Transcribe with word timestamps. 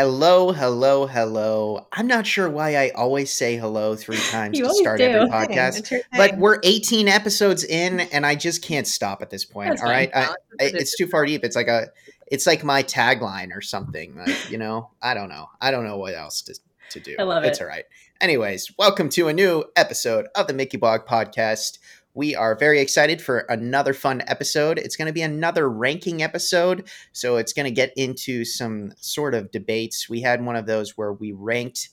Hello, 0.00 0.50
hello, 0.50 1.04
hello. 1.04 1.86
I'm 1.92 2.06
not 2.06 2.26
sure 2.26 2.48
why 2.48 2.74
I 2.74 2.88
always 2.94 3.30
say 3.30 3.58
hello 3.58 3.94
three 3.96 4.16
times 4.30 4.58
to 4.58 4.72
start 4.72 4.96
do. 4.96 5.04
every 5.04 5.28
podcast, 5.28 5.92
but 6.16 6.38
we're 6.38 6.58
18 6.62 7.06
episodes 7.06 7.64
in, 7.64 8.00
and 8.00 8.24
I 8.24 8.34
just 8.34 8.62
can't 8.62 8.86
stop 8.86 9.20
at 9.20 9.28
this 9.28 9.44
point. 9.44 9.68
That's 9.68 9.82
all 9.82 9.90
right. 9.90 10.10
I, 10.14 10.22
I, 10.22 10.34
it's 10.58 10.96
too 10.96 11.06
far 11.06 11.26
deep. 11.26 11.44
It's 11.44 11.54
like 11.54 11.68
a, 11.68 11.88
it's 12.28 12.46
like 12.46 12.64
my 12.64 12.82
tagline 12.82 13.54
or 13.54 13.60
something. 13.60 14.16
Like 14.16 14.50
you 14.50 14.56
know, 14.56 14.88
I 15.02 15.12
don't 15.12 15.28
know. 15.28 15.50
I 15.60 15.70
don't 15.70 15.84
know 15.84 15.98
what 15.98 16.14
else 16.14 16.40
to 16.42 16.58
to 16.92 17.00
do. 17.00 17.16
I 17.18 17.24
love 17.24 17.44
it. 17.44 17.48
It's 17.48 17.60
all 17.60 17.66
right. 17.66 17.84
Anyways, 18.22 18.72
welcome 18.78 19.10
to 19.10 19.28
a 19.28 19.34
new 19.34 19.66
episode 19.76 20.28
of 20.34 20.46
the 20.46 20.54
Mickey 20.54 20.78
Blog 20.78 21.02
Podcast. 21.02 21.78
We 22.20 22.36
are 22.36 22.54
very 22.54 22.80
excited 22.80 23.22
for 23.22 23.46
another 23.48 23.94
fun 23.94 24.22
episode. 24.26 24.78
It's 24.78 24.94
going 24.94 25.06
to 25.06 25.12
be 25.14 25.22
another 25.22 25.70
ranking 25.70 26.22
episode. 26.22 26.86
So 27.12 27.38
it's 27.38 27.54
going 27.54 27.64
to 27.64 27.70
get 27.70 27.94
into 27.96 28.44
some 28.44 28.92
sort 28.98 29.34
of 29.34 29.50
debates. 29.50 30.06
We 30.06 30.20
had 30.20 30.44
one 30.44 30.54
of 30.54 30.66
those 30.66 30.98
where 30.98 31.14
we 31.14 31.32
ranked 31.32 31.88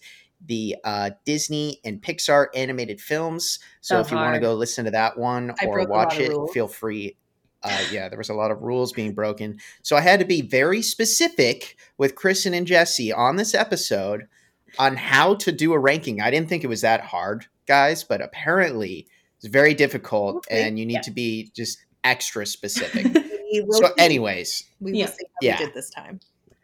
the 0.45 0.75
uh, 0.83 1.11
Disney 1.23 1.79
and 1.85 2.01
Pixar 2.01 2.47
animated 2.53 2.99
films. 2.99 3.59
So, 3.79 3.95
So 3.95 4.01
if 4.01 4.11
you 4.11 4.17
want 4.17 4.33
to 4.33 4.41
go 4.41 4.53
listen 4.53 4.83
to 4.83 4.91
that 4.91 5.17
one 5.17 5.53
I 5.61 5.65
or 5.65 5.75
broke 5.75 5.87
a 5.87 5.91
lot 5.93 6.07
watch 6.07 6.19
it, 6.19 6.33
feel 6.51 6.67
free. 6.67 7.15
Uh, 7.63 7.85
yeah, 7.89 8.09
there 8.09 8.17
was 8.17 8.27
a 8.27 8.33
lot 8.33 8.51
of 8.51 8.61
rules 8.61 8.91
being 8.91 9.13
broken. 9.13 9.61
So 9.81 9.95
I 9.95 10.01
had 10.01 10.19
to 10.19 10.25
be 10.25 10.41
very 10.41 10.81
specific 10.81 11.77
with 11.97 12.15
Kristen 12.15 12.53
and 12.53 12.67
Jesse 12.67 13.13
on 13.13 13.37
this 13.37 13.55
episode 13.55 14.27
on 14.77 14.97
how 14.97 15.35
to 15.35 15.53
do 15.53 15.71
a 15.71 15.79
ranking. 15.79 16.19
I 16.19 16.31
didn't 16.31 16.49
think 16.49 16.65
it 16.65 16.67
was 16.67 16.81
that 16.81 16.99
hard, 16.99 17.45
guys, 17.65 18.03
but 18.03 18.21
apparently 18.21 19.07
it's 19.37 19.47
very 19.47 19.73
difficult 19.73 20.37
Okay, 20.37 20.67
and 20.67 20.77
you 20.79 20.85
need 20.85 20.93
yeah. 20.95 21.01
to 21.01 21.11
be 21.11 21.51
just 21.55 21.79
extra 22.03 22.45
specific. 22.45 23.05
So 23.71 23.87
see. 23.87 23.93
anyways, 23.97 24.65
we 24.81 24.91
will 24.91 24.99
Yeah. 24.99 25.05
see 25.07 25.25
how 25.25 25.37
Yeah. 25.41 25.59
we 25.59 25.65
did 25.67 25.73
this 25.73 25.89
time. 25.89 26.19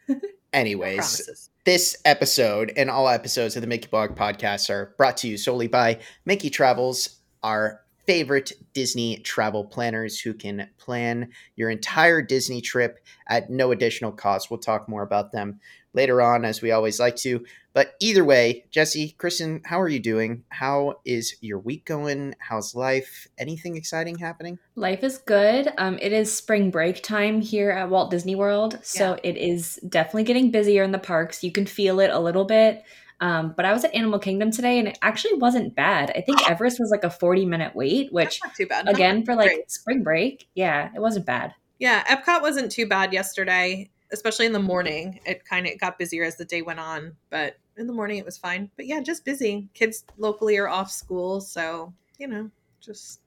anyways, 0.54 0.96
Promises. 0.98 1.50
this 1.64 1.96
episode 2.06 2.74
and 2.76 2.90
all 2.90 3.08
episodes 3.08 3.56
of 3.56 3.62
the 3.62 3.68
Mickey 3.68 3.88
Blog 3.88 4.16
podcast 4.16 4.70
are 4.70 4.94
brought 4.98 5.16
to 5.18 5.28
you 5.30 5.38
solely 5.38 5.68
by 5.68 6.00
Mickey 6.26 6.50
Travels, 6.50 7.20
our 7.42 7.82
favorite 8.06 8.52
Disney 8.74 9.18
travel 9.20 9.64
planners 9.64 10.20
who 10.20 10.34
can 10.34 10.70
plan 10.78 11.30
your 11.56 11.70
entire 11.70 12.22
Disney 12.22 12.60
trip 12.60 13.00
at 13.28 13.50
no 13.50 13.72
additional 13.72 14.12
cost. 14.12 14.52
We'll 14.52 14.60
talk 14.60 14.90
more 14.90 15.04
about 15.04 15.32
them 15.32 15.62
later 15.94 16.22
on, 16.22 16.46
as 16.46 16.62
we 16.62 16.72
always 16.72 17.00
like 17.00 17.16
to. 17.18 17.46
But 17.74 17.96
either 18.00 18.24
way, 18.24 18.66
Jesse, 18.70 19.16
Kristen, 19.18 19.62
how 19.66 19.82
are 19.82 19.88
you 19.90 20.00
doing? 20.00 20.44
How 20.50 21.00
is 21.06 21.36
your 21.42 21.58
week 21.58 21.86
going? 21.86 22.36
How's 22.38 22.76
life? 22.76 23.28
Anything 23.40 23.76
exciting 23.76 24.18
happening? 24.20 24.60
Life 24.76 25.04
is 25.04 25.18
good. 25.18 25.72
Um, 25.80 25.98
it 26.00 26.12
is 26.14 26.36
spring 26.36 26.70
break 26.70 27.02
time 27.02 27.42
here 27.42 27.72
at 27.72 27.90
Walt 27.90 28.12
Disney 28.12 28.36
World, 28.36 28.80
so 28.84 29.18
it 29.24 29.38
is 29.38 29.78
definitely 29.90 30.24
getting 30.26 30.52
busier 30.52 30.84
in 30.84 30.92
the 30.92 31.00
parks. 31.00 31.44
You 31.44 31.52
can 31.52 31.66
feel 31.66 32.00
it 32.00 32.12
a 32.12 32.20
little 32.20 32.46
bit. 32.46 32.84
Um, 33.22 33.54
but 33.56 33.64
I 33.66 33.72
was 33.72 33.86
at 33.86 33.96
Animal 33.96 34.20
Kingdom 34.20 34.52
today, 34.52 34.78
and 34.80 34.88
it 34.88 35.00
actually 35.02 35.36
wasn't 35.40 35.76
bad. 35.76 36.12
I 36.16 36.22
think 36.22 36.48
Everest 36.50 36.80
was 36.80 36.92
like 36.92 37.04
a 37.04 37.10
forty-minute 37.10 37.76
wait, 37.76 38.12
which 38.12 38.40
That's 38.40 38.44
not 38.44 38.56
too 38.56 38.68
bad. 38.68 38.90
again 38.90 39.24
for 39.26 39.34
like 39.34 39.48
Great. 39.50 39.72
spring 39.72 40.04
break, 40.04 40.48
yeah, 40.56 40.90
it 40.94 41.00
wasn't 41.00 41.26
bad. 41.26 41.56
Yeah, 41.80 42.04
Epcot 42.06 42.42
wasn't 42.42 42.72
too 42.72 42.86
bad 42.86 43.14
yesterday, 43.14 43.90
especially 44.14 44.46
in 44.46 44.54
the 44.54 44.60
morning. 44.60 45.20
It 45.26 45.44
kind 45.46 45.68
of 45.68 45.78
got 45.80 45.98
busier 46.00 46.24
as 46.24 46.38
the 46.38 46.46
day 46.46 46.62
went 46.62 46.80
on, 46.80 47.16
but 47.30 47.58
in 47.76 47.88
the 47.88 47.94
morning 47.94 48.18
it 48.20 48.26
was 48.26 48.38
fine. 48.38 48.70
But 48.78 48.86
yeah, 48.86 49.02
just 49.02 49.26
busy. 49.26 49.68
Kids 49.74 50.06
locally 50.18 50.58
are 50.58 50.70
off 50.70 50.90
school, 50.92 51.42
so 51.42 51.94
you 52.20 52.28
know, 52.28 52.50
just 52.80 53.20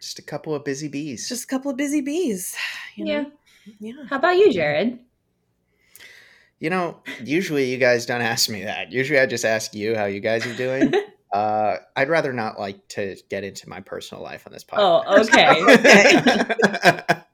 Just 0.00 0.18
a 0.18 0.22
couple 0.22 0.54
of 0.54 0.64
busy 0.64 0.88
bees. 0.88 1.28
just 1.28 1.44
a 1.44 1.46
couple 1.48 1.70
of 1.70 1.76
busy 1.76 2.00
bees. 2.02 2.54
You 2.94 3.06
Yeah. 3.06 3.20
know? 3.22 3.32
yeah. 3.80 3.92
How 4.08 4.16
about 4.16 4.36
you, 4.36 4.52
Jared? 4.52 4.98
You 6.58 6.68
know, 6.68 6.98
usually 7.24 7.70
you 7.70 7.78
guys 7.78 8.04
don't 8.04 8.20
ask 8.20 8.50
me 8.50 8.64
that. 8.64 8.92
Usually 8.92 9.18
I 9.18 9.24
just 9.26 9.46
ask 9.46 9.74
you 9.74 9.96
how 9.96 10.04
you 10.04 10.20
guys 10.20 10.46
are 10.46 10.54
doing. 10.54 10.92
uh, 11.32 11.76
I'd 11.96 12.10
rather 12.10 12.34
not 12.34 12.58
like 12.60 12.86
to 12.88 13.16
get 13.30 13.44
into 13.44 13.66
my 13.68 13.80
personal 13.80 14.22
life 14.22 14.46
on 14.46 14.52
this 14.52 14.62
podcast. 14.64 15.04
Oh, 15.06 15.22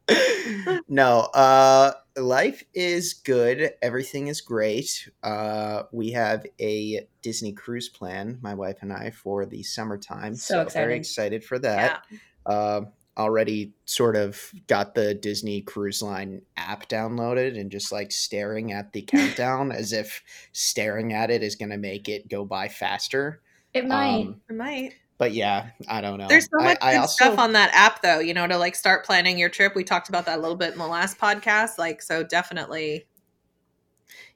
okay. 0.08 0.80
no, 0.88 1.20
uh, 1.34 1.92
life 2.16 2.64
is 2.74 3.14
good. 3.14 3.72
Everything 3.82 4.28
is 4.28 4.40
great. 4.40 5.08
Uh, 5.22 5.84
we 5.92 6.10
have 6.12 6.46
a 6.60 7.06
Disney 7.22 7.52
cruise 7.52 7.88
plan, 7.88 8.38
my 8.40 8.54
wife 8.54 8.78
and 8.80 8.92
I, 8.92 9.10
for 9.10 9.46
the 9.46 9.62
summertime. 9.62 10.34
So 10.34 10.56
very 10.56 10.96
exciting. 10.96 10.96
excited 10.96 11.44
for 11.44 11.58
that. 11.60 12.04
Uh, 12.44 12.82
already 13.16 13.72
sort 13.86 14.16
of 14.16 14.52
got 14.66 14.94
the 14.94 15.14
Disney 15.14 15.62
Cruise 15.62 16.02
Line 16.02 16.42
app 16.56 16.88
downloaded 16.88 17.58
and 17.58 17.70
just 17.70 17.90
like 17.90 18.12
staring 18.12 18.72
at 18.72 18.92
the 18.92 19.02
countdown 19.06 19.72
as 19.72 19.92
if 19.92 20.22
staring 20.52 21.12
at 21.12 21.30
it 21.30 21.42
is 21.42 21.56
going 21.56 21.70
to 21.70 21.78
make 21.78 22.08
it 22.08 22.28
go 22.28 22.44
by 22.44 22.68
faster. 22.68 23.40
It 23.72 23.86
might. 23.86 24.26
Um, 24.26 24.40
I 24.50 24.52
might. 24.52 24.94
But 25.18 25.32
yeah, 25.32 25.70
I 25.88 26.00
don't 26.00 26.18
know. 26.18 26.28
There's 26.28 26.44
so 26.44 26.62
much 26.62 26.78
I, 26.80 26.94
I 26.94 26.96
also, 26.96 27.24
stuff 27.24 27.38
on 27.38 27.52
that 27.52 27.70
app 27.72 28.02
though, 28.02 28.18
you 28.18 28.34
know, 28.34 28.46
to 28.46 28.58
like 28.58 28.74
start 28.74 29.04
planning 29.04 29.38
your 29.38 29.48
trip. 29.48 29.74
We 29.74 29.84
talked 29.84 30.08
about 30.08 30.26
that 30.26 30.38
a 30.38 30.40
little 30.42 30.56
bit 30.56 30.72
in 30.72 30.78
the 30.78 30.86
last 30.86 31.18
podcast. 31.18 31.78
Like, 31.78 32.02
so 32.02 32.22
definitely 32.22 33.06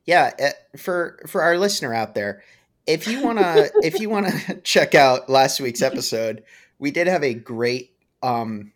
yeah 0.06 0.30
uh, 0.42 0.78
for 0.78 1.20
for 1.26 1.42
our 1.42 1.58
listener 1.58 1.94
out 1.94 2.14
there 2.14 2.42
if 2.86 3.06
you 3.06 3.22
want 3.22 3.38
to 3.38 3.70
if 3.82 4.00
you 4.00 4.08
want 4.08 4.26
to 4.26 4.54
check 4.64 4.94
out 4.94 5.28
last 5.28 5.60
week's 5.60 5.82
episode 5.82 6.42
we 6.78 6.90
did 6.90 7.06
have 7.06 7.22
a 7.22 7.34
great 7.34 7.92
um 8.22 8.72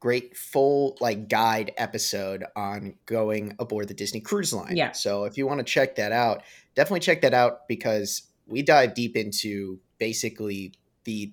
great 0.00 0.36
full 0.36 0.96
like 1.00 1.28
guide 1.28 1.72
episode 1.78 2.44
on 2.54 2.94
going 3.06 3.54
aboard 3.58 3.88
the 3.88 3.94
disney 3.94 4.20
cruise 4.20 4.52
line 4.52 4.76
Yeah. 4.76 4.92
so 4.92 5.24
if 5.24 5.38
you 5.38 5.46
want 5.46 5.58
to 5.60 5.64
check 5.64 5.96
that 5.96 6.12
out 6.12 6.42
definitely 6.74 7.00
check 7.00 7.22
that 7.22 7.32
out 7.32 7.66
because 7.68 8.22
we 8.46 8.62
dive 8.62 8.94
deep 8.94 9.16
into 9.16 9.78
basically 9.98 10.74
the 11.04 11.32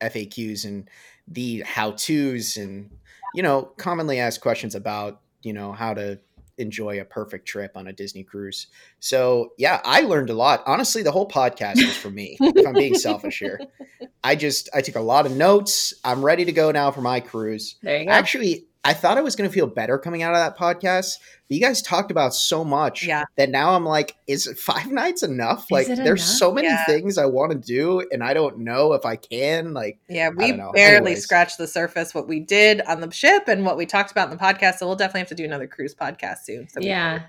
faqs 0.00 0.64
and 0.64 0.88
the 1.28 1.60
how 1.66 1.92
to's 1.92 2.56
and 2.56 2.90
you 3.34 3.42
know 3.42 3.62
commonly 3.76 4.18
asked 4.18 4.40
questions 4.40 4.74
about 4.74 5.20
you 5.42 5.52
know 5.52 5.72
how 5.72 5.94
to 5.94 6.18
enjoy 6.58 7.00
a 7.00 7.04
perfect 7.04 7.46
trip 7.46 7.72
on 7.76 7.86
a 7.86 7.92
Disney 7.92 8.24
cruise. 8.24 8.68
So 9.00 9.52
yeah, 9.58 9.80
I 9.84 10.00
learned 10.02 10.30
a 10.30 10.34
lot. 10.34 10.62
Honestly, 10.66 11.02
the 11.02 11.12
whole 11.12 11.28
podcast 11.28 11.76
was 11.76 11.96
for 11.96 12.10
me. 12.10 12.36
if 12.40 12.66
I'm 12.66 12.74
being 12.74 12.94
selfish 12.94 13.38
here, 13.38 13.60
I 14.24 14.36
just 14.36 14.68
I 14.74 14.80
took 14.80 14.96
a 14.96 15.00
lot 15.00 15.26
of 15.26 15.36
notes. 15.36 15.94
I'm 16.04 16.24
ready 16.24 16.44
to 16.44 16.52
go 16.52 16.70
now 16.70 16.90
for 16.90 17.02
my 17.02 17.20
cruise. 17.20 17.76
there 17.82 17.98
you 17.98 18.06
go. 18.06 18.12
Actually, 18.12 18.65
I 18.86 18.94
thought 18.94 19.18
I 19.18 19.20
was 19.20 19.34
going 19.36 19.48
to 19.50 19.52
feel 19.54 19.66
better 19.66 19.98
coming 19.98 20.22
out 20.22 20.32
of 20.34 20.38
that 20.38 20.56
podcast, 20.56 21.14
but 21.48 21.54
you 21.56 21.60
guys 21.60 21.82
talked 21.82 22.10
about 22.10 22.34
so 22.34 22.64
much 22.64 23.04
Yeah. 23.04 23.24
that 23.36 23.50
now 23.50 23.74
I'm 23.74 23.84
like, 23.84 24.16
is 24.26 24.46
it 24.46 24.58
five 24.58 24.90
nights 24.90 25.22
enough? 25.22 25.64
Is 25.64 25.70
like, 25.70 25.86
there's 25.88 25.98
enough? 26.00 26.20
so 26.20 26.52
many 26.52 26.68
Yeah. 26.68 26.84
things 26.86 27.18
I 27.18 27.26
want 27.26 27.52
to 27.52 27.58
do, 27.58 28.06
and 28.12 28.22
I 28.22 28.32
don't 28.34 28.58
know 28.58 28.92
if 28.92 29.04
I 29.04 29.16
can. 29.16 29.74
Like, 29.74 29.98
Yeah, 30.08 30.28
we 30.30 30.52
barely 30.52 30.96
Anyways. 30.96 31.22
scratched 31.24 31.58
the 31.58 31.66
surface 31.66 32.14
what 32.14 32.28
we 32.28 32.40
did 32.40 32.80
on 32.82 33.00
the 33.00 33.10
ship 33.10 33.44
and 33.48 33.64
what 33.64 33.76
we 33.76 33.86
talked 33.86 34.10
about 34.12 34.30
in 34.30 34.36
the 34.36 34.42
podcast. 34.42 34.76
So 34.78 34.86
we'll 34.86 34.96
definitely 34.96 35.20
have 35.20 35.28
to 35.28 35.34
do 35.34 35.44
another 35.44 35.66
cruise 35.66 35.94
podcast 35.94 36.38
soon. 36.44 36.68
So 36.68 36.80
we 36.80 36.86
yeah. 36.86 37.22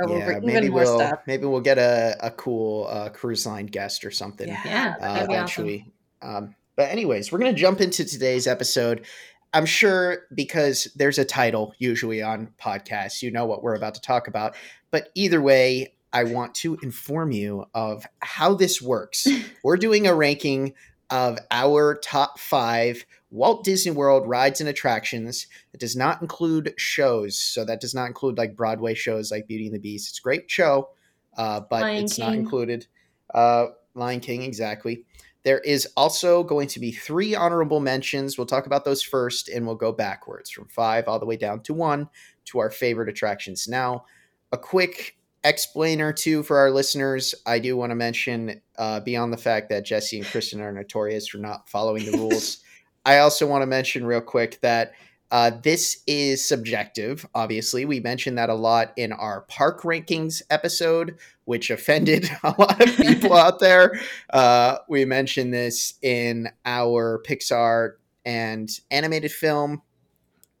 go 0.00 0.12
over 0.12 0.18
yeah, 0.32 0.36
even 0.38 0.46
maybe 0.46 0.68
we'll 0.70 0.98
stuff. 0.98 1.20
maybe 1.26 1.46
we'll 1.46 1.60
get 1.60 1.78
a, 1.78 2.16
a 2.20 2.30
cool 2.30 2.86
uh, 2.90 3.08
cruise 3.08 3.46
line 3.46 3.66
guest 3.66 4.04
or 4.04 4.10
something. 4.10 4.48
Yeah. 4.48 4.60
Yeah. 4.64 4.94
uh, 5.00 5.00
That'd 5.00 5.18
awesome. 5.22 5.30
eventually. 5.32 5.92
Um, 6.22 6.54
but 6.76 6.88
anyways, 6.88 7.30
we're 7.30 7.38
gonna 7.38 7.52
jump 7.52 7.80
into 7.82 8.04
today's 8.04 8.46
episode. 8.46 9.04
I'm 9.52 9.66
sure 9.66 10.26
because 10.34 10.88
there's 10.94 11.18
a 11.18 11.24
title 11.24 11.74
usually 11.78 12.22
on 12.22 12.52
podcasts, 12.60 13.22
you 13.22 13.30
know 13.30 13.46
what 13.46 13.62
we're 13.62 13.74
about 13.74 13.94
to 13.94 14.00
talk 14.00 14.28
about. 14.28 14.54
But 14.90 15.10
either 15.14 15.40
way, 15.40 15.94
I 16.12 16.24
want 16.24 16.54
to 16.56 16.78
inform 16.82 17.32
you 17.32 17.66
of 17.74 18.06
how 18.20 18.54
this 18.54 18.80
works. 18.80 19.26
we're 19.64 19.76
doing 19.76 20.06
a 20.06 20.14
ranking 20.14 20.74
of 21.10 21.38
our 21.50 21.96
top 21.96 22.38
five 22.38 23.04
Walt 23.30 23.64
Disney 23.64 23.92
World 23.92 24.28
rides 24.28 24.60
and 24.60 24.68
attractions. 24.68 25.46
It 25.72 25.80
does 25.80 25.96
not 25.96 26.20
include 26.20 26.74
shows, 26.76 27.36
so 27.36 27.64
that 27.64 27.80
does 27.80 27.94
not 27.94 28.06
include 28.06 28.38
like 28.38 28.56
Broadway 28.56 28.94
shows 28.94 29.30
like 29.30 29.46
Beauty 29.46 29.66
and 29.66 29.74
the 29.74 29.80
Beast. 29.80 30.10
It's 30.10 30.18
a 30.18 30.22
great 30.22 30.50
show, 30.50 30.90
uh, 31.36 31.60
but 31.68 31.82
Lion 31.82 32.04
it's 32.04 32.18
not 32.18 32.34
included. 32.34 32.86
Uh, 33.32 33.66
Lion 33.94 34.20
King, 34.20 34.42
exactly. 34.42 35.04
There 35.42 35.60
is 35.60 35.88
also 35.96 36.42
going 36.42 36.68
to 36.68 36.80
be 36.80 36.92
three 36.92 37.34
honorable 37.34 37.80
mentions. 37.80 38.36
We'll 38.36 38.46
talk 38.46 38.66
about 38.66 38.84
those 38.84 39.02
first, 39.02 39.48
and 39.48 39.66
we'll 39.66 39.74
go 39.74 39.92
backwards 39.92 40.50
from 40.50 40.68
five 40.68 41.08
all 41.08 41.18
the 41.18 41.26
way 41.26 41.36
down 41.36 41.62
to 41.62 41.74
one 41.74 42.08
to 42.46 42.58
our 42.58 42.70
favorite 42.70 43.08
attractions. 43.08 43.66
Now, 43.66 44.04
a 44.52 44.58
quick 44.58 45.16
explainer 45.44 46.12
too 46.12 46.42
for 46.42 46.58
our 46.58 46.70
listeners. 46.70 47.34
I 47.46 47.58
do 47.58 47.76
want 47.76 47.90
to 47.90 47.96
mention, 47.96 48.60
uh, 48.76 49.00
beyond 49.00 49.32
the 49.32 49.38
fact 49.38 49.70
that 49.70 49.86
Jesse 49.86 50.18
and 50.18 50.26
Kristen 50.26 50.60
are 50.60 50.72
notorious 50.72 51.28
for 51.28 51.38
not 51.38 51.68
following 51.68 52.04
the 52.04 52.18
rules, 52.18 52.58
I 53.06 53.18
also 53.18 53.46
want 53.46 53.62
to 53.62 53.66
mention 53.66 54.04
real 54.04 54.20
quick 54.20 54.60
that 54.60 54.92
uh, 55.30 55.52
this 55.62 56.02
is 56.06 56.46
subjective. 56.46 57.26
Obviously, 57.34 57.84
we 57.84 58.00
mentioned 58.00 58.38
that 58.38 58.50
a 58.50 58.54
lot 58.54 58.92
in 58.96 59.12
our 59.12 59.42
park 59.42 59.82
rankings 59.82 60.42
episode, 60.50 61.16
which 61.44 61.70
offended 61.70 62.30
a 62.42 62.54
lot 62.58 62.80
of 62.80 62.96
people 62.96 63.32
out 63.36 63.60
there. 63.60 64.00
Uh, 64.30 64.78
we 64.88 65.04
mentioned 65.04 65.54
this 65.54 65.94
in 66.02 66.48
our 66.64 67.22
Pixar 67.26 67.92
and 68.24 68.68
animated 68.90 69.32
film 69.32 69.82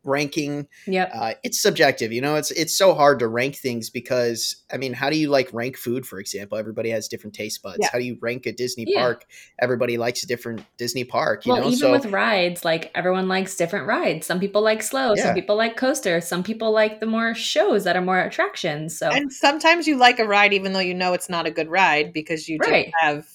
ranking. 0.02 0.66
Yep. 0.86 1.10
Uh, 1.14 1.34
it's 1.42 1.60
subjective, 1.60 2.12
you 2.12 2.20
know. 2.20 2.36
It's 2.36 2.50
it's 2.52 2.76
so 2.76 2.94
hard 2.94 3.18
to 3.18 3.28
rank 3.28 3.56
things 3.56 3.90
because 3.90 4.56
I 4.72 4.76
mean, 4.78 4.92
how 4.92 5.10
do 5.10 5.16
you 5.18 5.28
like 5.28 5.52
rank 5.52 5.76
food? 5.76 6.06
For 6.06 6.18
example, 6.18 6.56
everybody 6.56 6.90
has 6.90 7.06
different 7.08 7.34
taste 7.34 7.62
buds. 7.62 7.78
Yeah. 7.80 7.88
How 7.92 7.98
do 7.98 8.04
you 8.04 8.16
rank 8.20 8.46
a 8.46 8.52
Disney 8.52 8.86
Yeah. 8.88 9.00
park? 9.00 9.26
Everybody 9.60 9.98
likes 9.98 10.22
a 10.22 10.26
different 10.26 10.64
Disney 10.78 11.04
park, 11.04 11.44
you 11.44 11.52
well, 11.52 11.62
know. 11.62 11.66
even 11.68 11.78
so 11.78 11.92
with 11.92 12.06
rides, 12.06 12.64
like 12.64 12.90
everyone 12.94 13.28
likes 13.28 13.56
different 13.56 13.86
rides. 13.86 14.26
Some 14.26 14.40
people 14.40 14.62
like 14.62 14.82
slow, 14.82 15.14
Yeah. 15.14 15.24
some 15.24 15.34
people 15.34 15.56
like 15.56 15.76
coaster, 15.76 16.20
some 16.20 16.42
people 16.42 16.72
like 16.72 17.00
the 17.00 17.06
more 17.06 17.34
shows 17.34 17.84
that 17.84 17.96
are 17.96 18.02
more 18.02 18.20
attractions. 18.20 18.96
So 18.98 19.10
And 19.10 19.32
sometimes 19.32 19.86
you 19.86 19.96
like 19.96 20.18
a 20.18 20.26
ride 20.26 20.52
even 20.54 20.72
though 20.72 20.80
you 20.80 20.94
know 20.94 21.12
it's 21.12 21.28
not 21.28 21.46
a 21.46 21.50
good 21.50 21.68
ride 21.68 22.12
because 22.12 22.48
you 22.48 22.58
Right. 22.58 22.86
just 22.86 22.96
have 23.00 23.26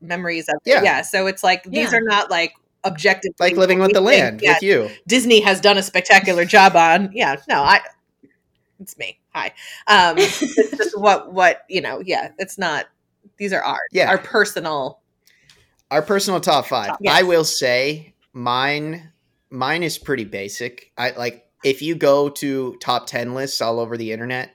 memories 0.00 0.48
of. 0.48 0.56
Yeah. 0.64 0.82
Yeah. 0.82 1.02
So 1.02 1.26
it's 1.26 1.42
like 1.42 1.62
these 1.64 1.92
Yeah. 1.92 1.98
are 1.98 2.02
not 2.02 2.30
like 2.30 2.52
objective. 2.84 3.32
like 3.40 3.56
living 3.56 3.78
with 3.78 3.92
the 3.92 4.00
land 4.00 4.40
with 4.42 4.62
you. 4.62 4.90
Disney 5.06 5.40
has 5.40 5.60
done 5.60 5.78
a 5.78 5.82
spectacular 5.82 6.44
job 6.44 6.76
on. 6.76 7.10
Yeah, 7.12 7.36
no, 7.48 7.62
I 7.62 7.80
it's 8.80 8.96
me. 8.98 9.18
Hi. 9.34 9.52
Um 9.86 10.16
it's 10.18 10.76
just 10.76 10.98
what 10.98 11.32
what, 11.32 11.62
you 11.68 11.80
know, 11.80 12.00
yeah, 12.04 12.30
it's 12.38 12.58
not 12.58 12.86
these 13.36 13.52
are 13.52 13.62
ours. 13.62 13.78
Yeah. 13.92 14.08
Our 14.10 14.18
personal 14.18 15.00
Our 15.90 16.02
personal 16.02 16.40
top 16.40 16.66
five. 16.66 16.88
Top- 16.88 16.98
yes. 17.00 17.14
I 17.18 17.22
will 17.22 17.44
say 17.44 18.14
mine. 18.32 19.10
Mine 19.50 19.82
is 19.82 19.98
pretty 19.98 20.24
basic. 20.24 20.92
I 20.98 21.10
like 21.10 21.46
if 21.64 21.80
you 21.80 21.94
go 21.94 22.28
to 22.28 22.76
top 22.80 23.06
ten 23.06 23.34
lists 23.34 23.60
all 23.60 23.80
over 23.80 23.96
the 23.96 24.12
internet, 24.12 24.54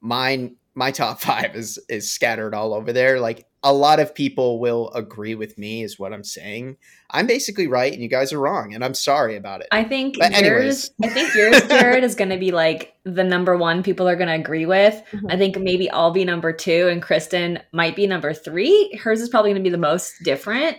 mine 0.00 0.56
my 0.74 0.90
top 0.90 1.20
five 1.22 1.56
is 1.56 1.78
is 1.88 2.10
scattered 2.10 2.54
all 2.54 2.74
over 2.74 2.92
there. 2.92 3.20
Like 3.20 3.46
a 3.62 3.72
lot 3.72 4.00
of 4.00 4.14
people 4.14 4.58
will 4.58 4.90
agree 4.94 5.34
with 5.34 5.58
me, 5.58 5.82
is 5.82 5.98
what 5.98 6.12
I'm 6.12 6.24
saying. 6.24 6.76
I'm 7.10 7.26
basically 7.26 7.66
right, 7.66 7.92
and 7.92 8.02
you 8.02 8.08
guys 8.08 8.32
are 8.32 8.40
wrong, 8.40 8.72
and 8.72 8.84
I'm 8.84 8.94
sorry 8.94 9.36
about 9.36 9.60
it. 9.60 9.68
I 9.70 9.84
think 9.84 10.18
But 10.18 10.32
yours, 10.32 10.90
anyways. 10.98 11.02
I 11.02 11.08
think 11.08 11.34
yours, 11.34 11.62
Jared, 11.68 12.04
is 12.04 12.14
going 12.14 12.30
to 12.30 12.38
be 12.38 12.52
like 12.52 12.94
the 13.04 13.24
number 13.24 13.56
one 13.56 13.82
people 13.82 14.08
are 14.08 14.16
going 14.16 14.28
to 14.28 14.34
agree 14.34 14.66
with. 14.66 15.02
Mhm. 15.12 15.32
I 15.32 15.36
think 15.36 15.58
maybe 15.58 15.90
I'll 15.90 16.12
be 16.12 16.24
number 16.24 16.52
two, 16.52 16.88
and 16.88 17.02
Kristen 17.02 17.60
might 17.72 17.96
be 17.96 18.06
number 18.06 18.32
three. 18.32 18.98
Hers 19.02 19.20
is 19.20 19.28
probably 19.28 19.50
going 19.50 19.62
to 19.62 19.68
be 19.68 19.72
the 19.72 19.78
most 19.78 20.14
different. 20.22 20.78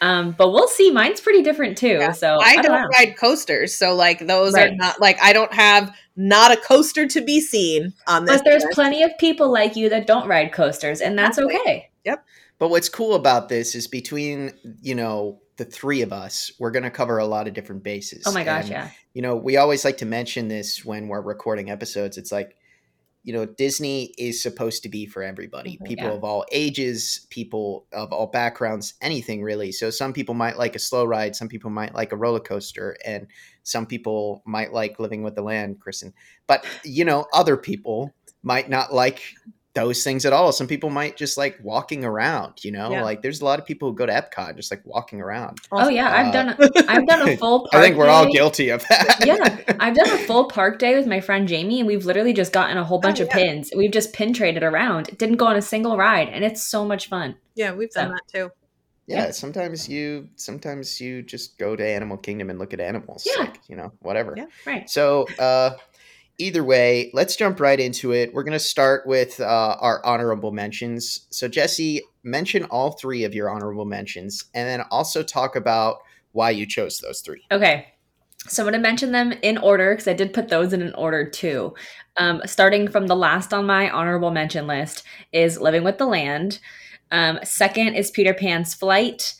Um, 0.00 0.32
but 0.32 0.50
we'll 0.50 0.68
see. 0.68 0.90
Mine's 0.90 1.20
pretty 1.20 1.42
different 1.42 1.78
too. 1.78 1.98
Yeah. 2.00 2.12
So 2.12 2.34
I 2.40 2.50
I, 2.50 2.54
don't 2.56 2.64
don't 2.64 2.90
ride 2.90 3.16
coasters, 3.16 3.74
so 3.74 3.94
like 3.94 4.26
those 4.26 4.54
are 4.54 4.70
not 4.74 5.00
like 5.00 5.18
I 5.22 5.32
don't 5.32 5.52
have 5.54 5.94
not 6.16 6.52
a 6.52 6.56
coaster 6.56 7.06
to 7.06 7.20
be 7.22 7.40
seen 7.40 7.94
on 8.06 8.24
this. 8.24 8.36
But 8.36 8.44
there's 8.44 8.64
list. 8.64 8.74
plenty 8.74 9.02
of 9.02 9.16
people 9.18 9.50
like 9.50 9.76
you 9.76 9.88
that 9.88 10.06
don't 10.06 10.28
ride 10.28 10.52
coasters, 10.52 11.00
and 11.00 11.18
that's 11.18 11.38
Exactly. 11.38 11.88
Okay. 12.06 12.20
But 12.58 12.68
what's 12.70 12.88
cool 12.88 13.14
about 13.14 13.48
this 13.48 13.74
is 13.74 13.86
between 13.86 14.52
you 14.80 14.94
know 14.94 15.40
the 15.56 15.64
three 15.64 16.02
of 16.02 16.12
us, 16.12 16.52
we're 16.58 16.70
going 16.70 16.82
to 16.82 16.90
cover 16.90 17.18
a 17.18 17.26
lot 17.26 17.48
of 17.48 17.54
different 17.54 17.82
bases. 17.82 18.24
Oh 18.26 18.32
my 18.32 18.44
gosh, 18.44 18.64
And, 18.64 18.70
yeah. 18.72 18.90
you 19.14 19.22
know, 19.22 19.36
we 19.36 19.56
always 19.56 19.84
like 19.86 19.96
to 19.98 20.04
mention 20.06 20.48
this 20.48 20.84
when 20.84 21.08
we're 21.08 21.22
recording 21.22 21.70
episodes. 21.70 22.18
It's 22.18 22.30
like, 22.30 22.56
you 23.24 23.32
know, 23.32 23.46
Disney 23.46 24.12
is 24.18 24.42
supposed 24.42 24.82
to 24.82 24.90
be 24.90 25.06
for 25.06 25.22
everybody 25.22 25.78
Mhm. 25.78 25.86
people 25.86 26.04
Yeah. 26.08 26.12
of 26.12 26.24
all 26.24 26.44
ages, 26.52 27.26
people 27.30 27.86
of 27.90 28.12
all 28.12 28.26
backgrounds, 28.26 28.94
anything 29.00 29.42
really. 29.42 29.72
So 29.72 29.88
some 29.88 30.12
people 30.12 30.34
might 30.34 30.58
like 30.58 30.76
a 30.76 30.78
slow 30.78 31.06
ride, 31.06 31.34
some 31.34 31.48
people 31.48 31.70
might 31.70 31.94
like 31.94 32.12
a 32.12 32.16
roller 32.16 32.38
coaster, 32.40 32.96
and 33.04 33.26
some 33.62 33.86
people 33.86 34.42
might 34.44 34.74
like 34.74 35.00
living 35.00 35.22
with 35.22 35.36
the 35.36 35.42
land, 35.42 35.80
Kristen. 35.80 36.12
But, 36.46 36.66
you 36.84 37.06
know, 37.06 37.26
other 37.32 37.56
people 37.56 38.12
might 38.42 38.68
not 38.68 38.92
like 38.92 39.22
those 39.76 40.02
things 40.02 40.24
at 40.26 40.32
all. 40.32 40.50
Some 40.50 40.66
people 40.66 40.90
might 40.90 41.16
just 41.16 41.36
like 41.38 41.56
walking 41.62 42.04
around, 42.04 42.64
you 42.64 42.72
know, 42.72 42.90
Yeah. 42.90 43.04
like 43.04 43.22
there's 43.22 43.40
a 43.40 43.44
lot 43.44 43.60
of 43.60 43.64
people 43.64 43.90
who 43.90 43.94
go 43.94 44.06
to 44.06 44.12
Epcot 44.12 44.56
just 44.56 44.72
like 44.72 44.82
walking 44.84 45.20
around. 45.20 45.58
Oh 45.70 45.88
yeah, 45.88 46.10
I've 46.10 46.28
Uh, 46.28 46.32
done 46.32 46.48
a, 46.48 46.90
I've 46.90 47.06
done 47.06 47.28
a 47.28 47.36
full. 47.42 47.68
Park 47.70 47.74
I 47.74 47.80
think 47.86 47.96
we're 47.96 48.08
all 48.08 48.26
guilty 48.32 48.70
of 48.70 48.82
that. 48.88 49.22
Yeah, 49.24 49.76
I've 49.80 49.94
done 49.94 50.08
a 50.08 50.18
full 50.26 50.46
park 50.48 50.80
day 50.80 50.96
with 50.96 51.06
my 51.06 51.20
friend 51.20 51.46
Jamie, 51.46 51.78
and 51.78 51.86
we've 51.86 52.04
literally 52.06 52.32
just 52.32 52.52
gotten 52.52 52.76
a 52.76 52.84
whole 52.84 52.98
bunch 52.98 53.20
of 53.20 53.28
yeah. 53.28 53.34
pins. 53.36 53.70
We've 53.76 53.92
just 53.92 54.12
pin 54.12 54.32
traded 54.32 54.64
around. 54.64 55.16
Didn't 55.18 55.36
go 55.36 55.46
on 55.46 55.56
a 55.56 55.62
single 55.62 55.96
ride, 55.96 56.28
and 56.30 56.42
it's 56.44 56.62
so 56.62 56.84
much 56.84 57.08
fun. 57.08 57.36
Yeah, 57.54 57.72
we've 57.74 57.90
done 57.90 58.08
So- 58.08 58.14
that 58.14 58.22
too. 58.32 58.50
yeah, 59.06 59.30
sometimes 59.30 59.88
you 59.88 60.28
sometimes 60.36 61.00
you 61.00 61.22
just 61.22 61.58
go 61.58 61.76
to 61.76 61.86
animal 61.86 62.16
kingdom 62.16 62.50
and 62.50 62.58
look 62.58 62.72
at 62.74 62.80
animals 62.80 63.24
Yeah. 63.30 63.42
like 63.44 63.58
you 63.68 63.76
know 63.76 63.92
whatever 64.00 64.34
Yeah. 64.36 64.46
Right. 64.66 64.90
so 64.90 65.26
uh 65.38 65.70
either 66.38 66.62
way 66.62 67.10
let's 67.14 67.36
jump 67.36 67.60
right 67.60 67.80
into 67.80 68.12
it 68.12 68.32
we're 68.34 68.44
going 68.44 68.52
to 68.52 68.58
start 68.58 69.06
with 69.06 69.40
uh 69.40 69.76
our 69.80 70.04
honorable 70.04 70.52
mentions 70.52 71.26
so 71.30 71.48
jesse 71.48 72.02
mention 72.22 72.64
all 72.64 72.92
three 72.92 73.24
of 73.24 73.34
your 73.34 73.50
honorable 73.50 73.84
mentions 73.84 74.44
and 74.54 74.68
then 74.68 74.82
also 74.90 75.22
talk 75.22 75.56
about 75.56 75.98
why 76.32 76.50
you 76.50 76.66
chose 76.66 76.98
those 76.98 77.20
three 77.20 77.42
Okay. 77.50 77.86
So 78.48 78.62
I'm 78.62 78.70
going 78.70 78.80
to 78.80 78.88
mention 78.88 79.12
them 79.12 79.32
in 79.42 79.58
order 79.58 79.92
because 79.92 80.06
I 80.06 80.12
did 80.12 80.32
put 80.32 80.48
those 80.48 80.72
in 80.72 80.82
an 80.82 80.94
order 80.94 81.28
too. 81.28 81.74
Um, 82.16 82.42
starting 82.46 82.88
from 82.88 83.08
the 83.08 83.16
last 83.16 83.52
on 83.52 83.66
my 83.66 83.90
honorable 83.90 84.30
mention 84.30 84.66
list 84.66 85.02
is 85.32 85.58
Living 85.58 85.82
with 85.82 85.98
the 85.98 86.06
Land. 86.06 86.60
Um, 87.10 87.38
second 87.42 87.94
is 87.94 88.10
Peter 88.10 88.34
Pan's 88.34 88.74
Flight. 88.74 89.34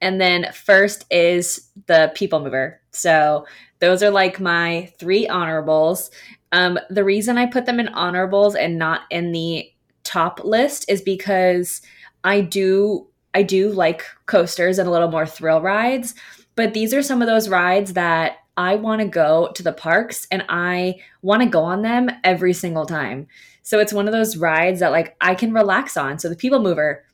And 0.00 0.20
then 0.20 0.52
first 0.52 1.04
is 1.10 1.70
The 1.86 2.12
People 2.14 2.40
Mover. 2.40 2.80
So 2.92 3.46
those 3.80 4.02
are 4.02 4.10
like 4.10 4.40
my 4.40 4.92
three 4.98 5.26
honorables. 5.28 6.10
Um, 6.52 6.78
the 6.90 7.04
reason 7.04 7.38
I 7.38 7.46
put 7.46 7.66
them 7.66 7.80
in 7.80 7.88
honorables 7.88 8.54
and 8.54 8.78
not 8.78 9.02
in 9.10 9.32
the 9.32 9.70
top 10.04 10.44
list 10.44 10.84
is 10.88 11.00
because 11.00 11.80
I 12.24 12.40
do 12.40 13.08
I 13.34 13.42
do 13.42 13.70
like 13.70 14.04
coasters 14.26 14.78
and 14.78 14.86
a 14.86 14.90
little 14.90 15.10
more 15.10 15.24
thrill 15.24 15.62
rides, 15.62 16.14
but 16.54 16.74
these 16.74 16.92
are 16.92 17.02
some 17.02 17.22
of 17.22 17.28
those 17.28 17.48
rides 17.48 17.94
that 17.94 18.36
I 18.58 18.74
want 18.74 19.00
to 19.00 19.08
go 19.08 19.50
to 19.54 19.62
the 19.62 19.72
parks 19.72 20.26
and 20.30 20.44
I 20.50 20.96
want 21.22 21.42
to 21.42 21.48
go 21.48 21.62
on 21.62 21.80
them 21.80 22.10
every 22.24 22.52
single 22.52 22.84
time. 22.84 23.26
So 23.62 23.78
it's 23.78 23.92
one 23.92 24.06
of 24.06 24.12
those 24.12 24.36
rides 24.36 24.80
that 24.80 24.92
like 24.92 25.16
I 25.22 25.34
can 25.34 25.54
relax 25.54 25.96
on. 25.96 26.18
So 26.18 26.28
the 26.28 26.36
People 26.36 26.60
Mover, 26.60 27.04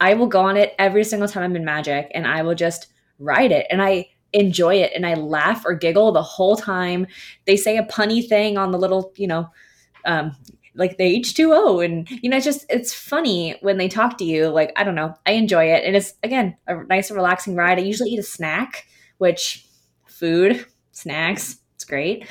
I 0.00 0.14
will 0.14 0.26
go 0.26 0.40
on 0.40 0.56
it 0.56 0.74
every 0.80 1.04
single 1.04 1.28
time 1.28 1.44
I'm 1.44 1.56
in 1.56 1.64
Magic 1.64 2.10
and 2.12 2.26
I 2.26 2.42
will 2.42 2.56
just 2.56 2.88
ride 3.20 3.52
it 3.52 3.66
and 3.70 3.80
I 3.80 4.08
enjoy 4.32 4.76
it. 4.76 4.92
And 4.94 5.06
I 5.06 5.14
laugh 5.14 5.64
or 5.64 5.74
giggle 5.74 6.12
the 6.12 6.22
whole 6.22 6.56
time. 6.56 7.06
They 7.46 7.56
say 7.56 7.76
a 7.76 7.84
punny 7.84 8.26
thing 8.26 8.58
on 8.58 8.72
the 8.72 8.78
little, 8.78 9.12
you 9.16 9.26
know, 9.26 9.50
um, 10.04 10.36
like 10.78 10.96
the 10.96 11.20
H2O 11.20 11.84
and 11.84 12.08
you 12.08 12.30
know 12.30 12.36
it's 12.36 12.46
just 12.46 12.64
it's 12.70 12.94
funny 12.94 13.56
when 13.60 13.76
they 13.78 13.88
talk 13.88 14.16
to 14.18 14.24
you. 14.24 14.48
Like 14.48 14.72
I 14.76 14.84
don't 14.84 14.94
know. 14.94 15.14
I 15.26 15.32
enjoy 15.32 15.72
it. 15.72 15.84
And 15.84 15.96
it's 15.96 16.14
again 16.22 16.56
a 16.66 16.84
nice 16.84 17.10
relaxing 17.10 17.56
ride. 17.56 17.78
I 17.78 17.82
usually 17.82 18.10
eat 18.10 18.20
a 18.20 18.22
snack 18.22 18.86
which 19.18 19.66
food 20.06 20.64
snacks 20.92 21.58
it's 21.74 21.84
great. 21.84 22.26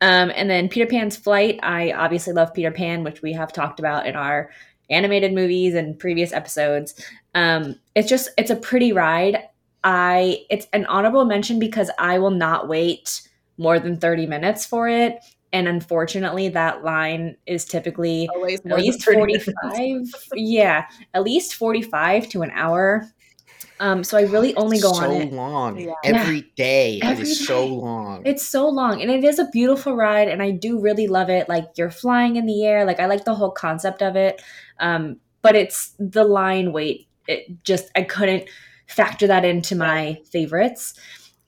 Um, 0.00 0.32
and 0.34 0.48
then 0.48 0.70
Peter 0.70 0.86
Pan's 0.86 1.16
flight. 1.16 1.60
I 1.62 1.92
obviously 1.92 2.32
love 2.32 2.54
Peter 2.54 2.70
Pan 2.70 3.04
which 3.04 3.22
we 3.22 3.34
have 3.34 3.52
talked 3.52 3.78
about 3.78 4.06
in 4.06 4.16
our 4.16 4.50
animated 4.88 5.32
movies 5.32 5.74
and 5.74 5.98
previous 5.98 6.32
episodes. 6.32 6.94
Um, 7.34 7.76
it's 7.94 8.08
just 8.08 8.30
it's 8.38 8.50
a 8.50 8.56
pretty 8.56 8.92
ride 8.92 9.42
I 9.84 10.44
it's 10.50 10.66
an 10.72 10.86
honorable 10.86 11.24
mention 11.24 11.58
because 11.58 11.90
I 11.98 12.18
will 12.18 12.30
not 12.30 12.68
wait 12.68 13.22
more 13.56 13.78
than 13.78 13.98
30 13.98 14.26
minutes 14.26 14.66
for 14.66 14.88
it. 14.88 15.18
And 15.52 15.66
unfortunately 15.66 16.48
that 16.50 16.84
line 16.84 17.36
is 17.46 17.64
typically 17.64 18.28
Always 18.34 18.60
at 18.60 18.76
least 18.76 19.04
45 19.04 20.02
yeah 20.34 20.86
at 21.12 21.22
least 21.22 21.54
45 21.54 22.28
to 22.30 22.42
an 22.42 22.50
hour. 22.54 23.06
Um 23.80 24.04
so 24.04 24.18
i 24.18 24.22
really 24.22 24.54
only 24.56 24.78
go 24.78 24.92
so 24.92 25.04
on 25.04 25.12
it 25.12 25.32
long. 25.32 25.78
Yeah. 25.78 25.92
every 26.04 26.42
day 26.56 27.00
Every 27.02 27.24
it 27.24 27.28
is 27.28 27.46
so 27.46 27.66
long. 27.66 28.22
It's 28.24 28.46
so 28.46 28.68
long 28.68 29.00
and 29.02 29.10
it 29.10 29.24
is 29.24 29.38
a 29.38 29.48
beautiful 29.50 29.96
ride 29.96 30.28
and 30.28 30.42
i 30.42 30.50
do 30.50 30.78
really 30.78 31.08
love 31.08 31.30
it. 31.30 31.48
Like 31.48 31.68
you're 31.76 31.90
flying 31.90 32.36
in 32.36 32.46
the 32.46 32.64
air 32.64 32.84
like 32.84 33.00
i 33.00 33.06
like 33.06 33.24
the 33.24 33.34
whole 33.34 33.50
concept 33.50 34.02
of 34.02 34.14
it. 34.16 34.42
Um 34.78 35.16
but 35.42 35.56
it's 35.56 35.94
the 35.98 36.24
line 36.24 36.72
wait 36.72 37.08
it 37.26 37.64
just 37.64 37.90
i 37.96 38.02
couldn't 38.02 38.44
factor 38.90 39.26
that 39.26 39.44
into 39.44 39.74
my 39.74 40.20
favorites. 40.30 40.94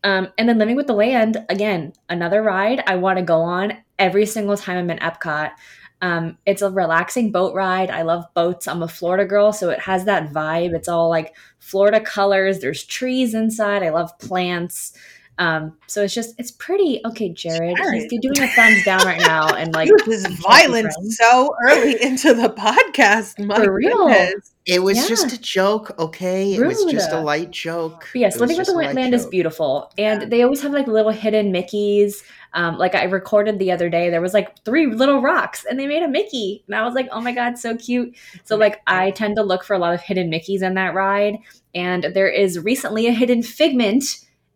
Um, 0.05 0.29
and 0.37 0.49
then 0.49 0.59
living 0.59 0.75
with 0.75 0.89
the 0.89 0.95
land 0.95 1.45
again 1.49 1.93
another 2.09 2.43
ride 2.43 2.83
i 2.89 2.97
want 2.97 3.21
to 3.21 3.25
go 3.25 3.41
on 3.41 3.75
every 4.01 4.27
single 4.27 4.57
time 4.57 4.77
i'm 4.77 4.91
in 4.91 4.99
epcot. 4.99 5.53
Um, 6.01 6.39
it's 6.45 6.63
a 6.63 6.71
relaxing 6.71 7.31
boat 7.31 7.55
ride. 7.55 7.89
I 7.89 8.03
love 8.03 8.25
boats. 8.35 8.67
I'm 8.67 8.83
a 8.83 8.89
florida 8.89 9.25
girl 9.25 9.53
so 9.53 9.71
it 9.71 9.79
has 9.79 10.05
that 10.07 10.33
vibe. 10.33 10.75
It's 10.75 10.89
all 10.89 11.09
like 11.09 11.37
florida 11.61 12.01
colors. 12.01 12.59
There's 12.59 12.83
trees 12.83 13.35
inside. 13.35 13.85
I 13.85 13.91
love 13.91 14.19
plants 14.19 14.99
um, 15.39 15.77
so 15.87 16.03
it's 16.03 16.15
just 16.15 16.35
it's 16.39 16.51
pretty 16.51 17.01
okay 17.07 17.31
jared, 17.31 17.77
Jared. 17.77 18.07
he's 18.11 18.21
doing 18.21 18.39
a 18.43 18.49
thumbs 18.49 18.85
down 18.85 19.05
right 19.07 19.21
now 19.21 19.49
and 19.55 19.73
like 19.75 19.89
this 20.07 20.23
Happy 20.25 20.37
violence 20.37 20.95
friends. 20.95 21.17
so 21.17 21.55
early 21.69 22.03
into 22.03 22.35
the 22.35 22.49
podcast. 22.51 23.45
My 23.45 23.57
For 23.65 23.73
real. 23.73 24.09
goodness. 24.09 24.53
it 24.67 24.83
was 24.83 24.99
Yeah. 24.99 25.09
just 25.09 25.33
a 25.33 25.41
joke 25.41 25.99
okay 25.99 26.55
it 26.55 26.65
was 26.65 26.85
just 26.85 27.11
a 27.13 27.21
light 27.21 27.51
joke 27.51 28.07
But 28.13 28.19
yes, 28.21 28.39
Living 28.39 28.59
with 28.59 28.67
the 28.67 28.73
a 28.75 28.93
Land 28.93 29.15
is 29.15 29.27
beautiful, 29.27 29.91
and 29.99 30.23
Yeah. 30.23 30.29
they 30.29 30.43
always 30.43 30.61
have 30.63 30.73
like 30.73 30.87
little 30.87 31.13
hidden 31.13 31.53
Mickeys. 31.53 32.23
Um, 32.55 32.77
like 32.77 32.95
I 32.95 33.05
recorded 33.05 33.59
the 33.59 33.73
other 33.73 33.89
day, 33.89 34.11
there 34.11 34.21
was 34.21 34.35
like 34.35 34.63
three 34.67 34.87
little 34.87 35.23
rocks, 35.23 35.65
and 35.65 35.81
they 35.81 35.87
made 35.87 36.03
a 36.03 36.09
Mickey, 36.09 36.63
and 36.67 36.75
I 36.77 36.85
was 36.85 36.93
like, 36.95 37.09
"Oh 37.11 37.23
my 37.23 37.33
god, 37.33 37.57
so 37.59 37.75
cute!" 37.75 38.15
So 38.45 38.57
like 38.57 38.83
I 38.87 39.11
tend 39.13 39.37
to 39.37 39.43
look 39.43 39.65
for 39.65 39.73
a 39.73 39.79
lot 39.79 39.95
of 39.95 40.03
hidden 40.03 40.31
Mickeys 40.31 40.61
in 40.63 40.75
that 40.75 40.93
ride, 40.95 41.39
and 41.75 42.05
there 42.15 42.29
is 42.29 42.59
recently 42.59 43.07
a 43.07 43.13
hidden 43.13 43.43
Figment 43.43 44.05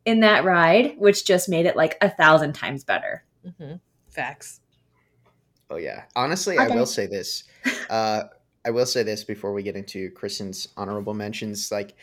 in 0.07 0.21
that 0.21 0.45
ride, 0.45 0.95
which 0.97 1.27
just 1.27 1.49
made 1.49 1.67
it 1.67 1.77
like 1.77 1.99
a 2.01 2.09
thousand 2.09 2.55
times 2.55 2.85
better. 2.85 3.25
Mm-hmm. 3.45 3.75
Facts. 4.09 4.61
Oh 5.69 5.77
yeah. 5.77 6.05
Honestly, 6.15 6.59
okay. 6.59 6.73
I 6.73 6.75
will 6.75 6.87
say 6.87 7.07
this. 7.07 7.45
Uh, 7.91 8.25
I 8.65 8.71
will 8.71 8.87
say 8.87 9.05
this 9.05 9.23
before 9.23 9.53
we 9.53 9.63
get 9.63 9.77
into 9.77 10.11
Kristen's 10.11 10.67
honorable 10.77 11.15
mentions. 11.15 11.71
Like, 11.71 11.95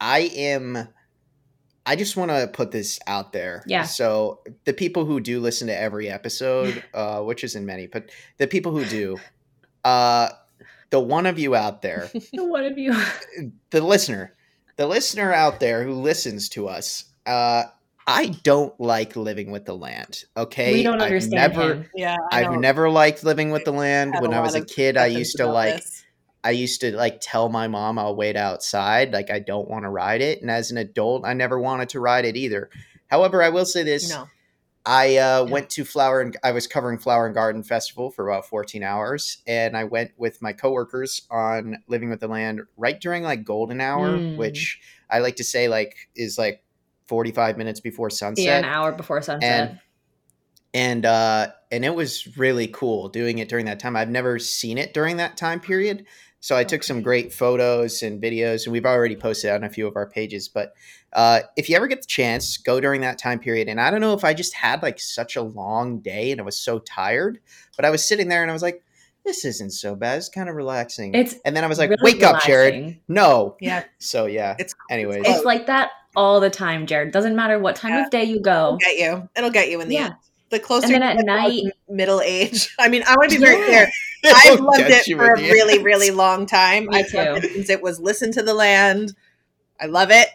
I 0.00 0.30
am. 0.36 0.88
I 1.84 1.96
just 1.96 2.16
want 2.16 2.30
to 2.30 2.46
put 2.46 2.70
this 2.70 3.00
out 3.08 3.32
there. 3.32 3.64
Yeah. 3.66 3.82
So 3.82 4.40
the 4.64 4.72
people 4.72 5.04
who 5.04 5.18
do 5.18 5.40
listen 5.40 5.66
to 5.66 5.76
every 5.76 6.08
episode, 6.08 6.84
uh, 6.94 7.22
which 7.22 7.42
isn't 7.42 7.66
many, 7.66 7.88
but 7.88 8.10
the 8.38 8.46
people 8.46 8.70
who 8.70 8.84
do, 8.84 9.18
uh, 9.84 10.28
the 10.90 11.00
one 11.00 11.26
of 11.26 11.40
you 11.40 11.56
out 11.56 11.82
there, 11.82 12.08
the 12.32 12.44
one 12.44 12.64
of 12.64 12.78
you, 12.78 12.94
the 13.70 13.80
listener, 13.80 14.32
the 14.76 14.86
listener 14.86 15.32
out 15.32 15.58
there 15.58 15.82
who 15.82 15.94
listens 15.94 16.48
to 16.50 16.68
us, 16.68 17.06
uh, 17.26 17.64
I 18.06 18.26
don't 18.42 18.78
like 18.80 19.16
living 19.16 19.50
with 19.50 19.64
the 19.64 19.74
land. 19.74 20.24
Okay, 20.36 20.72
we 20.72 20.82
don't 20.82 21.00
understand. 21.00 21.42
I've 21.42 21.56
never, 21.56 21.74
him. 21.74 21.90
Yeah, 21.94 22.16
I 22.30 22.44
I've 22.44 22.58
never 22.58 22.90
liked 22.90 23.24
living 23.24 23.50
with 23.50 23.64
the 23.64 23.72
land. 23.72 24.14
When 24.20 24.34
I 24.34 24.40
was 24.40 24.54
a 24.54 24.64
kid, 24.64 24.96
I 24.96 25.06
used 25.06 25.36
to 25.36 25.46
like. 25.46 25.76
This. 25.76 26.04
I 26.44 26.50
used 26.50 26.80
to 26.80 26.90
like 26.96 27.20
tell 27.20 27.48
my 27.48 27.68
mom 27.68 28.00
I'll 28.00 28.16
wait 28.16 28.34
outside, 28.34 29.12
like 29.12 29.30
I 29.30 29.38
don't 29.38 29.68
want 29.68 29.84
to 29.84 29.88
ride 29.88 30.20
it. 30.20 30.42
And 30.42 30.50
as 30.50 30.72
an 30.72 30.76
adult, 30.76 31.24
I 31.24 31.34
never 31.34 31.56
wanted 31.56 31.90
to 31.90 32.00
ride 32.00 32.24
it 32.24 32.36
either. 32.36 32.68
However, 33.06 33.44
I 33.44 33.50
will 33.50 33.64
say 33.64 33.84
this: 33.84 34.10
no. 34.10 34.26
I 34.84 35.16
uh, 35.18 35.44
went 35.44 35.70
to 35.70 35.84
Flower 35.84 36.20
and 36.20 36.36
I 36.42 36.50
was 36.50 36.66
covering 36.66 36.98
Flower 36.98 37.26
and 37.26 37.34
Garden 37.34 37.62
Festival 37.62 38.10
for 38.10 38.28
about 38.28 38.46
14 38.46 38.82
hours, 38.82 39.38
and 39.46 39.76
I 39.76 39.84
went 39.84 40.10
with 40.16 40.42
my 40.42 40.52
coworkers 40.52 41.22
on 41.30 41.78
Living 41.86 42.10
with 42.10 42.20
the 42.20 42.26
Land 42.26 42.62
right 42.76 43.00
during 43.00 43.22
like 43.22 43.44
golden 43.44 43.80
hour, 43.80 44.18
mm. 44.18 44.36
which 44.36 44.80
I 45.08 45.20
like 45.20 45.36
to 45.36 45.44
say 45.44 45.68
like 45.68 46.08
is 46.16 46.36
like 46.38 46.61
45 47.06 47.58
minutes 47.58 47.80
before 47.80 48.10
sunset. 48.10 48.44
Yeah, 48.44 48.58
an 48.58 48.64
hour 48.64 48.92
before 48.92 49.20
sunset. 49.22 49.70
And, 49.70 49.80
and 50.74 51.06
uh 51.06 51.48
and 51.70 51.84
it 51.84 51.94
was 51.94 52.36
really 52.38 52.66
cool 52.66 53.08
doing 53.08 53.38
it 53.38 53.48
during 53.48 53.66
that 53.66 53.78
time. 53.78 53.96
I've 53.96 54.10
never 54.10 54.38
seen 54.38 54.78
it 54.78 54.94
during 54.94 55.18
that 55.18 55.36
time 55.36 55.60
period. 55.60 56.06
So 56.40 56.56
I 56.56 56.64
took 56.64 56.82
some 56.82 57.02
great 57.02 57.32
photos 57.32 58.02
and 58.02 58.20
videos, 58.20 58.64
and 58.66 58.72
we've 58.72 58.84
already 58.84 59.14
posted 59.14 59.52
on 59.52 59.62
a 59.62 59.70
few 59.70 59.86
of 59.86 59.94
our 59.94 60.08
pages. 60.08 60.48
But 60.48 60.74
uh, 61.12 61.42
if 61.56 61.68
you 61.68 61.76
ever 61.76 61.86
get 61.86 62.00
the 62.00 62.08
chance, 62.08 62.56
go 62.56 62.80
during 62.80 63.00
that 63.02 63.16
time 63.16 63.38
period. 63.38 63.68
And 63.68 63.80
I 63.80 63.92
don't 63.92 64.00
know 64.00 64.12
if 64.12 64.24
I 64.24 64.34
just 64.34 64.52
had 64.52 64.82
like 64.82 64.98
such 64.98 65.36
a 65.36 65.42
long 65.42 66.00
day 66.00 66.32
and 66.32 66.40
I 66.40 66.44
was 66.44 66.58
so 66.58 66.80
tired, 66.80 67.38
but 67.76 67.84
I 67.84 67.90
was 67.90 68.04
sitting 68.04 68.28
there 68.28 68.42
and 68.42 68.50
I 68.50 68.54
was 68.54 68.62
like, 68.62 68.82
this 69.24 69.44
isn't 69.44 69.70
so 69.70 69.94
bad. 69.94 70.18
It's 70.18 70.28
kind 70.28 70.48
of 70.48 70.56
relaxing. 70.56 71.14
It's 71.14 71.36
and 71.44 71.54
then 71.54 71.62
I 71.62 71.68
was 71.68 71.78
like, 71.78 71.90
really 71.90 72.02
wake 72.02 72.16
relaxing. 72.16 72.36
up, 72.36 72.42
Jared. 72.44 73.00
No. 73.06 73.56
Yeah. 73.60 73.84
So 73.98 74.26
yeah. 74.26 74.56
It's 74.58 74.74
anyways. 74.90 75.22
It's 75.24 75.44
like 75.44 75.66
that 75.66 75.90
all 76.16 76.40
the 76.40 76.50
time, 76.50 76.86
Jared. 76.86 77.12
Doesn't 77.12 77.36
matter 77.36 77.58
what 77.58 77.76
time 77.76 77.92
yeah. 77.92 78.04
of 78.04 78.10
day 78.10 78.24
you 78.24 78.40
go. 78.40 78.66
It'll 78.66 78.78
get 78.78 78.98
you. 78.98 79.28
It'll 79.36 79.50
get 79.50 79.70
you 79.70 79.80
in 79.80 79.88
the 79.88 79.94
yeah. 79.94 80.04
end. 80.06 80.14
The 80.50 80.58
closer 80.58 80.86
and 80.86 80.94
then 80.96 81.02
at 81.02 81.24
night, 81.24 81.62
middle 81.88 82.20
age. 82.20 82.74
I 82.78 82.88
mean, 82.88 83.02
I 83.06 83.14
want 83.16 83.30
to 83.30 83.38
be 83.38 83.44
very 83.44 83.64
clear. 83.64 83.90
I've 84.24 84.60
loved 84.60 84.80
it 84.80 85.16
for 85.16 85.32
a 85.32 85.40
really, 85.40 85.82
really 85.82 86.10
long 86.10 86.44
time. 86.44 86.86
Me 86.86 86.98
I've 86.98 87.10
too. 87.10 87.16
loved 87.16 87.44
it 87.44 87.52
since 87.52 87.70
it 87.70 87.82
was 87.82 87.98
listen 88.00 88.32
to 88.32 88.42
the 88.42 88.52
land. 88.52 89.14
I 89.80 89.86
love 89.86 90.10
it. 90.10 90.28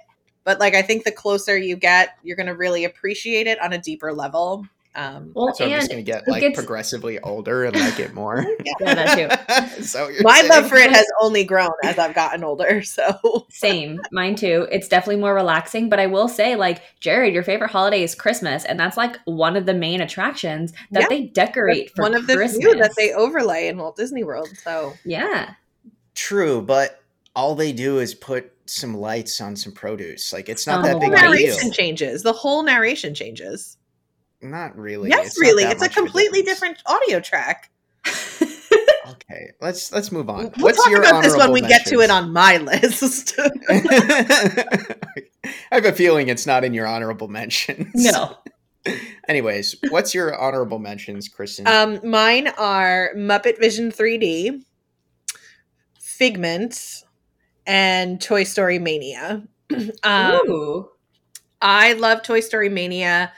But 0.43 0.60
like 0.60 0.74
I 0.74 0.81
think 0.81 1.03
the 1.03 1.12
closer 1.12 1.57
you 1.57 1.75
get, 1.75 2.17
you're 2.24 2.36
gonna 2.36 2.55
really 2.55 2.86
appreciate 2.86 3.48
it 3.48 3.62
on 3.62 3.74
a 3.74 3.77
deeper 3.77 4.12
level. 4.12 4.65
Um, 4.98 5.32
well, 5.36 5.54
so 5.54 5.63
I'm 5.63 5.70
just 5.70 5.92
gonna 5.92 6.01
get 6.01 6.27
like 6.27 6.42
gets... 6.42 6.58
progressively 6.58 7.20
older 7.20 7.66
and 7.66 7.75
like 7.75 8.00
it 8.00 8.16
more. 8.16 8.44
yeah. 8.66 8.74
yeah, 8.80 8.96
that 8.96 9.75
too. 9.77 9.84
so 9.84 10.10
my 10.22 10.39
saying. 10.39 10.50
love 10.50 10.68
for 10.68 10.77
it 10.77 10.92
has 10.92 11.06
only 11.22 11.44
grown 11.44 11.70
as 11.84 12.00
I've 12.00 12.16
gotten 12.16 12.44
older. 12.44 12.84
So 12.98 13.46
same, 13.51 14.00
mine 14.12 14.36
too. 14.36 14.68
It's 14.72 14.88
definitely 14.88 15.18
more 15.22 15.36
relaxing. 15.36 15.88
But 15.88 16.00
I 16.00 16.08
will 16.08 16.27
say, 16.27 16.56
like 16.56 16.82
Jared, 17.00 17.32
your 17.34 17.44
favorite 17.44 17.70
holiday 17.70 18.01
is 18.01 18.16
Christmas, 18.16 18.66
and 18.66 18.80
that's 18.80 18.98
like 18.98 19.18
one 19.25 19.56
of 19.56 19.68
the 19.68 19.74
main 19.74 20.01
attractions 20.01 20.74
that 20.92 21.01
yeah. 21.01 21.08
they 21.10 21.25
decorate 21.25 21.92
for 21.96 22.04
one 22.04 22.16
of 22.16 22.25
the 22.25 22.48
few 22.48 22.75
that 22.75 22.96
they 22.98 23.13
overlay 23.13 23.68
in 23.68 23.77
Walt 23.77 23.98
Disney 23.98 24.24
World. 24.24 24.50
So 24.63 24.94
yeah, 25.06 25.54
true. 26.16 26.62
But 26.62 27.04
all 27.36 27.54
they 27.54 27.72
do 27.72 28.00
is 28.00 28.16
put 28.16 28.51
some 28.66 28.98
lights 28.98 29.39
on 29.42 29.56
some 29.56 29.74
produce. 29.74 30.34
Like 30.34 30.50
it's 30.50 30.66
not 30.66 30.82
the 30.84 30.89
that 30.89 31.00
big 31.00 31.13
of 31.13 31.20
a 31.20 31.22
narration 31.22 31.72
changes. 31.72 32.24
The 32.24 32.34
whole 32.34 32.63
narration 32.63 33.13
changes. 33.13 33.77
Not 34.41 34.77
really. 34.77 35.10
Yes, 35.10 35.27
it's 35.27 35.39
really. 35.39 35.63
It's 35.63 35.82
a 35.82 35.89
completely 35.89 36.41
different 36.44 36.82
audio 36.86 37.20
track. 37.20 37.72
okay, 39.10 39.51
let's 39.62 39.91
let's 39.91 40.12
move 40.12 40.29
on. 40.29 40.51
We'll 40.58 40.65
What's 40.65 40.77
talk 40.77 40.91
your 40.91 41.01
about 41.01 41.24
this 41.24 41.36
when 41.36 41.51
we 41.51 41.62
mentions? 41.62 41.84
get 41.84 41.89
to 41.91 42.01
it 42.01 42.10
on 42.10 42.32
my 42.32 42.58
list. 42.60 43.34
I 43.70 45.06
have 45.72 45.86
a 45.86 45.94
feeling 45.94 46.27
it's 46.29 46.46
not 46.46 46.63
in 46.63 46.74
your 46.74 46.88
honorable 46.88 47.27
mentions. 47.27 47.91
No. 47.96 48.38
Anyways, 49.27 49.75
what's 49.89 50.15
your 50.15 50.39
honorable 50.39 50.79
mentions, 50.79 51.27
Kristen? 51.27 51.67
Um, 51.67 52.00
mine 52.03 52.48
are 52.58 53.12
Muppet 53.17 53.60
Vision 53.60 53.91
3D, 53.91 54.63
Figment, 56.00 57.03
and 57.65 58.22
Toy 58.22 58.46
Story 58.46 58.79
Mania. 58.79 59.44
um, 60.03 60.50
Ooh. 60.50 60.89
I 61.62 61.94
love 61.94 62.24
Toy 62.24 62.39
Story 62.39 62.70
Mania 62.70 63.34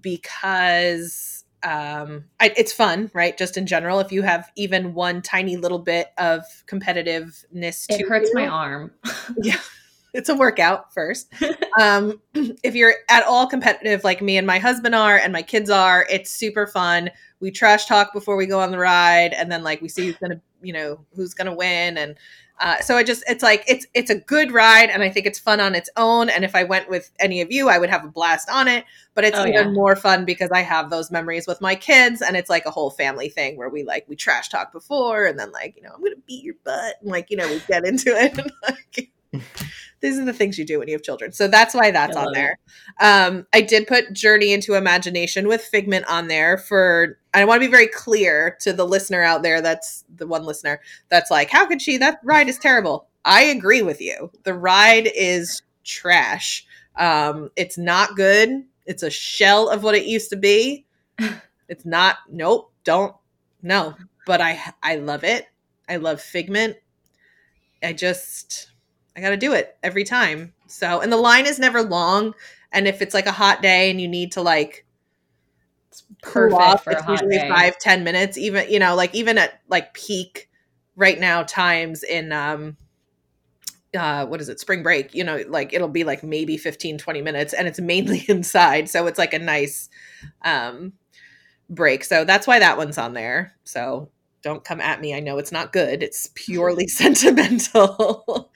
because 0.00 1.44
um, 1.64 2.24
I, 2.40 2.52
it's 2.56 2.72
fun, 2.72 3.10
right? 3.14 3.36
Just 3.36 3.56
in 3.56 3.66
general, 3.66 3.98
if 3.98 4.12
you 4.12 4.22
have 4.22 4.50
even 4.56 4.94
one 4.94 5.22
tiny 5.22 5.56
little 5.56 5.78
bit 5.78 6.08
of 6.18 6.42
competitiveness, 6.66 7.86
it 7.88 8.06
hurts 8.06 8.28
you, 8.28 8.34
my 8.34 8.46
arm. 8.46 8.92
yeah, 9.38 9.58
it's 10.12 10.28
a 10.28 10.34
workout 10.34 10.92
first. 10.92 11.32
um, 11.80 12.20
if 12.34 12.74
you're 12.74 12.94
at 13.08 13.24
all 13.24 13.46
competitive, 13.46 14.04
like 14.04 14.20
me 14.20 14.36
and 14.36 14.46
my 14.46 14.58
husband 14.58 14.94
are, 14.94 15.16
and 15.16 15.32
my 15.32 15.42
kids 15.42 15.70
are, 15.70 16.06
it's 16.10 16.30
super 16.30 16.66
fun. 16.66 17.10
We 17.40 17.50
trash 17.50 17.86
talk 17.86 18.12
before 18.12 18.36
we 18.36 18.46
go 18.46 18.60
on 18.60 18.70
the 18.70 18.78
ride, 18.78 19.32
and 19.32 19.50
then 19.50 19.62
like 19.62 19.80
we 19.80 19.88
see 19.88 20.06
who's 20.06 20.16
gonna, 20.16 20.40
you 20.62 20.74
know, 20.74 21.04
who's 21.14 21.32
gonna 21.32 21.54
win, 21.54 21.96
and 21.96 22.16
uh, 22.60 22.80
so 22.80 22.96
I 22.96 23.02
just 23.02 23.24
it's 23.28 23.42
like 23.42 23.64
it's 23.66 23.86
it's 23.94 24.10
a 24.10 24.14
good 24.14 24.52
ride 24.52 24.88
and 24.88 25.02
I 25.02 25.10
think 25.10 25.26
it's 25.26 25.38
fun 25.38 25.58
on 25.58 25.74
its 25.74 25.90
own. 25.96 26.28
And 26.28 26.44
if 26.44 26.54
I 26.54 26.62
went 26.62 26.88
with 26.88 27.10
any 27.18 27.40
of 27.40 27.50
you, 27.50 27.68
I 27.68 27.78
would 27.78 27.90
have 27.90 28.04
a 28.04 28.08
blast 28.08 28.48
on 28.48 28.68
it. 28.68 28.84
But 29.14 29.24
it's 29.24 29.38
oh, 29.38 29.42
even 29.46 29.52
yeah. 29.52 29.70
more 29.70 29.96
fun 29.96 30.24
because 30.24 30.50
I 30.52 30.60
have 30.60 30.90
those 30.90 31.10
memories 31.10 31.46
with 31.46 31.60
my 31.60 31.74
kids 31.74 32.22
and 32.22 32.36
it's 32.36 32.50
like 32.50 32.66
a 32.66 32.70
whole 32.70 32.90
family 32.90 33.28
thing 33.28 33.56
where 33.56 33.68
we 33.68 33.82
like 33.82 34.04
we 34.08 34.16
trash 34.16 34.48
talk 34.48 34.72
before 34.72 35.26
and 35.26 35.38
then 35.38 35.50
like, 35.52 35.76
you 35.76 35.82
know, 35.82 35.90
I'm 35.94 36.02
gonna 36.02 36.16
beat 36.26 36.44
your 36.44 36.54
butt 36.64 36.96
and 37.00 37.10
like, 37.10 37.30
you 37.30 37.36
know, 37.36 37.48
we 37.48 37.60
get 37.66 37.84
into 37.84 38.10
it 38.16 38.38
and 38.38 38.52
like 38.62 39.10
these 40.04 40.18
are 40.18 40.24
the 40.26 40.34
things 40.34 40.58
you 40.58 40.66
do 40.66 40.78
when 40.78 40.86
you 40.86 40.92
have 40.92 41.02
children. 41.02 41.32
So 41.32 41.48
that's 41.48 41.74
why 41.74 41.90
that's 41.90 42.14
on 42.14 42.30
there. 42.34 42.58
Um, 43.00 43.46
I 43.54 43.62
did 43.62 43.86
put 43.86 44.12
Journey 44.12 44.52
into 44.52 44.74
Imagination 44.74 45.48
with 45.48 45.62
Figment 45.62 46.04
on 46.10 46.28
there 46.28 46.58
for 46.58 47.18
I 47.32 47.42
want 47.46 47.62
to 47.62 47.66
be 47.66 47.70
very 47.70 47.88
clear 47.88 48.54
to 48.60 48.74
the 48.74 48.86
listener 48.86 49.22
out 49.22 49.42
there 49.42 49.62
that's 49.62 50.04
the 50.14 50.26
one 50.26 50.44
listener 50.44 50.82
that's 51.08 51.30
like, 51.30 51.48
how 51.48 51.64
could 51.64 51.80
she? 51.80 51.96
That 51.96 52.20
ride 52.22 52.50
is 52.50 52.58
terrible. 52.58 53.08
I 53.24 53.44
agree 53.44 53.80
with 53.80 54.02
you. 54.02 54.30
The 54.42 54.52
ride 54.52 55.10
is 55.14 55.62
trash. 55.84 56.66
Um, 56.96 57.50
it's 57.56 57.78
not 57.78 58.14
good. 58.14 58.62
It's 58.84 59.02
a 59.02 59.10
shell 59.10 59.70
of 59.70 59.82
what 59.82 59.94
it 59.94 60.04
used 60.04 60.28
to 60.30 60.36
be. 60.36 60.84
It's 61.66 61.86
not, 61.86 62.18
nope, 62.30 62.70
don't, 62.84 63.16
no. 63.62 63.94
But 64.26 64.42
I 64.42 64.60
I 64.82 64.96
love 64.96 65.24
it. 65.24 65.46
I 65.88 65.96
love 65.96 66.20
Figment. 66.20 66.76
I 67.82 67.94
just 67.94 68.70
I 69.16 69.20
got 69.20 69.30
to 69.30 69.36
do 69.36 69.52
it 69.52 69.76
every 69.82 70.04
time. 70.04 70.52
So, 70.66 71.00
and 71.00 71.12
the 71.12 71.16
line 71.16 71.46
is 71.46 71.58
never 71.58 71.82
long. 71.82 72.34
And 72.72 72.88
if 72.88 73.00
it's 73.00 73.14
like 73.14 73.26
a 73.26 73.32
hot 73.32 73.62
day 73.62 73.90
and 73.90 74.00
you 74.00 74.08
need 74.08 74.32
to 74.32 74.42
like 74.42 74.84
perfect 76.22 76.60
off, 76.60 76.88
it's 76.88 77.08
usually 77.08 77.38
day. 77.38 77.48
five 77.48 77.78
ten 77.78 78.02
minutes. 78.04 78.36
Even 78.36 78.68
you 78.70 78.78
know, 78.78 78.94
like 78.96 79.14
even 79.14 79.38
at 79.38 79.60
like 79.68 79.94
peak 79.94 80.48
right 80.96 81.18
now 81.18 81.42
times 81.42 82.02
in 82.02 82.32
um 82.32 82.76
uh 83.96 84.26
what 84.26 84.40
is 84.40 84.48
it 84.48 84.60
spring 84.60 84.82
break 84.82 85.14
you 85.14 85.24
know 85.24 85.42
like 85.48 85.72
it'll 85.72 85.88
be 85.88 86.04
like 86.04 86.22
maybe 86.22 86.56
15 86.56 86.98
20 86.98 87.22
minutes 87.22 87.52
and 87.52 87.68
it's 87.68 87.80
mainly 87.80 88.24
inside 88.28 88.88
so 88.88 89.06
it's 89.06 89.18
like 89.18 89.34
a 89.34 89.38
nice 89.38 89.88
um 90.42 90.92
break 91.70 92.04
so 92.04 92.24
that's 92.24 92.46
why 92.46 92.58
that 92.58 92.76
one's 92.76 92.98
on 92.98 93.14
there 93.14 93.54
so 93.64 94.10
don't 94.44 94.62
come 94.62 94.80
at 94.80 95.00
me. 95.00 95.14
I 95.14 95.20
know 95.20 95.38
it's 95.38 95.50
not 95.50 95.72
good. 95.72 96.02
It's 96.02 96.30
purely 96.34 96.86
sentimental. 96.88 98.50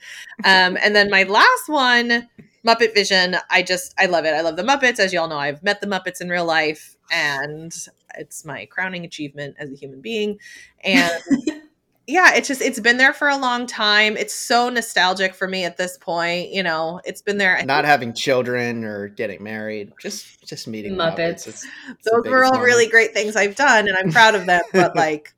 um, 0.45 0.77
and 0.81 0.95
then 0.95 1.09
my 1.09 1.23
last 1.23 1.67
one, 1.67 2.29
Muppet 2.65 2.93
Vision. 2.93 3.35
I 3.49 3.63
just 3.63 3.93
I 3.97 4.05
love 4.05 4.25
it. 4.25 4.33
I 4.33 4.41
love 4.41 4.55
the 4.55 4.63
Muppets. 4.63 4.99
As 4.99 5.11
you 5.11 5.19
all 5.19 5.27
know, 5.27 5.37
I've 5.37 5.63
met 5.63 5.81
the 5.81 5.87
Muppets 5.87 6.21
in 6.21 6.29
real 6.29 6.45
life, 6.45 6.95
and 7.11 7.75
it's 8.15 8.45
my 8.45 8.65
crowning 8.65 9.03
achievement 9.03 9.55
as 9.59 9.71
a 9.71 9.75
human 9.75 10.01
being. 10.01 10.39
And 10.83 11.21
yeah, 12.09 12.33
it's 12.35 12.47
just 12.47 12.61
it's 12.61 12.79
been 12.79 12.97
there 12.97 13.13
for 13.13 13.29
a 13.29 13.37
long 13.37 13.67
time. 13.67 14.17
It's 14.17 14.33
so 14.33 14.69
nostalgic 14.69 15.35
for 15.35 15.47
me 15.47 15.63
at 15.63 15.77
this 15.77 15.97
point. 15.97 16.51
You 16.51 16.63
know, 16.63 16.99
it's 17.05 17.21
been 17.21 17.37
there. 17.37 17.63
Not 17.65 17.85
having 17.85 18.13
children 18.13 18.83
or 18.83 19.07
getting 19.07 19.43
married, 19.43 19.93
just 20.01 20.45
just 20.45 20.67
meeting 20.67 20.93
Muppets. 20.93 21.15
Muppets. 21.15 21.47
It's, 21.47 21.67
it's 21.89 22.09
Those 22.11 22.25
were 22.25 22.43
all 22.43 22.53
moment. 22.53 22.65
really 22.65 22.87
great 22.87 23.13
things 23.13 23.35
I've 23.35 23.55
done, 23.55 23.87
and 23.87 23.95
I'm 23.95 24.11
proud 24.11 24.35
of 24.35 24.45
them. 24.47 24.61
But 24.73 24.95
like 24.95 25.33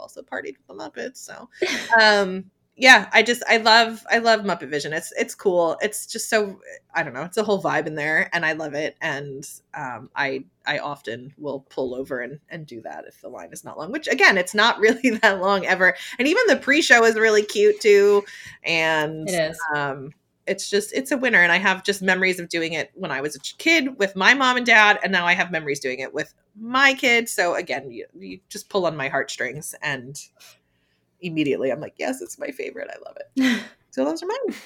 also 0.00 0.22
partied 0.22 0.56
with 0.56 0.66
the 0.66 0.74
Muppets. 0.74 1.18
So, 1.18 1.48
um, 2.00 2.50
yeah, 2.76 3.10
I 3.12 3.22
just 3.22 3.42
I 3.46 3.58
love 3.58 4.04
I 4.10 4.18
love 4.18 4.40
Muppet 4.40 4.70
Vision. 4.70 4.94
It's 4.94 5.12
it's 5.18 5.34
cool. 5.34 5.76
It's 5.82 6.06
just 6.06 6.30
so 6.30 6.58
I 6.94 7.02
don't 7.02 7.12
know. 7.12 7.24
It's 7.24 7.36
a 7.36 7.42
whole 7.42 7.62
vibe 7.62 7.86
in 7.86 7.94
there, 7.94 8.30
and 8.32 8.44
I 8.46 8.52
love 8.52 8.72
it. 8.72 8.96
And 9.02 9.46
um, 9.74 10.08
I 10.16 10.44
I 10.66 10.78
often 10.78 11.34
will 11.36 11.60
pull 11.68 11.94
over 11.94 12.20
and 12.20 12.40
and 12.48 12.66
do 12.66 12.80
that 12.82 13.04
if 13.06 13.20
the 13.20 13.28
line 13.28 13.50
is 13.52 13.64
not 13.64 13.76
long. 13.76 13.92
Which 13.92 14.08
again, 14.08 14.38
it's 14.38 14.54
not 14.54 14.78
really 14.80 15.10
that 15.10 15.40
long 15.42 15.66
ever. 15.66 15.94
And 16.18 16.26
even 16.26 16.42
the 16.46 16.56
pre-show 16.56 17.04
is 17.04 17.16
really 17.16 17.42
cute 17.42 17.80
too. 17.80 18.24
And 18.64 19.28
It 19.28 19.50
is. 19.50 19.58
um, 19.76 20.12
it's 20.46 20.70
just 20.70 20.94
it's 20.94 21.10
a 21.10 21.18
winner. 21.18 21.42
And 21.42 21.52
I 21.52 21.58
have 21.58 21.84
just 21.84 22.00
memories 22.00 22.40
of 22.40 22.48
doing 22.48 22.72
it 22.72 22.90
when 22.94 23.10
I 23.10 23.20
was 23.20 23.36
a 23.36 23.40
kid 23.40 23.98
with 23.98 24.16
my 24.16 24.32
mom 24.32 24.56
and 24.56 24.64
dad, 24.64 24.98
and 25.02 25.12
now 25.12 25.26
I 25.26 25.34
have 25.34 25.50
memories 25.50 25.80
doing 25.80 25.98
it 25.98 26.14
with 26.14 26.32
my 26.60 26.94
kids. 26.94 27.32
So 27.32 27.54
again, 27.54 27.90
you, 27.90 28.06
you 28.14 28.40
just 28.48 28.68
pull 28.68 28.86
on 28.86 28.96
my 28.96 29.08
heartstrings 29.08 29.74
and 29.82 30.20
immediately 31.20 31.70
I'm 31.70 31.80
like, 31.80 31.94
yes, 31.98 32.20
it's 32.20 32.38
my 32.38 32.50
favorite. 32.50 32.90
I 32.92 32.98
love 33.04 33.16
it. 33.16 33.62
So 33.92 34.04
those 34.04 34.22
are 34.22 34.26
mine. 34.26 34.56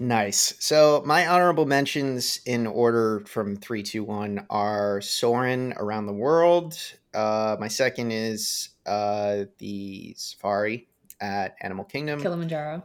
Nice. 0.00 0.54
So 0.58 1.04
my 1.06 1.28
honorable 1.28 1.66
mentions 1.66 2.40
in 2.44 2.66
order 2.66 3.22
from 3.26 3.54
three, 3.54 3.84
two, 3.84 4.02
one 4.02 4.44
are 4.50 5.00
Soarin' 5.00 5.72
around 5.76 6.06
the 6.06 6.12
world. 6.12 6.76
Uh, 7.14 7.56
my 7.60 7.68
second 7.68 8.10
is 8.10 8.70
uh, 8.86 9.44
the 9.58 10.14
Safari 10.16 10.88
at 11.20 11.54
Animal 11.60 11.84
Kingdom, 11.84 12.20
Kilimanjaro. 12.20 12.82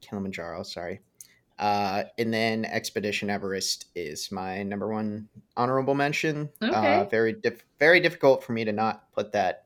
Kilimanjaro. 0.00 0.62
Sorry. 0.62 1.00
Uh, 1.60 2.04
and 2.18 2.32
then 2.32 2.64
Expedition 2.64 3.28
Everest 3.28 3.84
is 3.94 4.32
my 4.32 4.62
number 4.62 4.88
one 4.88 5.28
honorable 5.56 5.94
mention. 5.94 6.48
Uh, 6.62 6.66
Okay. 6.68 7.08
very 7.10 7.32
diff- 7.34 7.64
very 7.78 8.00
difficult 8.00 8.42
for 8.42 8.52
me 8.52 8.64
to 8.64 8.72
not 8.72 9.12
put 9.12 9.32
that 9.32 9.64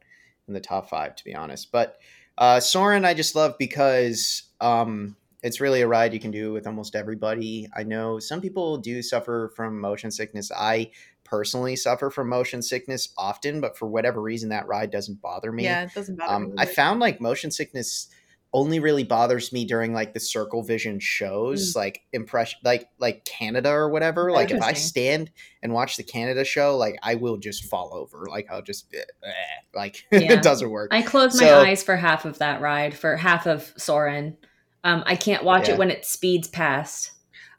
in 0.49 0.55
the 0.55 0.61
top 0.61 0.91
five, 0.91 1.15
to 1.17 1.25
be 1.25 1.35
honest. 1.35 1.71
But 1.71 1.99
uh, 2.37 2.59
Soarin', 2.59 3.05
I 3.05 3.15
just 3.15 3.37
love 3.37 3.55
because 3.61 4.43
um, 4.61 5.17
it's 5.45 5.61
really 5.61 5.83
a 5.83 5.87
ride 5.87 6.13
you 6.13 6.19
can 6.21 6.33
do 6.33 6.53
with 6.53 6.67
almost 6.67 6.97
everybody. 6.97 7.69
I 7.77 7.85
know 7.85 8.19
some 8.19 8.41
people 8.41 8.77
do 8.79 9.01
suffer 9.01 9.53
from 9.55 9.81
motion 9.81 10.11
sickness. 10.11 10.51
I 10.51 10.91
personally 11.23 11.77
suffer 11.77 12.11
from 12.11 12.29
motion 12.29 12.61
sickness 12.61 13.11
often, 13.17 13.61
but 13.61 13.79
for 13.79 13.87
whatever 13.87 14.21
reason, 14.21 14.49
that 14.49 14.67
ride 14.67 14.91
doesn't 14.91 15.23
bother 15.23 15.53
me. 15.53 15.63
Yeah, 15.65 15.85
it 15.85 15.95
doesn't 15.95 16.17
bother 16.19 16.35
Um, 16.35 16.47
me. 16.51 16.55
I 16.59 16.67
found 16.67 16.99
like 16.99 17.21
motion 17.21 17.53
sickness 17.53 18.09
only 18.55 18.79
really 18.79 19.03
bothers 19.05 19.53
me 19.53 19.65
during 19.67 19.93
like 19.93 20.15
the 20.15 20.21
circle 20.21 20.63
vision 20.63 21.01
shows 21.01 21.75
like 21.75 22.03
impression 22.13 22.57
like 22.65 22.89
like 22.99 23.25
canada 23.25 23.69
or 23.69 23.91
whatever 23.91 24.31
like 24.31 24.51
if 24.53 24.63
i 24.63 24.73
stand 24.73 25.29
and 25.61 25.73
watch 25.73 25.97
the 25.97 26.05
canada 26.05 26.45
show 26.45 26.77
like 26.77 26.97
i 27.03 27.17
will 27.17 27.37
just 27.37 27.65
fall 27.65 27.91
over 27.93 28.27
like 28.31 28.47
i'll 28.51 28.63
just 28.63 28.87
eh, 28.95 28.99
eh, 29.25 29.31
like 29.75 30.05
Yeah. 30.13 30.35
it 30.35 30.43
doesn't 30.43 30.71
work 30.71 30.95
I 30.95 31.03
close 31.03 31.39
my 31.41 31.53
eyes 31.53 31.83
for 31.83 31.97
half 31.97 32.25
of 32.25 32.39
that 32.39 32.61
ride, 32.61 32.95
for 32.97 33.17
half 33.17 33.47
of 33.47 33.75
Soarin'. 33.77 34.37
Um, 34.85 35.03
I 35.05 35.17
can't 35.17 35.43
watch 35.43 35.67
Yeah. 35.67 35.75
it 35.75 35.79
when 35.79 35.91
it 35.91 36.05
speeds 36.07 36.47
past. 36.47 37.11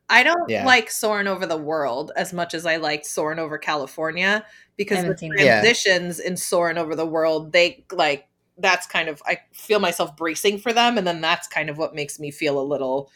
I 0.10 0.24
don't 0.24 0.50
Yeah. 0.50 0.66
like 0.66 0.90
Soaring 0.90 1.28
Over 1.28 1.46
the 1.46 1.58
World 1.58 2.12
as 2.16 2.32
much 2.32 2.54
as 2.54 2.66
I 2.66 2.78
liked 2.78 3.06
Soaring 3.06 3.40
Over 3.40 3.58
California 3.58 4.46
because 4.78 4.98
the 4.98 5.02
haven't 5.04 5.18
seen 5.20 5.32
that. 5.36 5.44
Yeah. 5.44 5.60
transitions 5.62 6.20
in 6.20 6.38
Soaring 6.38 6.78
Over 6.78 6.96
the 6.96 7.06
World, 7.06 7.52
they 7.52 7.86
like 7.92 8.28
that's 8.58 8.88
kind 8.88 9.10
of 9.10 9.22
I 9.26 9.40
feel 9.54 9.80
myself 9.80 10.16
bracing 10.16 10.60
for 10.60 10.74
them, 10.74 10.98
and 10.98 11.06
then 11.06 11.22
that's 11.22 11.48
kind 11.48 11.70
of 11.70 11.78
what 11.78 11.96
makes 11.96 12.20
me 12.20 12.32
feel 12.32 12.60
a 12.60 12.64
little 12.64 13.12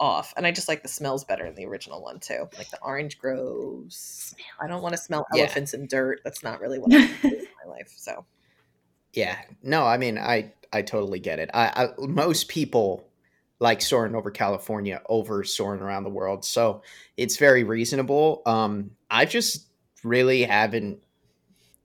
off. 0.00 0.34
And 0.36 0.46
I 0.46 0.52
just 0.52 0.68
like 0.68 0.82
the 0.82 0.88
smells 0.88 1.24
better 1.24 1.46
in 1.46 1.54
the 1.54 1.66
original 1.66 2.02
one 2.02 2.18
too, 2.20 2.48
like 2.56 2.70
the 2.70 2.80
orange 2.82 3.18
groves. 3.18 4.34
I 4.60 4.66
don't 4.66 4.82
want 4.82 4.94
to 4.94 5.00
smell 5.00 5.26
Yeah. 5.32 5.42
elephants 5.42 5.74
and 5.74 5.88
dirt. 5.88 6.20
That's 6.24 6.42
not 6.42 6.60
really 6.60 6.78
what 6.78 6.92
I 6.92 6.96
want 6.96 7.10
in 7.24 7.44
my 7.64 7.70
life. 7.70 7.92
So 7.96 8.24
yeah 9.14 9.36
no 9.62 9.84
i 9.86 9.96
mean 9.96 10.18
i 10.18 10.52
i 10.72 10.82
totally 10.82 11.20
get 11.20 11.38
it 11.38 11.50
i, 11.54 11.66
I 11.98 12.06
most 12.06 12.48
people 12.48 13.08
like 13.60 13.80
soaring 13.80 14.14
over 14.14 14.30
california 14.30 15.00
over 15.08 15.44
soaring 15.44 15.80
around 15.80 16.04
the 16.04 16.10
world 16.10 16.44
so 16.44 16.82
it's 17.16 17.36
very 17.36 17.64
reasonable 17.64 18.42
um 18.46 18.90
i 19.10 19.24
just 19.24 19.68
really 20.02 20.42
haven't 20.42 20.98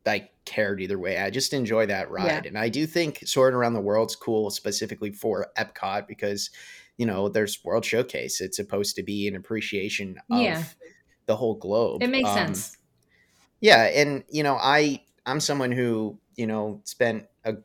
like 0.06 0.32
cared 0.50 0.82
either 0.82 1.00
way 1.00 1.18
i 1.20 1.30
just 1.30 1.54
enjoy 1.54 1.86
that 1.86 2.12
ride 2.12 2.46
and 2.46 2.58
i 2.58 2.70
do 2.70 2.88
think 2.88 3.20
soaring 3.26 3.56
around 3.56 3.74
the 3.74 3.82
world's 3.82 4.16
cool 4.16 4.50
specifically 4.50 5.12
for 5.12 5.48
epcot 5.58 6.08
because 6.08 6.50
you 6.98 7.06
know 7.06 7.30
there's 7.30 7.64
world 7.64 7.86
showcase 7.86 8.42
it's 8.42 8.58
supposed 8.58 8.96
to 8.96 9.04
be 9.04 9.28
an 9.28 9.36
appreciation 9.36 10.18
of 10.32 10.60
Yeah. 10.60 10.70
the 11.28 11.36
whole 11.38 11.56
globe 11.56 12.04
It 12.04 12.10
makes 12.10 12.32
Um, 12.32 12.34
sense. 12.34 12.78
yeah 13.62 13.84
and 13.86 14.24
you 14.30 14.44
know 14.44 14.56
i 14.62 15.04
i'm 15.26 15.40
someone 15.40 15.72
who 15.72 16.20
you 16.36 16.48
know 16.48 16.82
spent 16.86 17.26
a, 17.44 17.56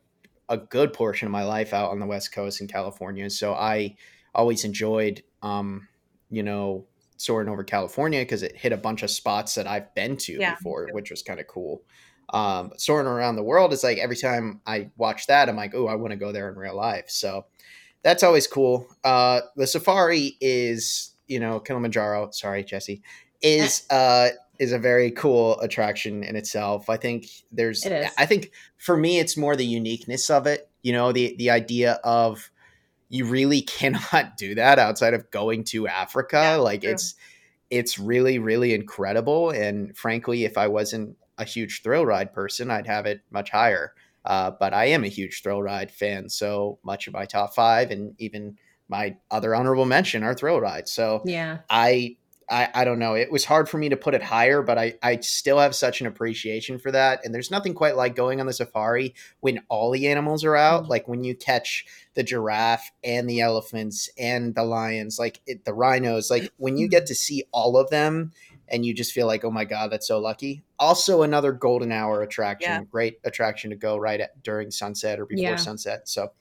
a 0.49 0.59
good 0.59 0.93
portion 0.93 1.27
of 1.27 1.33
my 1.33 1.45
life 1.45 1.73
out 1.73 1.91
on 1.91 2.01
the 2.01 2.07
west 2.07 2.33
coast 2.33 2.61
in 2.61 2.69
california 2.69 3.29
so 3.31 3.55
i 3.55 3.97
always 4.35 4.65
enjoyed 4.65 5.23
um 5.43 5.89
you 6.31 6.43
know 6.43 6.89
soaring 7.17 7.49
over 7.49 7.65
california 7.65 8.21
because 8.21 8.43
it 8.43 8.57
hit 8.57 8.73
a 8.73 8.77
bunch 8.77 9.03
of 9.03 9.11
spots 9.11 9.55
that 9.55 9.67
i've 9.67 9.95
been 9.95 10.17
to 10.17 10.41
Yeah, 10.41 10.57
before 10.57 10.89
which 10.93 11.11
was 11.11 11.23
kind 11.23 11.41
of 11.41 11.47
cool 11.47 11.85
um 12.31 12.73
soaring 12.77 13.07
around 13.07 13.37
the 13.37 13.43
world 13.43 13.73
is 13.73 13.85
like 13.85 13.99
every 13.99 14.17
time 14.17 14.61
i 14.67 14.91
watch 14.97 15.27
that 15.27 15.49
i'm 15.49 15.57
like 15.57 15.75
oh 15.75 15.87
i 15.87 15.95
want 15.95 16.11
to 16.11 16.17
go 16.17 16.33
there 16.33 16.49
in 16.49 16.57
real 16.57 16.77
life 16.77 17.05
so 17.09 17.45
that's 18.03 18.23
always 18.23 18.47
cool 18.47 18.87
uh 19.05 19.41
the 19.57 19.67
safari 19.67 20.37
is 20.41 21.13
you 21.27 21.39
know 21.39 21.61
kilimanjaro 21.61 22.31
sorry 22.31 22.65
jesse 22.65 23.03
is 23.43 23.87
uh 23.91 24.29
is 24.59 24.73
a 24.73 24.79
very 24.79 25.11
cool 25.11 25.59
attraction 25.61 26.23
in 26.23 26.37
itself. 26.37 26.89
I 26.89 26.97
think 26.97 27.29
there's 27.51 27.85
It. 27.85 28.11
I 28.17 28.27
think 28.27 28.53
for 28.77 28.97
me 28.97 29.19
it's 29.19 29.37
more 29.37 29.57
the 29.57 29.67
uniqueness 29.67 30.31
of 30.31 30.47
it, 30.47 30.69
you 30.83 30.93
know, 30.93 31.13
the 31.13 31.35
the 31.37 31.51
idea 31.51 31.95
of 32.05 32.51
you 33.09 33.25
really 33.25 33.63
cannot 33.79 34.37
do 34.37 34.55
that 34.55 34.79
outside 34.79 35.15
of 35.15 35.31
going 35.31 35.65
to 35.65 35.89
Africa. 35.89 36.37
Yeah, 36.37 36.57
like 36.57 36.83
true. 36.83 36.91
it's 36.93 37.15
it's 37.71 37.99
really 37.99 38.39
really 38.39 38.75
incredible 38.75 39.51
and 39.51 39.97
frankly 39.97 40.45
if 40.45 40.57
I 40.59 40.69
wasn't 40.69 41.17
a 41.39 41.45
huge 41.45 41.83
thrill 41.83 42.07
ride 42.07 42.33
person, 42.33 42.71
I'd 42.71 42.87
have 42.87 43.07
it 43.07 43.21
much 43.31 43.51
higher. 43.51 43.95
Uh, 44.25 44.51
but 44.59 44.73
I 44.73 44.87
am 44.87 45.05
a 45.05 45.09
huge 45.09 45.43
thrill 45.43 45.63
ride 45.63 45.91
fan, 45.91 46.29
so 46.29 46.79
much 46.83 47.07
of 47.07 47.13
my 47.13 47.27
top 47.27 47.55
5 47.55 47.91
and 47.91 48.15
even 48.19 48.57
my 48.89 49.17
other 49.31 49.55
honorable 49.55 49.85
mention 49.87 50.23
are 50.23 50.35
thrill 50.35 50.61
rides. 50.61 50.93
So 50.93 51.23
Yeah. 51.27 51.59
I, 51.69 52.17
I 52.51 52.69
I 52.75 52.85
don't 52.85 52.99
know. 52.99 53.15
It 53.15 53.33
was 53.33 53.47
hard 53.47 53.71
for 53.71 53.79
me 53.79 53.89
to 53.89 53.97
put 53.97 54.13
it 54.15 54.23
higher, 54.23 54.61
but 54.61 54.77
I 54.77 54.95
I 55.03 55.21
still 55.21 55.59
have 55.59 55.75
such 55.75 56.03
an 56.03 56.07
appreciation 56.07 56.79
for 56.79 56.91
that. 56.93 57.21
And 57.25 57.35
there's 57.35 57.51
nothing 57.51 57.73
quite 57.73 57.97
like 57.97 58.15
going 58.15 58.39
on 58.39 58.47
the 58.47 58.53
safari 58.53 59.15
when 59.41 59.63
all 59.71 59.91
the 59.91 60.07
animals 60.09 60.45
are 60.45 60.55
out. 60.55 60.85
Mhm. 60.85 60.89
Like 60.89 61.09
when 61.09 61.25
you 61.25 61.35
catch 61.35 61.87
the 62.13 62.23
giraffe 62.23 62.93
and 63.03 63.29
the 63.31 63.41
elephants 63.41 64.11
and 64.19 64.55
the 64.55 64.63
lions, 64.63 65.19
like 65.19 65.41
it, 65.47 65.65
the 65.65 65.73
rhinos. 65.73 66.31
Like 66.31 66.51
when 66.59 66.77
you 66.77 66.87
get 66.87 67.07
to 67.07 67.15
see 67.15 67.45
all 67.51 67.79
of 67.79 67.89
them, 67.89 68.33
and 68.69 68.85
you 68.85 68.95
just 68.95 69.13
feel 69.13 69.27
like, 69.27 69.45
oh 69.45 69.51
my 69.51 69.65
god, 69.65 69.91
that's 69.91 70.07
so 70.07 70.19
lucky. 70.19 70.63
Also, 70.79 71.23
another 71.23 71.53
golden 71.53 71.93
hour 71.93 72.23
attraction. 72.23 72.71
Yeah. 72.71 72.83
Great 72.91 73.19
attraction 73.25 73.71
to 73.71 73.77
go 73.77 73.97
right 73.97 74.21
at 74.21 74.43
during 74.43 74.71
sunset 74.71 75.21
or 75.21 75.27
before 75.27 75.43
Yeah. 75.43 75.57
sunset. 75.57 76.09
So. 76.09 76.33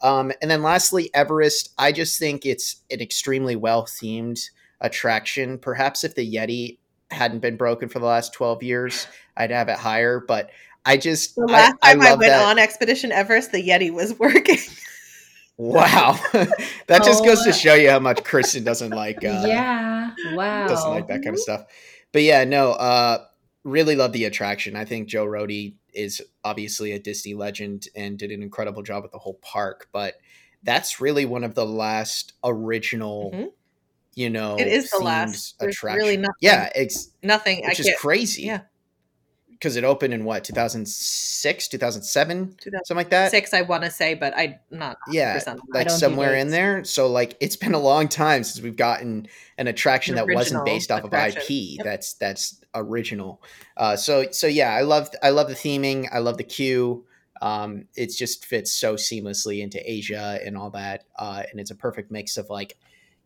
Um, 0.00 0.30
and 0.40 0.50
then 0.50 0.62
lastly, 0.62 1.10
Everest. 1.12 1.74
I 1.76 1.90
just 1.90 2.18
think 2.18 2.46
it's 2.46 2.82
an 2.90 3.00
extremely 3.00 3.56
well 3.56 3.84
themed 3.84 4.38
attraction. 4.80 5.58
Perhaps 5.58 6.04
if 6.04 6.14
the 6.14 6.34
Yeti 6.34 6.78
hadn't 7.10 7.40
been 7.40 7.56
broken 7.56 7.88
for 7.88 7.98
the 7.98 8.06
last 8.06 8.32
12 8.32 8.62
years, 8.62 9.06
I'd 9.36 9.50
have 9.50 9.68
it 9.68 9.76
higher. 9.78 10.20
But 10.20 10.50
I 10.86 10.98
just, 10.98 11.34
the 11.34 11.46
last 11.46 11.74
I, 11.82 11.90
I 11.90 11.92
time 11.94 12.02
I, 12.02 12.10
love 12.10 12.18
went 12.20 12.30
that. 12.30 12.46
on 12.46 12.58
Expedition 12.58 13.10
Everest, 13.10 13.50
the 13.50 13.66
Yeti 13.66 13.92
was 13.92 14.16
working. 14.18 14.58
Wow. 15.58 16.18
that 16.32 17.02
just 17.04 17.24
goes 17.24 17.42
to 17.42 17.50
Oh. 17.50 17.52
show 17.52 17.74
you 17.74 17.90
how 17.90 17.98
much 17.98 18.22
Kristen 18.24 18.64
doesn't 18.64 18.90
like, 18.92 19.18
uh, 19.24 19.42
yeah. 19.46 20.10
Wow. 20.34 20.68
doesn't 20.68 20.88
like 20.90 21.08
that 21.08 21.22
kind 21.22 21.34
of 21.34 21.40
stuff. 21.40 21.64
But 22.12 22.22
yeah, 22.22 22.44
no, 22.44 22.72
uh, 22.72 23.24
really 23.64 23.96
love 23.96 24.12
the 24.12 24.24
attraction. 24.24 24.76
I 24.76 24.84
think 24.84 25.08
Joe 25.08 25.26
Rohde 25.26 25.74
is 25.92 26.22
obviously 26.44 26.92
a 26.92 26.98
Disney 26.98 27.34
legend 27.34 27.88
and 27.96 28.16
did 28.18 28.30
an 28.30 28.42
incredible 28.42 28.82
job 28.82 29.02
with 29.02 29.12
the 29.12 29.18
whole 29.18 29.34
park. 29.42 29.88
But 29.92 30.14
that's 30.62 31.00
really 31.00 31.24
one 31.26 31.44
of 31.44 31.54
the 31.54 31.66
last 31.66 32.32
original, 32.44 33.32
Mhm. 33.34 33.48
you 34.14 34.30
know, 34.30 34.56
It 34.58 34.68
is 34.68 34.90
the 34.90 34.98
last. 34.98 35.56
Attraction. 35.60 35.98
really 35.98 36.16
nothing- 36.16 36.34
Yeah, 36.40 36.70
it's 36.74 37.10
Nothing. 37.22 37.64
I 37.64 37.68
which 37.70 37.80
is 37.80 37.90
crazy. 37.98 38.42
yeah. 38.42 38.60
Because 39.58 39.74
it 39.74 39.82
opened 39.82 40.14
in 40.14 40.24
what 40.24 40.44
2006, 40.44 41.68
2007, 41.68 42.54
2006, 42.60 42.88
something 42.88 42.96
like 42.96 43.10
that. 43.10 43.30
six 43.32 43.52
I 43.52 43.62
want 43.62 43.82
to 43.82 43.90
say, 43.90 44.14
but 44.14 44.32
I'm 44.36 44.54
not. 44.70 44.98
Yeah, 45.10 45.36
100% 45.36 45.48
on 45.48 45.56
that. 45.56 45.62
like 45.74 45.90
somewhere 45.90 46.34
in 46.34 46.50
there. 46.50 46.84
So 46.84 47.08
like 47.08 47.36
it's 47.40 47.56
been 47.56 47.74
a 47.74 47.78
long 47.78 48.08
time 48.08 48.44
since 48.44 48.62
we've 48.62 48.76
gotten 48.76 49.26
an 49.56 49.66
attraction 49.66 50.16
An 50.16 50.26
that 50.26 50.34
wasn't 50.34 50.64
based 50.64 50.92
off 50.92 51.04
attraction. 51.04 51.38
of 51.38 51.44
IP. 51.44 51.50
Yep. 51.50 51.84
That's 51.84 52.14
that's 52.14 52.60
original. 52.74 53.42
Uh, 53.76 53.96
so 53.96 54.30
so 54.30 54.46
yeah, 54.46 54.72
I 54.72 54.82
love 54.82 55.10
I 55.22 55.30
love 55.30 55.48
the 55.48 55.54
theming. 55.54 56.08
I 56.12 56.18
love 56.18 56.36
the 56.38 56.44
queue. 56.44 57.04
Um, 57.42 57.86
it 57.94 58.10
just 58.10 58.44
fits 58.44 58.72
so 58.72 58.94
seamlessly 58.94 59.60
into 59.60 59.78
Asia 59.88 60.38
and 60.44 60.56
all 60.56 60.70
that, 60.70 61.04
uh, 61.18 61.42
and 61.50 61.60
it's 61.60 61.70
a 61.70 61.76
perfect 61.76 62.10
mix 62.10 62.36
of 62.36 62.50
like, 62.50 62.76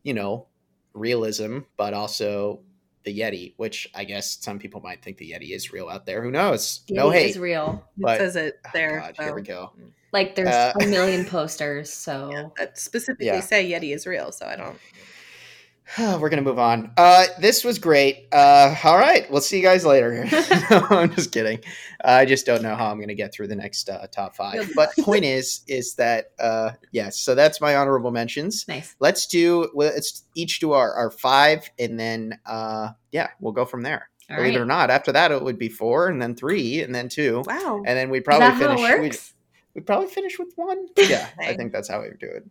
you 0.02 0.12
know, 0.12 0.48
realism, 0.92 1.60
but 1.76 1.94
also 1.94 2.60
the 3.04 3.18
Yeti, 3.18 3.54
which 3.56 3.90
I 3.94 4.04
guess 4.04 4.38
some 4.40 4.58
people 4.58 4.80
might 4.80 5.02
think 5.02 5.18
the 5.18 5.32
Yeti 5.32 5.50
is 5.54 5.72
real 5.72 5.88
out 5.88 6.06
there. 6.06 6.22
Who 6.22 6.30
knows? 6.30 6.80
Yeti 6.88 6.94
no 6.94 7.10
hate. 7.10 7.30
is 7.30 7.38
real. 7.38 7.84
But- 7.96 8.16
it 8.16 8.18
says 8.18 8.36
it 8.36 8.60
Oh, 8.66 8.70
there. 8.72 9.00
God, 9.00 9.14
so. 9.16 9.22
here 9.24 9.34
we 9.34 9.42
go. 9.42 9.72
Like 10.12 10.34
there's 10.34 10.48
Uh, 10.48 10.72
a 10.80 10.86
million 10.86 11.24
posters, 11.36 11.90
so 11.92 12.30
Yeah, 12.32 12.44
that 12.58 12.78
specifically 12.78 13.26
Yeah. 13.26 13.40
say 13.40 13.68
Yeti 13.70 13.94
is 13.94 14.06
real, 14.06 14.30
so 14.32 14.46
I 14.46 14.56
don't. 14.56 14.78
We're 15.98 16.28
gonna 16.30 16.42
move 16.42 16.58
on. 16.58 16.92
Uh, 16.96 17.26
this 17.40 17.64
was 17.64 17.78
great. 17.78 18.26
Uh, 18.32 18.74
all 18.84 18.96
right, 18.98 19.30
we'll 19.30 19.40
see 19.40 19.58
you 19.58 19.62
guys 19.62 19.84
later. 19.84 20.24
no, 20.70 20.86
I'm 20.90 21.14
just 21.14 21.32
kidding. 21.32 21.60
I 22.04 22.24
just 22.24 22.46
don't 22.46 22.62
know 22.62 22.74
how 22.74 22.90
I'm 22.90 22.98
gonna 23.00 23.14
get 23.14 23.32
through 23.32 23.48
the 23.48 23.56
next 23.56 23.88
uh, 23.90 24.06
top 24.10 24.34
five. 24.36 24.70
But 24.74 24.90
point 25.00 25.24
is, 25.24 25.60
is 25.66 25.94
that 25.96 26.32
uh, 26.38 26.70
yes. 26.92 27.18
So 27.18 27.34
that's 27.34 27.60
my 27.60 27.76
honorable 27.76 28.10
mentions. 28.10 28.66
nice. 28.68 28.96
Let's 29.00 29.26
do. 29.26 29.70
Let's 29.74 30.24
each 30.34 30.60
do 30.60 30.72
our, 30.72 30.92
our 30.94 31.10
five, 31.10 31.68
and 31.78 31.98
then 32.00 32.38
uh, 32.46 32.90
yeah, 33.10 33.28
we'll 33.40 33.52
go 33.52 33.64
from 33.64 33.82
there. 33.82 34.08
All 34.30 34.36
Believe 34.36 34.54
right. 34.54 34.60
it 34.60 34.62
or 34.62 34.66
not, 34.66 34.88
after 34.90 35.12
that 35.12 35.30
it 35.32 35.42
would 35.42 35.58
be 35.58 35.68
four, 35.68 36.08
and 36.08 36.22
then 36.22 36.34
three, 36.34 36.80
and 36.80 36.94
then 36.94 37.08
two, 37.08 37.42
Wow. 37.44 37.82
and 37.84 37.98
then 37.98 38.08
we'd 38.08 38.18
Is 38.18 38.24
probably 38.24 38.56
finish. 38.58 39.32
we'd 39.74 39.84
probably 39.86 40.08
finish 40.08 40.38
with 40.38 40.52
one. 40.56 40.86
Yeah, 40.96 41.28
I 41.38 41.54
think 41.54 41.72
that's 41.72 41.88
how 41.88 42.00
we 42.00 42.08
do 42.18 42.28
it. 42.28 42.44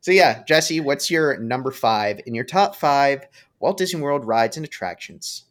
So 0.00 0.10
yeah, 0.10 0.42
Jesse, 0.44 0.80
what's 0.80 1.10
your 1.10 1.38
number 1.38 1.70
five 1.70 2.20
in 2.26 2.34
your 2.34 2.44
top 2.44 2.76
five 2.76 3.26
Walt 3.60 3.78
Disney 3.78 4.00
World 4.00 4.24
rides 4.24 4.56
and 4.56 4.64
attractions? 4.64 5.44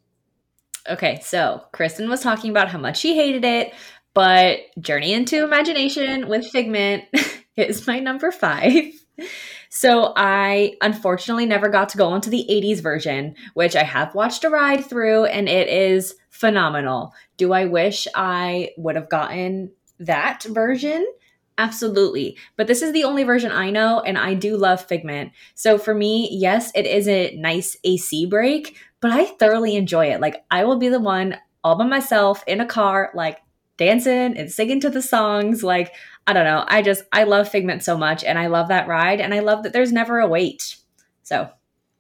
Okay, 0.90 1.20
so 1.22 1.64
Kristen 1.74 2.10
was 2.10 2.22
talking 2.22 2.50
about 2.50 2.70
how 2.70 2.78
much 2.78 2.98
she 3.00 3.16
hated 3.16 3.44
it, 3.44 3.74
but 4.14 4.60
Journey 4.80 5.14
into 5.14 5.44
Imagination 5.44 6.30
with 6.30 6.48
Figment 6.48 7.04
is 7.58 7.86
my 7.86 8.00
number 8.00 8.32
five. 8.32 8.94
So 9.70 10.14
I 10.16 10.76
unfortunately 10.82 11.46
never 11.46 11.70
got 11.70 11.90
to 11.90 11.98
go 11.98 12.08
onto 12.08 12.30
the 12.30 12.48
80s 12.50 12.82
version, 12.82 13.36
which 13.54 13.76
I 13.76 13.84
have 13.84 14.16
watched 14.16 14.44
a 14.44 14.50
ride 14.50 14.86
through 14.86 15.26
and 15.26 15.50
it 15.50 15.68
is 15.68 16.16
phenomenal. 16.30 17.14
Do 17.38 17.54
I 17.54 17.66
wish 17.66 18.08
I 18.16 18.72
would 18.78 18.96
have 18.96 19.10
gotten 19.10 19.72
that 20.00 20.44
version? 20.44 21.06
Absolutely. 21.58 22.38
But 22.56 22.68
this 22.68 22.82
is 22.82 22.94
the 22.94 23.04
only 23.04 23.24
version 23.24 23.52
I 23.52 23.72
know 23.72 24.02
and 24.02 24.18
I 24.18 24.36
do 24.36 24.58
love 24.58 24.84
Figment. 24.86 25.32
So 25.56 25.78
for 25.78 25.94
me, 25.96 26.30
yes, 26.32 26.72
it 26.76 26.86
is 26.86 27.08
a 27.08 27.36
nice 27.36 27.76
AC 27.84 28.28
break, 28.28 28.78
but 29.02 29.12
I 29.12 29.26
thoroughly 29.26 29.76
enjoy 29.76 30.08
it. 30.12 30.22
Like 30.22 30.46
I 30.52 30.66
will 30.66 30.78
be 30.78 30.90
the 30.90 31.00
one 31.00 31.38
all 31.64 31.76
by 31.76 31.86
myself 31.86 32.44
in 32.46 32.62
a 32.62 32.66
car, 32.66 33.12
like 33.16 33.40
dancing 33.78 34.38
and 34.38 34.52
singing 34.52 34.80
to 34.82 34.90
the 34.90 35.02
songs. 35.02 35.64
Like 35.64 35.94
I 36.28 36.34
don't 36.34 36.46
know. 36.46 36.64
I 36.68 36.84
just 36.84 37.04
I 37.12 37.24
love 37.24 37.50
Figment 37.50 37.84
so 37.84 37.98
much, 37.98 38.24
and 38.24 38.38
I 38.38 38.48
love 38.48 38.68
that 38.68 38.88
ride, 38.88 39.22
and 39.22 39.34
I 39.34 39.40
love 39.40 39.64
that 39.64 39.74
there's 39.74 39.94
never 39.94 40.20
a 40.20 40.28
wait. 40.28 40.76
So 41.24 41.50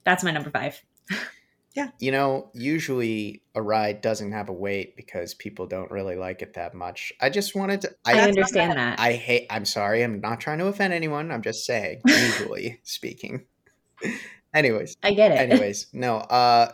that's 0.03 0.23
my 0.23 0.31
number 0.31 0.49
five. 0.51 0.83
You 1.99 2.11
know, 2.11 2.49
usually 2.53 3.43
a 3.55 3.61
ride 3.61 4.01
doesn't 4.01 4.31
have 4.31 4.49
a 4.49 4.53
wait 4.53 4.95
because 4.95 5.33
people 5.33 5.67
don't 5.67 5.91
really 5.91 6.15
like 6.15 6.41
it 6.41 6.53
that 6.53 6.73
much. 6.73 7.13
I 7.21 7.29
just 7.29 7.55
wanted 7.55 7.81
to. 7.81 7.95
I, 8.05 8.19
I 8.19 8.27
understand 8.27 8.77
that. 8.77 8.99
I 8.99 9.13
hate. 9.13 9.47
I'm 9.49 9.65
sorry. 9.65 10.03
I'm 10.03 10.19
not 10.19 10.39
trying 10.39 10.59
to 10.59 10.67
offend 10.67 10.93
anyone. 10.93 11.31
I'm 11.31 11.41
just 11.41 11.65
saying. 11.65 12.01
Usually 12.05 12.79
speaking. 12.83 13.45
Anyways, 14.53 14.97
I 15.03 15.13
get 15.13 15.31
it. 15.31 15.35
anyways, 15.51 15.87
no. 15.93 16.17
Uh, 16.17 16.71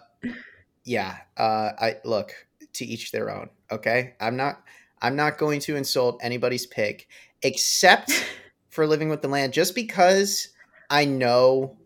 yeah. 0.86 1.18
Uh, 1.36 1.72
I 1.78 1.98
look 2.06 2.34
to 2.74 2.86
each 2.86 3.12
their 3.12 3.30
own. 3.30 3.50
Okay. 3.72 4.14
I'm 4.22 4.38
not. 4.38 4.64
I'm 5.02 5.16
not 5.18 5.38
going 5.38 5.60
to 5.62 5.76
insult 5.76 6.22
anybody's 6.24 6.66
pick, 6.66 7.10
except 7.42 8.26
for 8.70 8.88
living 8.88 9.10
with 9.10 9.22
the 9.22 9.28
land, 9.28 9.52
just 9.52 9.76
because 9.76 10.48
I 10.90 11.04
know 11.06 11.78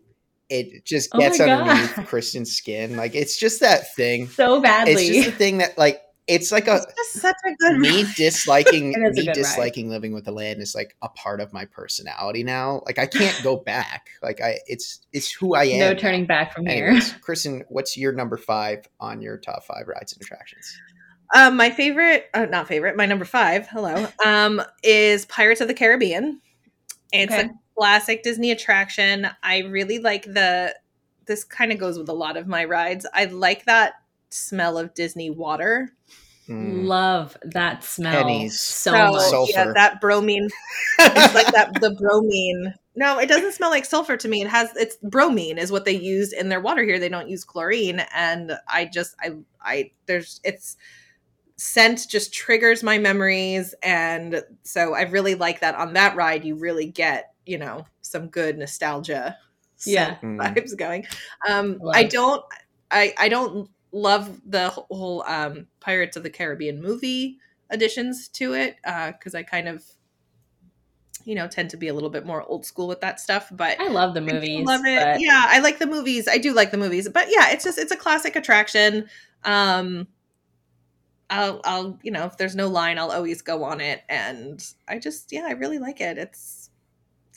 it 0.50 0.84
just 0.84 1.10
Oh 1.14 1.18
gets 1.18 1.40
underneath 1.40 1.96
God. 1.96 2.06
Kristen's 2.06 2.54
skin. 2.56 2.96
Like 2.96 3.14
it's 3.14 3.36
just 3.38 3.60
that 3.60 3.94
thing. 3.94 4.28
so 4.28 4.60
badly. 4.60 4.92
It's 4.94 5.06
just 5.08 5.24
the 5.26 5.32
thing 5.32 5.58
that 5.58 5.76
like 5.78 6.00
it's 6.26 6.52
like 6.52 6.68
a 6.68 6.84
It's 6.98 7.20
such 7.20 7.36
a 7.46 7.54
good 7.58 7.78
me 7.78 8.02
ride. 8.04 8.12
disliking 8.16 8.92
It 8.92 8.98
is 8.98 9.10
a 9.10 9.12
me 9.12 9.14
good 9.22 9.26
ride. 9.28 9.34
disliking 9.34 9.88
living 9.88 10.12
with 10.12 10.24
the 10.26 10.32
land 10.32 10.60
is 10.60 10.74
like 10.74 10.94
a 11.00 11.08
part 11.08 11.40
of 11.40 11.52
my 11.54 11.64
personality 11.64 12.42
now. 12.44 12.82
Like 12.86 12.98
I 12.98 13.06
can't 13.06 13.38
go 13.42 13.56
back. 13.56 14.08
Like 14.22 14.40
I 14.42 14.58
it's 14.66 15.00
it's 15.12 15.32
who 15.32 15.54
I 15.54 15.64
am. 15.64 15.78
no 15.78 15.92
now. 15.92 15.98
turning 15.98 16.26
back 16.26 16.54
from 16.54 16.66
here. 16.66 17.00
Kristen, 17.22 17.64
what's 17.68 17.96
your 17.96 18.12
number 18.12 18.36
five 18.36 18.86
on 19.00 19.22
your 19.22 19.38
top 19.38 19.64
five 19.64 19.86
rides 19.88 20.12
and 20.12 20.20
attractions? 20.22 20.70
Um, 21.34 21.56
my 21.58 21.68
favorite, 21.70 22.26
uh, 22.32 22.46
not 22.46 22.68
favorite, 22.68 22.96
my 22.96 23.04
number 23.04 23.26
five. 23.26 23.66
Hello. 23.68 24.06
Um, 24.24 24.62
is 24.82 25.26
Pirates 25.26 25.60
of 25.60 25.68
the 25.68 25.74
Caribbean. 25.74 26.40
It's 27.12 27.32
Okay. 27.32 27.42
a 27.44 27.50
classic 27.78 28.22
Disney 28.22 28.50
attraction. 28.50 29.28
I 29.42 29.58
really 29.60 29.98
like 29.98 30.24
the. 30.24 30.74
This 31.26 31.44
kind 31.44 31.72
of 31.72 31.78
goes 31.78 31.98
with 31.98 32.08
a 32.08 32.14
lot 32.14 32.36
of 32.36 32.46
my 32.46 32.64
rides. 32.64 33.06
I 33.12 33.26
like 33.26 33.66
that 33.66 33.94
smell 34.30 34.78
of 34.78 34.94
Disney 34.94 35.30
water. 35.30 35.90
Hmm. 36.46 36.86
Love 36.86 37.36
that 37.42 37.84
smell 37.84 38.22
Pennies. 38.22 38.58
so, 38.58 38.92
So, 38.92 39.12
much. 39.12 39.22
Sulfur. 39.22 39.52
yeah, 39.52 39.72
that 39.74 40.00
bromine. 40.00 40.48
it's 40.98 41.34
like 41.34 41.52
that 41.52 41.78
the 41.80 41.90
bromine. 41.90 42.74
No, 42.96 43.18
it 43.20 43.28
doesn't 43.28 43.52
smell 43.52 43.70
like 43.70 43.84
sulfur 43.84 44.16
to 44.16 44.26
me. 44.28 44.40
It 44.42 44.48
has 44.48 44.74
it's 44.74 44.96
bromine 45.02 45.58
is 45.58 45.70
what 45.70 45.84
they 45.84 45.92
use 45.92 46.32
in 46.32 46.48
their 46.48 46.60
water 46.60 46.82
here. 46.82 46.98
They 46.98 47.10
don't 47.10 47.28
use 47.28 47.44
chlorine, 47.44 48.00
and 48.14 48.52
I 48.66 48.86
just 48.86 49.14
I 49.20 49.32
I 49.60 49.90
there's 50.06 50.40
it's 50.42 50.76
scent 51.56 52.06
just 52.08 52.32
triggers 52.32 52.82
my 52.82 52.96
memories, 52.98 53.74
and 53.82 54.42
so 54.62 54.94
I 54.94 55.02
really 55.02 55.34
like 55.34 55.60
that 55.60 55.74
on 55.74 55.92
that 55.92 56.16
ride. 56.16 56.44
You 56.44 56.54
really 56.56 56.86
get 56.86 57.34
you 57.48 57.58
know 57.58 57.86
some 58.02 58.28
good 58.28 58.58
nostalgia. 58.58 59.36
Yeah. 59.86 60.16
Mm. 60.22 60.38
vibes 60.38 60.76
going. 60.76 61.06
Um, 61.48 61.80
I 61.92 62.04
don't 62.04 62.44
I 62.90 63.14
I 63.16 63.28
don't 63.28 63.70
love 63.92 64.40
the 64.44 64.68
whole 64.70 65.22
um 65.22 65.66
Pirates 65.80 66.16
of 66.16 66.22
the 66.22 66.30
Caribbean 66.30 66.82
movie 66.82 67.38
additions 67.70 68.28
to 68.28 68.54
it 68.54 68.76
uh 68.84 69.12
because 69.12 69.34
I 69.34 69.42
kind 69.42 69.68
of, 69.68 69.84
you 71.24 71.34
know, 71.34 71.46
tend 71.46 71.70
to 71.70 71.76
be 71.76 71.88
a 71.88 71.94
little 71.94 72.10
bit 72.10 72.26
more 72.26 72.42
old 72.42 72.66
school 72.66 72.88
with 72.88 73.00
that 73.02 73.20
stuff. 73.20 73.48
But 73.52 73.80
I 73.80 73.88
love 73.88 74.14
the 74.14 74.20
I 74.20 74.24
movies. 74.32 74.66
love 74.66 74.84
it. 74.84 75.00
but 75.00 75.20
Yeah, 75.20 75.44
I 75.48 75.60
like 75.60 75.78
the 75.78 75.86
movies. 75.86 76.26
I 76.28 76.38
do 76.38 76.52
like 76.52 76.70
the 76.70 76.76
movies. 76.78 77.08
But 77.08 77.28
yeah, 77.30 77.50
it's 77.50 77.64
just 77.64 77.78
it's 77.78 77.92
a 77.92 77.96
classic 77.96 78.36
attraction. 78.36 79.08
Um, 79.44 80.08
I'll 81.30 81.60
I'll 81.64 81.98
you 82.02 82.10
know 82.10 82.24
if 82.24 82.36
there's 82.36 82.56
no 82.56 82.68
line, 82.68 82.98
I'll 82.98 83.12
always 83.12 83.42
go 83.42 83.64
on 83.64 83.80
it, 83.80 84.02
and 84.08 84.64
I 84.88 84.98
just 84.98 85.30
yeah, 85.30 85.46
I 85.46 85.52
really 85.52 85.78
like 85.78 86.00
it. 86.00 86.18
It's 86.18 86.67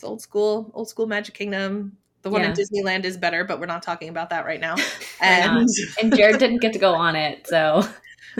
it's 0.02 0.08
old 0.08 0.20
school, 0.20 0.68
old 0.74 0.88
school 0.88 1.06
Magic 1.06 1.32
Kingdom. 1.32 1.96
The 2.22 2.30
one 2.30 2.42
in 2.42 2.52
Disneyland 2.52 3.04
is 3.04 3.16
better, 3.16 3.44
but 3.44 3.60
we're 3.60 3.66
not 3.66 3.82
talking 3.82 4.08
about 4.08 4.30
that 4.30 4.44
right 4.44 4.60
now. 4.60 4.76
And 5.20 5.68
and 6.02 6.16
Jared 6.16 6.38
didn't 6.38 6.58
get 6.58 6.72
to 6.72 6.80
go 6.80 6.94
on 6.94 7.14
it, 7.14 7.46
so 7.46 7.84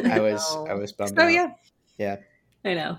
I 0.04 0.18
was. 0.28 0.44
I 0.68 0.74
was 0.74 0.90
bummed 0.90 1.16
so 1.16 1.28
yeah, 1.28 1.52
yeah, 1.96 2.16
I 2.64 2.74
know. 2.74 2.98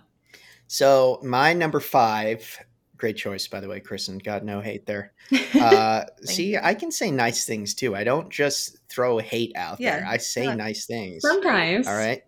So 0.68 1.20
my 1.22 1.52
number 1.52 1.82
five, 1.82 2.58
great 2.96 3.18
choice 3.18 3.46
by 3.50 3.60
the 3.60 3.68
way, 3.68 3.82
Kristen. 3.82 4.20
Got 4.20 4.46
no 4.46 4.62
hate 4.62 4.86
there. 4.86 5.12
Uh, 5.54 6.06
see, 6.24 6.54
you. 6.54 6.60
I 6.64 6.74
can 6.74 6.92
say 6.92 7.12
nice 7.12 7.46
things 7.46 7.74
too. 7.74 7.96
I 7.96 8.06
don't 8.06 8.30
just 8.30 8.78
throw 8.90 9.18
hate 9.18 9.52
out 9.56 9.80
Yeah, 9.82 10.00
there. 10.00 10.08
I 10.08 10.18
say 10.18 10.46
yeah. 10.46 10.56
nice 10.56 10.86
things. 10.86 11.22
Sometimes. 11.22 11.88
All 11.88 11.96
right. 11.96 12.22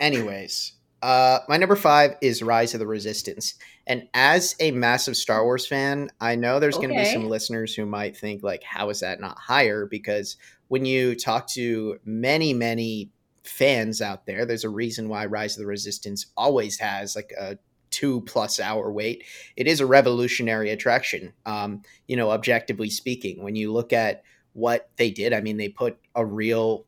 Anyways, 0.00 0.72
uh, 1.02 1.40
my 1.48 1.56
number 1.56 1.76
five 1.76 2.16
is 2.20 2.42
Rise 2.42 2.74
of 2.74 2.80
the 2.80 2.86
Resistance. 2.86 3.54
And 3.86 4.08
as 4.14 4.54
a 4.60 4.70
massive 4.72 5.16
Star 5.16 5.44
Wars 5.44 5.66
fan, 5.66 6.10
I 6.20 6.34
know 6.34 6.60
there's 6.60 6.76
going 6.76 6.90
to 6.90 6.94
be 6.94 7.04
some 7.04 7.28
listeners 7.28 7.74
who 7.74 7.86
might 7.86 8.16
think, 8.16 8.42
like, 8.42 8.62
how 8.62 8.90
is 8.90 9.00
that 9.00 9.20
not 9.20 9.38
higher? 9.38 9.86
Because 9.86 10.36
when 10.68 10.84
you 10.84 11.14
talk 11.14 11.48
to 11.48 11.98
many, 12.04 12.52
many 12.52 13.10
fans 13.44 14.02
out 14.02 14.26
there, 14.26 14.44
there's 14.44 14.64
a 14.64 14.68
reason 14.68 15.08
why 15.08 15.26
Rise 15.26 15.56
of 15.56 15.60
the 15.60 15.66
Resistance 15.66 16.26
always 16.36 16.78
has 16.78 17.16
like 17.16 17.32
a 17.38 17.58
two 17.90 18.20
plus 18.22 18.60
hour 18.60 18.92
wait. 18.92 19.24
It 19.56 19.66
is 19.66 19.80
a 19.80 19.86
revolutionary 19.86 20.70
attraction. 20.70 21.32
Um, 21.46 21.82
you 22.06 22.16
know, 22.16 22.30
objectively 22.30 22.90
speaking, 22.90 23.42
when 23.42 23.56
you 23.56 23.72
look 23.72 23.92
at 23.92 24.22
what 24.52 24.90
they 24.96 25.10
did, 25.10 25.32
I 25.32 25.40
mean, 25.40 25.56
they 25.56 25.68
put 25.68 25.96
a 26.14 26.26
real 26.26 26.84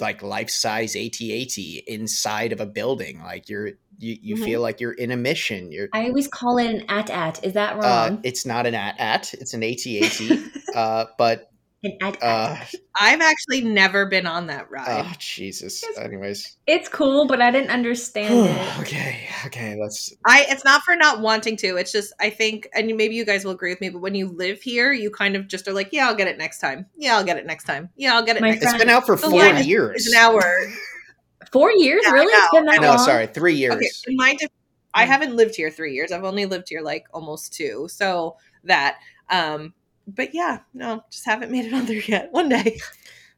like 0.00 0.22
life 0.22 0.50
size 0.50 0.94
AT-AT 0.94 1.58
inside 1.86 2.52
of 2.52 2.60
a 2.60 2.66
building. 2.66 3.22
Like 3.22 3.48
you're 3.48 3.72
you, 4.00 4.16
you 4.22 4.36
Mhm. 4.36 4.44
feel 4.44 4.60
like 4.60 4.80
you're 4.80 4.92
in 4.92 5.10
a 5.10 5.16
mission. 5.16 5.72
You're 5.72 5.88
I 5.92 6.06
always 6.06 6.28
call 6.28 6.58
it 6.58 6.66
an 6.72 6.84
at-at. 6.88 7.44
Is 7.44 7.54
that 7.54 7.74
uh, 7.74 8.10
wrong? 8.10 8.20
it's 8.22 8.46
not 8.46 8.66
an 8.66 8.74
at-at, 8.74 9.34
it's 9.34 9.54
an 9.54 9.64
AT-AT. 9.64 10.38
uh, 10.74 11.06
but 11.18 11.50
an 11.84 11.96
at-at. 12.02 12.22
uh, 12.22 12.56
I've 12.96 13.20
actually 13.20 13.60
never 13.60 14.06
been 14.06 14.26
on 14.26 14.48
that 14.48 14.68
ride. 14.70 15.06
oh 15.06 15.12
Jesus. 15.18 15.82
Yes. 15.82 15.98
Anyways. 15.98 16.56
it's 16.66 16.88
cool, 16.88 17.26
but 17.26 17.40
I 17.40 17.50
didn't 17.52 17.70
understand 17.70 18.34
it. 18.48 18.80
okay, 18.80 19.28
okay, 19.46 19.76
let's 19.80 20.12
I 20.26 20.44
it's 20.48 20.64
not 20.64 20.82
for 20.82 20.96
not 20.96 21.20
wanting 21.20 21.56
to. 21.58 21.76
It's 21.76 21.92
just 21.92 22.12
I 22.20 22.30
think, 22.30 22.68
and 22.74 22.86
maybe 22.96 23.14
you 23.14 23.24
guys 23.24 23.44
will 23.44 23.52
agree 23.52 23.70
with 23.70 23.80
me, 23.80 23.90
but 23.90 24.00
when 24.00 24.14
you 24.16 24.28
live 24.28 24.60
here, 24.60 24.92
you 24.92 25.10
kind 25.10 25.36
of 25.36 25.46
just 25.46 25.68
are 25.68 25.72
like, 25.72 25.90
yeah, 25.92 26.08
I'll 26.08 26.16
get 26.16 26.26
it 26.26 26.36
next 26.38 26.58
time. 26.58 26.86
Yeah, 26.96 27.16
I'll 27.16 27.24
get 27.24 27.36
it 27.36 27.46
next 27.46 27.64
time. 27.64 27.90
Yeah, 27.96 28.14
I'll 28.14 28.24
get 28.24 28.36
it 28.36 28.42
My 28.42 28.50
next 28.50 28.62
it's 28.62 28.72
time. 28.72 28.74
It's 28.80 28.84
been 28.84 28.94
out 28.94 29.06
for 29.06 29.14
The 29.16 29.28
four 29.30 29.38
line 29.38 29.56
is- 29.58 29.66
years. 29.66 30.06
It's 30.06 30.14
an 30.14 30.20
hour. 30.20 30.42
Four 31.52 31.72
years? 31.72 32.02
Yeah, 32.04 32.10
I 32.10 32.12
really? 32.14 32.26
It's 32.32 32.52
know, 32.52 32.58
been 32.60 32.66
that 32.66 32.80
No, 32.82 32.88
long? 32.88 32.98
sorry, 32.98 33.26
three 33.26 33.54
years. 33.54 33.74
Okay, 33.76 33.86
in 34.08 34.16
my 34.16 34.34
def- 34.38 34.50
I 34.92 35.06
haven't 35.06 35.34
lived 35.34 35.54
here 35.54 35.70
three 35.70 35.94
years. 35.94 36.12
I've 36.12 36.24
only 36.24 36.44
lived 36.44 36.68
here 36.68 36.82
like 36.82 37.06
almost 37.14 37.54
two. 37.54 37.86
So 37.90 38.36
that, 38.64 38.96
um, 39.30 39.72
but 40.08 40.34
yeah, 40.34 40.60
no, 40.74 41.04
just 41.10 41.26
haven't 41.26 41.52
made 41.52 41.66
it 41.66 41.74
on 41.74 41.86
there 41.86 42.02
yet. 42.06 42.32
One 42.32 42.48
day. 42.48 42.78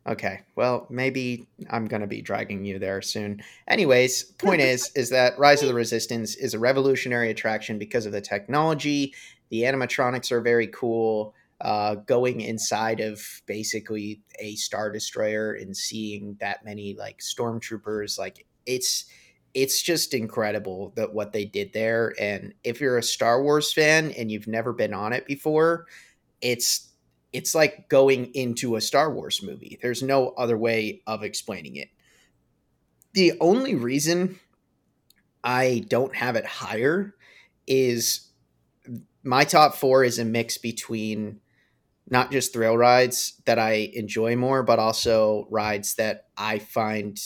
Okay. 0.07 0.41
Well, 0.57 0.87
maybe 0.89 1.47
I'm 1.69 1.85
going 1.85 2.01
to 2.01 2.07
be 2.07 2.23
dragging 2.23 2.65
you 2.65 2.79
there 2.79 3.03
soon. 3.03 3.43
Anyways, 3.69 4.25
point 4.25 4.63
is 4.63 4.91
is 4.95 5.11
that 5.11 5.39
Rise 5.39 5.63
of 5.63 5.69
the 5.69 5.75
Resistance 5.75 6.37
is 6.37 6.55
a 6.55 6.59
revolutionary 6.59 7.31
attraction 7.31 7.79
because 7.79 8.07
of 8.07 8.13
the 8.13 8.21
technology. 8.21 9.15
The 9.51 9.63
animatronics 9.63 10.33
are 10.33 10.41
very 10.41 10.69
cool. 10.69 11.35
Uh, 11.61 11.97
going 11.97 12.41
inside 12.41 13.01
of 13.01 13.23
basically 13.45 14.23
a 14.39 14.55
star 14.55 14.91
destroyer 14.91 15.53
and 15.53 15.77
seeing 15.77 16.35
that 16.41 16.65
many 16.65 16.97
like 16.99 17.19
stormtroopers, 17.19 18.19
like 18.19 18.47
it's 18.65 19.05
it's 19.53 19.83
just 19.83 20.15
incredible 20.15 20.93
that 20.97 21.13
what 21.13 21.33
they 21.33 21.45
did 21.45 21.73
there. 21.75 22.15
And 22.19 22.55
if 22.65 22.81
you're 22.81 22.97
a 22.97 23.03
Star 23.03 23.43
Wars 23.43 23.73
fan 23.73 24.13
and 24.13 24.31
you've 24.31 24.47
never 24.47 24.73
been 24.73 24.95
on 24.95 25.13
it 25.13 25.27
before, 25.27 25.87
it's 26.40 26.88
it's 27.33 27.55
like 27.55 27.88
going 27.88 28.26
into 28.35 28.76
a 28.76 28.81
Star 28.81 29.12
Wars 29.12 29.42
movie. 29.42 29.79
There's 29.81 30.03
no 30.03 30.31
other 30.31 30.59
way 30.59 31.03
of 31.07 31.22
explaining 31.22 31.76
it. 31.76 31.88
The 33.12 33.35
only 33.40 33.74
reason 33.74 34.38
I 35.44 35.85
don't 35.88 36.14
have 36.14 36.37
it 36.37 36.44
higher 36.44 37.14
is 37.66 38.31
my 39.22 39.44
top 39.44 39.74
four 39.74 40.03
is 40.03 40.18
a 40.18 40.24
mix 40.24 40.59
between 40.59 41.40
not 42.09 42.33
just 42.33 42.53
thrill 42.53 42.76
rides 42.76 43.40
that 43.44 43.59
I 43.59 43.90
enjoy 43.94 44.35
more, 44.35 44.62
but 44.62 44.79
also 44.79 45.46
rides 45.50 45.94
that 45.94 46.26
I 46.37 46.59
find 46.59 47.18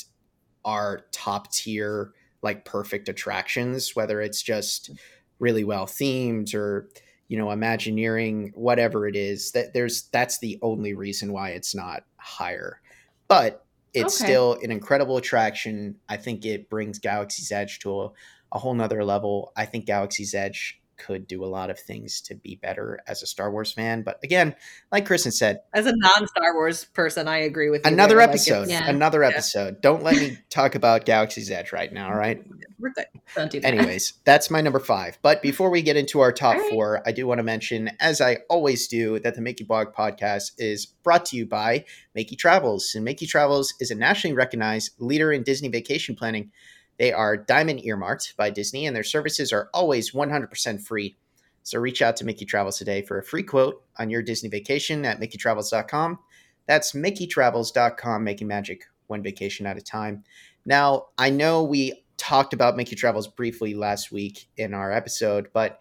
are 0.65 1.07
top 1.13 1.51
tier, 1.53 2.13
like 2.43 2.65
perfect 2.65 3.09
attractions, 3.09 3.97
whether 3.97 4.21
it's 4.21 4.43
just 4.43 4.91
really 5.39 5.65
well 5.65 5.87
themed 5.87 6.55
or 6.55 6.91
you 7.29 7.39
know 7.39 7.51
imagineering 7.51 8.53
whatever 8.55 9.07
it 9.07 9.17
is 9.17 9.53
that 9.53 9.73
there's 9.73 10.09
that's 10.13 10.39
the 10.39 10.59
only 10.63 10.95
reason 10.95 11.33
why 11.33 11.51
it's 11.51 11.75
not 11.75 12.05
higher. 12.17 12.81
But 13.29 13.65
it's 13.93 14.21
okay. 14.21 14.31
still 14.31 14.59
an 14.63 14.71
incredible 14.71 15.17
attraction. 15.17 15.97
I 16.09 16.17
think 16.17 16.45
it 16.45 16.69
brings 16.69 16.99
galaxy's 16.99 17.53
edge 17.53 17.79
to 17.81 18.03
a, 18.03 18.11
a 18.53 18.59
whole 18.59 18.75
nother 18.75 19.05
level. 19.05 19.53
I 19.57 19.65
think 19.67 19.87
galaxy's 19.87 20.35
edge 20.35 20.81
could 20.97 21.27
do 21.27 21.45
a 21.45 21.47
lot 21.47 21.71
of 21.71 21.79
things 21.79 22.21
to 22.23 22.35
be 22.35 22.57
better 22.57 23.01
as 23.07 23.23
a 23.23 23.27
Star 23.27 23.51
Wars 23.51 23.73
fan. 23.73 24.03
But 24.03 24.21
again, 24.23 24.55
like 24.93 25.07
Kristen 25.07 25.33
said, 25.33 25.61
as 25.73 25.87
a 25.87 25.95
non 25.97 26.27
Star 26.27 26.55
Wars 26.55 26.85
person, 26.85 27.29
I 27.29 27.39
agree 27.39 27.71
with 27.71 27.85
you. 27.85 27.93
Another 27.93 28.17
there. 28.17 28.29
episode. 28.29 28.61
Like 28.61 28.71
yeah. 28.71 28.89
Another 28.89 29.23
episode. 29.23 29.75
Yeah. 29.75 29.81
Don't 29.83 30.03
let 30.03 30.17
me 30.17 30.39
talk 30.51 30.75
about 30.75 31.05
Galaxy's 31.05 31.51
Edge 31.51 31.73
right 31.73 31.93
now, 31.93 32.09
all 32.09 32.17
right? 32.17 32.43
We're 32.79 32.91
good. 32.91 33.07
Don't 33.35 33.51
do 33.51 33.61
that. 33.61 33.75
Anyways, 33.75 34.15
that's 34.25 34.51
my 34.51 34.61
number 34.61 34.81
five. 34.81 35.19
But 35.23 35.43
before 35.43 35.71
we 35.71 35.83
get 35.83 35.97
into 35.97 36.21
our 36.21 36.33
top 36.33 36.57
right. 36.57 36.71
four, 36.71 37.03
I 37.07 37.13
do 37.13 37.27
want 37.27 37.39
to 37.39 37.45
mention, 37.45 37.91
as 38.01 38.21
I 38.21 38.39
always 38.49 38.89
do, 38.89 39.19
that 39.21 39.35
the 39.35 39.41
Mickey 39.41 39.65
Blog 39.65 39.95
podcast 39.95 40.53
is 40.59 40.87
brought 40.87 41.27
to 41.27 41.37
you 41.37 41.47
by 41.47 41.85
Mickey 42.15 42.37
Travels. 42.37 42.93
And 42.95 43.05
Mickey 43.05 43.27
Travels 43.27 43.75
is 43.81 43.91
a 43.91 43.95
nationally 43.95 44.35
recognized 44.35 44.93
leader 44.99 45.33
in 45.33 45.43
Disney 45.43 45.69
vacation 45.69 46.15
planning 46.15 46.51
they 46.99 47.13
are 47.13 47.37
diamond 47.37 47.85
earmarked 47.85 48.37
by 48.37 48.51
Disney, 48.51 48.87
and 48.87 48.95
their 48.95 49.03
services 49.03 49.53
are 49.53 49.69
always 49.75 50.13
100% 50.13 50.81
free. 50.83 51.17
So 51.63 51.79
reach 51.79 52.03
out 52.03 52.17
to 52.19 52.25
Mickey 52.25 52.45
Travels 52.45 52.79
today 52.79 53.03
for 53.03 53.19
a 53.19 53.25
free 53.25 53.43
quote 53.43 53.83
on 53.99 54.11
your 54.11 54.23
Disney 54.23 54.49
vacation 54.49 55.05
at 55.05 55.21
MickeyTravels.com. 55.21 56.19
That's 56.67 56.93
MickeyTravels.com, 56.93 58.25
making 58.25 58.49
magic 58.49 58.85
one 59.07 59.23
vacation 59.23 59.67
at 59.67 59.79
a 59.79 59.83
time. 59.83 60.25
Now, 60.67 61.07
I 61.19 61.31
know 61.31 61.65
we 61.65 62.05
talked 62.17 62.53
about 62.53 62.77
Mickey 62.77 62.97
Travels 62.97 63.29
briefly 63.29 63.75
last 63.75 64.13
week 64.13 64.49
in 64.57 64.73
our 64.73 64.93
episode, 64.93 65.49
but 65.53 65.81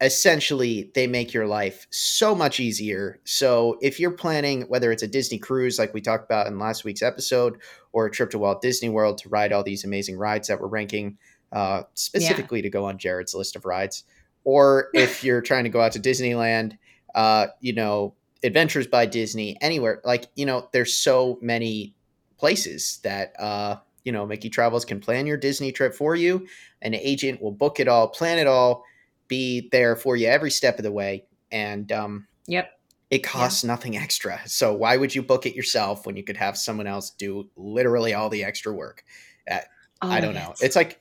essentially 0.00 0.90
they 0.94 1.06
make 1.06 1.34
your 1.34 1.46
life 1.46 1.86
so 1.90 2.34
much 2.34 2.60
easier. 2.60 3.20
So 3.24 3.78
if 3.82 3.98
you're 3.98 4.12
planning 4.12 4.62
whether 4.62 4.92
it's 4.92 5.02
a 5.02 5.08
Disney 5.08 5.38
cruise 5.38 5.78
like 5.78 5.92
we 5.92 6.00
talked 6.00 6.24
about 6.24 6.46
in 6.46 6.58
last 6.58 6.84
week's 6.84 7.02
episode 7.02 7.58
or 7.92 8.06
a 8.06 8.10
trip 8.10 8.30
to 8.30 8.38
Walt 8.38 8.62
Disney 8.62 8.88
World 8.88 9.18
to 9.18 9.28
ride 9.28 9.52
all 9.52 9.64
these 9.64 9.84
amazing 9.84 10.16
rides 10.16 10.48
that 10.48 10.60
we're 10.60 10.68
ranking 10.68 11.18
uh, 11.52 11.82
specifically 11.94 12.58
yeah. 12.58 12.64
to 12.64 12.70
go 12.70 12.84
on 12.84 12.98
Jared's 12.98 13.34
list 13.34 13.56
of 13.56 13.64
rides, 13.64 14.04
or 14.44 14.88
if 14.94 15.24
you're 15.24 15.40
trying 15.40 15.64
to 15.64 15.70
go 15.70 15.80
out 15.80 15.92
to 15.92 16.00
Disneyland, 16.00 16.76
uh, 17.14 17.46
you 17.60 17.72
know, 17.72 18.14
Adventures 18.44 18.86
by 18.86 19.04
Disney, 19.04 19.56
anywhere 19.60 20.00
like 20.04 20.26
you 20.36 20.46
know, 20.46 20.68
there's 20.72 20.94
so 20.94 21.38
many 21.42 21.94
places 22.36 23.00
that 23.02 23.32
uh, 23.40 23.76
you 24.04 24.12
know 24.12 24.26
Mickey 24.26 24.48
Travels 24.48 24.84
can 24.84 25.00
plan 25.00 25.26
your 25.26 25.36
Disney 25.36 25.72
trip 25.72 25.94
for 25.94 26.14
you. 26.14 26.46
An 26.82 26.94
agent 26.94 27.42
will 27.42 27.50
book 27.50 27.80
it 27.80 27.88
all, 27.88 28.08
plan 28.08 28.38
it 28.38 28.46
all 28.46 28.84
be 29.28 29.68
there 29.70 29.94
for 29.94 30.16
you 30.16 30.26
every 30.26 30.50
step 30.50 30.78
of 30.78 30.82
the 30.82 30.92
way. 30.92 31.24
And 31.52 31.90
um, 31.92 32.26
yep, 32.46 32.72
it 33.10 33.20
costs 33.20 33.64
yeah. 33.64 33.68
nothing 33.68 33.96
extra. 33.96 34.40
So 34.46 34.74
why 34.74 34.96
would 34.96 35.14
you 35.14 35.22
book 35.22 35.46
it 35.46 35.54
yourself 35.54 36.06
when 36.06 36.16
you 36.16 36.24
could 36.24 36.36
have 36.36 36.56
someone 36.56 36.86
else 36.86 37.10
do 37.10 37.48
literally 37.56 38.14
all 38.14 38.28
the 38.28 38.44
extra 38.44 38.72
work? 38.72 39.04
Uh, 39.50 39.60
I 40.02 40.20
don't 40.20 40.34
know. 40.34 40.54
It's 40.60 40.76
like, 40.76 41.00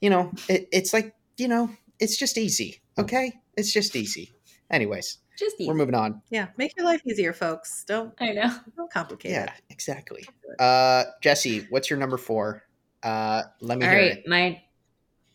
you 0.00 0.10
know, 0.10 0.32
it, 0.48 0.68
it's 0.72 0.92
like, 0.92 1.14
you 1.38 1.48
know, 1.48 1.70
it's 2.00 2.16
just 2.16 2.36
easy. 2.36 2.82
Okay. 2.98 3.32
It's 3.56 3.72
just 3.72 3.94
easy. 3.94 4.32
Anyways, 4.70 5.18
just 5.38 5.56
easy. 5.60 5.68
we're 5.68 5.74
moving 5.74 5.94
on. 5.94 6.20
Yeah. 6.30 6.48
Make 6.56 6.76
your 6.76 6.84
life 6.84 7.00
easier, 7.06 7.32
folks. 7.32 7.84
Don't, 7.86 8.12
I 8.20 8.32
know. 8.32 8.54
Don't 8.76 8.92
complicate 8.92 9.30
yeah, 9.30 9.44
it. 9.44 9.50
exactly. 9.70 10.24
Uh, 10.58 11.04
Jesse, 11.22 11.66
what's 11.70 11.88
your 11.88 11.98
number 11.98 12.16
four? 12.18 12.64
Uh, 13.02 13.42
let 13.60 13.78
me 13.78 13.86
All 13.86 13.92
right, 13.92 14.18
it. 14.18 14.24
My, 14.26 14.60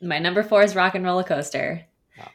my 0.02 0.20
number 0.20 0.44
four 0.44 0.62
is 0.62 0.76
Rock 0.76 0.96
and 0.96 1.06
Roller 1.06 1.24
Coaster. 1.24 1.86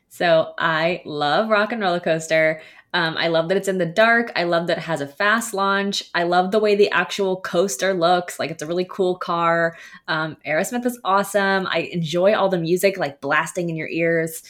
So 0.08 0.54
I 0.58 1.02
love 1.04 1.48
Rock 1.50 1.72
and 1.72 1.80
Roller 1.80 2.00
Coaster. 2.00 2.60
Um, 2.94 3.16
I 3.18 3.28
love 3.28 3.48
that 3.48 3.58
it's 3.58 3.68
in 3.68 3.76
the 3.76 3.84
dark. 3.84 4.32
I 4.36 4.44
love 4.44 4.68
that 4.68 4.78
it 4.78 4.84
has 4.84 5.02
a 5.02 5.06
fast 5.06 5.52
launch. 5.52 6.04
I 6.14 6.22
love 6.22 6.50
the 6.50 6.58
way 6.58 6.74
the 6.74 6.90
actual 6.90 7.40
coaster 7.42 7.92
looks. 7.92 8.38
Like 8.38 8.50
it's 8.50 8.62
a 8.62 8.66
really 8.66 8.86
cool 8.88 9.16
car. 9.18 9.76
Um, 10.08 10.38
Aerosmith 10.46 10.86
is 10.86 10.98
awesome. 11.04 11.66
I 11.66 11.90
enjoy 11.92 12.34
all 12.34 12.48
the 12.48 12.58
music 12.58 12.96
like 12.96 13.20
blasting 13.20 13.68
in 13.68 13.76
your 13.76 13.88
ears. 13.88 14.42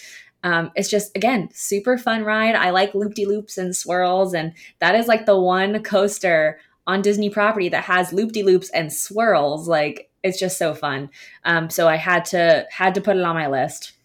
Um, 0.44 0.70
it's 0.77 0.88
just 0.88 1.16
again 1.16 1.49
super 1.53 1.99
fun 1.99 2.22
ride. 2.22 2.55
I 2.55 2.70
like 2.70 2.94
loop 2.94 3.14
de 3.14 3.27
loops 3.27 3.59
and 3.59 3.75
swirls, 3.75 4.33
and 4.33 4.53
that 4.79 4.94
is 4.94 5.09
like 5.09 5.27
the 5.27 5.37
one 5.37 5.83
coaster 5.83 6.61
on 6.87 7.03
Disney 7.03 7.31
property 7.31 7.68
that 7.70 7.83
has 7.83 8.12
loop 8.12 8.31
de 8.31 8.44
loops 8.44 8.70
and 8.70 8.92
swirls. 8.92 9.66
Like 9.66 10.09
it's 10.22 10.38
just 10.38 10.57
so 10.57 10.72
fun. 10.72 11.11
Um, 11.44 11.68
so 11.68 11.88
I 11.88 11.96
had 11.96 12.25
to 12.27 12.64
had 12.70 12.94
to 12.94 13.01
put 13.01 13.16
it 13.16 13.25
on 13.25 13.35
my 13.35 13.49
list. 13.49 13.95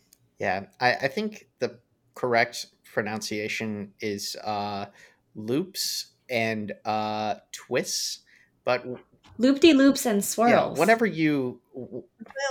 Yeah, 0.41 0.63
I, 0.79 0.93
I 0.93 1.07
think 1.07 1.49
the 1.59 1.77
correct 2.15 2.65
pronunciation 2.95 3.93
is 3.99 4.35
uh, 4.43 4.87
loops 5.35 6.13
and 6.31 6.73
uh, 6.83 7.35
twists, 7.51 8.21
but 8.65 8.83
loop 9.37 9.59
de 9.59 9.73
loops 9.73 10.07
and 10.07 10.25
swirls. 10.25 10.49
Yeah, 10.51 10.79
whenever 10.79 11.05
you 11.05 11.61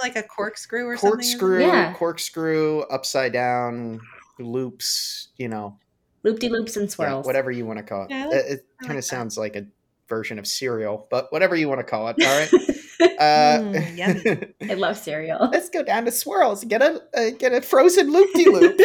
like 0.03 0.15
a 0.15 0.23
corkscrew 0.23 0.87
or 0.87 0.97
corkscrew, 0.97 1.63
something. 1.63 1.69
Yeah. 1.69 1.93
corkscrew, 1.95 2.83
upside 2.93 3.33
down 3.33 4.01
loops. 4.39 5.31
You 5.37 5.49
know, 5.49 5.77
loop 6.23 6.39
de 6.39 6.49
loops 6.49 6.77
and 6.77 6.89
swirls. 6.89 7.25
Yeah, 7.25 7.27
whatever 7.27 7.51
you 7.51 7.67
want 7.67 7.81
to 7.81 7.83
call 7.83 8.05
it. 8.05 8.11
Yeah, 8.11 8.29
it, 8.31 8.53
it 8.53 8.67
kind 8.83 8.93
of 8.93 8.99
like 8.99 9.05
sounds 9.05 9.37
like 9.37 9.57
a 9.57 9.67
version 10.09 10.39
of 10.39 10.47
cereal, 10.47 11.09
but 11.11 11.33
whatever 11.33 11.57
you 11.57 11.69
want 11.69 11.81
to 11.81 11.85
call 11.85 12.07
it. 12.07 12.17
All 12.23 12.39
right. 12.39 12.77
Uh, 13.21 13.61
mm, 13.61 14.53
I 14.71 14.75
love 14.75 14.97
cereal. 14.97 15.49
Let's 15.53 15.69
go 15.69 15.83
down 15.83 16.05
to 16.07 16.11
Swirls. 16.11 16.65
Get 16.65 16.83
a 16.83 17.03
uh, 17.15 17.31
get 17.39 17.53
a 17.53 17.61
frozen 17.61 18.13
loop 18.13 18.33
de 18.35 18.45
loop. 18.47 18.81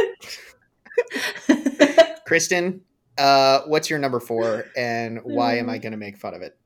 Kristen, 2.25 2.81
uh, 3.17 3.61
what's 3.67 3.89
your 3.89 3.99
number 3.99 4.19
four, 4.19 4.65
and 4.75 5.19
why 5.23 5.57
am 5.57 5.69
I 5.69 5.79
mm. 5.79 5.81
going 5.81 5.91
to 5.91 5.97
make 5.97 6.17
fun 6.17 6.33
of 6.33 6.41
it? 6.41 6.57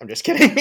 I'm 0.00 0.08
just 0.08 0.24
kidding. 0.24 0.50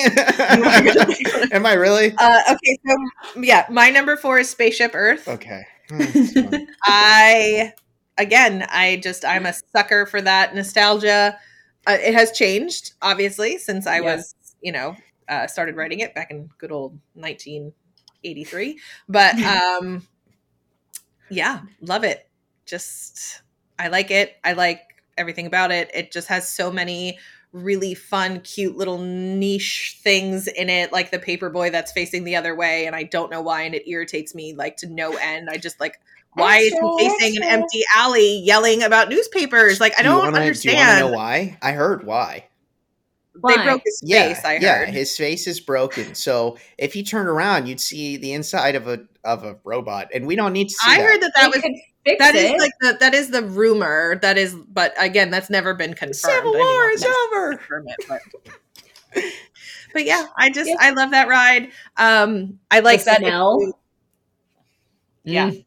am 1.52 1.66
I 1.66 1.74
really? 1.74 2.14
Uh, 2.18 2.42
okay, 2.52 2.78
so 2.88 3.42
yeah, 3.42 3.66
my 3.70 3.90
number 3.90 4.16
four 4.16 4.40
is 4.40 4.50
Spaceship 4.50 4.92
Earth. 4.94 5.28
Okay. 5.28 5.66
Mm, 5.90 6.66
I 6.86 7.74
again, 8.18 8.66
I 8.70 9.02
just 9.04 9.26
I'm 9.26 9.46
a 9.46 9.54
sucker 9.76 10.06
for 10.06 10.22
that 10.22 10.56
nostalgia. 10.56 11.38
Uh, 11.86 11.98
it 12.00 12.14
has 12.14 12.32
changed 12.32 12.94
obviously 13.02 13.58
since 13.58 13.86
I 13.86 14.00
yes. 14.00 14.04
was 14.04 14.36
you 14.62 14.72
know 14.72 14.96
uh, 15.30 15.48
started 15.48 15.76
writing 15.76 16.00
it 16.00 16.16
back 16.16 16.32
in 16.32 16.50
good 16.58 16.72
old 16.72 17.00
1983. 17.14 18.80
But 19.10 19.36
um, 19.42 20.08
yeah, 21.30 21.62
love 21.82 22.04
it. 22.04 22.28
Just, 22.66 23.42
I 23.78 23.90
like 23.90 24.12
it. 24.12 24.36
I 24.44 24.54
like 24.54 24.82
everything 25.18 25.46
about 25.46 25.72
it. 25.72 25.90
It 25.94 26.12
just 26.12 26.28
has 26.28 26.48
so 26.48 26.72
many 26.72 27.20
really 27.52 27.94
fun, 27.94 28.42
cute 28.42 28.76
little 28.76 28.98
niche 28.98 30.00
things 30.02 30.48
in 30.48 30.70
it, 30.70 30.92
like 30.92 31.12
the 31.12 31.20
paper 31.20 31.50
boy 31.50 31.70
that's 31.70 31.92
facing 31.92 32.24
the 32.24 32.36
other 32.36 32.56
way. 32.56 32.88
And 32.88 32.96
I 32.96 33.04
don't 33.04 33.30
know 33.30 33.42
why, 33.42 33.62
and 33.62 33.76
it 33.76 33.88
irritates 33.88 34.34
me 34.34 34.54
like 34.56 34.78
to 34.78 34.88
no 34.88 35.16
end. 35.16 35.50
I 35.50 35.58
just 35.58 35.80
like, 35.80 36.00
why 36.34 36.58
is 36.58 36.74
he 36.74 37.10
facing 37.10 37.38
an 37.38 37.44
empty 37.44 37.84
alley 37.96 38.40
yelling 38.40 38.82
about 38.82 39.10
newspapers? 39.10 39.80
Like, 39.80 39.94
I 40.00 40.02
don't 40.02 40.18
wanna, 40.18 40.40
understand. 40.40 41.00
Do 41.00 41.06
you 41.06 41.12
know 41.12 41.16
why? 41.16 41.58
I 41.62 41.74
heard 41.74 42.06
why. 42.06 42.48
Why? 43.40 43.58
They 43.58 43.64
broke 43.64 43.82
his 43.84 44.00
face. 44.02 44.10
Yeah, 44.10 44.42
I 44.46 44.54
heard. 44.54 44.62
Yeah, 44.62 44.86
his 44.86 45.18
face 45.18 45.48
is 45.48 45.60
broken. 45.60 46.14
So 46.16 46.58
if 46.78 46.94
he 46.94 47.04
turned 47.04 47.28
around, 47.28 47.68
you'd 47.68 47.80
see 47.80 48.18
the 48.18 48.34
inside 48.34 48.76
of 48.76 48.88
a 48.88 49.06
of 49.24 49.44
a 49.44 49.58
robot, 49.64 50.10
and 50.14 50.28
we 50.28 50.36
don't 50.36 50.54
need 50.54 50.70
to. 50.70 50.76
I 50.86 50.98
that. 50.98 51.04
heard 51.04 51.22
that 51.22 51.32
that 51.36 51.52
was 51.52 51.64
that 52.20 52.36
is 52.36 52.62
like 52.62 52.72
the 52.82 52.98
that 53.00 53.14
is 53.14 53.30
the 53.30 53.44
rumor. 53.44 54.20
That 54.22 54.38
is, 54.38 54.56
but 54.56 54.94
again, 54.98 55.32
that's 55.32 55.50
never 55.50 55.74
been 55.74 55.94
confirmed. 55.94 56.16
Civil 56.16 56.54
War 56.54 56.90
is 56.92 57.06
over. 57.06 57.52
It, 57.54 58.06
but 58.08 58.22
but 59.94 60.06
yeah, 60.06 60.28
I 60.38 60.52
just 60.52 60.70
yeah. 60.70 60.76
I 60.80 60.92
love 60.92 61.12
that 61.12 61.28
ride. 61.28 61.70
Um, 61.98 62.60
I 62.70 62.82
like 62.82 63.04
that 63.06 63.20
smell. 63.20 63.74
Yeah, 65.24 65.52
mm. 65.52 65.66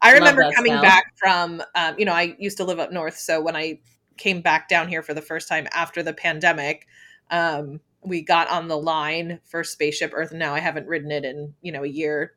I 0.00 0.12
remember 0.12 0.50
coming 0.54 0.72
smell. 0.72 0.82
back 0.82 1.12
from 1.16 1.62
um, 1.74 1.94
you 1.98 2.06
know 2.06 2.14
I 2.14 2.34
used 2.38 2.56
to 2.56 2.64
live 2.64 2.80
up 2.80 2.90
north, 2.90 3.18
so 3.18 3.40
when 3.40 3.54
I 3.54 3.80
came 4.16 4.40
back 4.40 4.68
down 4.68 4.88
here 4.88 5.02
for 5.02 5.12
the 5.12 5.22
first 5.22 5.48
time 5.48 5.66
after 5.72 6.02
the 6.02 6.12
pandemic, 6.12 6.86
um, 7.34 7.80
we 8.02 8.22
got 8.22 8.48
on 8.48 8.68
the 8.68 8.78
line 8.78 9.40
for 9.44 9.64
Spaceship 9.64 10.12
Earth. 10.14 10.32
Now 10.32 10.54
I 10.54 10.60
haven't 10.60 10.86
ridden 10.86 11.10
it 11.10 11.24
in 11.24 11.54
you 11.62 11.72
know 11.72 11.82
a 11.82 11.88
year, 11.88 12.34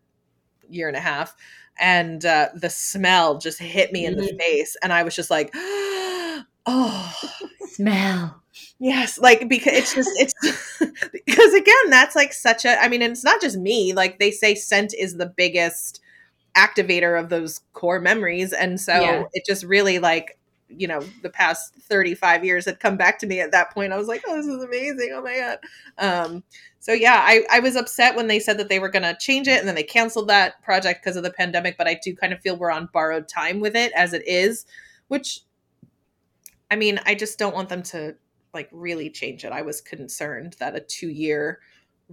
year 0.67 0.87
and 0.87 0.97
a 0.97 1.01
half, 1.01 1.35
and 1.79 2.25
uh, 2.25 2.49
the 2.55 2.69
smell 2.69 3.37
just 3.37 3.59
hit 3.59 3.91
me 3.91 4.05
in 4.05 4.15
mm-hmm. 4.15 4.25
the 4.25 4.37
face, 4.37 4.75
and 4.81 4.91
I 4.91 5.03
was 5.03 5.15
just 5.15 5.29
like, 5.29 5.51
oh, 5.55 7.13
smell. 7.67 8.41
Yes, 8.79 9.19
like 9.19 9.47
because 9.47 9.73
it's 9.73 9.93
just 9.93 10.09
it's 10.15 10.79
because 11.13 11.53
again 11.53 11.89
that's 11.89 12.15
like 12.15 12.33
such 12.33 12.65
a 12.65 12.81
I 12.81 12.87
mean 12.87 13.01
and 13.01 13.11
it's 13.11 13.23
not 13.23 13.41
just 13.41 13.57
me 13.57 13.93
like 13.93 14.17
they 14.19 14.31
say 14.31 14.55
scent 14.55 14.93
is 14.97 15.17
the 15.17 15.25
biggest 15.27 16.01
activator 16.55 17.19
of 17.19 17.29
those 17.29 17.61
core 17.73 17.99
memories 17.99 18.51
and 18.51 18.81
so 18.81 18.99
yeah. 18.99 19.23
it 19.33 19.43
just 19.45 19.63
really 19.63 19.99
like 19.99 20.39
you 20.69 20.87
know 20.87 21.01
the 21.21 21.29
past 21.29 21.75
35 21.75 22.43
years 22.43 22.65
had 22.65 22.79
come 22.79 22.97
back 22.97 23.19
to 23.19 23.27
me 23.27 23.39
at 23.39 23.51
that 23.51 23.73
point. 23.73 23.93
I 23.93 23.97
was 23.97 24.07
like 24.07 24.23
oh 24.27 24.35
this 24.35 24.47
is 24.47 24.63
amazing. 24.63 25.11
Oh 25.13 25.21
my 25.21 25.37
god. 25.37 25.59
Um 25.97 26.43
so 26.79 26.93
yeah 26.93 27.21
i 27.25 27.43
i 27.51 27.59
was 27.59 27.75
upset 27.75 28.15
when 28.15 28.27
they 28.27 28.39
said 28.39 28.57
that 28.57 28.69
they 28.69 28.79
were 28.79 28.87
going 28.87 29.03
to 29.03 29.17
change 29.19 29.47
it 29.47 29.59
and 29.59 29.67
then 29.67 29.75
they 29.75 29.83
canceled 29.83 30.29
that 30.29 30.61
project 30.61 31.03
because 31.03 31.17
of 31.17 31.23
the 31.23 31.31
pandemic 31.31 31.77
but 31.77 31.87
i 31.87 31.99
do 32.01 32.15
kind 32.15 32.31
of 32.31 32.39
feel 32.39 32.55
we're 32.55 32.71
on 32.71 32.87
borrowed 32.93 33.27
time 33.27 33.59
with 33.59 33.75
it 33.75 33.91
as 33.93 34.13
it 34.13 34.25
is 34.25 34.65
which 35.09 35.41
i 36.71 36.77
mean 36.77 36.97
i 37.05 37.13
just 37.13 37.37
don't 37.37 37.53
want 37.53 37.67
them 37.67 37.83
to 37.83 38.15
like 38.57 38.69
really 38.71 39.09
change 39.09 39.45
it. 39.45 39.51
I 39.51 39.61
was 39.61 39.81
concerned 39.81 40.55
that 40.59 40.75
a 40.75 40.79
two 40.79 41.09
year 41.09 41.59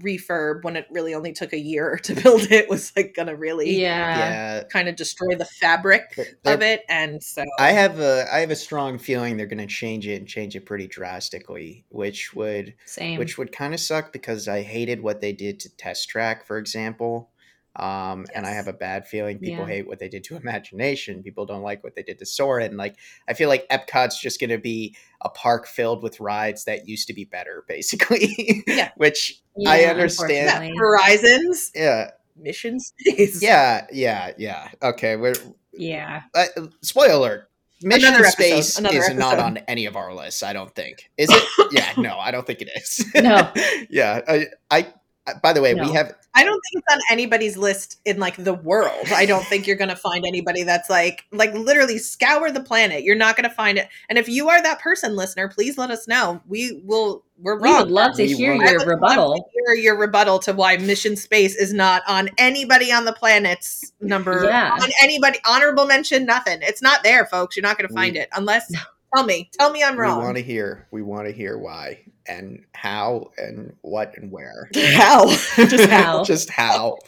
refurb 0.01 0.65
when 0.65 0.77
it 0.77 0.87
really 0.91 1.15
only 1.15 1.33
took 1.33 1.53
a 1.53 1.59
year 1.59 1.99
to 2.03 2.15
build 2.15 2.51
it 2.51 2.69
was 2.69 2.93
like 2.97 3.15
gonna 3.15 3.35
really 3.35 3.81
yeah, 3.81 4.19
yeah. 4.19 4.63
kind 4.65 4.89
of 4.89 4.97
destroy 4.97 5.35
the 5.37 5.45
fabric 5.45 6.19
of 6.45 6.63
it 6.63 6.83
and 6.89 7.23
so 7.23 7.45
i 7.59 7.71
have 7.71 8.01
a 8.01 8.27
i 8.33 8.41
have 8.41 8.51
a 8.51 8.57
strong 8.57 8.99
feeling 8.99 9.37
they're 9.37 9.47
gonna 9.47 9.67
change 9.67 10.07
it 10.07 10.17
and 10.17 10.27
change 10.27 10.57
it 10.57 10.67
pretty 10.67 10.89
drastically 10.89 11.85
which 11.91 12.35
would 12.35 12.75
same. 12.87 13.19
which 13.19 13.39
would 13.39 13.53
kind 13.53 13.73
of 13.73 13.79
suck 13.79 14.13
because 14.13 14.49
i 14.49 14.63
hated 14.63 15.01
what 15.01 15.21
they 15.21 15.33
did 15.33 15.61
to 15.61 15.75
test 15.77 16.09
track 16.09 16.45
for 16.45 16.59
example 16.59 17.31
um, 17.77 18.21
yes. 18.21 18.29
And 18.35 18.47
I 18.47 18.51
have 18.51 18.69
a 18.69 18.73
bad 18.73 19.07
feeling 19.07 19.39
people 19.39 19.67
yeah. 19.67 19.75
hate 19.75 19.87
what 19.89 19.99
they 19.99 20.09
did 20.09 20.25
to 20.25 20.37
Imagination. 20.37 21.23
People 21.23 21.45
don't 21.47 21.63
like 21.63 21.83
what 21.83 21.95
they 21.95 22.03
did 22.03 22.19
to 22.21 22.27
Soarin'. 22.27 22.77
Like, 22.77 22.97
I 23.29 23.35
feel 23.35 23.49
like 23.49 23.69
Epcot's 23.69 24.21
just 24.21 24.39
going 24.39 24.51
to 24.51 24.59
be 24.59 24.97
a 25.23 25.29
park 25.29 25.67
filled 25.67 26.03
with 26.03 26.21
rides 26.21 26.65
that 26.65 26.89
used 26.89 27.09
to 27.09 27.15
be 27.15 27.25
better, 27.25 27.65
basically. 27.69 28.63
Yeah. 28.67 28.91
Which 28.97 29.43
yeah, 29.57 29.71
I 29.71 29.85
understand. 29.85 30.69
Yeah. 30.69 30.75
Horizons. 30.77 31.73
Yeah. 31.75 32.11
Mission 32.37 32.79
Space. 32.81 33.43
Yeah. 33.43 33.87
Yeah. 33.93 34.33
Yeah. 34.39 34.69
Okay. 34.83 35.17
We're, 35.17 35.35
yeah. 35.73 36.23
Uh, 36.35 36.47
spoiler 36.83 37.15
alert. 37.15 37.51
Mission 37.83 38.09
Another 38.09 38.31
Space 38.31 38.79
is 38.79 38.85
episode. 38.85 39.17
not 39.17 39.39
on 39.39 39.59
any 39.69 39.87
of 39.87 39.97
our 39.97 40.15
lists. 40.15 40.43
I 40.43 40.53
don't 40.53 40.75
think. 40.75 41.11
Is 41.19 41.29
it? 41.31 41.73
yeah. 41.73 41.93
No, 41.97 42.19
I 42.19 42.31
don't 42.31 42.47
think 42.47 42.63
it 42.63 42.71
is. 42.77 43.05
No. 43.15 43.53
yeah. 43.91 44.21
I, 44.27 44.47
I 44.71 44.93
Uh, 45.27 45.33
by 45.43 45.53
the 45.53 45.63
way, 45.63 45.73
no. 45.73 45.85
we 45.85 45.93
have. 45.93 46.15
I 46.35 46.45
don't 46.45 46.61
think 46.61 46.85
it's 46.85 46.95
on 46.95 47.01
anybody's 47.11 47.57
list 47.57 48.01
in 48.05 48.19
like 48.19 48.37
the 48.37 48.53
world. 48.53 49.07
I 49.15 49.25
don't 49.25 49.45
think 49.45 49.67
you're 49.67 49.77
going 49.77 49.89
to 49.89 49.97
find 49.97 50.25
anybody 50.27 50.65
that's 50.65 50.91
like, 50.91 51.25
like 51.33 51.55
literally 51.55 51.97
scour 51.99 52.51
the 52.51 52.63
planet. 52.63 53.05
You're 53.05 53.15
not 53.15 53.37
going 53.37 53.49
to 53.49 53.55
find 53.55 53.79
it. 53.79 53.89
And 54.09 54.19
if 54.19 54.29
you 54.29 54.49
are 54.49 54.63
that 54.63 54.81
person, 54.81 55.17
listener, 55.17 55.49
please 55.49 55.79
let 55.79 55.91
us 55.91 56.07
know. 56.07 56.43
We 56.47 56.83
will. 56.85 57.25
We're 57.39 57.59
wrong. 57.59 57.73
We 57.73 57.83
would 57.85 57.91
love 57.91 58.17
to 58.17 58.23
we 58.23 58.35
hear 58.35 58.55
your 58.55 58.85
rebuttal. 58.85 59.51
hear 59.53 59.75
your 59.75 59.97
rebuttal 59.97 60.39
to 60.41 60.53
why 60.53 60.77
Mission 60.77 61.17
Space 61.17 61.57
is 61.57 61.73
not 61.73 62.03
on 62.07 62.31
anybody 62.39 62.93
on 62.93 63.05
the 63.07 63.13
planet's 63.13 63.93
number. 64.01 64.45
Yeah. 64.45 64.77
On 64.81 64.91
anybody 65.03 65.39
honorable 65.47 65.87
mention, 65.87 66.27
nothing. 66.27 66.59
It's 66.63 66.83
not 66.83 67.03
there, 67.03 67.27
folks. 67.27 67.57
You're 67.57 67.65
not 67.65 67.79
going 67.79 67.89
to 67.89 67.95
find 67.95 68.15
we, 68.15 68.21
it 68.21 68.29
unless. 68.37 68.71
No. 68.71 68.81
Tell 69.15 69.25
me. 69.25 69.49
Tell 69.59 69.71
me 69.71 69.83
I'm 69.83 69.97
wrong. 69.97 70.19
We 70.19 70.25
want 70.25 70.37
to 70.37 70.43
hear. 70.43 70.89
We 70.91 71.03
want 71.03 71.27
to 71.29 71.33
hear 71.33 71.57
why 71.57 72.05
and 72.27 72.65
how 72.73 73.31
and 73.37 73.77
what 73.83 74.17
and 74.17 74.31
where. 74.31 74.69
How? 74.75 75.29
Just 75.29 75.91
how. 75.91 76.25
Just 76.25 76.51
how. 76.51 76.99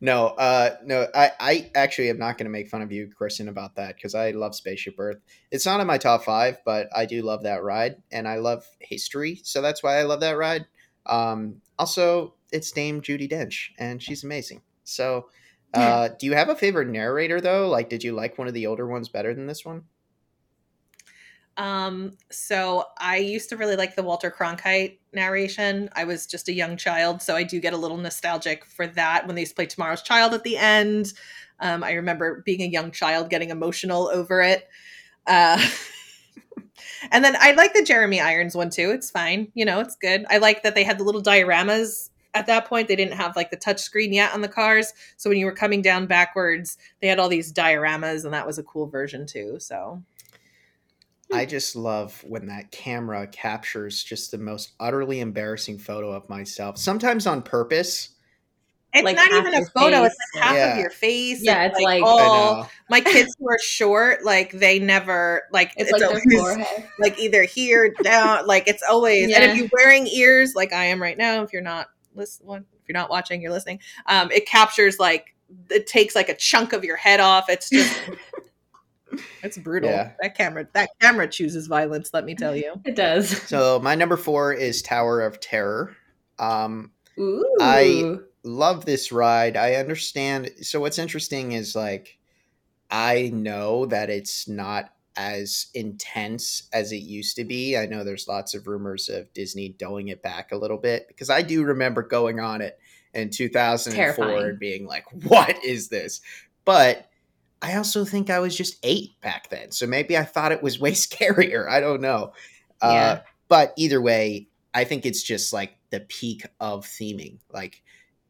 No, 0.00 0.26
uh, 0.28 0.76
no, 0.84 1.06
I, 1.14 1.32
I 1.40 1.70
actually 1.74 2.10
am 2.10 2.18
not 2.18 2.36
going 2.36 2.44
to 2.44 2.50
make 2.50 2.68
fun 2.68 2.82
of 2.82 2.92
you, 2.92 3.10
Kristen, 3.16 3.48
about 3.48 3.76
that 3.76 3.96
because 3.96 4.14
I 4.14 4.32
love 4.32 4.54
Spaceship 4.54 4.94
Earth. 4.98 5.18
It's 5.50 5.64
not 5.64 5.80
in 5.80 5.86
my 5.86 5.96
top 5.96 6.24
five, 6.24 6.58
but 6.64 6.88
I 6.94 7.06
do 7.06 7.22
love 7.22 7.44
that 7.44 7.62
ride, 7.62 7.96
and 8.12 8.28
I 8.28 8.36
love 8.36 8.66
history, 8.78 9.40
so 9.42 9.62
that's 9.62 9.82
why 9.82 9.98
I 9.98 10.02
love 10.02 10.20
that 10.20 10.36
ride. 10.36 10.66
Um, 11.06 11.62
also, 11.78 12.34
it's 12.52 12.70
Dame 12.72 13.00
Judi 13.00 13.30
Dench, 13.30 13.70
and 13.78 14.02
she's 14.02 14.22
amazing. 14.22 14.60
So, 14.84 15.28
uh, 15.74 16.10
do 16.18 16.26
you 16.26 16.34
have 16.34 16.50
a 16.50 16.56
favorite 16.56 16.88
narrator 16.88 17.40
though? 17.40 17.68
Like, 17.68 17.88
did 17.88 18.04
you 18.04 18.12
like 18.12 18.36
one 18.38 18.48
of 18.48 18.54
the 18.54 18.66
older 18.66 18.86
ones 18.86 19.08
better 19.08 19.34
than 19.34 19.46
this 19.46 19.64
one? 19.64 19.84
Um, 21.56 22.12
so 22.30 22.84
I 22.98 23.16
used 23.16 23.48
to 23.48 23.56
really 23.56 23.76
like 23.76 23.96
the 23.96 24.02
Walter 24.02 24.30
Cronkite 24.30 24.98
narration. 25.12 25.88
I 25.94 26.04
was 26.04 26.26
just 26.26 26.48
a 26.48 26.52
young 26.52 26.76
child, 26.76 27.22
so 27.22 27.34
I 27.34 27.44
do 27.44 27.60
get 27.60 27.72
a 27.72 27.78
little 27.78 27.96
nostalgic 27.96 28.64
for 28.64 28.86
that 28.88 29.26
when 29.26 29.34
they 29.34 29.42
used 29.42 29.52
to 29.52 29.56
play 29.56 29.66
Tomorrow's 29.66 30.02
Child 30.02 30.34
at 30.34 30.44
the 30.44 30.56
end. 30.56 31.12
Um, 31.60 31.82
I 31.82 31.92
remember 31.92 32.42
being 32.44 32.62
a 32.62 32.66
young 32.66 32.90
child 32.90 33.30
getting 33.30 33.50
emotional 33.50 34.08
over 34.08 34.42
it. 34.42 34.68
Uh, 35.26 35.64
and 37.10 37.24
then 37.24 37.36
I 37.38 37.52
like 37.52 37.72
the 37.72 37.82
Jeremy 37.82 38.20
Irons 38.20 38.54
one 38.54 38.70
too. 38.70 38.90
It's 38.90 39.10
fine. 39.10 39.50
You 39.54 39.64
know, 39.64 39.80
it's 39.80 39.96
good. 39.96 40.26
I 40.28 40.38
like 40.38 40.62
that 40.62 40.74
they 40.74 40.84
had 40.84 40.98
the 40.98 41.04
little 41.04 41.22
dioramas 41.22 42.10
at 42.34 42.46
that 42.46 42.66
point. 42.66 42.88
They 42.88 42.96
didn't 42.96 43.14
have 43.14 43.34
like 43.34 43.50
the 43.50 43.56
touch 43.56 43.80
screen 43.80 44.12
yet 44.12 44.34
on 44.34 44.42
the 44.42 44.48
cars. 44.48 44.92
So 45.16 45.30
when 45.30 45.38
you 45.38 45.46
were 45.46 45.52
coming 45.52 45.80
down 45.80 46.06
backwards, 46.06 46.76
they 47.00 47.08
had 47.08 47.18
all 47.18 47.30
these 47.30 47.52
dioramas, 47.52 48.24
and 48.24 48.34
that 48.34 48.46
was 48.46 48.58
a 48.58 48.62
cool 48.62 48.86
version 48.86 49.26
too. 49.26 49.58
So 49.58 50.02
I 51.32 51.44
just 51.44 51.74
love 51.74 52.22
when 52.26 52.46
that 52.46 52.70
camera 52.70 53.26
captures 53.26 54.02
just 54.02 54.30
the 54.30 54.38
most 54.38 54.72
utterly 54.78 55.20
embarrassing 55.20 55.78
photo 55.78 56.12
of 56.12 56.28
myself, 56.28 56.78
sometimes 56.78 57.26
on 57.26 57.42
purpose. 57.42 58.10
It's 58.94 59.04
like 59.04 59.16
not 59.16 59.30
even 59.30 59.52
a 59.52 59.66
photo, 59.66 60.02
face. 60.02 60.12
it's 60.12 60.16
like 60.34 60.44
half 60.44 60.56
yeah. 60.56 60.72
of 60.72 60.78
your 60.78 60.90
face. 60.90 61.40
Yeah, 61.42 61.64
it's, 61.64 61.76
it's 61.76 61.84
like, 61.84 62.02
like 62.02 62.68
my 62.88 63.00
kids 63.00 63.36
who 63.38 63.46
are 63.50 63.58
short, 63.58 64.24
like 64.24 64.52
they 64.52 64.78
never 64.78 65.42
like 65.52 65.72
it's, 65.76 65.90
it's 65.90 66.00
like 66.00 66.02
always, 66.02 66.66
like 66.98 67.18
either 67.18 67.42
here, 67.42 67.92
down, 68.02 68.46
like 68.46 68.68
it's 68.68 68.82
always 68.88 69.28
yeah. 69.28 69.42
and 69.42 69.50
if 69.50 69.58
you're 69.58 69.68
wearing 69.72 70.06
ears 70.06 70.54
like 70.54 70.72
I 70.72 70.86
am 70.86 71.02
right 71.02 71.18
now, 71.18 71.42
if 71.42 71.52
you're 71.52 71.60
not 71.60 71.88
listening 72.14 72.64
if 72.86 72.88
you're 72.88 72.98
not 72.98 73.10
watching, 73.10 73.42
you're 73.42 73.52
listening, 73.52 73.80
um, 74.06 74.30
it 74.30 74.46
captures 74.46 74.98
like 74.98 75.34
it 75.70 75.86
takes 75.86 76.14
like 76.14 76.28
a 76.28 76.34
chunk 76.34 76.72
of 76.72 76.84
your 76.84 76.96
head 76.96 77.20
off. 77.20 77.50
It's 77.50 77.68
just 77.68 78.00
It's 79.42 79.58
brutal. 79.58 79.90
Yeah. 79.90 80.12
That 80.20 80.36
camera 80.36 80.66
that 80.72 80.90
camera 81.00 81.28
chooses 81.28 81.66
violence, 81.66 82.10
let 82.12 82.24
me 82.24 82.34
tell 82.34 82.54
you. 82.56 82.74
It 82.84 82.96
does. 82.96 83.42
So 83.42 83.80
my 83.80 83.94
number 83.94 84.16
four 84.16 84.52
is 84.52 84.82
Tower 84.82 85.20
of 85.20 85.40
Terror. 85.40 85.96
Um 86.38 86.90
Ooh. 87.18 87.44
I 87.60 88.16
love 88.42 88.84
this 88.84 89.10
ride. 89.10 89.56
I 89.56 89.74
understand. 89.74 90.50
So 90.62 90.80
what's 90.80 90.98
interesting 90.98 91.52
is 91.52 91.74
like 91.74 92.18
I 92.90 93.30
know 93.34 93.86
that 93.86 94.10
it's 94.10 94.46
not 94.48 94.92
as 95.16 95.68
intense 95.74 96.68
as 96.72 96.92
it 96.92 96.98
used 96.98 97.36
to 97.36 97.44
be. 97.44 97.76
I 97.76 97.86
know 97.86 98.04
there's 98.04 98.28
lots 98.28 98.54
of 98.54 98.66
rumors 98.66 99.08
of 99.08 99.32
Disney 99.32 99.70
doling 99.70 100.08
it 100.08 100.22
back 100.22 100.52
a 100.52 100.56
little 100.56 100.76
bit 100.76 101.08
because 101.08 101.30
I 101.30 101.42
do 101.42 101.64
remember 101.64 102.02
going 102.02 102.38
on 102.38 102.60
it 102.60 102.78
in 103.14 103.30
2004 103.30 103.96
Terrifying. 103.96 104.50
and 104.50 104.58
being 104.58 104.86
like, 104.86 105.04
"What 105.24 105.64
is 105.64 105.88
this?" 105.88 106.20
But 106.64 107.08
I 107.62 107.76
also 107.76 108.04
think 108.04 108.30
I 108.30 108.38
was 108.38 108.56
just 108.56 108.76
eight 108.82 109.20
back 109.20 109.48
then. 109.48 109.70
So 109.70 109.86
maybe 109.86 110.16
I 110.16 110.24
thought 110.24 110.52
it 110.52 110.62
was 110.62 110.78
way 110.78 110.92
scarier. 110.92 111.68
I 111.68 111.80
don't 111.80 112.00
know. 112.00 112.32
Uh, 112.80 112.90
yeah. 112.92 113.10
Uh, 113.10 113.20
but 113.48 113.72
either 113.76 114.00
way, 114.00 114.48
I 114.74 114.84
think 114.84 115.06
it's 115.06 115.22
just 115.22 115.52
like 115.52 115.78
the 115.90 116.00
peak 116.00 116.44
of 116.60 116.84
theming. 116.84 117.38
Like 117.52 117.82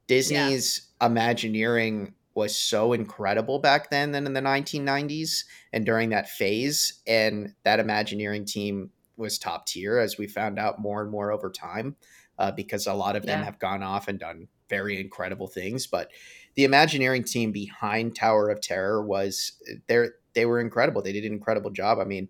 Disney's 0.06 0.88
yeah. 1.00 1.08
Imagineering 1.08 2.14
was 2.34 2.54
so 2.54 2.92
incredible 2.92 3.58
back 3.58 3.90
then 3.90 4.12
than 4.12 4.26
in 4.26 4.34
the 4.34 4.40
1990s 4.40 5.44
and 5.72 5.86
during 5.86 6.10
that 6.10 6.28
phase. 6.28 7.00
And 7.06 7.54
that 7.64 7.80
Imagineering 7.80 8.44
team 8.44 8.90
was 9.16 9.38
top 9.38 9.66
tier, 9.66 9.98
as 9.98 10.18
we 10.18 10.26
found 10.26 10.58
out 10.58 10.78
more 10.78 11.02
and 11.02 11.10
more 11.10 11.32
over 11.32 11.50
time, 11.50 11.96
uh, 12.38 12.52
because 12.52 12.86
a 12.86 12.94
lot 12.94 13.16
of 13.16 13.24
them 13.24 13.40
yeah. 13.40 13.44
have 13.46 13.58
gone 13.58 13.82
off 13.82 14.08
and 14.08 14.18
done 14.18 14.48
very 14.68 15.00
incredible 15.00 15.46
things. 15.46 15.86
But 15.86 16.10
the 16.56 16.64
Imagineering 16.64 17.24
team 17.24 17.52
behind 17.52 18.16
Tower 18.16 18.50
of 18.50 18.60
Terror 18.60 19.04
was 19.04 19.52
they 19.86 20.06
they 20.34 20.46
were 20.46 20.60
incredible. 20.60 21.02
They 21.02 21.12
did 21.12 21.24
an 21.24 21.32
incredible 21.32 21.70
job. 21.70 21.98
I 21.98 22.04
mean, 22.04 22.28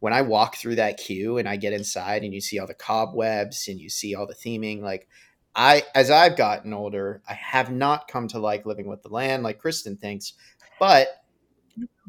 when 0.00 0.12
I 0.12 0.22
walk 0.22 0.56
through 0.56 0.76
that 0.76 0.96
queue 0.96 1.38
and 1.38 1.48
I 1.48 1.56
get 1.56 1.72
inside 1.72 2.22
and 2.22 2.32
you 2.32 2.40
see 2.40 2.58
all 2.58 2.66
the 2.66 2.74
cobwebs 2.74 3.68
and 3.68 3.78
you 3.78 3.88
see 3.88 4.14
all 4.14 4.26
the 4.26 4.34
theming, 4.34 4.80
like 4.80 5.08
I 5.54 5.82
as 5.94 6.10
I've 6.10 6.36
gotten 6.36 6.72
older, 6.72 7.22
I 7.28 7.34
have 7.34 7.70
not 7.70 8.08
come 8.08 8.28
to 8.28 8.38
like 8.38 8.64
living 8.64 8.88
with 8.88 9.02
the 9.02 9.08
land 9.08 9.42
like 9.42 9.58
Kristen 9.58 9.96
thinks, 9.96 10.34
but 10.78 11.08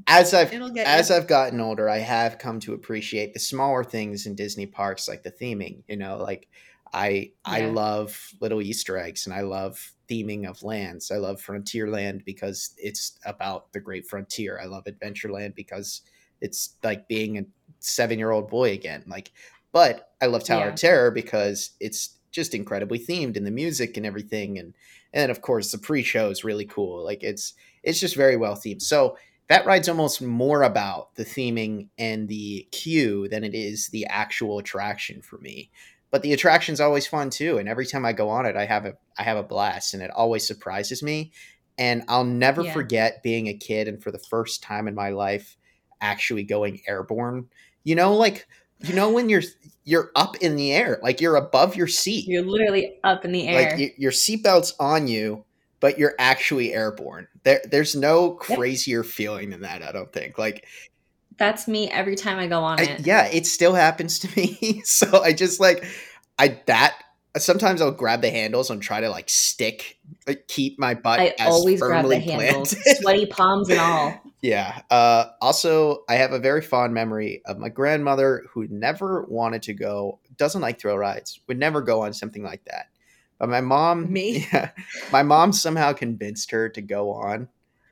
as 0.07 0.33
I've 0.35 0.53
as 0.53 1.09
you. 1.09 1.15
I've 1.15 1.27
gotten 1.27 1.59
older, 1.59 1.89
I 1.89 1.97
have 1.97 2.37
come 2.37 2.59
to 2.61 2.73
appreciate 2.73 3.33
the 3.33 3.39
smaller 3.39 3.83
things 3.83 4.27
in 4.27 4.35
Disney 4.35 4.67
parks 4.67 5.07
like 5.07 5.23
the 5.23 5.31
theming. 5.31 5.83
You 5.87 5.97
know, 5.97 6.17
like 6.17 6.47
I 6.93 7.31
I 7.43 7.65
love 7.65 8.19
little 8.39 8.61
Easter 8.61 8.97
eggs 8.97 9.25
and 9.25 9.33
I 9.33 9.41
love 9.41 9.94
theming 10.09 10.47
of 10.47 10.63
lands. 10.63 11.11
I 11.11 11.17
love 11.17 11.41
Frontierland 11.41 12.25
because 12.25 12.73
it's 12.77 13.17
about 13.25 13.71
the 13.73 13.79
great 13.79 14.05
frontier. 14.07 14.59
I 14.61 14.65
love 14.65 14.85
Adventureland 14.85 15.55
because 15.55 16.01
it's 16.41 16.75
like 16.83 17.07
being 17.07 17.37
a 17.37 17.45
seven 17.79 18.19
year 18.19 18.31
old 18.31 18.49
boy 18.49 18.71
again. 18.73 19.03
Like, 19.07 19.31
but 19.71 20.11
I 20.21 20.27
love 20.27 20.43
Tower 20.43 20.65
Yeah. 20.65 20.69
of 20.69 20.75
Terror 20.75 21.11
because 21.11 21.71
it's 21.79 22.15
just 22.31 22.53
incredibly 22.53 22.99
themed 22.99 23.37
and 23.37 23.45
the 23.45 23.51
music 23.51 23.97
and 23.97 24.05
everything. 24.05 24.57
And 24.59 24.73
and 25.13 25.31
of 25.31 25.41
course 25.41 25.71
the 25.71 25.77
pre 25.77 26.03
show 26.03 26.29
is 26.29 26.43
really 26.43 26.65
cool. 26.65 27.03
Like 27.03 27.23
it's 27.23 27.53
it's 27.83 27.99
just 27.99 28.15
very 28.15 28.35
well 28.35 28.55
themed. 28.55 28.81
So 28.81 29.17
that 29.47 29.65
ride's 29.65 29.87
almost 29.87 30.21
more 30.21 30.63
about 30.63 31.13
the 31.15 31.23
theming 31.23 31.87
and 31.99 32.27
the 32.27 32.67
queue 32.71 33.27
than 33.29 33.43
it 33.43 33.53
is 33.53 33.89
the 33.89 34.05
actual 34.07 34.57
attraction 34.57 35.21
for 35.21 35.37
me 35.37 35.69
but 36.15 36.21
the 36.21 36.31
attraction's 36.31 36.79
always 36.79 37.05
fun 37.05 37.29
too 37.29 37.57
and 37.57 37.67
every 37.67 37.85
time 37.85 38.05
i 38.05 38.13
go 38.13 38.29
on 38.29 38.45
it 38.45 38.55
i 38.55 38.63
have 38.63 38.85
a 38.85 38.93
i 39.19 39.23
have 39.23 39.35
a 39.35 39.43
blast 39.43 39.93
and 39.93 40.01
it 40.01 40.09
always 40.11 40.47
surprises 40.47 41.03
me 41.03 41.29
and 41.77 42.03
i'll 42.07 42.23
never 42.23 42.63
Yeah. 42.63 42.71
forget 42.71 43.21
being 43.21 43.47
a 43.47 43.53
kid 43.53 43.89
and 43.89 44.01
for 44.01 44.11
the 44.11 44.19
first 44.29 44.63
time 44.63 44.87
in 44.87 44.95
my 44.95 45.09
life 45.09 45.57
actually 45.99 46.43
going 46.43 46.79
airborne 46.87 47.49
you 47.83 47.95
know 47.95 48.15
like 48.15 48.47
you 48.79 48.93
know 48.93 49.11
when 49.11 49.27
you're 49.27 49.41
you're 49.83 50.09
up 50.15 50.37
in 50.37 50.55
the 50.55 50.71
air 50.71 50.99
like 51.03 51.19
you're 51.19 51.35
above 51.35 51.75
your 51.75 51.87
seat 51.87 52.29
You're 52.29 52.43
literally 52.43 52.97
up 53.03 53.25
in 53.25 53.33
the 53.33 53.49
air. 53.49 53.69
like 53.71 53.77
y- 53.77 53.93
your 53.97 54.13
seatbelt's 54.13 54.73
on 54.79 55.09
you 55.09 55.43
but 55.81 55.99
you're 55.99 56.15
actually 56.17 56.73
airborne 56.73 57.27
there 57.43 57.61
there's 57.69 57.93
no 57.93 58.39
Yep. 58.47 58.57
crazier 58.57 59.03
feeling 59.03 59.49
than 59.49 59.63
that 59.63 59.83
i 59.83 59.91
don't 59.91 60.13
think 60.13 60.37
like 60.37 60.65
That's 61.37 61.67
me 61.67 61.89
every 61.89 62.15
time 62.15 62.37
I 62.39 62.47
go 62.47 62.63
on 62.63 62.79
I, 62.79 62.83
it. 62.83 63.05
yeah, 63.05 63.25
it 63.27 63.45
still 63.45 63.73
happens 63.73 64.19
to 64.19 64.29
me. 64.39 64.81
so 64.83 65.21
I 65.21 65.33
just 65.33 65.59
like 65.59 65.85
I 66.39 66.59
that 66.67 66.95
sometimes 67.37 67.81
I'll 67.81 67.91
grab 67.91 68.21
the 68.21 68.29
handles 68.29 68.69
and 68.69 68.81
try 68.81 69.01
to 69.01 69.09
like 69.09 69.29
stick 69.29 69.97
like, 70.27 70.47
keep 70.47 70.79
my 70.79 70.93
butt 70.93 71.19
I 71.19 71.35
as 71.37 71.47
always 71.53 71.81
grab 71.81 72.05
the 72.05 72.15
firmly 72.15 72.19
handles, 72.19 72.75
sweaty 73.01 73.25
palms 73.25 73.69
and 73.69 73.79
all. 73.79 74.21
yeah. 74.41 74.81
Uh 74.89 75.25
also 75.41 76.03
I 76.07 76.15
have 76.15 76.31
a 76.31 76.39
very 76.39 76.61
fond 76.61 76.93
memory 76.93 77.41
of 77.45 77.57
my 77.57 77.69
grandmother 77.69 78.43
who 78.51 78.67
never 78.69 79.25
wanted 79.27 79.63
to 79.63 79.73
go 79.73 80.19
doesn't 80.37 80.61
like 80.61 80.79
thrill 80.79 80.97
rides, 80.97 81.39
would 81.47 81.59
never 81.59 81.81
go 81.81 82.01
on 82.01 82.13
something 82.13 82.43
like 82.43 82.63
that. 82.65 82.87
But 83.39 83.49
my 83.49 83.61
mom 83.61 84.11
Me? 84.11 84.47
Yeah. 84.53 84.71
My 85.11 85.23
mom 85.23 85.51
somehow 85.51 85.91
convinced 85.93 86.51
her 86.51 86.69
to 86.69 86.81
go 86.81 87.11
on 87.11 87.49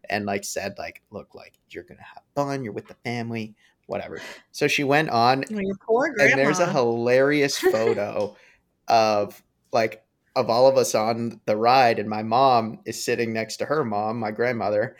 and 0.09 0.25
like 0.25 0.43
said 0.45 0.75
like 0.77 1.01
look 1.11 1.35
like 1.35 1.53
you're 1.69 1.83
going 1.83 1.97
to 1.97 2.03
have 2.03 2.22
fun, 2.35 2.63
you're 2.63 2.73
with 2.73 2.87
the 2.87 2.95
family, 3.05 3.55
whatever. 3.87 4.19
So 4.51 4.67
she 4.67 4.83
went 4.83 5.09
on 5.09 5.43
your 5.49 5.75
poor 5.85 6.13
grandma. 6.13 6.31
and 6.31 6.39
there's 6.39 6.59
a 6.59 6.71
hilarious 6.71 7.57
photo 7.57 8.35
of 8.87 9.41
like 9.71 10.03
of 10.35 10.49
all 10.49 10.67
of 10.67 10.77
us 10.77 10.95
on 10.95 11.39
the 11.45 11.55
ride 11.55 11.99
and 11.99 12.09
my 12.09 12.23
mom 12.23 12.79
is 12.85 13.03
sitting 13.03 13.33
next 13.33 13.57
to 13.57 13.65
her 13.65 13.85
mom 13.85 14.19
my 14.19 14.31
grandmother 14.31 14.97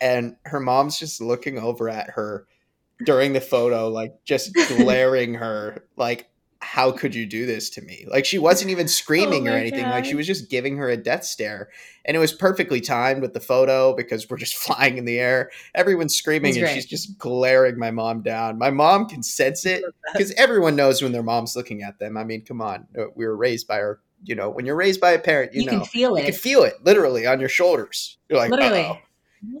and 0.00 0.36
her 0.46 0.58
mom's 0.58 0.98
just 0.98 1.20
looking 1.20 1.58
over 1.58 1.88
at 1.88 2.08
her 2.10 2.46
during 3.04 3.34
the 3.34 3.40
photo 3.40 3.88
like 3.88 4.14
just 4.24 4.54
glaring 4.68 5.34
her 5.34 5.84
like 5.96 6.29
how 6.62 6.92
could 6.92 7.14
you 7.14 7.24
do 7.24 7.46
this 7.46 7.70
to 7.70 7.80
me 7.80 8.04
like 8.10 8.26
she 8.26 8.38
wasn't 8.38 8.70
even 8.70 8.86
screaming 8.86 9.48
or 9.48 9.52
my 9.52 9.60
anything 9.60 9.84
like 9.88 10.04
she 10.04 10.14
was 10.14 10.26
just 10.26 10.50
giving 10.50 10.76
her 10.76 10.90
a 10.90 10.96
death 10.96 11.24
stare 11.24 11.70
and 12.04 12.14
it 12.14 12.20
was 12.20 12.32
perfectly 12.34 12.82
timed 12.82 13.22
with 13.22 13.32
the 13.32 13.40
photo 13.40 13.94
because 13.94 14.28
we're 14.28 14.36
just 14.36 14.56
flying 14.64 14.98
in 14.98 15.06
the 15.06 15.18
air 15.18 15.50
everyone's 15.74 16.14
screaming 16.14 16.56
and 16.58 16.68
she's 16.68 16.84
just 16.84 17.16
glaring 17.18 17.78
my 17.78 17.90
mom 17.90 18.20
down 18.20 18.58
my 18.58 18.70
mom 18.70 19.08
can 19.08 19.22
sense 19.22 19.64
it 19.64 19.82
because 20.12 20.32
everyone 20.32 20.76
knows 20.76 21.00
when 21.00 21.12
their 21.12 21.22
mom's 21.22 21.56
looking 21.56 21.82
at 21.82 21.98
them. 21.98 22.16
I 22.16 22.24
mean, 22.24 22.42
come 22.42 22.60
on, 22.60 22.86
Uh, 22.98 23.04
we 23.14 23.24
were 23.26 23.36
raised 23.36 23.66
by 23.68 23.78
our, 23.80 24.00
you 24.24 24.34
know, 24.34 24.50
when 24.50 24.66
you're 24.66 24.76
raised 24.76 25.00
by 25.00 25.12
a 25.12 25.18
parent, 25.18 25.54
you, 25.54 25.60
You, 25.62 25.66
know, 25.66 25.78
can 25.78 25.84
feel 25.86 26.16
it. 26.16 26.20
you 26.20 26.24
can 26.26 26.34
feel 26.34 26.62
it 26.64 26.74
literally 26.84 27.26
on 27.26 27.38
your 27.40 27.48
shoulders. 27.48 28.18
You're 28.28 28.38
like, 28.38 28.50
Literally. 28.50 28.80
"Uh-oh." 28.80 28.98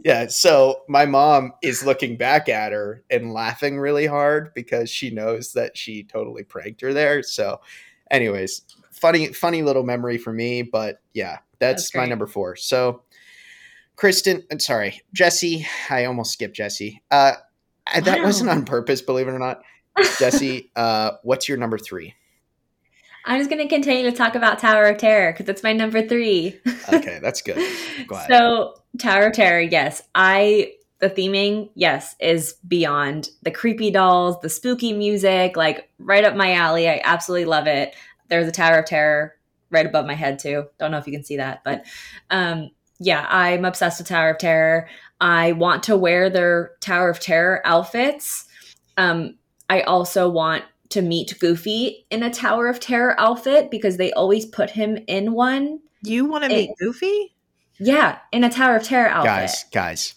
Yeah. 0.04 0.26
So 0.26 0.82
my 0.88 1.06
mom 1.06 1.52
is 1.62 1.84
looking 1.84 2.16
back 2.16 2.48
at 2.48 2.72
her 2.72 3.02
and 3.10 3.32
laughing 3.32 3.78
really 3.78 4.06
hard 4.06 4.52
because 4.54 4.90
she 4.90 5.10
knows 5.10 5.52
that 5.54 5.76
she 5.76 6.04
totally 6.04 6.42
pranked 6.42 6.80
her 6.82 6.92
there. 6.92 7.22
So, 7.22 7.60
anyways, 8.10 8.62
funny, 8.90 9.28
funny 9.32 9.62
little 9.62 9.82
memory 9.84 10.18
for 10.18 10.32
me. 10.32 10.62
But 10.62 11.00
yeah, 11.14 11.38
that's, 11.58 11.84
That's 11.84 11.94
my 11.94 12.06
number 12.06 12.26
four. 12.26 12.56
So, 12.56 13.02
Kristen, 13.96 14.42
I'm 14.50 14.60
sorry, 14.60 15.00
Jessie. 15.12 15.66
I 15.90 16.06
almost 16.06 16.32
skipped 16.32 16.56
Jessie. 16.56 17.02
Uh, 17.10 17.32
I- 17.86 18.00
that 18.00 18.22
wasn't 18.22 18.50
on 18.50 18.64
purpose, 18.64 19.02
believe 19.02 19.28
it 19.28 19.32
or 19.32 19.38
not. 19.38 19.62
Jessie, 20.18 20.70
uh, 20.76 21.12
what's 21.22 21.48
your 21.48 21.58
number 21.58 21.76
three? 21.78 22.14
I'm 23.26 23.38
just 23.38 23.50
going 23.50 23.60
to 23.60 23.68
continue 23.68 24.10
to 24.10 24.16
talk 24.16 24.34
about 24.34 24.58
Tower 24.58 24.86
of 24.86 24.96
Terror 24.96 25.32
because 25.32 25.48
it's 25.50 25.62
my 25.62 25.74
number 25.74 26.06
three. 26.06 26.58
Okay, 26.92 27.18
that's 27.22 27.42
good. 27.42 27.58
So, 28.28 28.79
Tower 28.98 29.26
of 29.26 29.32
Terror, 29.32 29.60
yes. 29.60 30.02
I, 30.14 30.74
the 30.98 31.10
theming, 31.10 31.70
yes, 31.74 32.16
is 32.20 32.54
beyond 32.66 33.30
the 33.42 33.50
creepy 33.50 33.90
dolls, 33.90 34.40
the 34.40 34.48
spooky 34.48 34.92
music, 34.92 35.56
like 35.56 35.88
right 35.98 36.24
up 36.24 36.36
my 36.36 36.54
alley. 36.54 36.88
I 36.88 37.00
absolutely 37.04 37.46
love 37.46 37.66
it. 37.66 37.94
There's 38.28 38.48
a 38.48 38.52
Tower 38.52 38.80
of 38.80 38.86
Terror 38.86 39.36
right 39.70 39.86
above 39.86 40.06
my 40.06 40.14
head, 40.14 40.38
too. 40.38 40.66
Don't 40.78 40.90
know 40.90 40.98
if 40.98 41.06
you 41.06 41.12
can 41.12 41.24
see 41.24 41.36
that, 41.36 41.62
but 41.64 41.84
um, 42.30 42.70
yeah, 42.98 43.26
I'm 43.30 43.64
obsessed 43.64 44.00
with 44.00 44.08
Tower 44.08 44.30
of 44.30 44.38
Terror. 44.38 44.88
I 45.20 45.52
want 45.52 45.82
to 45.84 45.96
wear 45.96 46.28
their 46.28 46.72
Tower 46.80 47.10
of 47.10 47.20
Terror 47.20 47.62
outfits. 47.64 48.46
Um, 48.96 49.36
I 49.68 49.82
also 49.82 50.28
want 50.28 50.64
to 50.90 51.02
meet 51.02 51.38
Goofy 51.38 52.04
in 52.10 52.22
a 52.22 52.30
Tower 52.30 52.66
of 52.66 52.80
Terror 52.80 53.18
outfit 53.18 53.70
because 53.70 53.96
they 53.96 54.12
always 54.12 54.44
put 54.44 54.70
him 54.70 54.98
in 55.06 55.32
one. 55.32 55.80
You 56.02 56.24
want 56.24 56.44
to 56.44 56.50
meet 56.50 56.70
Goofy? 56.78 57.34
Yeah, 57.80 58.18
in 58.32 58.44
a 58.44 58.50
Tower 58.50 58.76
of 58.76 58.82
Terror 58.84 59.08
outfit. 59.08 59.26
guys, 59.26 59.64
guys, 59.72 60.14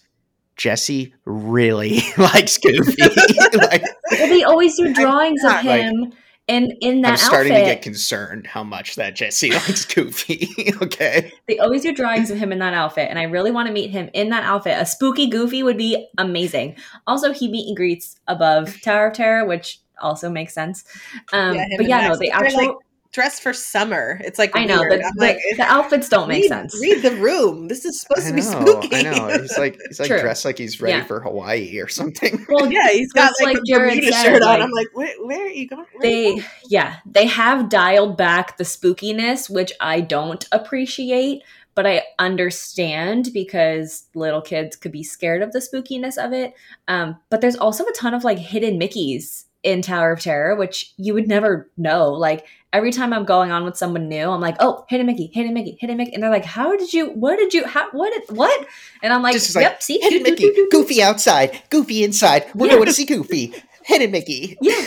Jessie 0.56 1.14
really 1.24 2.00
likes 2.18 2.58
Goofy. 2.58 3.02
like, 3.54 3.82
Well, 4.12 4.28
they 4.28 4.44
always 4.44 4.76
do 4.76 4.92
drawings 4.94 5.42
of 5.42 5.50
not, 5.50 5.64
like- 5.64 5.80
him 5.82 6.12
in 6.46 6.70
in 6.82 7.00
that 7.00 7.12
I'm 7.12 7.16
starting 7.16 7.52
outfit. 7.52 7.66
to 7.68 7.74
get 7.74 7.82
concerned 7.82 8.46
how 8.46 8.62
much 8.62 8.96
that 8.96 9.16
Jessie 9.16 9.50
likes 9.50 9.86
Goofy. 9.86 10.46
okay, 10.82 11.32
they 11.48 11.58
always 11.58 11.80
do 11.80 11.90
drawings 11.94 12.30
of 12.30 12.36
him 12.36 12.52
in 12.52 12.58
that 12.58 12.74
outfit, 12.74 13.08
and 13.08 13.18
I 13.18 13.22
really 13.22 13.50
want 13.50 13.66
to 13.68 13.72
meet 13.72 13.90
him 13.90 14.10
in 14.12 14.28
that 14.28 14.44
outfit. 14.44 14.76
A 14.78 14.84
spooky 14.84 15.26
Goofy 15.26 15.62
would 15.62 15.78
be 15.78 16.06
amazing. 16.18 16.76
Also, 17.06 17.32
he 17.32 17.48
meet 17.48 17.66
and 17.68 17.76
greets 17.76 18.20
above 18.28 18.78
Tower 18.82 19.06
of 19.06 19.14
Terror, 19.14 19.46
which 19.46 19.80
also 20.02 20.28
makes 20.28 20.52
sense. 20.52 20.84
Um, 21.32 21.54
Yeah, 21.54 21.64
but 21.78 21.88
yeah, 21.88 22.08
no, 22.08 22.14
the 22.16 22.26
They're, 22.28 22.34
actual 22.44 22.66
like, 22.66 22.76
Dressed 23.14 23.42
for 23.42 23.52
summer. 23.52 24.20
It's 24.24 24.38
like 24.40 24.50
I 24.54 24.64
know 24.64 24.80
weird. 24.80 25.00
the, 25.00 25.12
the, 25.16 25.20
like, 25.24 25.38
the 25.56 25.62
outfits 25.62 26.08
don't 26.08 26.28
make 26.28 26.42
read, 26.42 26.48
sense. 26.48 26.78
Read 26.80 27.00
the 27.00 27.14
room. 27.16 27.68
This 27.68 27.84
is 27.84 28.00
supposed 28.00 28.26
I 28.26 28.30
to 28.30 28.34
be 28.34 28.40
know, 28.42 28.60
spooky. 28.80 28.96
I 28.96 29.02
know. 29.02 29.28
He's 29.40 29.56
like 29.56 29.78
he's 29.88 30.00
like 30.00 30.08
True. 30.10 30.20
dressed 30.20 30.44
like 30.44 30.58
he's 30.58 30.80
ready 30.80 30.98
Yeah. 30.98 31.04
for 31.04 31.20
Hawaii 31.20 31.78
or 31.80 31.86
something. 31.88 32.44
Well, 32.48 32.70
yeah, 32.70 32.88
he's 32.92 33.12
got 33.12 33.32
like, 33.40 33.54
like 33.54 33.56
a 33.58 33.60
Jared 33.72 33.94
Bermuda 33.94 34.12
said, 34.12 34.22
shirt 34.24 34.42
on. 34.42 34.48
like- 34.48 34.60
I'm 34.62 34.70
like, 34.72 34.88
where, 34.94 35.14
where 35.24 35.44
are 35.46 35.48
you 35.48 35.68
going? 35.68 35.86
Where 35.94 36.10
are 36.10 36.12
you 36.12 36.40
they 36.40 36.46
yeah 36.68 36.96
they 37.06 37.26
have 37.26 37.68
dialed 37.68 38.16
back 38.16 38.56
the 38.56 38.64
spookiness 38.64 39.48
which 39.48 39.72
i 39.80 40.00
don't 40.00 40.46
appreciate 40.52 41.42
but 41.74 41.86
i 41.86 42.02
understand 42.18 43.30
because 43.32 44.06
little 44.14 44.40
kids 44.42 44.76
could 44.76 44.92
be 44.92 45.02
scared 45.02 45.42
of 45.42 45.52
the 45.52 45.58
spookiness 45.60 46.16
of 46.22 46.32
it 46.32 46.52
um, 46.88 47.16
but 47.30 47.40
there's 47.40 47.56
also 47.56 47.84
a 47.86 47.92
ton 47.92 48.12
of 48.14 48.24
like 48.24 48.38
hidden 48.38 48.78
mickeys 48.78 49.44
in 49.64 49.82
tower 49.82 50.12
of 50.12 50.20
terror 50.20 50.54
which 50.54 50.92
you 50.96 51.14
would 51.14 51.26
never 51.26 51.70
know 51.76 52.10
like 52.12 52.46
every 52.72 52.92
time 52.92 53.12
i'm 53.12 53.24
going 53.24 53.50
on 53.50 53.64
with 53.64 53.76
someone 53.76 54.08
new 54.08 54.28
i'm 54.30 54.40
like 54.40 54.56
oh 54.60 54.84
hidden 54.88 55.06
mickey 55.06 55.30
hidden 55.32 55.52
mickey 55.54 55.76
hidden 55.80 55.96
mickey 55.96 56.12
and 56.14 56.22
they're 56.22 56.30
like 56.30 56.44
how 56.44 56.76
did 56.76 56.92
you 56.92 57.10
what 57.10 57.36
did 57.36 57.52
you 57.54 57.64
how 57.66 57.90
what 57.92 58.12
did, 58.12 58.36
what 58.36 58.66
and 59.02 59.12
i'm 59.12 59.22
like 59.22 59.32
Just 59.32 59.54
like, 59.56 59.62
yep 59.62 59.82
see 59.82 59.98
Hidden 60.00 60.22
Mickey, 60.22 60.50
Goofy 60.70 61.02
outside, 61.02 61.60
Goofy 61.70 62.04
inside. 62.04 62.46
We're 62.54 62.66
Yeah. 62.68 62.74
going 62.74 62.86
to 62.86 62.92
see 62.92 63.04
Goofy. 63.06 63.54
Hidden 63.84 64.10
Mickey. 64.12 64.56
Yeah, 64.62 64.82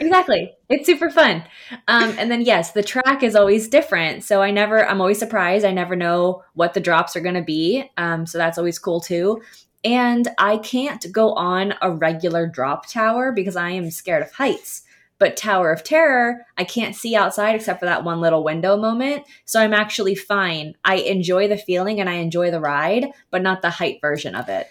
exactly. 0.00 0.52
It's 0.68 0.84
super 0.84 1.10
fun. 1.10 1.44
Um, 1.86 2.12
and 2.18 2.28
then 2.28 2.42
yes, 2.42 2.72
the 2.72 2.82
track 2.82 3.22
is 3.22 3.36
always 3.36 3.68
different. 3.68 4.24
So 4.24 4.42
I 4.42 4.50
never, 4.50 4.84
I'm 4.84 5.00
always 5.00 5.20
surprised. 5.20 5.64
I 5.64 5.70
never 5.70 5.94
know 5.94 6.42
what 6.54 6.74
the 6.74 6.80
drops 6.80 7.14
are 7.14 7.20
going 7.20 7.36
to 7.36 7.42
be. 7.42 7.88
Um, 7.96 8.26
so 8.26 8.38
that's 8.38 8.58
always 8.58 8.80
cool 8.80 9.00
too. 9.00 9.40
And 9.84 10.28
I 10.38 10.58
can't 10.58 11.10
go 11.10 11.32
on 11.34 11.74
a 11.82 11.90
regular 11.90 12.46
drop 12.46 12.88
tower 12.88 13.32
because 13.32 13.56
I 13.56 13.70
am 13.70 13.90
scared 13.90 14.22
of 14.22 14.32
heights. 14.32 14.82
But 15.18 15.36
Tower 15.36 15.70
of 15.72 15.84
Terror, 15.84 16.44
I 16.58 16.64
can't 16.64 16.96
see 16.96 17.14
outside 17.14 17.54
except 17.54 17.78
for 17.78 17.86
that 17.86 18.02
one 18.02 18.20
little 18.20 18.42
window 18.42 18.76
moment. 18.76 19.24
So 19.44 19.60
I'm 19.60 19.72
actually 19.72 20.16
fine. 20.16 20.74
I 20.84 20.96
enjoy 20.96 21.46
the 21.46 21.56
feeling 21.56 22.00
and 22.00 22.10
I 22.10 22.14
enjoy 22.14 22.50
the 22.50 22.58
ride, 22.60 23.06
but 23.30 23.40
not 23.42 23.62
the 23.62 23.70
height 23.70 23.98
version 24.00 24.34
of 24.34 24.48
it. 24.48 24.66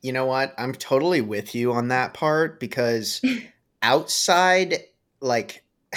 You 0.00 0.12
know 0.12 0.24
what? 0.26 0.54
I'm 0.56 0.72
totally 0.72 1.20
with 1.20 1.52
you 1.54 1.72
on 1.72 1.88
that 1.88 2.14
part 2.14 2.60
because 2.60 3.20
outside, 3.82 4.84
like, 5.20 5.64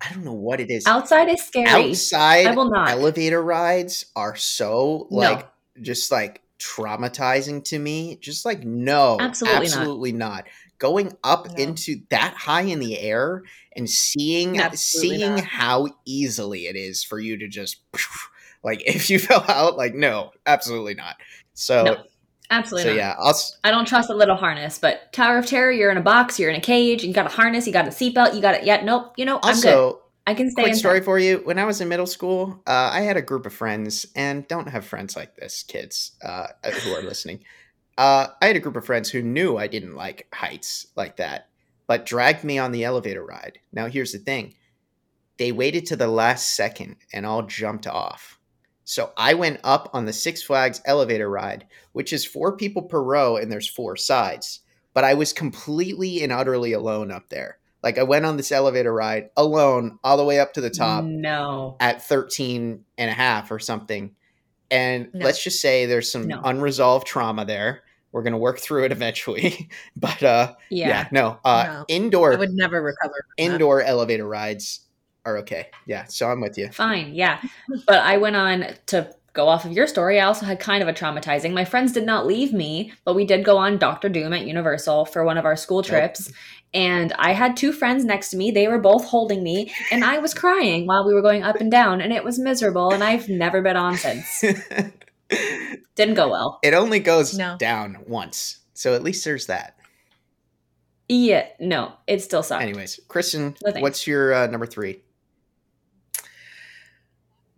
I 0.00 0.12
don't 0.14 0.24
know 0.24 0.32
what 0.32 0.60
it 0.60 0.70
is. 0.70 0.86
Outside 0.86 1.28
is 1.28 1.42
scary. 1.44 1.90
outside 1.90 2.46
I 2.46 2.54
will 2.54 2.70
not. 2.70 2.88
elevator 2.90 3.42
rides 3.42 4.06
are 4.16 4.36
so 4.36 5.06
No. 5.10 5.18
like 5.18 5.48
just 5.82 6.10
like 6.10 6.40
traumatizing 6.58 7.62
to 7.64 7.78
me 7.78 8.16
just 8.20 8.44
like 8.44 8.64
no 8.64 9.16
Absolutely 9.20 9.54
not. 9.58 9.64
absolutely 9.64 10.12
not, 10.12 10.44
going 10.78 11.12
up 11.24 11.48
No. 11.48 11.54
into 11.64 12.02
that 12.10 12.34
high 12.34 12.62
in 12.62 12.78
the 12.80 12.98
air 12.98 13.42
and 13.76 13.88
seeing 13.88 14.58
Absolutely 14.58 15.18
seeing 15.18 15.34
not. 15.36 15.44
how 15.44 15.86
easily 16.04 16.66
it 16.66 16.76
is 16.76 17.04
for 17.04 17.18
you 17.20 17.36
to 17.38 17.48
just 17.48 17.78
like 18.64 18.82
if 18.86 19.08
you 19.10 19.18
fell 19.20 19.44
out, 19.48 19.76
like 19.76 19.94
no, 19.94 20.32
absolutely 20.46 20.94
not. 20.94 21.16
So 21.54 21.84
No, 21.84 21.96
Absolutely 22.50 22.84
so 22.84 22.88
not. 22.90 22.96
yeah, 22.96 23.14
I'll 23.18 23.38
I 23.62 23.70
don't 23.70 23.86
trust 23.86 24.08
a 24.10 24.14
little 24.14 24.36
harness, 24.36 24.78
but 24.78 25.12
Tower 25.12 25.38
of 25.38 25.46
Terror, 25.46 25.70
you're 25.70 25.90
in 25.90 25.98
a 25.98 26.02
box, 26.02 26.38
you're 26.40 26.48
in 26.50 26.56
a 26.56 26.60
cage, 26.62 27.04
you 27.04 27.12
got 27.12 27.26
a 27.26 27.28
harness, 27.28 27.66
you 27.66 27.72
got 27.72 27.86
a 27.86 27.90
seatbelt, 27.90 28.34
you 28.34 28.40
got 28.40 28.54
it. 28.54 28.64
Yeah, 28.64 28.82
nope. 28.82 29.12
You 29.16 29.26
know, 29.26 29.38
I'm 29.42 29.60
good. 29.60 29.74
also 29.74 30.02
I 30.28 30.34
can 30.34 30.50
stay 30.50 30.64
quick 30.64 30.74
story 30.74 31.00
for 31.00 31.18
you. 31.18 31.38
When 31.44 31.58
I 31.58 31.64
was 31.64 31.80
in 31.80 31.88
middle 31.88 32.06
school, 32.06 32.62
uh, 32.66 32.90
I 32.92 33.00
had 33.00 33.16
a 33.16 33.22
group 33.22 33.46
of 33.46 33.54
friends, 33.54 34.04
and 34.14 34.46
don't 34.46 34.68
have 34.68 34.84
friends 34.84 35.16
like 35.16 35.34
this, 35.36 35.62
kids 35.62 36.18
uh, 36.22 36.48
who 36.82 36.92
are 36.92 37.00
listening. 37.00 37.44
Uh, 37.96 38.26
I 38.42 38.48
had 38.48 38.56
a 38.56 38.60
group 38.60 38.76
of 38.76 38.84
friends 38.84 39.08
who 39.08 39.22
knew 39.22 39.56
I 39.56 39.68
didn't 39.68 39.94
like 39.94 40.28
heights 40.34 40.88
like 40.96 41.16
that, 41.16 41.48
but 41.86 42.04
dragged 42.04 42.44
me 42.44 42.58
on 42.58 42.72
the 42.72 42.84
elevator 42.84 43.24
ride. 43.24 43.60
Now, 43.72 43.86
here's 43.86 44.12
the 44.12 44.18
thing 44.18 44.52
they 45.38 45.50
waited 45.50 45.86
to 45.86 45.96
the 45.96 46.08
last 46.08 46.54
second 46.54 46.96
and 47.10 47.24
all 47.24 47.44
jumped 47.44 47.86
off. 47.86 48.38
So 48.84 49.12
I 49.16 49.32
went 49.32 49.60
up 49.64 49.88
on 49.94 50.04
the 50.04 50.12
Six 50.12 50.42
Flags 50.42 50.82
elevator 50.84 51.30
ride, 51.30 51.66
which 51.92 52.12
is 52.12 52.26
four 52.26 52.54
people 52.54 52.82
per 52.82 53.00
row, 53.00 53.38
and 53.38 53.50
there's 53.50 53.66
four 53.66 53.96
sides. 53.96 54.60
But 54.92 55.04
I 55.04 55.14
was 55.14 55.32
completely 55.32 56.22
and 56.22 56.32
utterly 56.32 56.74
alone 56.74 57.10
up 57.10 57.30
there. 57.30 57.60
Like 57.82 57.98
I 57.98 58.02
went 58.02 58.24
on 58.24 58.36
this 58.36 58.50
elevator 58.52 58.92
ride 58.92 59.30
alone 59.36 59.98
all 60.02 60.16
the 60.16 60.24
way 60.24 60.40
up 60.40 60.54
to 60.54 60.60
the 60.60 60.70
top 60.70 61.04
No. 61.04 61.76
at 61.80 62.02
13 62.02 62.84
and 62.98 63.10
a 63.10 63.14
half 63.14 63.50
or 63.50 63.58
something. 63.58 64.14
And 64.70 65.08
No. 65.14 65.24
let's 65.24 65.42
just 65.42 65.60
say 65.60 65.86
there's 65.86 66.10
some 66.10 66.26
No. 66.26 66.40
unresolved 66.42 67.06
trauma 67.06 67.44
there. 67.44 67.82
We're 68.10 68.22
going 68.22 68.32
to 68.32 68.38
work 68.38 68.58
through 68.58 68.84
it 68.84 68.92
eventually. 68.92 69.68
but 69.96 70.22
uh 70.22 70.54
yeah, 70.70 70.88
Yeah. 70.88 71.08
no. 71.12 71.38
Uh 71.44 71.64
No. 71.66 71.84
indoor 71.88 72.32
I 72.32 72.36
would 72.36 72.52
never 72.52 72.82
recover. 72.82 73.12
from 73.14 73.46
that. 73.46 73.52
indoor 73.54 73.80
elevator 73.82 74.26
rides 74.26 74.80
are 75.24 75.38
okay. 75.38 75.68
Yeah, 75.86 76.04
so 76.04 76.28
I'm 76.30 76.40
with 76.40 76.56
you. 76.58 76.70
Fine. 76.72 77.14
Yeah. 77.14 77.38
But 77.86 77.98
I 78.00 78.16
went 78.16 78.34
on 78.36 78.64
to 78.86 79.14
go 79.38 79.48
off 79.48 79.64
of 79.64 79.70
your 79.70 79.86
story. 79.86 80.18
I 80.20 80.26
also 80.26 80.44
had 80.44 80.58
kind 80.58 80.82
of 80.82 80.88
a 80.88 80.92
traumatizing. 80.92 81.52
My 81.52 81.64
friends 81.64 81.92
did 81.92 82.04
not 82.04 82.26
leave 82.26 82.52
me, 82.52 82.92
but 83.04 83.14
we 83.14 83.24
did 83.24 83.44
go 83.44 83.56
on 83.56 83.78
Doctor 83.78 84.08
Doom 84.08 84.32
at 84.32 84.44
Universal 84.44 85.04
for 85.06 85.24
one 85.24 85.38
of 85.38 85.44
our 85.44 85.54
school 85.54 85.80
trips. 85.80 86.32
And 86.74 87.12
I 87.12 87.32
had 87.34 87.56
two 87.56 87.72
friends 87.72 88.04
next 88.04 88.30
to 88.30 88.36
me. 88.36 88.50
They 88.50 88.66
were 88.66 88.80
both 88.80 89.04
holding 89.04 89.44
me, 89.44 89.72
and 89.92 90.04
I 90.04 90.18
was 90.18 90.34
crying 90.34 90.86
while 90.88 91.06
we 91.06 91.14
were 91.14 91.22
going 91.22 91.44
up 91.44 91.60
and 91.60 91.70
down, 91.70 92.00
and 92.00 92.12
it 92.12 92.24
was 92.24 92.36
miserable. 92.40 92.90
And 92.92 93.04
I've 93.04 93.28
never 93.28 93.62
been 93.62 93.76
on 93.76 93.96
since. 93.96 94.40
Didn't 95.94 96.14
go 96.16 96.28
well. 96.28 96.58
it 96.64 96.74
only 96.74 96.98
goes 96.98 97.38
No. 97.38 97.56
down 97.58 97.98
once. 98.08 98.58
So 98.74 98.92
at 98.94 99.04
least 99.04 99.24
there's 99.24 99.46
that. 99.46 99.76
Yeah, 101.08 101.46
no, 101.60 101.92
it 102.08 102.22
still 102.22 102.42
sucks. 102.42 102.62
Anyways, 102.62 102.98
Kristen, 103.08 103.56
No 103.64 103.80
what's 103.80 104.06
your 104.06 104.34
uh, 104.34 104.46
number 104.48 104.66
3? 104.66 105.00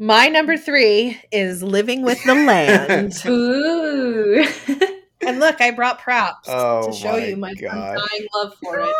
My 0.03 0.29
number 0.29 0.57
three 0.57 1.21
is 1.31 1.63
living 1.63 2.01
with 2.01 2.25
the 2.25 2.35
land. 2.35 3.23
Ooh. 3.27 4.43
and 5.21 5.39
look, 5.39 5.61
I 5.61 5.73
brought 5.73 5.99
props 6.01 6.49
Oh 6.51 6.87
to 6.91 6.93
show 6.97 7.13
my 7.13 7.19
you 7.27 7.37
my 7.37 7.53
God. 7.53 7.99
undying 7.99 8.27
love 8.35 8.55
for 8.63 8.81
it. 8.81 8.95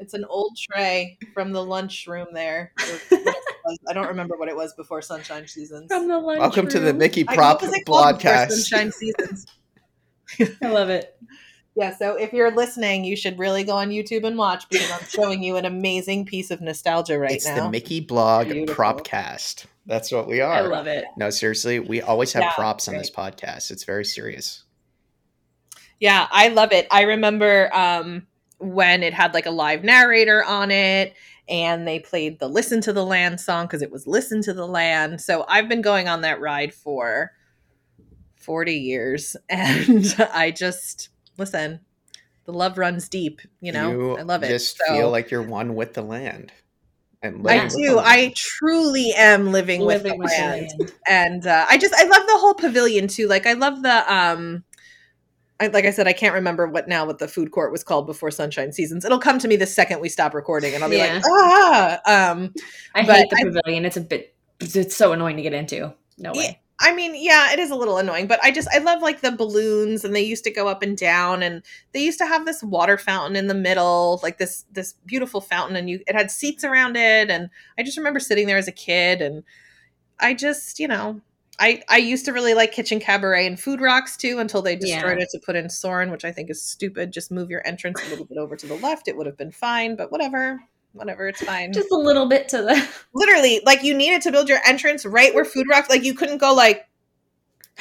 It's 0.00 0.14
an 0.14 0.24
old 0.24 0.56
tray 0.56 1.18
from 1.34 1.52
the 1.52 1.62
lunchroom 1.62 2.28
there. 2.32 2.72
or 2.80 2.84
what 3.18 3.36
it 3.36 3.54
was. 3.66 3.78
I 3.86 3.92
don't 3.92 4.08
remember 4.08 4.38
what 4.38 4.48
it 4.48 4.56
was 4.56 4.72
before 4.72 5.02
Sunshine 5.02 5.46
Seasons. 5.46 5.88
From 5.88 6.08
the 6.08 6.18
lunch 6.18 6.40
Welcome 6.40 6.68
to 6.68 6.80
the. 6.80 6.94
Mickey 6.94 7.28
I- 7.28 7.34
Prop 7.34 7.60
what 7.60 7.68
was 7.70 7.78
it 7.78 7.84
called 7.84 8.16
before 8.18 8.32
podcast. 8.32 8.50
Sunshine 8.52 8.92
Seasons. 8.92 9.46
I 10.62 10.68
love 10.70 10.88
it. 10.88 11.18
Yeah, 11.74 11.94
so 11.94 12.16
if 12.16 12.32
you're 12.32 12.50
listening, 12.50 13.04
you 13.04 13.14
should 13.14 13.38
really 13.38 13.62
go 13.62 13.74
on 13.76 13.90
YouTube 13.90 14.24
and 14.24 14.38
watch 14.38 14.68
because 14.70 14.90
I'm 14.90 15.06
showing 15.06 15.42
you 15.42 15.56
an 15.56 15.66
amazing 15.66 16.24
piece 16.24 16.50
of 16.50 16.62
nostalgia 16.62 17.18
right 17.18 17.32
it's 17.32 17.44
now. 17.44 17.52
It's 17.52 17.60
the 17.62 17.70
Mickey 17.70 18.00
Blog 18.00 18.48
Beautiful. 18.48 18.74
Propcast. 18.74 19.66
That's 19.88 20.12
what 20.12 20.28
we 20.28 20.40
are. 20.42 20.52
I 20.52 20.60
love 20.60 20.86
it. 20.86 21.06
No, 21.16 21.30
seriously, 21.30 21.80
we 21.80 22.00
always 22.02 22.32
have 22.34 22.42
Yeah, 22.44 22.52
props 22.54 22.86
on 22.86 22.92
great. 22.92 22.98
this 23.00 23.10
podcast. 23.10 23.70
It's 23.72 23.84
very 23.84 24.04
serious. 24.04 24.64
Yeah, 25.98 26.28
I 26.30 26.48
love 26.48 26.72
it. 26.72 26.86
I 26.90 27.02
remember 27.02 27.74
um, 27.74 28.26
when 28.58 29.02
it 29.02 29.14
had 29.14 29.32
like 29.34 29.46
a 29.46 29.50
live 29.50 29.82
narrator 29.82 30.44
on 30.44 30.70
it 30.70 31.14
and 31.48 31.88
they 31.88 31.98
played 32.00 32.38
the 32.38 32.48
Listen 32.48 32.80
to 32.82 32.92
the 32.92 33.04
Land 33.04 33.40
song 33.40 33.64
because 33.66 33.80
it 33.82 33.90
was 33.90 34.06
Listen 34.06 34.42
to 34.42 34.52
the 34.52 34.66
Land. 34.66 35.20
So 35.22 35.44
I've 35.48 35.68
been 35.68 35.82
going 35.82 36.06
on 36.06 36.20
that 36.20 36.40
ride 36.40 36.74
for 36.74 37.32
40 38.36 38.74
years 38.74 39.36
and 39.48 40.14
I 40.32 40.50
just, 40.50 41.08
listen, 41.38 41.80
the 42.44 42.52
love 42.52 42.76
runs 42.78 43.08
deep, 43.08 43.40
you 43.62 43.72
know? 43.72 44.18
I 44.18 44.22
love 44.22 44.42
it. 44.42 44.48
Just 44.48 44.76
So- 44.86 44.94
feel 44.94 45.10
like 45.10 45.30
you're 45.30 45.42
one 45.42 45.74
with 45.74 45.94
the 45.94 46.02
land. 46.02 46.52
And 47.22 47.36
I 47.48 47.54
living 47.54 47.62
with 47.64 47.72
the 47.72 47.78
do. 47.82 47.98
I 47.98 48.32
truly 48.36 49.12
am 49.16 49.50
living, 49.52 49.80
Living 49.80 50.18
with 50.18 50.30
with 50.30 50.30
the 50.30 50.36
the 50.36 50.48
land. 50.48 50.68
land. 50.78 50.92
and 51.08 51.46
uh, 51.46 51.66
I 51.68 51.76
just 51.78 51.92
I 51.94 52.04
love 52.04 52.26
the 52.26 52.38
whole 52.38 52.54
pavilion 52.54 53.08
too. 53.08 53.26
Like 53.26 53.46
I 53.46 53.54
love 53.54 53.82
the 53.82 54.12
um, 54.14 54.62
I, 55.60 55.66
like 55.66 55.84
I 55.84 55.90
said, 55.90 56.06
I 56.06 56.12
can't 56.12 56.34
remember 56.34 56.68
what 56.68 56.86
now 56.86 57.04
what 57.04 57.18
the 57.18 57.26
food 57.26 57.50
court 57.50 57.72
was 57.72 57.82
called 57.82 58.06
before 58.06 58.30
Sunshine 58.30 58.72
Seasons. 58.72 59.04
It'll 59.04 59.18
come 59.18 59.40
to 59.40 59.48
me 59.48 59.56
the 59.56 59.66
second 59.66 60.00
we 60.00 60.08
stop 60.08 60.32
recording, 60.32 60.74
and 60.74 60.84
I'll 60.84 60.90
be 60.90 60.98
Yeah. 60.98 61.14
like, 61.14 61.22
ah. 61.26 62.00
Um, 62.30 62.54
I 62.94 63.04
But 63.04 63.16
hate 63.16 63.30
the 63.30 63.36
I- 63.36 63.42
pavilion. 63.44 63.84
It's 63.84 63.96
a 63.96 64.00
bit. 64.00 64.34
It's 64.60 64.94
so 64.94 65.12
annoying 65.12 65.36
to 65.36 65.42
get 65.42 65.52
into. 65.54 65.92
No 66.18 66.32
Yeah. 66.34 66.40
way. 66.40 66.60
I 66.80 66.94
mean, 66.94 67.14
yeah, 67.16 67.52
it 67.52 67.58
is 67.58 67.70
a 67.70 67.74
little 67.74 67.98
annoying, 67.98 68.28
but 68.28 68.38
I 68.42 68.52
just 68.52 68.68
I 68.72 68.78
love 68.78 69.02
like 69.02 69.20
the 69.20 69.32
balloons, 69.32 70.04
and 70.04 70.14
they 70.14 70.22
used 70.22 70.44
to 70.44 70.50
go 70.50 70.68
up 70.68 70.82
and 70.82 70.96
down, 70.96 71.42
and 71.42 71.62
they 71.92 72.00
used 72.04 72.18
to 72.18 72.26
have 72.26 72.46
this 72.46 72.62
water 72.62 72.96
fountain 72.96 73.34
in 73.34 73.48
the 73.48 73.54
middle, 73.54 74.20
like 74.22 74.38
this 74.38 74.64
this 74.70 74.94
beautiful 75.04 75.40
fountain, 75.40 75.74
and 75.76 75.90
you 75.90 76.00
it 76.06 76.14
had 76.14 76.30
seats 76.30 76.62
around 76.62 76.96
it, 76.96 77.30
and 77.30 77.50
I 77.78 77.82
just 77.82 77.98
remember 77.98 78.20
sitting 78.20 78.46
there 78.46 78.58
as 78.58 78.68
a 78.68 78.72
kid, 78.72 79.20
and 79.20 79.42
I 80.20 80.34
just 80.34 80.78
you 80.78 80.88
know. 80.88 81.20
I, 81.60 81.82
I 81.88 81.96
used 81.96 82.24
to 82.26 82.32
really 82.32 82.54
like 82.54 82.70
Kitchen 82.70 83.00
Kabaret 83.00 83.44
and 83.44 83.58
Food 83.58 83.80
Rocks 83.80 84.16
too 84.16 84.38
until 84.38 84.62
they 84.62 84.76
destroyed 84.76 85.18
Yeah. 85.18 85.24
it 85.24 85.30
to 85.32 85.40
put 85.44 85.56
in 85.56 85.68
Soarin', 85.68 86.12
which 86.12 86.24
I 86.24 86.30
think 86.30 86.50
is 86.50 86.62
stupid. 86.62 87.12
Just 87.12 87.32
move 87.32 87.50
your 87.50 87.66
entrance 87.66 88.00
a 88.06 88.08
little 88.10 88.26
bit 88.26 88.38
over 88.38 88.54
to 88.54 88.66
the 88.68 88.76
left. 88.76 89.08
It 89.08 89.16
would 89.16 89.26
have 89.26 89.36
been 89.36 89.50
fine, 89.50 89.96
but 89.96 90.12
whatever. 90.12 90.60
Whatever, 90.98 91.28
it's 91.28 91.42
fine 91.42 91.72
Just 91.72 91.90
a 91.92 91.96
little 91.96 92.26
bit 92.26 92.48
to 92.50 92.58
the. 92.58 92.88
literally 93.14 93.60
like 93.64 93.82
you 93.82 93.94
needed 93.94 94.22
to 94.22 94.32
build 94.32 94.48
your 94.48 94.58
entrance 94.66 95.06
right 95.06 95.34
where 95.34 95.44
food 95.44 95.66
rocks 95.70 95.88
like 95.88 96.02
you 96.04 96.14
couldn't 96.14 96.38
go 96.38 96.52
like 96.54 96.86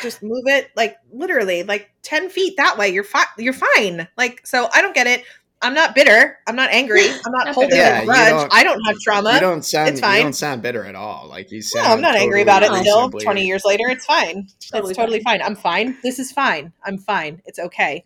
just 0.01 0.22
move 0.22 0.43
it 0.45 0.70
like 0.76 0.95
literally 1.11 1.63
like 1.63 1.89
10 2.03 2.30
feet 2.30 2.55
that 2.57 2.78
way 2.78 2.89
you're 2.89 3.03
fine 3.03 3.26
you're 3.39 3.51
fine 3.53 4.07
like 4.15 4.45
so 4.45 4.70
i 4.74 4.80
don't 4.82 4.93
get 4.93 5.07
it 5.07 5.24
i'm 5.63 5.74
not 5.74 5.95
bitter 5.95 6.38
i'm 6.45 6.55
not 6.55 6.70
angry 6.72 7.01
i'm 7.26 7.32
not 7.32 7.47
Not 7.47 7.55
holding. 7.55 7.76
Yeah, 7.78 8.01
a 8.01 8.05
grudge 8.05 8.30
don't- 8.30 8.53
i 8.53 8.63
don't 8.63 8.80
have 8.86 8.95
trauma 8.99 9.34
you 9.34 9.39
don't 9.39 9.65
sound 9.65 9.89
it's 9.89 9.99
fine. 9.99 10.18
you 10.18 10.24
don't 10.24 10.34
sound 10.34 10.61
bitter 10.61 10.84
at 10.86 10.93
all. 10.93 11.28
Like 11.28 11.51
you 11.51 11.63
no, 11.74 11.82
i'm 11.82 11.99
not 12.01 12.15
angry 12.15 12.43
about 12.43 12.61
it 12.61 12.68
still 12.68 13.07
reasonably- 13.07 13.24
20 13.24 13.45
years 13.45 13.65
later 13.65 13.86
it's 13.88 14.05
fine 14.05 14.47
Totally 14.72 14.91
it's 14.91 14.97
totally 14.97 15.20
fine. 15.24 15.39
fine. 15.39 15.47
i'm 15.47 15.55
fine 15.55 15.97
this 16.03 16.20
is 16.20 16.32
fine 16.32 16.72
i'm 16.86 16.99
fine 16.99 17.41
it's 17.45 17.57
okay 17.57 18.05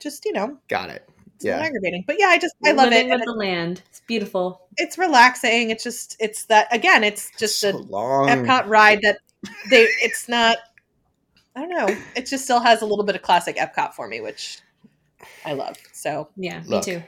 just 0.00 0.24
you 0.24 0.32
know 0.32 0.56
Got 0.68 0.88
it. 0.90 1.06
It's 1.36 1.44
Yeah. 1.44 1.58
aggravating 1.60 2.02
but 2.06 2.16
yeah 2.18 2.26
i 2.26 2.38
just 2.38 2.54
i 2.64 2.72
love 2.72 2.92
it 2.92 3.04
with 3.06 3.12
and 3.12 3.22
the 3.24 3.32
land. 3.32 3.82
It's 3.88 4.00
beautiful. 4.00 4.68
it's 4.78 4.98
relaxing 4.98 5.70
it's 5.70 5.84
just 5.84 6.16
it's 6.18 6.44
that 6.46 6.66
again 6.74 7.04
it's 7.04 7.30
just 7.38 7.60
so 7.60 7.70
a 7.70 7.78
long. 7.78 8.28
Epcot 8.28 8.66
ride 8.66 9.00
that 9.02 9.18
they 9.70 9.82
it's 10.02 10.28
not 10.28 10.58
I 11.54 11.60
don't 11.60 11.70
know. 11.70 11.96
It 12.14 12.26
just 12.26 12.44
still 12.44 12.60
has 12.60 12.82
a 12.82 12.84
little 12.86 13.02
bit 13.04 13.16
of 13.16 13.22
classic 13.22 13.56
Epcot 13.56 13.94
for 13.94 14.06
me, 14.08 14.20
which 14.20 14.58
I 15.46 15.54
love. 15.54 15.78
So 15.94 16.28
Yeah, 16.36 16.62
Look. 16.66 16.86
me 16.86 16.92
too. 16.94 17.02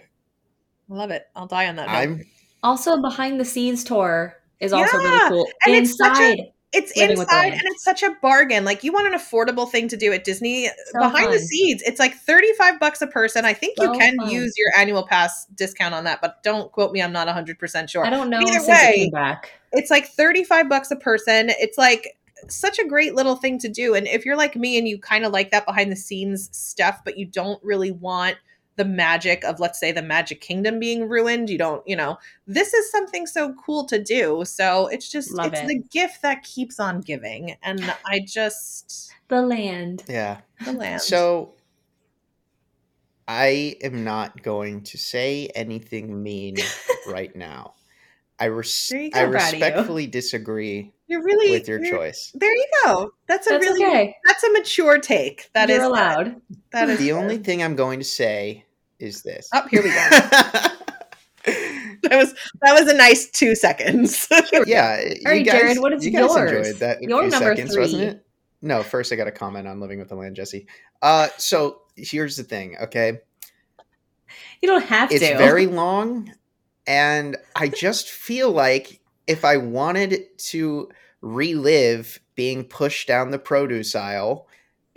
I 0.91 0.95
love 0.95 1.11
it. 1.11 1.27
I'll 1.37 1.47
die 1.47 1.67
on 1.69 1.77
that. 1.77 1.87
note. 1.89 1.93
I'm 1.95 2.25
Also, 2.63 3.03
behind 3.03 3.39
the 3.39 3.45
scenes 3.45 3.85
tour 3.85 4.39
is 4.59 4.73
also 4.73 4.97
really 4.97 5.29
cool. 5.29 5.49
and 5.67 5.75
it's 5.75 5.97
such 5.99 6.19
a- 6.19 6.31
Inside, 6.33 6.53
it's 6.73 6.95
Living 6.97 7.19
with 7.19 7.29
the 7.29 7.35
inside 7.35 7.53
and 7.55 7.63
it's 7.65 7.83
such 7.83 8.03
a 8.03 8.11
bargain. 8.21 8.65
Like 8.65 8.85
you 8.85 8.93
want 8.93 9.07
an 9.07 9.15
affordable 9.15 9.71
thing 9.71 9.89
to 9.89 9.97
do 9.97 10.13
at 10.13 10.25
Disney 10.25 10.69
uh, 10.69 10.73
So 10.93 11.01
behind 11.01 11.33
the 11.33 11.39
scenes. 11.39 11.83
It's 11.83 11.99
like 11.99 12.15
35 12.15 12.79
bucks 12.79 13.01
a 13.01 13.07
person. 13.07 13.45
I 13.47 13.55
think 13.55 13.79
So 13.79 13.93
you 13.93 13.99
can 13.99 14.17
fun. 14.19 14.31
use 14.31 14.53
your 14.57 14.69
annual 14.77 15.07
pass 15.07 15.47
discount 15.55 15.95
on 15.95 16.05
that, 16.05 16.21
but 16.21 16.43
don't 16.43 16.71
quote 16.71 16.93
me. 16.93 17.01
I'm 17.01 17.13
not 17.13 17.27
100% 17.27 17.89
sure. 17.89 18.05
I 18.05 18.11
don't 18.11 18.29
know 18.29 18.41
Either 18.41 18.67
way, 18.67 19.11
back. 19.13 19.51
it's 19.73 19.91
like 19.91 20.09
35 20.09 20.69
bucks 20.69 20.91
a 20.91 20.97
person 20.97 21.51
it's 21.59 21.79
like 21.79 22.17
such 22.49 22.79
a 22.79 22.87
great 22.87 23.15
little 23.15 23.35
thing 23.35 23.59
to 23.59 23.69
do 23.69 23.95
and 23.95 24.07
if 24.07 24.25
you're 24.25 24.37
like 24.37 24.55
me 24.55 24.79
and 24.79 24.87
you 24.87 24.97
kind 24.99 25.25
of 25.25 25.33
like 25.33 25.51
that 25.51 25.67
behind 25.67 25.91
the 25.91 25.97
scenes 25.97 26.49
stuff 26.57 27.01
but 27.05 27.19
you 27.19 27.27
don't 27.27 27.63
really 27.65 27.91
want 27.91 28.37
the 28.79 28.85
magic 28.87 29.45
of 29.45 29.61
let's 29.61 29.79
say 29.79 29.93
the 29.93 30.01
magic 30.03 30.41
kingdom 30.41 30.79
being 30.81 31.07
ruined 31.09 31.51
you 31.51 31.59
don't 31.59 31.87
you 31.87 31.95
know 31.95 32.17
this 32.47 32.73
is 32.73 32.91
something 32.91 33.27
so 33.27 33.53
cool 33.55 33.85
to 33.85 34.03
do 34.03 34.43
so 34.47 34.87
it's 34.87 35.11
just 35.11 35.33
Love 35.35 35.53
it's 35.53 35.61
it. 35.61 35.67
the 35.69 35.83
gift 35.91 36.23
that 36.23 36.43
keeps 36.43 36.81
on 36.81 37.03
giving 37.03 37.55
and 37.63 37.83
i 38.07 38.21
just 38.27 39.13
The 39.29 39.43
land. 39.43 40.05
yeah. 40.09 40.41
the 40.65 40.73
land 40.73 41.03
So 41.03 41.53
I 43.27 43.77
am 43.83 44.05
not 44.05 44.43
going 44.43 44.83
to 44.85 44.97
say 44.97 45.51
anything 45.55 46.23
mean 46.23 46.57
right 47.07 47.35
now. 47.37 47.75
I 48.41 48.47
res- 48.47 48.89
go. 48.91 48.99
I 49.13 49.25
I'm 49.25 49.31
proud 49.33 49.53
of 49.53 49.59
you. 49.59 49.65
respectfully 49.65 50.07
disagree 50.07 50.95
you're 51.09 51.23
really 51.23 51.51
with 51.51 51.67
your 51.69 51.83
choice. 51.85 52.31
there 52.35 52.55
you 52.55 52.67
go 52.85 53.11
that's 53.27 53.47
a 53.47 53.51
That's 53.51 53.67
really 53.67 53.85
okay. 53.85 54.17
that's 54.25 54.45
a 54.45 54.53
mature 54.53 54.99
take 54.99 55.51
That 55.55 55.69
is 55.71 55.77
You're 55.79 55.87
allowed. 55.87 56.41
that 56.73 56.89
is 56.89 56.99
The 56.99 57.09
fair. 57.11 57.19
only 57.19 57.39
thing 57.39 57.63
I'm 57.63 57.77
going 57.77 57.99
to 57.99 58.05
say 58.05 58.65
is 58.99 59.23
this. 59.23 59.49
Oh, 59.55 59.63
here 59.71 59.83
we 59.83 59.91
go. 59.91 59.95
that 61.45 62.17
was 62.17 62.35
that 62.63 62.73
was 62.73 62.89
a 62.89 62.97
nice 62.97 63.31
two 63.31 63.55
seconds. 63.55 64.27
yeah. 64.67 65.01
All 65.27 65.33
right, 65.33 65.39
you 65.39 65.45
guys, 65.45 65.61
Jared, 65.61 65.79
what 65.79 65.93
is 65.93 66.05
you 66.05 66.11
guys 66.11 66.35
enjoyed 66.35 66.77
that 66.77 67.01
Your 67.03 67.23
few 67.23 67.31
number 67.31 67.57
seconds, 67.57 67.77
wasn't 67.77 68.03
three. 68.03 68.11
it? 68.11 68.27
No, 68.61 68.83
first 68.83 69.13
I 69.13 69.17
got 69.17 69.29
a 69.29 69.33
comment 69.33 69.69
on 69.69 69.81
Living 69.81 69.99
with 69.99 70.09
the 70.09 70.17
Land, 70.17 70.37
Jessie. 70.37 70.67
Uh, 71.01 71.29
so 71.37 71.83
here's 71.97 72.37
the 72.37 72.43
thing, 72.43 72.77
okay? 72.83 73.21
You 74.61 74.69
don't 74.69 74.85
have 74.85 75.13
It's 75.13 75.21
to. 75.21 75.31
It's 75.31 75.39
very 75.39 75.67
long, 75.67 76.33
and 76.87 77.37
I 77.55 77.69
just 77.69 78.11
feel 78.11 78.51
like 78.51 79.01
if 79.29 79.45
I 79.45 79.59
wanted 79.59 80.37
to 80.39 80.89
relive 81.21 82.19
being 82.35 82.65
pushed 82.65 83.07
down 83.07 83.31
the 83.31 83.39
produce 83.39 83.95
aisle 83.95 84.48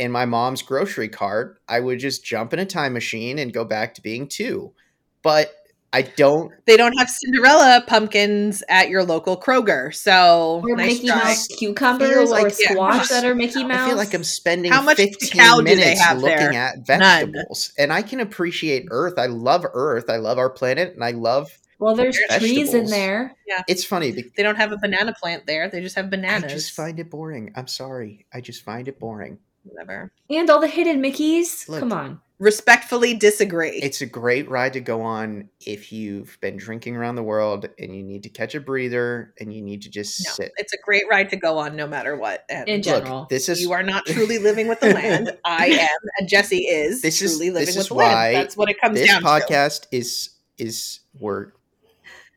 in 0.02 0.12
my 0.12 0.26
mom's 0.26 0.64
grocery 0.64 1.08
cart, 1.10 1.62
I 1.70 1.80
would 1.80 2.00
just 2.00 2.26
jump 2.26 2.54
in 2.54 2.60
a 2.60 2.66
time 2.66 2.94
machine 2.94 3.38
and 3.38 3.54
go 3.54 3.64
back 3.64 3.94
to 3.96 4.02
being 4.02 4.28
two. 4.28 4.74
But 5.22 5.54
I 5.94 6.02
don't 6.04 6.52
they 6.66 6.76
don't 6.78 6.98
have 6.98 7.08
Cinderella 7.10 7.84
pumpkins 7.86 8.64
at 8.70 8.90
your 8.90 9.04
local 9.04 9.40
Kroger, 9.40 9.94
so 9.94 10.64
or 10.68 10.76
nice 10.76 10.94
Mickey 10.96 11.08
try. 11.08 11.18
Mouse 11.24 11.48
cucumbers 11.48 12.30
like- 12.32 12.46
or 12.46 12.48
yeah, 12.60 12.72
squash 12.72 13.10
how 13.10 13.16
that 13.22 13.26
are 13.26 13.36
Mickey 13.36 13.64
Mouse. 13.64 13.78
I 13.82 13.88
feel 13.90 13.98
like 13.98 14.14
I'm 14.16 14.24
spending 14.24 14.72
How 14.72 14.82
much 14.82 14.98
15 14.98 15.30
cacao 15.30 15.58
do 15.60 15.66
they 15.66 15.76
minutes 15.76 16.02
have 16.02 16.18
looking 16.20 16.38
there? 16.38 16.54
at 16.54 16.76
None. 16.88 17.00
vegetables. 17.32 17.74
And 17.78 17.94
I 17.94 18.02
can 18.02 18.22
appreciate 18.22 18.88
Earth. 18.90 19.16
I 19.20 19.28
love 19.28 19.66
Earth. 19.74 20.10
I 20.10 20.16
love 20.18 20.38
our 20.40 20.50
planet 20.50 20.94
and 20.96 21.04
I 21.04 21.12
love 21.12 21.50
well, 21.78 21.96
there's 21.96 22.16
trees 22.38 22.74
in 22.74 22.86
vegetables. 22.86 22.92
there. 22.92 23.36
it's 23.68 23.84
funny 23.84 24.12
because 24.12 24.32
They 24.38 24.44
don't 24.44 24.56
have 24.56 24.72
a 24.72 24.78
banana 24.78 25.14
plant 25.20 25.46
there. 25.46 25.68
They 25.70 25.82
just 25.82 25.96
have 25.96 26.10
bananas. 26.10 26.52
I 26.52 26.56
just 26.56 26.72
find 26.72 27.00
it 27.00 27.10
boring. 27.12 27.52
I'm 27.56 27.68
sorry. 27.68 28.26
I 28.34 28.40
just 28.40 28.64
find 28.64 28.88
it 28.88 28.98
boring. 29.00 29.40
Whatever. 29.64 30.12
And 30.30 30.50
all 30.50 30.60
the 30.60 30.68
hidden 30.68 31.02
Mickeys. 31.02 31.68
Look. 31.70 31.80
Come 31.80 31.94
on. 31.94 32.20
Respectfully 32.40 33.14
disagree. 33.14 33.80
It's 33.84 34.02
a 34.02 34.08
great 34.08 34.50
ride 34.50 34.74
to 34.74 34.80
go 34.80 35.04
on 35.04 35.50
if 35.64 35.92
you've 35.92 36.40
been 36.42 36.58
drinking 36.58 36.96
around 36.96 37.16
the 37.16 37.22
world 37.22 37.70
and 37.78 37.96
you 37.96 38.02
need 38.02 38.24
to 38.24 38.30
catch 38.30 38.56
a 38.56 38.60
breather 38.60 39.32
and 39.40 39.54
you 39.54 39.62
need 39.62 39.84
to 39.84 39.92
just 39.92 40.26
no, 40.26 40.32
sit. 40.34 40.52
it's 40.58 40.74
a 40.74 40.78
great 40.84 41.04
ride 41.08 41.30
to 41.30 41.36
go 41.36 41.60
on 41.60 41.76
no 41.76 41.86
matter 41.86 42.16
what. 42.16 42.44
And 42.50 42.68
In 42.68 42.78
Look, 42.78 42.84
general. 43.04 43.28
this 43.30 43.48
is 43.48 43.62
you 43.62 43.74
are 43.74 43.84
not 43.84 44.08
truly 44.08 44.40
living 44.40 44.68
with 44.68 44.80
the 44.80 44.90
land. 44.94 45.38
I 45.46 45.68
am, 45.68 46.00
and 46.18 46.28
Jessie 46.28 46.64
is 46.64 47.04
This 47.04 47.22
is- 47.22 47.32
truly 47.38 47.52
living 47.52 47.68
this 47.68 47.76
with 47.76 47.84
is 47.84 47.88
the 47.90 47.94
why 47.94 48.12
land. 48.12 48.36
That's 48.38 48.58
what 48.58 48.70
it 48.72 48.82
comes 48.82 48.98
this 48.98 49.08
down 49.08 49.22
to. 49.22 49.28
This 49.28 49.46
podcast 49.46 49.86
is 49.92 50.30
is 50.58 51.02
where 51.20 51.54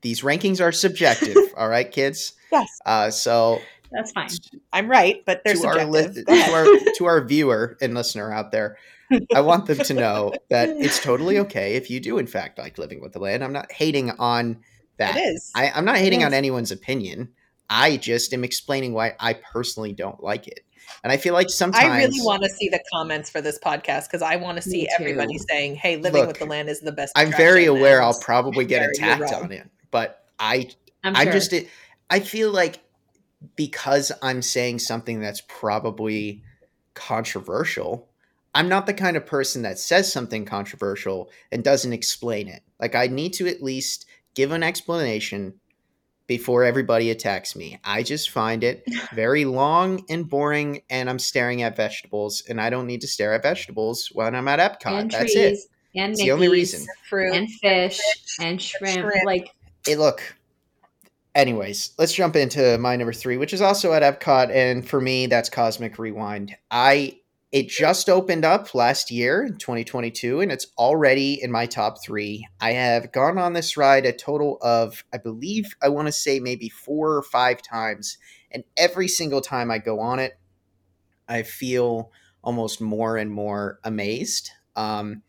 these 0.03 0.21
rankings 0.21 0.61
are 0.61 0.71
subjective. 0.73 1.35
all 1.57 1.69
right, 1.71 1.91
kids. 1.91 2.35
Yes, 2.53 2.69
Uh, 2.85 3.11
so 3.11 3.59
That's 3.95 4.11
fine. 4.13 4.29
I'm 4.73 4.91
right, 4.91 5.23
but 5.25 5.43
they're 5.45 5.55
to 5.55 5.67
our, 5.67 5.85
li- 5.85 6.25
to 6.27 6.53
our 6.53 6.67
to 6.97 7.05
our 7.07 7.25
viewer 7.25 7.79
and 7.81 7.95
listener 7.95 8.33
out 8.33 8.51
there, 8.51 8.77
I 9.35 9.41
want 9.41 9.67
them 9.67 9.79
to 9.79 9.95
know 9.95 10.33
that 10.51 10.69
it's 10.71 11.03
totally 11.03 11.39
okay 11.41 11.75
if 11.75 11.91
you 11.91 12.01
do 12.01 12.19
in 12.19 12.27
fact 12.27 12.59
like 12.59 12.77
living 12.79 13.01
with 13.01 13.13
the 13.13 13.21
land. 13.21 13.45
I'm 13.45 13.53
not 13.53 13.71
hating 13.71 14.11
on 14.11 14.59
that. 14.99 15.17
It 15.17 15.21
is. 15.21 15.53
I, 15.55 15.71
I'm 15.71 15.85
not 15.85 15.97
hating 15.97 16.25
on 16.25 16.35
anyone's 16.35 16.73
opinion. 16.73 17.29
I 17.71 17.97
just 17.97 18.33
am 18.33 18.45
explaining 18.45 18.93
why 18.93 19.15
I 19.21 19.35
personally 19.35 19.93
don't 19.93 20.23
like 20.23 20.49
it. 20.49 20.61
And 21.03 21.13
I 21.13 21.17
feel 21.17 21.35
like 21.35 21.51
sometimes 21.51 21.85
I 21.85 21.99
really 21.99 22.21
want 22.23 22.43
to 22.43 22.49
see 22.49 22.69
the 22.69 22.83
comments 22.93 23.31
for 23.31 23.41
this 23.41 23.59
podcast 23.59 24.07
because 24.07 24.23
I 24.23 24.37
want 24.37 24.57
to 24.57 24.63
see 24.63 24.89
everybody 24.99 25.39
saying, 25.39 25.77
"Hey, 25.77 25.97
living 25.97 26.21
Look, 26.21 26.29
with 26.29 26.39
the 26.39 26.47
land 26.47 26.69
is 26.69 26.81
the 26.81 26.93
best." 26.93 27.13
I'm 27.17 27.31
very 27.33 27.67
aware 27.67 28.03
I'll 28.03 28.19
probably 28.19 28.65
get 28.65 28.89
attacked 28.91 29.33
on 29.33 29.53
it, 29.53 29.69
but 29.91 30.25
I 30.39 30.71
I'm 31.03 31.17
I 31.17 31.25
sure. 31.25 31.33
just 31.33 31.55
I 32.11 32.21
feel 32.21 32.51
like 32.51 32.81
because 33.57 34.13
I'm 34.23 34.43
saying 34.43 34.79
something 34.81 35.21
that's 35.21 35.43
probably 35.49 36.43
controversial, 36.95 38.09
I'm 38.55 38.69
not 38.69 38.87
the 38.87 38.95
kind 38.95 39.17
of 39.17 39.27
person 39.27 39.63
that 39.63 39.79
says 39.79 40.13
something 40.13 40.45
controversial 40.45 41.31
and 41.51 41.63
doesn't 41.65 41.93
explain 41.93 42.49
it. 42.49 42.63
Like 42.81 42.95
I 42.95 43.07
need 43.09 43.33
to 43.35 43.49
at 43.49 43.63
least 43.63 44.07
give 44.35 44.53
an 44.53 44.63
explanation 44.63 45.55
before 46.27 46.65
everybody 46.65 47.11
attacks 47.11 47.55
me. 47.55 47.79
I 47.85 48.03
just 48.03 48.31
find 48.31 48.65
it 48.65 48.85
very 49.15 49.45
long 49.45 50.05
and 50.09 50.29
boring 50.29 50.83
and 50.89 51.11
I'm 51.11 51.19
staring 51.19 51.63
at 51.63 51.77
vegetables 51.77 52.43
and 52.49 52.61
I 52.61 52.71
don't 52.71 52.87
need 52.87 53.03
to 53.03 53.09
stare 53.09 53.35
at 53.35 53.43
vegetables 53.43 54.09
when 54.13 54.35
I'm 54.35 54.49
at 54.49 54.59
Epcot. 54.59 55.01
and 55.01 55.11
That's 55.11 55.33
trees 55.33 55.37
it. 55.37 55.59
and 56.01 56.13
It's 56.13 56.23
the 56.23 56.33
only 56.33 56.49
reason. 56.49 56.87
fruit. 57.09 57.35
and 57.35 57.51
fish 57.51 57.99
Fish 57.99 58.37
and 58.41 58.61
shrimp. 58.63 59.01
shrimp. 59.01 59.25
Like 59.27 59.51
Hey, 59.85 59.97
look. 59.97 60.23
Anyways, 61.35 61.95
let's 61.99 62.15
jump 62.15 62.37
into 62.37 62.79
my 62.79 62.95
number 62.95 63.13
three, 63.13 63.37
which 63.37 63.53
is 63.53 63.61
also 63.61 63.93
at 63.93 64.03
Epcot, 64.03 64.51
and 64.51 64.89
for 64.89 65.01
me, 65.01 65.27
that's 65.27 65.49
Cosmic 65.49 65.99
Rewind. 65.99 66.57
I 66.71 67.19
it 67.51 67.69
just 67.69 68.09
opened 68.09 68.45
up 68.45 68.75
last 68.75 69.13
year 69.13 69.45
in 69.45 69.57
2022, 69.59 70.41
and 70.41 70.51
it's 70.51 70.67
already 70.77 71.41
in 71.41 71.53
my 71.53 71.67
top 71.67 72.03
three. 72.03 72.45
I 72.61 72.73
have 72.73 73.13
gone 73.13 73.39
on 73.39 73.53
this 73.53 73.77
ride 73.77 74.07
a 74.07 74.13
total 74.13 74.59
of, 74.61 75.05
I 75.13 75.19
believe, 75.19 75.77
I 75.81 75.89
want 75.89 76.09
to 76.09 76.13
say 76.13 76.41
maybe 76.41 76.69
four 76.69 77.15
or 77.15 77.23
five 77.23 77.63
times, 77.63 78.19
and 78.51 78.65
every 78.77 79.07
single 79.07 79.41
time 79.41 79.71
I 79.71 79.79
go 79.79 80.01
on 80.01 80.19
it, 80.19 80.37
I 81.29 81.43
feel 81.43 82.11
almost 82.43 82.81
more 82.81 83.17
and 83.17 83.31
more 83.31 83.79
amazed. 83.85 84.51
Um, 84.75 85.23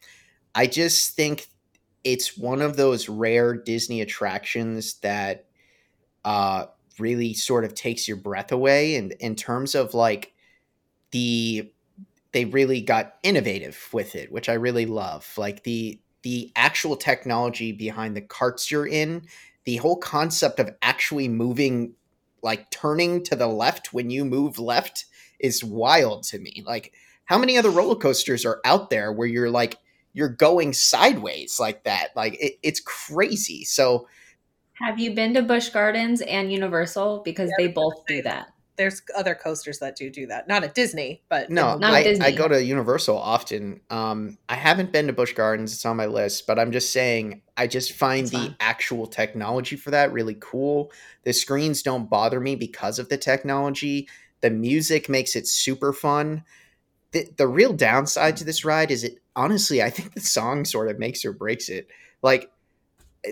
I 0.56 0.66
just 0.66 1.16
think 1.16 1.48
it's 2.04 2.36
one 2.36 2.64
of 2.64 2.76
those 2.76 3.08
rare 3.08 3.54
Disney 3.54 4.02
attractions 4.02 4.96
that 5.02 5.46
uh, 6.26 6.66
really 7.00 7.34
sort 7.34 7.64
of 7.64 7.74
takes 7.74 8.08
your 8.08 8.18
breath 8.18 8.52
away. 8.52 8.96
And 8.96 9.14
in 9.14 9.36
terms 9.36 9.76
of 9.76 9.94
like 9.94 10.34
the, 11.12 11.72
they 12.34 12.44
really 12.44 12.82
got 12.82 13.16
innovative 13.24 13.88
with 13.94 14.16
it, 14.16 14.32
which 14.32 14.50
I 14.50 14.54
really 14.54 14.86
love. 14.86 15.32
Like 15.38 15.64
the 15.64 16.00
the 16.24 16.52
actual 16.56 16.96
technology 16.96 17.72
behind 17.72 18.18
the 18.18 18.22
carts 18.22 18.72
you're 18.72 18.88
in, 18.88 19.28
the 19.66 19.76
whole 19.78 19.98
concept 19.98 20.60
of 20.60 20.76
actually 20.82 21.28
moving, 21.28 21.94
like 22.42 22.72
turning 22.72 23.22
to 23.24 23.36
the 23.36 23.46
left 23.46 23.94
when 23.94 24.10
you 24.10 24.26
move 24.26 24.58
left, 24.58 25.06
is 25.40 25.64
wild 25.64 26.24
to 26.24 26.40
me. 26.40 26.64
Like 26.66 26.94
how 27.26 27.38
many 27.38 27.58
other 27.58 27.70
roller 27.70 27.96
coasters 27.96 28.44
are 28.44 28.60
out 28.66 28.90
there 28.90 29.14
where 29.14 29.28
you're 29.28 29.52
like 29.52 29.78
you're 30.14 30.30
going 30.30 30.74
sideways 30.74 31.60
like 31.60 31.84
that? 31.84 32.08
Like 32.16 32.34
it, 32.42 32.58
it's 32.64 32.80
crazy. 32.80 33.64
So 33.64 34.08
have 34.82 35.00
you 35.00 35.14
been 35.14 35.34
to 35.36 35.42
Busch 35.42 35.70
Gardens 35.70 36.22
and 36.22 36.52
Universal? 36.52 37.22
Because 37.24 37.50
Yeah, 37.58 37.68
they 37.68 37.72
both 37.72 38.06
do 38.08 38.22
that. 38.24 38.48
There's 38.78 39.02
other 39.16 39.36
coasters 39.36 39.80
that 39.80 39.96
do 39.96 40.10
do 40.10 40.28
that. 40.28 40.50
Not 40.50 40.66
at 40.66 40.76
Disney, 40.76 41.24
but 41.30 41.50
No, 41.50 41.78
Not 41.78 41.94
I, 41.94 42.04
Disney. 42.04 42.26
I 42.26 42.32
go 42.32 42.50
to 42.50 42.62
Universal 42.62 43.18
often. 43.18 43.80
Um, 43.90 44.38
I 44.50 44.56
haven't 44.56 44.92
been 44.92 45.08
to 45.08 45.14
Busch 45.14 45.34
Gardens; 45.34 45.72
it's 45.74 45.86
on 45.86 45.96
my 45.96 46.08
list. 46.08 46.46
But 46.46 46.60
I'm 46.60 46.74
just 46.74 46.92
saying, 46.92 47.42
I 47.56 47.68
just 47.68 47.94
find 47.94 48.24
It's 48.24 48.32
the 48.32 48.38
fun. 48.38 48.56
actual 48.60 49.08
technology 49.08 49.78
for 49.78 49.92
that 49.92 50.12
really 50.12 50.36
cool. 50.42 50.92
The 51.24 51.32
screens 51.32 51.84
don't 51.84 52.10
bother 52.10 52.42
me 52.42 52.56
because 52.56 53.00
of 53.00 53.08
the 53.08 53.18
technology. 53.18 54.10
The 54.42 54.50
music 54.50 55.08
makes 55.08 55.38
it 55.38 55.48
super 55.48 55.94
fun. 55.94 56.44
The 57.12 57.30
the 57.38 57.48
real 57.48 57.72
downside 57.72 58.36
to 58.38 58.44
this 58.44 58.66
ride 58.66 58.92
is 58.92 59.06
it. 59.06 59.20
Honestly, 59.38 59.82
I 59.82 59.90
think 59.90 60.14
the 60.16 60.20
song 60.20 60.66
sort 60.66 60.90
of 60.90 61.00
makes 61.00 61.24
or 61.24 61.32
breaks 61.32 61.70
it. 61.70 61.88
Like, 62.22 62.50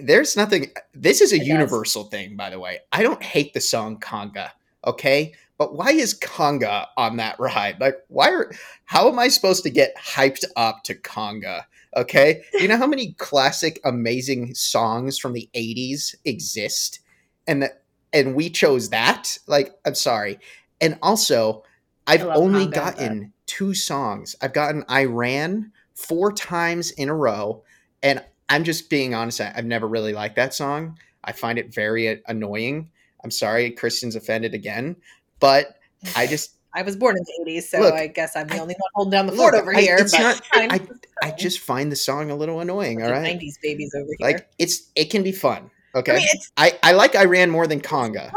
there's 0.01 0.35
nothing. 0.35 0.71
This 0.93 1.21
is 1.21 1.33
a 1.33 1.39
It 1.39 1.47
does. 1.47 1.47
Universal 1.47 2.05
thing, 2.05 2.35
by 2.35 2.49
the 2.49 2.59
way. 2.59 2.79
I 2.91 3.03
don't 3.03 3.23
hate 3.23 3.53
the 3.53 3.61
song 3.61 3.99
Conga. 3.99 4.51
Okay, 4.85 5.33
but 5.57 5.75
why 5.75 5.91
is 5.91 6.17
Conga 6.19 6.87
on 6.97 7.17
that 7.17 7.39
ride? 7.39 7.79
Like, 7.79 7.97
why 8.07 8.29
are 8.31 8.51
how 8.85 9.07
am 9.09 9.19
I 9.19 9.27
supposed 9.29 9.63
to 9.63 9.69
get 9.69 9.95
hyped 9.97 10.43
up 10.55 10.83
to 10.85 10.95
Conga? 10.95 11.63
Okay, 11.95 12.41
you 12.53 12.67
know 12.67 12.77
how 12.77 12.87
many 12.87 13.13
classic, 13.17 13.79
amazing 13.85 14.55
songs 14.55 15.17
from 15.17 15.33
the 15.33 15.49
'80s 15.55 16.15
exist, 16.25 16.99
and 17.47 17.63
that 17.63 17.83
and 18.11 18.35
we 18.35 18.49
chose 18.49 18.89
that. 18.89 19.37
Like, 19.47 19.73
I'm 19.85 19.95
sorry, 19.95 20.39
and 20.81 20.97
also 21.01 21.63
I've 22.07 22.23
only 22.23 22.67
Conga, 22.67 22.73
gotten 22.73 23.33
two 23.45 23.73
songs. 23.73 24.35
I've 24.41 24.53
gotten 24.53 24.83
I 24.89 25.05
Ran 25.05 25.71
four 25.95 26.31
times 26.31 26.91
in 26.91 27.09
a 27.09 27.15
row, 27.15 27.63
and 28.01 28.23
I'm 28.49 28.63
just 28.63 28.89
being 28.89 29.13
honest. 29.13 29.41
I- 29.41 29.53
I've 29.55 29.65
never 29.65 29.87
really 29.87 30.13
liked 30.13 30.35
that 30.35 30.53
song. 30.53 30.97
I 31.23 31.31
find 31.31 31.57
it 31.57 31.73
very 31.73 32.07
a- 32.07 32.19
annoying. 32.27 32.89
I'm 33.23 33.31
sorry, 33.31 33.71
Kristen's 33.71 34.15
offended 34.15 34.53
again, 34.53 34.95
but 35.39 35.77
I 36.15 36.27
just 36.27 36.51
I 36.75 36.81
was 36.81 36.95
born 36.95 37.15
in 37.15 37.23
the 37.23 37.51
80s, 37.51 37.63
so 37.65 37.79
Look, 37.79 37.93
I 37.93 38.07
guess 38.07 38.35
I'm 38.35 38.47
the 38.47 38.55
I- 38.55 38.59
only 38.59 38.73
one 38.77 38.89
holding 38.95 39.11
down 39.11 39.27
the 39.27 39.33
fort 39.33 39.53
over 39.53 39.75
I- 39.75 39.81
here. 39.81 39.97
it's 39.99 40.11
but 40.11 40.21
not, 40.21 40.41
I, 40.53 40.81
I 41.23 41.31
just 41.31 41.59
find 41.59 41.91
the 41.91 41.95
song 41.95 42.31
a 42.31 42.35
little 42.35 42.59
annoying. 42.59 43.01
All 43.03 43.09
Fucking 43.09 43.39
90s 43.39 43.61
babies 43.61 43.93
over 43.95 44.09
here. 44.17 44.27
like 44.27 44.49
it's 44.59 44.89
it 44.95 45.05
can 45.11 45.23
be 45.23 45.31
fun. 45.31 45.69
Okay, 45.95 46.13
I 46.13 46.15
mean, 46.15 46.27
it's 46.33 46.51
I 46.57 46.79
I 46.81 46.91
like 46.93 47.15
I 47.15 47.25
Ran 47.25 47.51
more 47.51 47.67
than 47.67 47.79
Conga. 47.79 48.31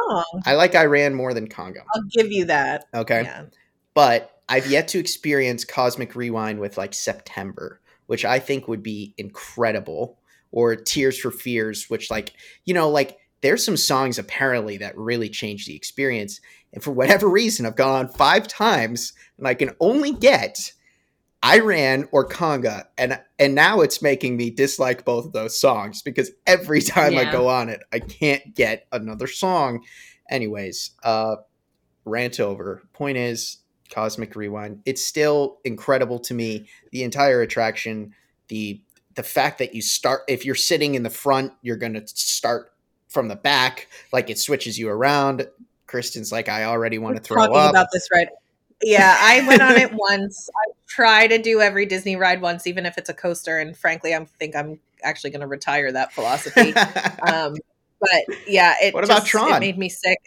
I 0.45 0.55
like 0.55 0.75
I 0.75 0.85
Ran 0.85 1.15
more 1.15 1.33
than 1.33 1.49
Conga. 1.49 1.79
I'll 1.95 2.03
give 2.11 2.31
you 2.31 2.45
that. 2.45 2.85
Okay, 2.95 3.23
Yeah. 3.23 3.45
but 3.95 4.43
I've 4.49 4.67
yet 4.71 4.89
to 4.89 4.99
experience 4.99 5.65
Cosmic 5.65 6.15
Rewind 6.15 6.61
with 6.61 6.77
like 6.77 6.93
September, 6.93 7.81
which 8.07 8.25
I 8.25 8.39
think 8.39 8.69
would 8.69 8.83
be 8.83 9.15
incredible, 9.19 10.19
or 10.53 10.77
Tears 10.77 11.19
for 11.19 11.31
Fears, 11.31 11.91
which 11.91 12.11
like 12.11 12.35
you 12.65 12.75
know 12.75 12.89
like 12.91 13.19
there's 13.43 13.65
some 13.65 13.77
songs 13.77 14.19
apparently 14.19 14.79
that 14.79 14.97
really 14.97 15.29
change 15.29 15.67
the 15.67 15.77
experience, 15.77 16.41
and 16.73 16.83
for 16.83 16.93
whatever 16.93 17.29
reason 17.29 17.67
I've 17.67 17.77
gone 17.77 18.07
on 18.07 18.13
five 18.13 18.49
times 18.49 19.13
and 19.39 19.47
I 19.47 19.55
can 19.55 19.75
only 19.81 20.13
get 20.13 20.73
I 21.43 21.61
Ran 21.61 22.09
or 22.11 22.27
conga, 22.27 22.87
and 22.99 23.21
and 23.39 23.55
now 23.55 23.81
it's 23.81 24.03
making 24.03 24.37
me 24.37 24.51
dislike 24.51 25.05
both 25.05 25.27
of 25.27 25.33
those 25.33 25.57
songs 25.57 26.03
because 26.03 26.33
every 26.47 26.81
time 26.81 27.17
I 27.17 27.31
go 27.31 27.49
on 27.49 27.69
it, 27.69 27.83
I 27.93 28.01
can't 28.01 28.55
get 28.55 28.87
another 28.91 29.29
song. 29.29 29.85
Anyways, 30.29 30.91
uh, 31.05 31.37
rant 32.05 32.41
over. 32.41 32.83
Point 32.93 33.19
is, 33.19 33.59
Cosmic 33.91 34.35
Rewind. 34.37 34.83
It's 34.85 35.05
still 35.05 35.59
incredible 35.65 36.19
to 36.21 36.35
me. 36.35 36.67
The 36.93 37.03
entire 37.03 37.41
attraction, 37.43 38.15
the 38.49 38.81
the 39.15 39.23
fact 39.23 39.59
that 39.59 39.75
you 39.75 39.83
start 39.83 40.23
if 40.29 40.45
you're 40.45 40.55
sitting 40.55 40.95
in 40.95 41.03
the 41.03 41.11
front, 41.11 41.53
you're 41.63 41.77
gonna 41.77 42.07
start 42.07 42.73
from 43.09 43.29
the 43.29 43.37
back, 43.37 43.89
like 44.13 44.29
it 44.31 44.39
switches 44.39 44.79
you 44.79 44.89
around. 44.89 45.47
Kristen's 45.87 46.33
like, 46.33 46.49
I 46.49 46.65
already 46.65 46.99
want 46.99 47.17
to 47.17 47.23
throw 47.23 47.37
talking 47.37 47.57
up. 47.57 47.71
about 47.71 47.87
this 47.93 48.09
right. 48.13 48.29
Yeah, 48.83 49.17
I 49.19 49.47
went 49.47 49.63
on 49.63 49.77
it 49.77 49.91
once. 50.11 50.51
I 50.55 50.73
try 50.87 51.27
to 51.29 51.39
do 51.39 51.61
every 51.61 51.87
Disney 51.87 52.17
ride 52.17 52.43
once, 52.43 52.67
even 52.67 52.85
if 52.85 52.99
it's 52.99 53.09
a 53.09 53.15
coaster. 53.15 53.59
And 53.59 53.77
frankly, 53.77 54.15
I 54.15 54.23
think 54.25 54.55
I'm 54.55 54.81
actually 55.03 55.31
going 55.31 55.41
to 55.41 55.47
retire 55.47 55.91
that 55.93 56.13
philosophy. 56.13 56.75
um, 57.33 57.55
but 58.01 58.37
yeah, 58.47 58.75
it 58.83 58.93
What 58.93 59.05
about 59.05 59.21
just- 59.21 59.29
Tron? 59.29 59.55
It 59.55 59.61
made 59.61 59.79
me 59.79 59.89
sick. 59.89 60.19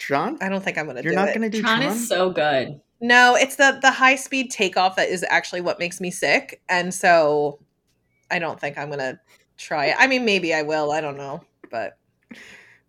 Tron, 0.00 0.38
I 0.40 0.48
don't 0.48 0.64
think 0.64 0.76
I'm 0.78 0.86
going 0.86 0.96
to 0.96 1.02
do 1.02 1.08
you're 1.08 1.14
not 1.14 1.28
it. 1.28 1.34
gonna 1.34 1.48
do 1.50 1.60
Tron 1.62 1.82
Tron. 1.82 1.92
is 1.92 2.08
so 2.08 2.30
good. 2.30 2.80
No, 3.00 3.36
it's 3.36 3.56
the 3.56 3.78
the 3.80 3.90
high 3.92 4.16
speed 4.16 4.50
takeoff 4.50 4.96
that 4.96 5.08
is 5.08 5.24
actually 5.28 5.60
what 5.60 5.78
makes 5.78 6.00
me 6.00 6.10
sick, 6.10 6.60
and 6.68 6.92
so 6.92 7.60
I 8.30 8.38
don't 8.38 8.58
think 8.60 8.76
I'm 8.76 8.88
going 8.88 8.98
to 8.98 9.18
try 9.56 9.86
it. 9.86 9.96
I 9.98 10.06
mean, 10.06 10.24
maybe 10.24 10.52
I 10.52 10.62
will. 10.62 10.90
I 10.92 11.00
don't 11.00 11.16
know, 11.16 11.42
but 11.70 11.96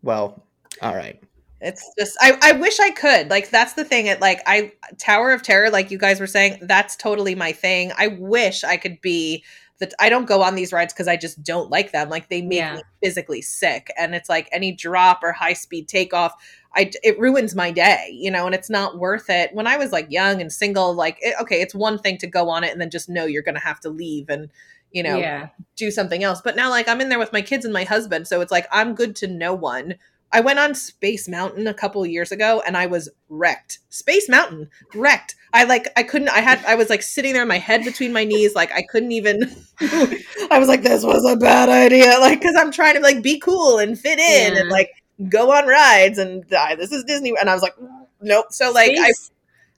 well, 0.04 0.44
all 0.82 0.96
right. 0.96 1.22
It's 1.64 1.86
just 1.98 2.18
I, 2.20 2.38
I 2.42 2.52
wish 2.54 2.80
I 2.80 2.90
could. 2.90 3.30
Like 3.30 3.52
that's 3.52 3.74
the 3.74 3.86
thing. 3.86 4.08
It 4.08 4.20
like 4.20 4.42
I 4.48 4.72
Tower 4.98 5.32
of 5.32 5.44
Terror, 5.44 5.70
like 5.70 5.92
you 5.92 5.98
guys 6.00 6.20
were 6.20 6.28
saying, 6.28 6.58
that's 6.64 6.96
totally 6.96 7.36
my 7.36 7.52
thing. 7.52 7.92
I 7.98 8.08
wish 8.08 8.64
I 8.64 8.78
could 8.78 9.00
be 9.02 9.44
that 9.80 9.94
I 10.00 10.10
don't 10.10 10.26
go 10.26 10.42
on 10.42 10.56
these 10.56 10.74
rides 10.74 10.92
because 10.94 11.08
I 11.08 11.18
just 11.18 11.44
don't 11.44 11.70
like 11.70 11.92
them. 11.92 12.10
Like 12.10 12.30
they 12.30 12.42
make 12.42 12.58
Yeah. 12.58 12.76
me 12.78 12.82
physically 13.04 13.42
sick. 13.44 13.92
And 13.98 14.14
it's 14.16 14.28
like 14.30 14.50
any 14.52 14.72
drop 14.72 15.20
or 15.24 15.32
high 15.34 15.54
speed 15.54 15.88
takeoff, 15.88 16.34
I 16.76 16.92
it 17.04 17.20
ruins 17.20 17.56
my 17.56 17.72
day, 17.72 18.10
you 18.14 18.32
know, 18.32 18.46
and 18.46 18.56
it's 18.56 18.70
not 18.70 18.98
worth 18.98 19.30
it. 19.30 19.54
When 19.54 19.68
I 19.68 19.78
was 19.78 19.92
like 19.92 20.08
young 20.10 20.42
and 20.42 20.52
single, 20.52 20.94
like 20.94 21.18
it, 21.22 21.36
okay, 21.42 21.62
it's 21.62 21.76
one 21.76 21.98
thing 21.98 22.18
to 22.20 22.28
go 22.28 22.50
on 22.50 22.64
it 22.64 22.72
and 22.72 22.80
then 22.80 22.90
just 22.90 23.10
know 23.10 23.26
you're 23.26 23.44
gonna 23.44 23.60
have 23.60 23.80
to 23.82 23.90
leave 23.90 24.30
and 24.30 24.50
you 24.92 25.04
know 25.04 25.18
yeah. 25.18 25.50
do 25.76 25.92
something 25.92 26.24
else. 26.24 26.42
But 26.42 26.56
now, 26.56 26.70
like, 26.70 26.88
I'm 26.88 27.02
in 27.02 27.10
there 27.10 27.20
with 27.20 27.34
my 27.34 27.42
kids 27.42 27.66
and 27.66 27.74
my 27.74 27.84
husband, 27.84 28.28
so 28.28 28.42
it's 28.42 28.52
like 28.52 28.68
I'm 28.72 28.96
good 28.96 29.16
to 29.18 29.28
no 29.28 29.54
one. 29.54 29.96
I 30.34 30.40
went 30.40 30.60
on 30.60 30.76
Space 30.76 31.28
Mountain 31.28 31.68
a 31.68 31.74
couple 31.74 32.02
of 32.02 32.10
years 32.10 32.32
ago 32.32 32.64
and 32.66 32.78
I 32.78 32.86
was 32.86 33.10
wrecked. 33.28 33.80
Space 33.90 34.30
Mountain, 34.30 34.70
wrecked. 34.96 35.36
I 35.54 35.66
like, 35.66 35.90
I 35.98 36.04
couldn't, 36.04 36.30
I 36.30 36.40
had, 36.40 36.64
I 36.66 36.76
was 36.76 36.90
like 36.90 37.02
sitting 37.02 37.34
there, 37.34 37.46
my 37.46 37.58
head 37.58 37.84
between 37.84 38.14
my 38.14 38.24
knees, 38.24 38.56
like 38.56 38.72
I 38.72 38.84
couldn't 38.84 39.12
even, 39.12 39.42
I 39.82 40.58
was 40.58 40.70
like, 40.70 40.84
this 40.84 41.04
was 41.04 41.30
a 41.30 41.36
bad 41.36 41.68
idea. 41.68 42.18
Like, 42.20 42.42
cause 42.42 42.56
I'm 42.58 42.72
trying 42.72 42.96
to 42.96 43.02
like 43.02 43.22
be 43.22 43.40
cool 43.40 43.80
and 43.80 44.00
fit 44.00 44.20
in 44.20 44.54
Yeah. 44.54 44.62
and 44.62 44.70
like 44.70 44.92
go 45.30 45.52
on 45.52 45.68
rides 45.68 46.18
and 46.18 46.46
uh, 46.54 46.76
this 46.76 46.92
is 46.92 47.04
Disney. 47.04 47.34
And 47.40 47.50
I 47.50 47.54
was 47.54 47.62
like, 47.62 47.76
nope. 48.22 48.48
So, 48.50 48.72
like, 48.72 48.92
I, 48.92 49.12
Space, 49.12 49.32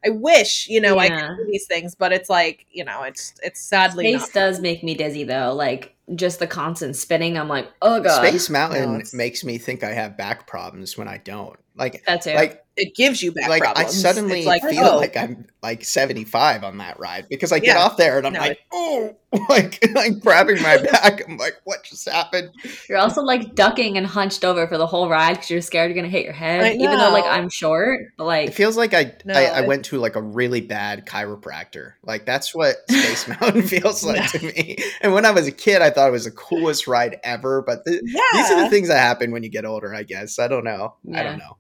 I 0.05 0.09
wish, 0.09 0.67
you 0.67 0.81
know, 0.81 0.97
I 0.97 1.09
could 1.09 1.37
do 1.37 1.47
these 1.49 1.65
things, 1.65 1.95
but 1.95 2.11
it's 2.11 2.29
like, 2.29 2.65
you 2.71 2.83
know, 2.83 3.03
it's, 3.03 3.33
it's 3.41 3.61
sadly 3.61 4.11
space 4.11 4.21
not. 4.21 4.33
does 4.33 4.59
make 4.59 4.83
me 4.83 4.95
dizzy 4.95 5.23
though. 5.23 5.53
Like 5.53 5.95
just 6.15 6.39
the 6.39 6.47
constant 6.47 6.95
spinning. 6.95 7.37
I'm 7.37 7.47
like, 7.47 7.71
oh 7.81 8.01
god. 8.01 8.25
Space 8.25 8.49
Mountain 8.49 8.97
No, 8.97 9.01
makes 9.13 9.43
me 9.43 9.57
think 9.57 9.83
I 9.83 9.93
have 9.93 10.17
back 10.17 10.47
problems 10.47 10.97
when 10.97 11.07
I 11.07 11.17
don't. 11.17 11.57
Like, 11.75 12.03
that's 12.05 12.27
it. 12.27 12.35
like, 12.35 12.62
It 12.76 12.95
gives 12.95 13.21
you 13.21 13.32
back 13.32 13.49
like 13.49 13.63
I 13.78 13.86
suddenly 13.86 14.39
It's 14.39 14.47
like, 14.47 14.63
feel 14.63 14.84
oh, 14.86 14.97
like 14.97 15.15
I'm 15.15 15.45
like 15.61 15.84
75 15.86 16.63
on 16.63 16.80
that 16.80 16.99
ride 16.99 17.28
because 17.30 17.51
I 17.51 17.59
get 17.59 17.76
Yeah. 17.76 17.84
off 17.84 17.97
there 17.97 18.17
and 18.17 18.26
I'm 18.26 18.34
No, 18.34 18.39
like, 18.39 18.59
oh, 18.74 19.15
like 19.49 19.78
I'm 19.95 20.17
grabbing 20.19 20.59
my 20.61 20.78
back. 20.78 21.21
I'm 21.30 21.38
like, 21.38 21.61
what 21.65 21.84
just 21.84 22.09
happened? 22.09 22.49
You're 22.89 22.97
also 22.97 23.21
like 23.21 23.53
ducking 23.53 23.97
and 23.97 24.07
hunched 24.07 24.43
over 24.43 24.67
for 24.67 24.80
the 24.80 24.88
whole 24.88 25.07
ride 25.07 25.34
because 25.34 25.51
you're 25.51 25.61
scared 25.61 25.89
you're 25.91 25.95
gonna 25.95 26.07
hit 26.07 26.24
your 26.24 26.34
head. 26.34 26.76
Even 26.76 26.97
though 26.97 27.11
like. 27.11 27.24
I'm 27.26 27.49
short, 27.49 27.99
but 28.17 28.24
It 28.24 28.28
like 28.28 28.53
feels 28.53 28.76
like 28.76 28.93
I, 28.93 29.13
No, 29.24 29.34
I 29.36 29.45
I 29.45 29.61
went 29.61 29.86
to 29.86 29.99
like 29.99 30.15
a 30.15 30.21
really 30.21 30.61
bad 30.61 31.05
chiropractor. 31.05 31.93
Like 32.03 32.26
that's 32.26 32.53
what 32.55 32.78
Space 32.89 33.28
Mountain 33.39 33.63
feels 33.63 34.03
like 34.03 34.32
to 34.32 34.39
me. 34.43 34.78
And 35.01 35.13
when 35.13 35.26
I 35.26 35.32
was 35.32 35.47
a 35.47 35.51
kid, 35.51 35.82
I 35.82 35.89
thought 35.91 36.07
it 36.07 36.11
was 36.11 36.26
the 36.26 36.32
coolest 36.32 36.88
ride 36.88 37.19
ever. 37.24 37.61
But 37.61 37.86
th- 37.86 38.01
yeah. 38.03 38.21
these 38.34 38.49
are 38.51 38.63
the 38.63 38.69
things 38.69 38.88
that 38.88 38.97
happen 38.99 39.32
when 39.32 39.43
you 39.43 39.49
get 39.49 39.65
older. 39.65 39.93
I 39.93 40.03
guess 40.03 40.39
I 40.39 40.47
don't 40.47 40.63
know. 40.63 40.95
I 41.13 41.21
don't 41.24 41.38
know, 41.38 41.57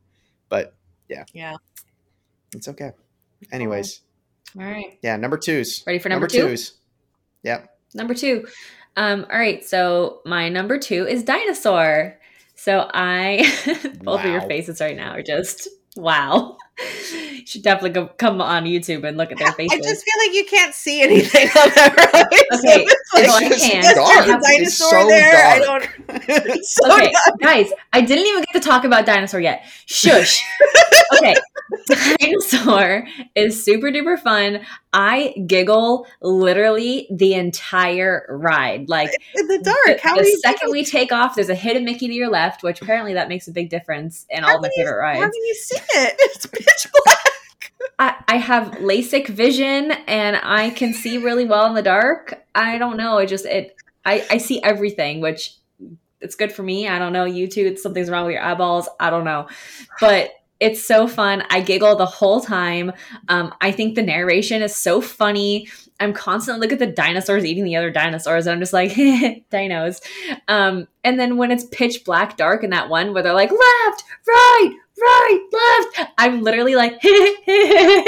but 0.49 0.75
yeah. 1.09 1.23
Yeah. 1.33 1.55
It's 2.55 2.67
okay. 2.67 2.91
Anyways, 3.51 4.01
all 4.57 4.63
right. 4.63 4.97
yeah, 5.01 5.17
number 5.17 5.37
twos. 5.37 5.83
Ready 5.85 5.99
for 5.99 6.09
number 6.09 6.27
two? 6.27 6.47
twos. 6.47 6.73
Yep. 7.43 7.69
Number 7.93 8.13
two. 8.13 8.47
Um, 8.95 9.25
all 9.31 9.39
right, 9.39 9.65
so 9.65 10.21
my 10.25 10.49
number 10.49 10.77
two 10.77 11.07
is 11.07 11.23
dinosaur. 11.23 12.19
So 12.55 12.89
I 12.93 13.43
both 14.03 14.23
of 14.23 14.31
your 14.31 14.41
faces 14.41 14.79
right 14.79 14.95
now 14.95 15.13
are 15.13 15.23
just 15.23 15.67
wow. 15.95 16.57
Should 17.45 17.61
definitely 17.63 17.91
go, 17.91 18.07
come 18.07 18.41
on 18.41 18.65
YouTube 18.65 19.03
and 19.07 19.17
look 19.17 19.31
at 19.31 19.37
their 19.37 19.51
faces. 19.53 19.79
I 19.79 19.81
just 19.81 20.03
feel 20.05 20.13
like 20.27 20.35
you 20.35 20.45
can't 20.45 20.73
see 20.73 21.01
anything 21.01 21.47
on 21.49 21.69
that 21.75 21.95
ride. 22.13 22.59
So 22.59 22.69
Okay, 22.69 22.85
it's 22.85 23.13
like, 23.13 23.27
no, 23.27 23.33
I 23.35 23.49
can. 23.49 23.95
dark. 23.95 24.27
It's 24.27 24.79
dinosaur 24.79 25.01
so 25.01 25.07
there. 25.07 25.45
I 25.47 25.59
don't. 25.59 25.89
It's 26.27 26.75
so 26.75 26.93
okay, 26.93 27.11
dark. 27.11 27.39
guys, 27.41 27.71
I 27.91 28.01
didn't 28.01 28.25
even 28.27 28.43
get 28.51 28.61
to 28.61 28.67
talk 28.67 28.83
about 28.85 29.05
dinosaur 29.05 29.39
yet. 29.39 29.65
Shush. 29.85 30.41
okay, 31.15 31.35
dinosaur 32.19 33.05
is 33.35 33.63
super 33.63 33.87
duper 33.91 34.19
fun. 34.19 34.61
I 34.93 35.33
giggle 35.47 36.05
literally 36.21 37.07
the 37.11 37.33
entire 37.33 38.25
ride. 38.29 38.89
Like 38.89 39.09
in 39.35 39.47
the 39.47 39.59
dark. 39.59 39.99
How 40.01 40.15
the 40.15 40.25
second 40.43 40.71
we 40.71 40.83
take 40.85 41.11
off, 41.11 41.35
there's 41.35 41.49
a 41.49 41.55
hidden 41.55 41.83
Mickey 41.85 42.07
to 42.07 42.13
your 42.13 42.29
left, 42.29 42.63
which 42.63 42.81
apparently 42.81 43.13
that 43.15 43.27
makes 43.29 43.47
a 43.47 43.51
big 43.51 43.69
difference 43.69 44.25
in 44.29 44.43
all 44.43 44.51
How 44.51 44.55
of 44.57 44.61
my 44.61 44.69
you- 44.75 44.83
favorite 44.85 45.01
How 45.01 45.19
rides. 45.21 45.35
can 45.35 45.45
you 45.45 45.55
see 45.55 45.77
it? 45.77 46.15
It's 46.19 46.45
pitch 46.45 46.91
black. 47.05 47.17
I, 47.99 48.37
have 48.37 48.71
LASIK 48.79 49.27
vision 49.27 49.91
and 50.07 50.39
I 50.41 50.71
can 50.71 50.93
see 50.93 51.17
really 51.17 51.45
well 51.45 51.65
in 51.67 51.73
the 51.73 51.81
dark. 51.81 52.43
I 52.55 52.77
don't 52.77 52.97
know. 52.97 53.17
I 53.17 53.25
just 53.25 53.45
it 53.45 53.75
I, 54.05 54.25
I 54.29 54.37
see 54.37 54.61
everything, 54.61 55.21
which 55.21 55.55
it's 56.19 56.35
good 56.35 56.51
for 56.51 56.63
me. 56.63 56.87
I 56.87 56.99
don't 56.99 57.13
know. 57.13 57.25
You 57.25 57.47
too. 57.47 57.65
It's 57.65 57.83
something's 57.83 58.09
wrong 58.09 58.25
with 58.25 58.33
your 58.33 58.43
eyeballs. 58.43 58.89
I 58.99 59.09
don't 59.09 59.25
know. 59.25 59.47
But 59.99 60.31
it's 60.59 60.85
so 60.85 61.07
fun. 61.07 61.43
I 61.49 61.59
giggle 61.59 61.95
the 61.97 62.05
whole 62.05 62.39
time. 62.39 62.93
Um, 63.27 63.53
I 63.59 63.71
think 63.71 63.95
the 63.95 64.01
narration 64.01 64.61
is 64.61 64.75
so 64.75 65.01
funny. 65.01 65.67
I'm 65.99 66.13
constantly 66.13 66.65
look 66.65 66.71
at 66.71 66.79
the 66.79 66.91
dinosaurs 66.91 67.43
eating 67.43 67.65
the 67.65 67.75
other 67.75 67.91
dinosaurs, 67.91 68.45
and 68.45 68.53
I'm 68.53 68.59
just 68.59 68.73
like, 68.73 68.91
dinos. 69.51 70.01
Um, 70.47 70.87
and 71.03 71.19
then 71.19 71.37
when 71.37 71.51
it's 71.51 71.65
pitch 71.65 72.05
black 72.05 72.37
dark 72.37 72.63
in 72.63 72.69
that 72.69 72.89
one 72.89 73.13
where 73.13 73.21
they're 73.21 73.33
like, 73.33 73.51
left, 73.51 74.03
right, 74.25 74.75
right, 75.03 75.93
left, 75.97 76.11
I'm 76.17 76.41
literally 76.41 76.75
like, 76.75 77.01
the 77.01 78.07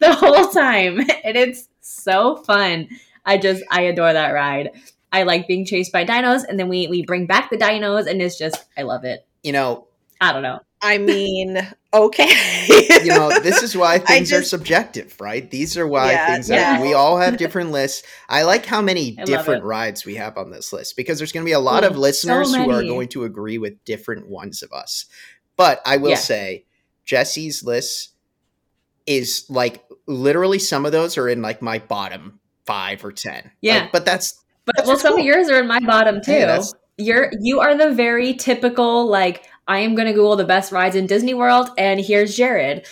whole 0.00 0.48
time. 0.48 1.00
And 1.24 1.36
it's 1.36 1.68
so 1.80 2.36
fun. 2.36 2.88
I 3.24 3.38
just, 3.38 3.62
I 3.70 3.82
adore 3.82 4.12
that 4.12 4.30
ride. 4.30 4.70
I 5.12 5.24
like 5.24 5.46
being 5.46 5.66
chased 5.66 5.92
by 5.92 6.04
dinos, 6.04 6.42
and 6.48 6.58
then 6.58 6.68
we 6.68 6.86
we 6.86 7.02
bring 7.04 7.26
back 7.26 7.50
the 7.50 7.58
dinos, 7.58 8.06
and 8.06 8.22
it's 8.22 8.38
just, 8.38 8.64
I 8.78 8.82
love 8.82 9.04
it. 9.04 9.26
You 9.42 9.52
know, 9.52 9.86
I 10.20 10.32
don't 10.32 10.42
know. 10.42 10.60
I 10.80 10.98
mean, 10.98 11.58
okay. 11.94 12.28
you 13.04 13.10
know, 13.10 13.28
this 13.40 13.62
is 13.62 13.76
why 13.76 13.98
things 14.00 14.32
are 14.32 14.42
subjective, 14.42 15.20
right? 15.20 15.48
These 15.48 15.76
are 15.76 15.86
why 15.86 16.12
Yeah, 16.12 16.34
things 16.34 16.48
that 16.48 16.54
yeah. 16.56 16.82
we 16.82 16.92
all 16.92 17.18
have 17.18 17.36
different 17.36 17.70
lists. 17.70 18.02
I 18.28 18.42
like 18.42 18.66
how 18.66 18.82
many 18.82 19.16
I 19.18 19.24
different 19.24 19.64
rides 19.64 20.04
we 20.04 20.16
have 20.16 20.36
on 20.36 20.50
this 20.50 20.72
list 20.72 20.96
because 20.96 21.18
there's 21.18 21.30
going 21.30 21.44
to 21.44 21.48
be 21.48 21.52
a 21.52 21.60
lot 21.60 21.84
of 21.84 21.92
Mm, 21.92 21.96
so 21.96 22.00
listeners 22.00 22.54
who 22.54 22.70
are 22.70 22.82
going 22.82 23.08
to 23.08 23.24
agree 23.24 23.58
with 23.58 23.84
different 23.84 24.28
ones 24.28 24.62
of 24.62 24.72
us. 24.72 25.06
But 25.56 25.80
I 25.84 25.96
will 25.98 26.10
Yeah. 26.10 26.16
say, 26.16 26.64
Jessie's 27.04 27.62
list 27.62 28.10
is 29.06 29.44
like 29.48 29.84
literally 30.06 30.58
some 30.58 30.86
of 30.86 30.92
those 30.92 31.18
are 31.18 31.28
in 31.28 31.42
like 31.42 31.60
my 31.62 31.78
bottom 31.78 32.40
five 32.66 33.04
or 33.04 33.12
ten. 33.12 33.50
Yeah. 33.60 33.80
Like, 33.82 33.92
but 33.92 34.04
that's 34.04 34.38
But 34.64 34.76
That's 34.76 34.88
well, 34.88 34.96
some 34.98 35.12
cool. 35.12 35.20
of 35.20 35.26
yours 35.26 35.48
are 35.50 35.60
in 35.60 35.66
my 35.66 35.80
bottom 35.80 36.20
too. 36.20 36.30
Hey, 36.32 36.60
You're 36.98 37.32
you 37.40 37.60
are 37.60 37.76
the 37.76 37.92
very 37.92 38.34
typical 38.34 39.06
like 39.08 39.44
I 39.66 39.80
am 39.80 39.94
going 39.94 40.06
to 40.06 40.12
Google 40.12 40.36
the 40.36 40.44
best 40.44 40.72
rides 40.72 40.96
in 40.96 41.06
Disney 41.06 41.34
World, 41.34 41.70
and 41.78 42.00
here's 42.00 42.36
Jared. 42.36 42.86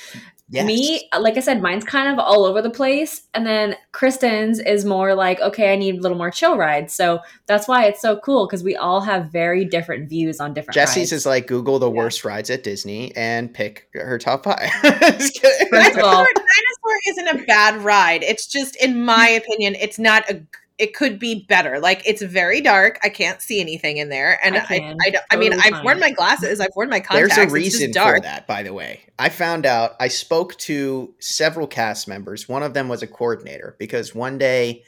Yes. 0.53 0.67
Me, 0.67 1.09
like 1.19 1.37
I 1.37 1.41
said, 1.41 1.63
mine's 1.63 1.85
kind 1.85 2.13
of 2.13 2.19
all 2.19 2.45
over 2.45 2.61
the 2.61 2.71
place, 2.71 3.23
and 3.35 3.47
then 3.47 3.77
Kristen's 3.93 4.59
is 4.59 4.85
more 4.85 5.15
like 5.15 5.41
okay, 5.41 5.73
I 5.73 5.77
need 5.77 5.99
a 5.99 6.01
little 6.01 6.19
more 6.19 6.31
chill 6.31 6.57
rides. 6.57 6.93
So 6.93 7.21
that's 7.47 7.69
why 7.69 7.85
it's 7.85 8.01
so 8.01 8.19
cool 8.19 8.47
because 8.47 8.65
we 8.65 8.75
all 8.75 9.01
have 9.01 9.31
very 9.31 9.65
different 9.65 10.09
views 10.09 10.41
on 10.41 10.53
different. 10.53 10.75
Jessie's 10.75 11.13
rides. 11.13 11.13
is 11.13 11.27
like 11.27 11.47
Google 11.47 11.79
the 11.79 11.91
Yeah. 11.91 11.97
worst 11.97 12.25
rides 12.25 12.51
at 12.51 12.65
Disney 12.65 13.15
and 13.17 13.53
pick 13.55 13.89
her 13.95 14.19
top 14.19 14.45
five. 14.45 14.71
First 14.83 15.39
of 15.43 15.45
all- 16.05 16.25
Dinosaur, 16.25 16.27
Dinosaur 16.35 16.99
isn't 17.09 17.29
a 17.29 17.45
bad 17.47 17.83
ride. 17.83 18.23
It's 18.23 18.47
just, 18.47 18.77
in 18.77 19.05
my 19.05 19.31
hmm. 19.31 19.37
opinion, 19.37 19.75
it's 19.77 19.99
not 19.99 20.29
a. 20.31 20.43
it 20.81 20.95
could 20.95 21.19
be 21.19 21.45
better. 21.49 21.79
Like 21.79 22.03
it's 22.07 22.23
very 22.23 22.61
dark. 22.61 22.99
I 23.03 23.09
can't 23.11 23.41
see 23.43 23.61
anything 23.61 23.99
in 23.99 24.09
there, 24.09 24.39
and 24.45 24.57
I 24.57 24.61
I, 24.61 24.63
I. 24.63 24.97
I, 25.07 25.11
don't- 25.11 25.25
I 25.31 25.37
mean, 25.37 25.53
I've 25.53 25.61
fine. 25.73 25.85
worn 25.85 26.01
my 26.01 26.11
glasses. 26.11 26.59
I've 26.61 26.71
worn 26.75 26.89
my 26.89 27.01
contacts. 27.01 27.37
There's 27.37 27.39
a 27.39 27.43
It's 27.45 27.53
reason 27.53 27.81
just 27.89 27.95
dark. 27.95 28.17
for 28.17 28.23
that, 28.23 28.47
by 28.47 28.63
the 28.63 28.73
way. 28.73 29.01
I 29.19 29.29
found 29.29 29.67
out, 29.67 29.93
I 30.01 30.09
spoke 30.09 30.57
to 30.59 31.15
several 31.21 31.67
cast 31.67 32.09
members. 32.09 32.49
One 32.49 32.63
of 32.63 32.75
them 32.75 32.89
was 32.89 33.03
a 33.03 33.07
coordinator 33.07 33.77
because 33.79 34.15
one 34.15 34.39
day, 34.39 34.83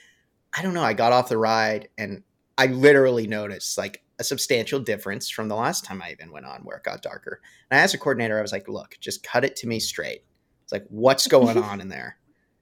I 0.56 0.62
don't 0.62 0.74
know, 0.74 0.82
I 0.82 0.94
got 0.94 1.12
off 1.12 1.28
the 1.28 1.38
ride 1.38 1.88
and 1.98 2.22
I 2.58 2.66
literally 2.66 3.26
noticed 3.26 3.76
like 3.78 4.02
a 4.18 4.24
substantial 4.24 4.80
difference 4.80 5.28
from 5.28 5.48
the 5.48 5.56
last 5.56 5.84
time 5.84 6.00
I 6.02 6.12
even 6.12 6.30
went 6.32 6.46
on 6.46 6.60
where 6.62 6.76
it 6.78 6.84
got 6.84 7.02
darker. 7.02 7.40
And 7.70 7.78
I 7.78 7.82
asked 7.82 7.92
the 7.92 7.98
coordinator, 7.98 8.38
I 8.38 8.42
was 8.42 8.52
like, 8.52 8.68
look, 8.68 8.96
just 9.00 9.22
cut 9.22 9.44
it 9.44 9.56
to 9.56 9.66
me 9.66 9.80
straight. 9.80 10.24
It's 10.62 10.72
like, 10.72 10.84
what's 10.88 11.26
going 11.26 11.58
on 11.62 11.80
in 11.80 11.88
there? 11.88 12.16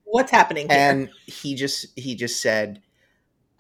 What's 0.05 0.33
happening 0.33 0.69
here? 0.69 0.77
and 0.79 1.09
he 1.27 1.55
just 1.55 1.87
he 1.97 2.17
just 2.17 2.43
said 2.43 2.83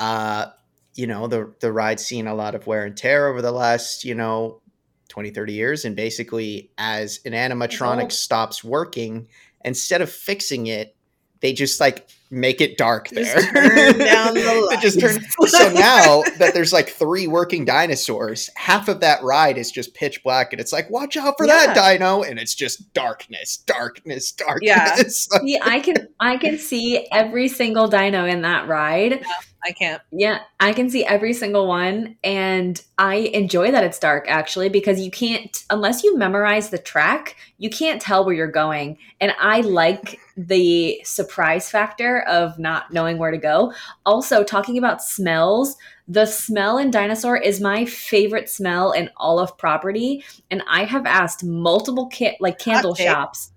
uh 0.01 0.47
you 0.95 1.07
know 1.07 1.29
the 1.29 1.55
the 1.61 1.73
ride's 1.73 2.05
seen 2.05 2.27
a 2.27 2.35
lot 2.35 2.57
of 2.57 2.67
wear 2.67 2.85
and 2.85 2.97
tear 2.97 3.29
over 3.29 3.41
the 3.41 3.53
last 3.53 4.05
you 4.05 4.15
know 4.15 4.61
20 5.09 5.31
30 5.31 5.53
years 5.53 5.85
and 5.85 5.95
basically 5.95 6.71
as 6.79 7.21
an 7.25 7.33
animatronic 7.33 8.11
stops 8.11 8.65
working 8.65 9.29
instead 9.65 10.01
of 10.01 10.11
fixing 10.11 10.67
it 10.67 10.97
they 11.41 11.53
just 11.53 11.81
like 11.81 12.09
make 12.31 12.61
it 12.61 12.79
dark 12.79 13.09
Just 13.09 13.35
there. 13.35 13.53
turn 13.53 13.99
down 13.99 14.35
the 14.35 14.79
just 14.81 15.01
so 15.49 15.73
now 15.73 16.23
that 16.39 16.53
there's 16.55 16.73
like 16.73 16.89
three 16.89 17.27
working 17.27 17.65
dinosaurs 17.65 18.49
half 18.55 18.89
of 18.89 19.01
that 19.01 19.23
ride 19.23 19.59
is 19.59 19.71
just 19.71 19.95
pitch 19.95 20.23
black 20.23 20.53
and 20.53 20.61
it's 20.61 20.73
like 20.73 20.89
watch 20.91 21.17
out 21.17 21.35
for 21.37 21.47
that 21.47 21.75
dino 21.75 22.23
and 22.23 22.39
it's 22.39 22.55
just 22.55 22.93
darkness 22.95 23.57
darkness 23.59 24.33
darkness. 24.33 25.29
See, 25.41 25.59
I 25.61 25.81
can 25.81 26.09
I 26.21 26.37
can 26.37 26.59
see 26.59 27.09
every 27.11 27.49
single 27.49 27.89
dino 27.89 28.27
in 28.27 28.43
that 28.43 28.69
ride. 28.69 29.25
I 29.63 29.73
can't. 29.73 30.01
Yeah, 30.11 30.41
I 30.59 30.73
can 30.73 30.89
see 30.89 31.05
every 31.05 31.33
single 31.33 31.67
one 31.67 32.17
and 32.25 32.83
I 32.99 33.17
enjoy 33.17 33.71
that 33.73 33.85
it's 33.85 33.99
dark 33.99 34.25
actually 34.29 34.69
because 34.69 35.01
you 35.01 35.11
can't 35.11 35.65
unless 35.69 36.03
you 36.03 36.17
memorize 36.17 36.71
the 36.71 36.79
track, 36.79 37.37
you 37.59 37.69
can't 37.69 38.01
tell 38.01 38.25
where 38.25 38.35
you're 38.35 38.51
going. 38.51 38.99
And 39.21 39.35
I 39.39 39.61
like 39.61 40.19
the 40.37 41.01
surprise 41.05 41.71
factor 41.71 42.21
of 42.23 42.59
not 42.59 42.93
knowing 42.93 43.19
where 43.19 43.31
to 43.31 43.39
go. 43.39 43.73
Also, 44.07 44.43
talking 44.43 44.79
about 44.79 45.03
smells, 45.03 45.77
the 46.09 46.27
smell 46.27 46.79
in 46.79 46.91
Dinosaur 46.91 47.37
is 47.37 47.61
my 47.61 47.85
favorite 47.85 48.49
smell 48.49 48.93
in 48.93 49.11
all 49.17 49.39
of 49.39 49.59
property 49.59 50.25
and 50.51 50.63
I 50.69 50.85
have 50.85 51.07
asked 51.07 51.45
multiple 51.45 52.11
ca- 52.13 52.37
like 52.41 52.59
candle 52.59 52.95
take. 52.95 53.07
shops 53.07 53.53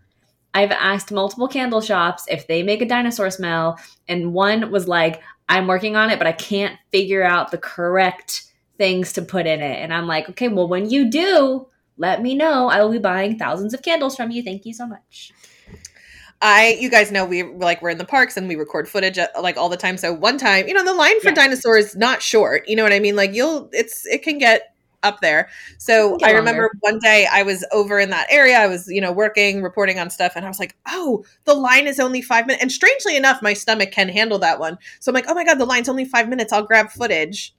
I've 0.53 0.71
asked 0.71 1.11
multiple 1.11 1.47
candle 1.47 1.81
shops 1.81 2.25
if 2.29 2.47
they 2.47 2.61
make 2.61 2.81
a 2.81 2.85
dinosaur 2.85 3.29
smell, 3.31 3.79
and 4.07 4.33
one 4.33 4.71
was 4.71 4.87
like, 4.87 5.21
I'm 5.53 5.67
working 5.67 5.95
on 5.95 6.09
it, 6.09 6.17
but 6.17 6.25
I 6.25 6.31
can't 6.31 6.77
figure 6.91 7.23
out 7.23 7.51
the 7.51 7.59
correct 7.59 8.43
things 8.79 9.13
to 9.13 9.21
put 9.21 9.45
in 9.45 9.61
it. 9.61 9.79
And 9.79 9.93
I'm 9.93 10.07
like, 10.07 10.27
okay, 10.31 10.47
well, 10.47 10.67
when 10.67 10.89
you 10.89 11.11
do, 11.11 11.67
let 11.97 12.23
me 12.23 12.33
know. 12.33 12.69
I 12.69 12.81
will 12.81 12.91
be 12.91 12.97
buying 12.97 13.37
thousands 13.37 13.73
of 13.73 13.83
candles 13.83 14.15
from 14.15 14.31
you. 14.31 14.41
Thank 14.41 14.65
you 14.65 14.73
so 14.73 14.87
much. 14.87 15.31
I, 16.41 16.75
you 16.79 16.89
guys 16.89 17.11
know, 17.11 17.23
we 17.23 17.43
like 17.43 17.81
we're 17.81 17.91
in 17.91 17.99
the 17.99 18.03
parks 18.05 18.35
and 18.35 18.47
we 18.47 18.55
record 18.55 18.89
footage 18.89 19.17
uh, 19.17 19.27
like 19.39 19.55
all 19.55 19.69
the 19.69 19.77
time. 19.77 19.97
So 19.97 20.11
one 20.11 20.37
time, 20.37 20.67
you 20.67 20.73
know, 20.73 20.83
the 20.83 20.93
line 20.93 21.19
for 21.21 21.27
Yeah. 21.27 21.35
dinosaurs 21.35 21.85
is 21.85 21.95
not 21.95 22.21
short. 22.21 22.67
You 22.67 22.75
know 22.75 22.83
what 22.83 22.91
I 22.91 22.99
mean? 22.99 23.15
Like 23.15 23.33
you'll, 23.33 23.69
it's 23.71 24.05
it 24.07 24.23
can 24.23 24.39
get 24.39 24.72
up 25.03 25.21
there. 25.21 25.49
So 25.77 26.17
I 26.23 26.31
remember 26.31 26.63
longer. 26.63 26.77
one 26.79 26.99
day 26.99 27.27
I 27.31 27.43
was 27.43 27.65
over 27.71 27.99
in 27.99 28.09
that 28.09 28.27
area. 28.29 28.57
I 28.57 28.67
was, 28.67 28.87
you 28.87 29.01
know, 29.01 29.11
working, 29.11 29.61
reporting 29.61 29.99
on 29.99 30.09
stuff, 30.09 30.33
and 30.35 30.45
I 30.45 30.47
was 30.47 30.59
like, 30.59 30.75
oh, 30.87 31.23
the 31.45 31.53
line 31.53 31.87
is 31.87 31.99
only 31.99 32.21
five 32.21 32.47
minutes. 32.47 32.61
And 32.61 32.71
strangely 32.71 33.15
enough, 33.15 33.41
my 33.41 33.53
stomach 33.53 33.91
can 33.91 34.09
handle 34.09 34.39
that 34.39 34.59
one. 34.59 34.77
So 34.99 35.11
I'm 35.11 35.13
like, 35.13 35.25
oh 35.27 35.33
my 35.33 35.43
god, 35.43 35.59
the 35.59 35.65
line's 35.65 35.89
only 35.89 36.05
five 36.05 36.29
minutes. 36.29 36.51
I'll 36.51 36.63
grab 36.63 36.89
footage. 36.89 37.53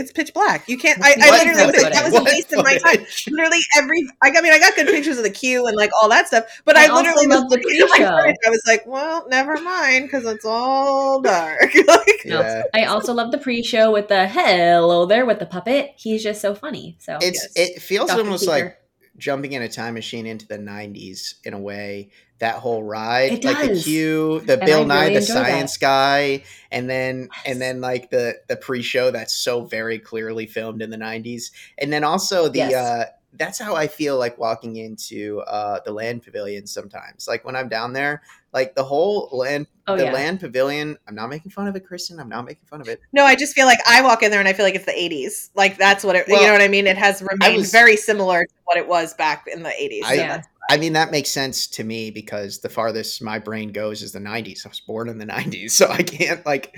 It's 0.00 0.12
pitch 0.12 0.34
black. 0.34 0.68
You 0.68 0.76
can't. 0.78 0.98
I, 1.02 1.12
I 1.12 1.28
What 1.30 1.46
literally 1.46 1.72
footage? 1.72 1.92
that 1.92 2.04
was 2.04 2.14
a 2.20 2.24
waste 2.24 2.52
of 2.52 2.64
my 2.64 2.76
time 2.78 2.96
footage? 3.04 3.28
literally 3.30 3.58
every 3.76 4.02
I, 4.22 4.30
I 4.36 4.40
mean 4.40 4.52
I 4.52 4.58
got 4.58 4.74
good 4.74 4.86
pictures 4.88 5.18
of 5.18 5.24
the 5.24 5.30
queue 5.30 5.66
and 5.66 5.76
like 5.76 5.90
all 6.02 6.08
that 6.08 6.26
stuff, 6.26 6.44
but 6.64 6.76
I 6.76 6.86
I, 6.86 6.92
literally 6.94 7.26
was 7.26 7.42
the 7.42 7.48
looking 7.48 7.80
at 7.80 7.88
my 7.90 7.96
pre-show. 7.96 8.34
I 8.46 8.50
was 8.50 8.62
like, 8.66 8.86
well, 8.86 9.26
never 9.28 9.60
mind 9.60 10.06
because 10.06 10.24
it's 10.26 10.44
all 10.44 11.20
dark. 11.20 11.72
like, 11.86 12.24
yeah 12.24 12.62
I 12.74 12.84
also 12.84 13.12
love 13.14 13.30
the 13.30 13.38
pre-show 13.38 13.92
with 13.92 14.08
the 14.08 14.26
hello 14.28 15.06
there 15.06 15.26
with 15.26 15.38
the 15.38 15.46
puppet. 15.46 15.92
He's 15.96 16.22
just 16.22 16.40
so 16.40 16.54
funny. 16.54 16.96
So 16.98 17.18
it's 17.20 17.46
Yes. 17.56 17.74
it 17.76 17.82
feels 17.82 18.08
Dr. 18.10 18.20
almost 18.22 18.40
Seeker. 18.44 18.52
like 18.52 18.76
jumping 19.16 19.52
in 19.52 19.62
a 19.62 19.68
time 19.68 19.94
machine 19.94 20.24
into 20.26 20.46
the 20.46 20.56
90s 20.58 21.34
in 21.44 21.52
a 21.54 21.58
way 21.58 22.10
that 22.40 22.56
whole 22.56 22.82
ride 22.82 23.32
It 23.32 23.44
like 23.44 23.60
the 23.60 23.68
does. 23.68 23.84
queue 23.84 24.40
the 24.40 24.54
And 24.58 24.66
bill 24.66 24.80
I 24.80 24.84
nye 24.84 25.00
really 25.02 25.14
the 25.14 25.20
enjoy 25.20 25.34
that. 25.34 25.46
science 25.46 25.76
guy 25.76 26.42
and 26.72 26.90
then 26.90 27.28
Yes. 27.32 27.42
and 27.46 27.60
then 27.62 27.80
like 27.80 28.10
the 28.10 28.34
the 28.48 28.56
pre-show 28.56 29.10
that's 29.10 29.34
so 29.34 29.64
very 29.64 29.98
clearly 29.98 30.46
filmed 30.46 30.82
in 30.82 30.90
the 30.90 30.96
90s 30.96 31.50
and 31.78 31.92
then 31.92 32.02
also 32.04 32.48
the 32.48 32.58
Yes. 32.58 32.74
uh 32.74 33.04
that's 33.34 33.60
how 33.60 33.76
i 33.76 33.86
feel 33.86 34.18
like 34.18 34.36
walking 34.38 34.74
into 34.76 35.40
uh 35.46 35.78
the 35.84 35.92
land 35.92 36.22
pavilion 36.24 36.66
sometimes 36.66 37.28
like 37.28 37.44
when 37.44 37.54
i'm 37.54 37.68
down 37.68 37.92
there 37.92 38.22
like 38.52 38.74
the 38.74 38.82
whole 38.82 39.28
land 39.32 39.68
oh 39.86 39.96
the 39.96 40.04
yeah. 40.04 40.12
land 40.12 40.40
pavilion 40.40 40.96
i'm 41.06 41.14
not 41.14 41.28
making 41.28 41.50
fun 41.52 41.68
of 41.68 41.76
it 41.76 41.86
kristen 41.86 42.18
i'm 42.18 42.28
not 42.28 42.44
making 42.44 42.64
fun 42.66 42.80
of 42.80 42.88
it 42.88 43.00
no, 43.12 43.24
I 43.24 43.36
just 43.36 43.54
feel 43.54 43.66
like 43.66 43.78
I 43.88 44.02
walk 44.02 44.22
in 44.24 44.30
there 44.32 44.40
and 44.40 44.48
I 44.48 44.52
feel 44.52 44.64
like 44.64 44.74
it's 44.74 44.84
the 44.86 44.92
'80s. 44.92 45.50
Like 45.54 45.76
that's 45.76 46.02
what 46.04 46.16
it. 46.16 46.26
Well, 46.28 46.40
you 46.40 46.46
know 46.46 46.52
what 46.52 46.62
I 46.62 46.68
mean? 46.68 46.86
It 46.86 46.96
has 46.96 47.20
remained 47.22 47.56
was- 47.58 47.70
very 47.72 47.96
similar 47.96 48.44
to 48.44 48.54
what 48.64 48.76
it 48.78 48.86
was 48.88 49.14
back 49.14 49.46
in 49.52 49.62
the 49.64 49.70
'80s. 49.70 50.02
I- 50.04 50.08
So 50.16 50.22
yeah. 50.22 50.42
That's- 50.70 50.78
I 50.78 50.80
mean, 50.80 50.92
that 50.94 51.10
makes 51.10 51.30
sense 51.30 51.66
to 51.68 51.84
me 51.84 52.10
because 52.10 52.60
the 52.60 52.68
farthest 52.68 53.22
my 53.22 53.38
brain 53.38 53.72
goes 53.72 54.02
is 54.02 54.12
the 54.12 54.18
90s. 54.20 54.64
I 54.64 54.68
was 54.68 54.80
born 54.80 55.08
in 55.08 55.18
the 55.18 55.26
90s, 55.26 55.70
so 55.72 55.88
I 55.90 56.02
can't, 56.02 56.44
like, 56.46 56.76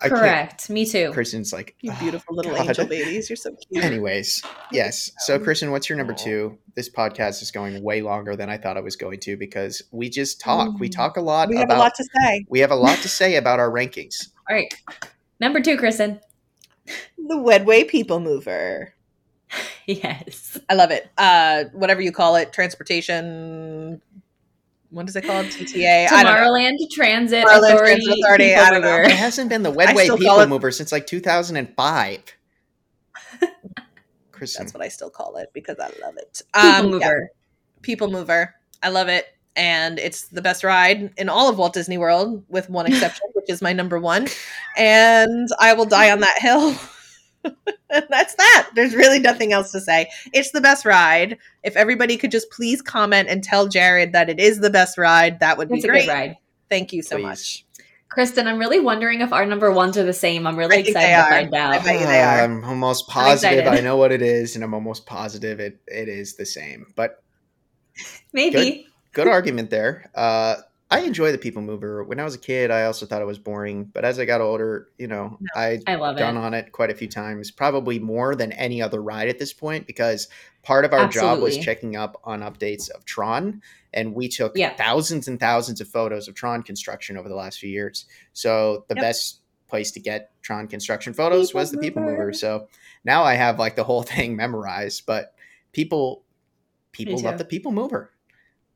I 0.00 0.08
Correct. 0.08 0.70
Me 0.70 0.86
too. 0.86 0.92
can't. 1.04 1.12
Kristen's 1.14 1.52
like, 1.52 1.74
you 1.80 1.90
"Oh, 1.92 1.96
beautiful 1.98 2.36
little 2.36 2.54
God." 2.54 2.68
angel 2.68 2.86
babies. 2.86 3.28
You're 3.28 3.36
so 3.36 3.50
cute. 3.72 3.82
Anyways, 3.82 4.44
yes. 4.72 5.10
So, 5.26 5.40
Kristen, 5.40 5.72
what's 5.72 5.88
your 5.88 5.98
number 5.98 6.14
two? 6.14 6.56
This 6.76 6.88
podcast 6.88 7.42
is 7.42 7.50
going 7.50 7.82
way 7.82 8.00
longer 8.00 8.36
than 8.36 8.48
I 8.48 8.58
thought 8.58 8.76
it 8.76 8.84
was 8.84 8.94
going 8.94 9.18
to 9.20 9.36
because 9.36 9.82
we 9.90 10.08
just 10.08 10.40
talk. 10.40 10.78
We 10.78 10.88
Mm. 10.88 10.92
talk 10.94 11.16
a 11.16 11.20
lot 11.20 11.48
we 11.48 11.56
have 11.56 11.70
a 11.70 11.74
lot 11.76 11.96
to 11.96 12.04
say. 12.04 12.44
we 12.48 12.60
have 12.60 12.70
a 12.70 12.76
lot 12.76 12.98
to 12.98 13.08
say 13.08 13.34
about 13.34 13.58
our 13.58 13.70
rankings. 13.70 14.28
All 14.48 14.54
right. 14.54 14.72
Number 15.40 15.60
two, 15.60 15.76
Kristen. 15.76 16.20
The 16.86 17.34
Wedway 17.34 17.88
People 17.88 18.20
Mover. 18.20 18.94
Yes. 19.86 20.58
I 20.68 20.74
love 20.74 20.90
it. 20.90 21.08
Uh, 21.16 21.64
whatever 21.72 22.02
you 22.02 22.12
call 22.12 22.36
it, 22.36 22.52
transportation. 22.52 24.02
What 24.90 25.08
is 25.08 25.16
it 25.16 25.24
called? 25.24 25.46
TTA. 25.46 26.08
I 26.10 26.22
don't. 26.22 26.36
Tomorrowland 26.36 26.76
Transit 26.92 27.44
Tomorrowland 27.46 27.56
Authority. 27.74 28.04
Transit 28.04 28.18
Authority, 28.22 28.54
I 28.54 28.70
don't 28.70 28.82
know. 28.82 28.96
It 29.02 29.10
hasn't 29.12 29.48
been 29.48 29.62
the 29.62 29.72
Wedway 29.74 30.14
People 30.18 30.40
it- 30.40 30.48
Mover 30.48 30.70
since 30.70 30.92
like 30.92 31.06
2005. 31.06 32.22
Kristen, 34.30 34.62
That's 34.64 34.74
what 34.74 34.82
I 34.84 34.88
still 34.88 35.10
call 35.10 35.36
it 35.38 35.50
because 35.52 35.78
I 35.80 35.88
love 36.00 36.16
it. 36.16 36.42
People 36.54 36.68
Um, 36.68 36.84
yeah, 36.84 36.90
Mover. 36.90 37.30
People 37.82 38.08
Mover. 38.10 38.54
I 38.82 38.90
love 38.90 39.08
it. 39.08 39.26
And 39.56 39.98
it's 39.98 40.28
the 40.28 40.40
best 40.42 40.62
ride 40.62 41.12
in 41.16 41.28
all 41.28 41.48
of 41.48 41.58
Walt 41.58 41.72
Disney 41.72 41.98
World, 41.98 42.44
with 42.48 42.70
one 42.70 42.86
exception, 42.86 43.26
which 43.32 43.46
is 43.48 43.60
my 43.60 43.72
number 43.72 43.98
one. 43.98 44.28
And 44.76 45.48
I 45.58 45.72
will 45.72 45.86
die 45.86 46.12
on 46.12 46.20
that 46.20 46.38
hill. 46.38 46.76
And 47.44 47.54
that's 48.08 48.34
that. 48.34 48.70
There's 48.74 48.94
really 48.94 49.18
nothing 49.18 49.52
else 49.52 49.72
to 49.72 49.80
say. 49.80 50.10
It's 50.32 50.50
the 50.50 50.60
best 50.60 50.84
ride. 50.84 51.38
If 51.62 51.76
everybody 51.76 52.16
could 52.16 52.30
just 52.30 52.50
please 52.50 52.82
comment 52.82 53.28
and 53.28 53.42
tell 53.42 53.68
Jared 53.68 54.12
that 54.12 54.28
it 54.28 54.38
is 54.40 54.60
the 54.60 54.70
best 54.70 54.98
ride, 54.98 55.40
that 55.40 55.58
would 55.58 55.68
be 55.68 55.78
a 55.80 55.82
great. 55.82 56.06
good 56.06 56.12
ride. 56.12 56.36
Thank 56.68 56.92
you 56.92 57.02
so 57.02 57.16
Please. 57.16 57.22
much. 57.22 57.64
Kristen, 58.10 58.46
I'm 58.46 58.58
really 58.58 58.80
wondering 58.80 59.20
if 59.20 59.32
our 59.32 59.44
number 59.44 59.70
ones 59.70 59.98
are 59.98 60.02
the 60.02 60.14
same. 60.14 60.46
I'm 60.46 60.56
really 60.56 60.76
I 60.76 60.80
excited 60.80 61.08
they 61.08 61.12
to 61.12 61.20
are. 61.20 61.28
find 61.28 61.54
I 61.54 61.76
out. 61.76 61.84
bet 61.84 62.00
you 62.00 62.06
they 62.06 62.22
are. 62.22 62.40
I'm 62.40 62.64
almost 62.64 63.06
positive 63.08 63.58
excited. 63.58 63.78
I 63.78 63.82
know 63.82 63.96
what 63.96 64.12
it 64.12 64.22
is, 64.22 64.54
and 64.54 64.64
I'm 64.64 64.72
almost 64.74 65.04
positive 65.06 65.60
it, 65.60 65.78
it 65.86 66.08
is 66.08 66.34
the 66.34 66.46
same. 66.46 66.86
But 66.96 67.22
Maybe. 68.32 68.86
good 69.12 69.28
argument 69.28 69.68
there. 69.70 70.10
Uh, 70.14 70.56
I 70.90 71.00
enjoy 71.00 71.32
the 71.32 71.38
People 71.38 71.60
Mover. 71.60 72.02
When 72.02 72.18
I 72.18 72.24
was 72.24 72.34
a 72.34 72.38
kid, 72.38 72.70
I 72.70 72.84
also 72.84 73.04
thought 73.04 73.20
it 73.20 73.26
was 73.26 73.38
boring, 73.38 73.84
but 73.92 74.06
as 74.06 74.18
I 74.18 74.24
got 74.24 74.40
older, 74.40 74.88
you 74.96 75.06
know, 75.06 75.36
No. 75.38 75.48
I 75.54 75.80
I 75.86 75.96
love 75.96 76.16
gone 76.16 76.36
it. 76.36 76.40
on 76.40 76.54
it 76.54 76.72
quite 76.72 76.90
a 76.90 76.94
few 76.94 77.08
times, 77.08 77.50
probably 77.50 77.98
more 77.98 78.34
than 78.34 78.52
any 78.52 78.80
other 78.80 79.02
ride 79.02 79.28
at 79.28 79.38
this 79.38 79.52
point, 79.52 79.86
because 79.86 80.28
part 80.62 80.86
of 80.86 80.94
our 80.94 81.06
job 81.06 81.40
was 81.40 81.58
checking 81.58 81.94
up 81.96 82.18
on 82.24 82.40
updates 82.40 82.88
of 82.90 83.04
Tron, 83.04 83.60
and 83.92 84.14
we 84.14 84.28
took 84.28 84.56
Yeah. 84.56 84.74
thousands 84.76 85.28
and 85.28 85.38
thousands 85.38 85.82
of 85.82 85.88
photos 85.88 86.26
of 86.26 86.34
Tron 86.34 86.62
construction 86.62 87.18
over 87.18 87.28
the 87.28 87.34
last 87.34 87.58
few 87.58 87.68
years. 87.70 88.06
So 88.32 88.86
the 88.88 88.94
Yep. 88.94 89.02
best 89.02 89.40
place 89.66 89.90
to 89.92 90.00
get 90.00 90.30
Tron 90.40 90.66
construction 90.68 91.12
photos 91.12 91.48
People 91.48 91.60
was 91.60 91.70
the 91.70 91.76
People 91.78 92.00
Mover. 92.02 92.12
Mover. 92.18 92.32
So 92.32 92.66
now 93.04 93.24
I 93.24 93.34
have 93.34 93.58
like 93.58 93.76
the 93.76 93.84
whole 93.84 94.02
thing 94.14 94.36
memorized, 94.36 95.04
but 95.04 95.34
people 95.72 96.22
people 96.92 97.20
love 97.20 97.36
the 97.36 97.44
People 97.44 97.72
Mover. 97.72 98.10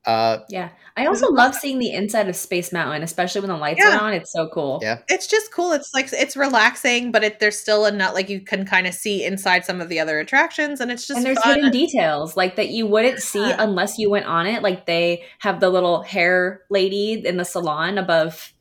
Uh, 0.04 0.38
Yeah. 0.48 0.70
I 0.96 1.06
also 1.06 1.30
love 1.30 1.54
seeing 1.54 1.78
the 1.78 1.90
inside 1.92 2.28
of 2.28 2.36
Space 2.36 2.70
Mountain, 2.72 3.02
especially 3.02 3.40
when 3.40 3.48
the 3.48 3.56
lights 3.56 3.80
Yeah. 3.82 3.96
are 3.96 4.00
on. 4.02 4.12
It's 4.12 4.30
so 4.32 4.48
cool. 4.52 4.80
Yeah. 4.82 4.98
It's 5.08 5.26
just 5.26 5.50
cool. 5.52 5.72
It's 5.72 5.94
like 5.94 6.12
it's 6.12 6.36
relaxing, 6.36 7.12
but 7.12 7.24
it, 7.24 7.38
there's 7.40 7.58
still 7.58 7.86
a 7.86 7.90
nut 7.92 8.12
like 8.12 8.28
you 8.28 8.40
can 8.40 8.66
kind 8.66 8.86
of 8.86 8.92
see 8.94 9.24
inside 9.24 9.64
some 9.64 9.80
of 9.80 9.88
the 9.88 10.00
other 10.00 10.18
attractions, 10.18 10.80
and 10.80 10.90
it's 10.90 11.06
just 11.06 11.16
and 11.18 11.24
there's 11.26 11.38
fun. 11.40 11.54
hidden 11.54 11.70
details 11.70 12.36
like 12.36 12.56
that 12.56 12.68
you 12.70 12.86
wouldn't 12.86 13.20
see 13.20 13.52
unless 13.52 13.98
you 13.98 14.10
went 14.10 14.26
on 14.26 14.46
it. 14.46 14.62
Like 14.62 14.86
they 14.86 15.22
have 15.38 15.60
the 15.60 15.70
little 15.70 16.02
hair 16.02 16.62
lady 16.68 17.22
in 17.24 17.36
the 17.38 17.44
salon 17.44 17.96
above 17.96 18.52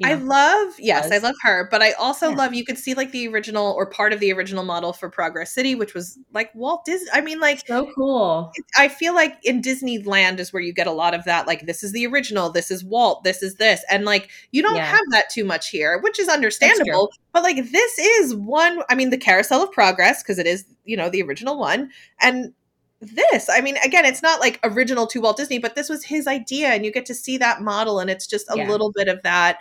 you 0.00 0.08
I 0.08 0.14
love, 0.14 0.74
yes, 0.78 1.12
I 1.12 1.18
love 1.18 1.34
her, 1.42 1.68
but 1.70 1.80
I 1.82 1.92
also 1.92 2.30
Yeah. 2.30 2.36
love 2.36 2.54
you 2.54 2.64
could 2.64 2.78
see 2.78 2.94
like 2.94 3.12
the 3.12 3.28
original 3.28 3.72
or 3.72 3.86
part 3.86 4.12
of 4.12 4.20
the 4.20 4.32
original 4.32 4.64
model 4.64 4.92
for 4.92 5.08
Progress 5.08 5.52
City, 5.52 5.74
which 5.74 5.94
was 5.94 6.18
like 6.32 6.50
Walt 6.54 6.84
Disney. 6.84 7.08
I 7.12 7.20
mean, 7.20 7.38
like 7.40 7.64
so 7.66 7.90
cool. 7.94 8.52
I 8.76 8.88
feel 8.88 9.14
like 9.14 9.36
in 9.44 9.62
Disneyland 9.62 10.38
is 10.40 10.52
where 10.52 10.62
you 10.62 10.72
get 10.72 10.86
a 10.88 10.92
lot 10.92 11.14
of 11.14 11.24
that. 11.24 11.46
Like, 11.46 11.66
this 11.66 11.84
is 11.84 11.92
the 11.92 12.06
original, 12.06 12.50
this 12.50 12.70
is 12.70 12.84
Walt, 12.84 13.22
this 13.24 13.42
is 13.42 13.54
this. 13.56 13.84
And 13.88 14.04
like, 14.04 14.30
you 14.50 14.62
don't 14.62 14.76
Yeah. 14.76 14.84
have 14.86 15.04
that 15.10 15.30
too 15.30 15.44
much 15.44 15.70
here, 15.70 15.98
which 16.00 16.18
is 16.18 16.28
understandable. 16.28 17.10
But 17.32 17.42
like, 17.44 17.70
this 17.70 17.98
is 17.98 18.34
one, 18.34 18.82
I 18.90 18.94
mean, 18.94 19.10
the 19.10 19.18
Carousel 19.18 19.62
of 19.62 19.70
Progress, 19.72 20.22
because 20.22 20.38
it 20.38 20.46
is, 20.46 20.64
you 20.84 20.96
know, 20.96 21.08
the 21.08 21.22
original 21.22 21.58
one. 21.58 21.90
And 22.20 22.52
this, 23.00 23.48
I 23.50 23.60
mean, 23.60 23.76
again, 23.84 24.04
it's 24.06 24.22
not 24.22 24.40
like 24.40 24.58
original 24.64 25.06
to 25.08 25.20
Walt 25.20 25.36
Disney, 25.36 25.58
but 25.58 25.74
this 25.74 25.88
was 25.88 26.04
his 26.04 26.26
idea. 26.26 26.68
And 26.68 26.84
you 26.84 26.90
get 26.92 27.06
to 27.06 27.14
see 27.14 27.36
that 27.38 27.60
model. 27.60 28.00
And 28.00 28.08
it's 28.08 28.26
just 28.26 28.48
a 28.50 28.56
Yeah. 28.56 28.68
little 28.68 28.90
bit 28.92 29.08
of 29.08 29.22
that. 29.22 29.58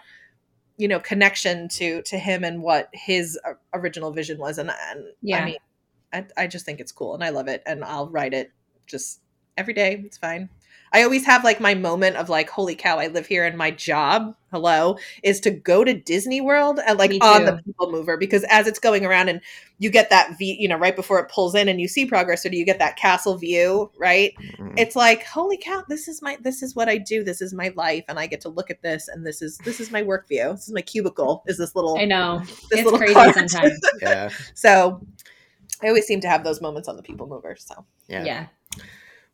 You 0.77 0.87
know, 0.87 0.99
connection 0.99 1.67
to 1.69 2.01
to 2.03 2.17
him 2.17 2.43
and 2.43 2.61
what 2.61 2.89
his 2.93 3.39
uh, 3.47 3.53
original 3.73 4.11
vision 4.11 4.37
was, 4.37 4.57
and, 4.57 4.71
and 4.89 5.05
Yeah. 5.21 5.41
I 5.41 5.45
mean, 5.45 5.57
I, 6.13 6.25
I 6.37 6.47
just 6.47 6.65
think 6.65 6.79
it's 6.79 6.91
cool 6.91 7.15
and 7.15 7.23
I 7.23 7.29
love 7.29 7.47
it 7.47 7.63
and 7.65 7.83
I'll 7.83 8.09
write 8.09 8.33
it 8.33 8.51
just 8.85 9.21
every 9.57 9.73
day. 9.73 10.01
It's 10.05 10.17
fine. 10.17 10.49
I 10.93 11.01
always 11.03 11.25
have 11.25 11.43
like 11.43 11.59
my 11.59 11.73
moment 11.73 12.17
of 12.17 12.29
like, 12.29 12.49
holy 12.49 12.75
cow, 12.75 12.99
I 12.99 13.07
live 13.07 13.25
here 13.25 13.43
and 13.45 13.57
my 13.57 13.71
job, 13.71 14.35
hello, 14.51 14.97
is 15.23 15.39
to 15.39 15.49
go 15.49 15.83
to 15.83 15.91
Disney 15.93 16.39
World 16.39 16.79
and 16.85 16.99
like 16.99 17.11
on 17.21 17.45
the 17.45 17.59
people 17.65 17.91
mover 17.91 18.15
because 18.15 18.43
as 18.43 18.67
it's 18.67 18.77
going 18.77 19.03
around 19.03 19.29
and 19.29 19.41
you 19.79 19.89
get 19.89 20.11
that 20.11 20.37
view, 20.37 20.55
you 20.57 20.67
know, 20.67 20.77
right 20.77 20.95
before 20.95 21.19
it 21.19 21.31
pulls 21.31 21.55
in 21.55 21.67
and 21.67 21.81
you 21.81 21.87
see 21.87 22.05
progress, 22.05 22.45
or 22.45 22.49
do 22.49 22.57
you 22.57 22.63
get 22.63 22.77
that 22.77 22.95
castle 22.95 23.35
view, 23.37 23.89
right? 23.97 24.33
Mhm. 24.59 24.75
It's 24.77 24.95
like, 24.95 25.25
holy 25.25 25.57
cow, 25.57 25.83
this 25.89 26.07
is 26.07 26.21
my 26.21 26.37
this 26.41 26.61
is 26.61 26.75
what 26.75 26.87
I 26.87 26.99
do. 26.99 27.23
This 27.23 27.41
is 27.41 27.53
my 27.55 27.73
life, 27.75 28.03
and 28.07 28.19
I 28.19 28.27
get 28.27 28.41
to 28.41 28.49
look 28.49 28.69
at 28.69 28.83
this 28.83 29.07
and 29.07 29.25
this 29.25 29.41
is 29.41 29.57
this 29.65 29.79
is 29.79 29.89
my 29.91 30.03
work 30.03 30.27
view. 30.27 30.51
This 30.51 30.67
is 30.67 30.73
my 30.73 30.81
cubicle, 30.81 31.43
is 31.47 31.57
this 31.57 31.75
little 31.75 31.97
I 31.97 32.05
know. 32.05 32.39
this 32.45 32.55
It's 32.71 32.83
little 32.83 32.99
crazy 32.99 33.15
cart. 33.15 33.33
sometimes. 33.33 33.79
yeah, 34.01 34.29
So 34.53 35.01
I 35.81 35.87
always 35.87 36.05
seem 36.05 36.21
to 36.21 36.29
have 36.29 36.43
those 36.43 36.61
moments 36.61 36.87
on 36.87 36.97
the 36.97 37.03
people 37.03 37.25
mover. 37.27 37.55
So 37.57 37.83
yeah, 38.07 38.23
Yeah. 38.23 38.45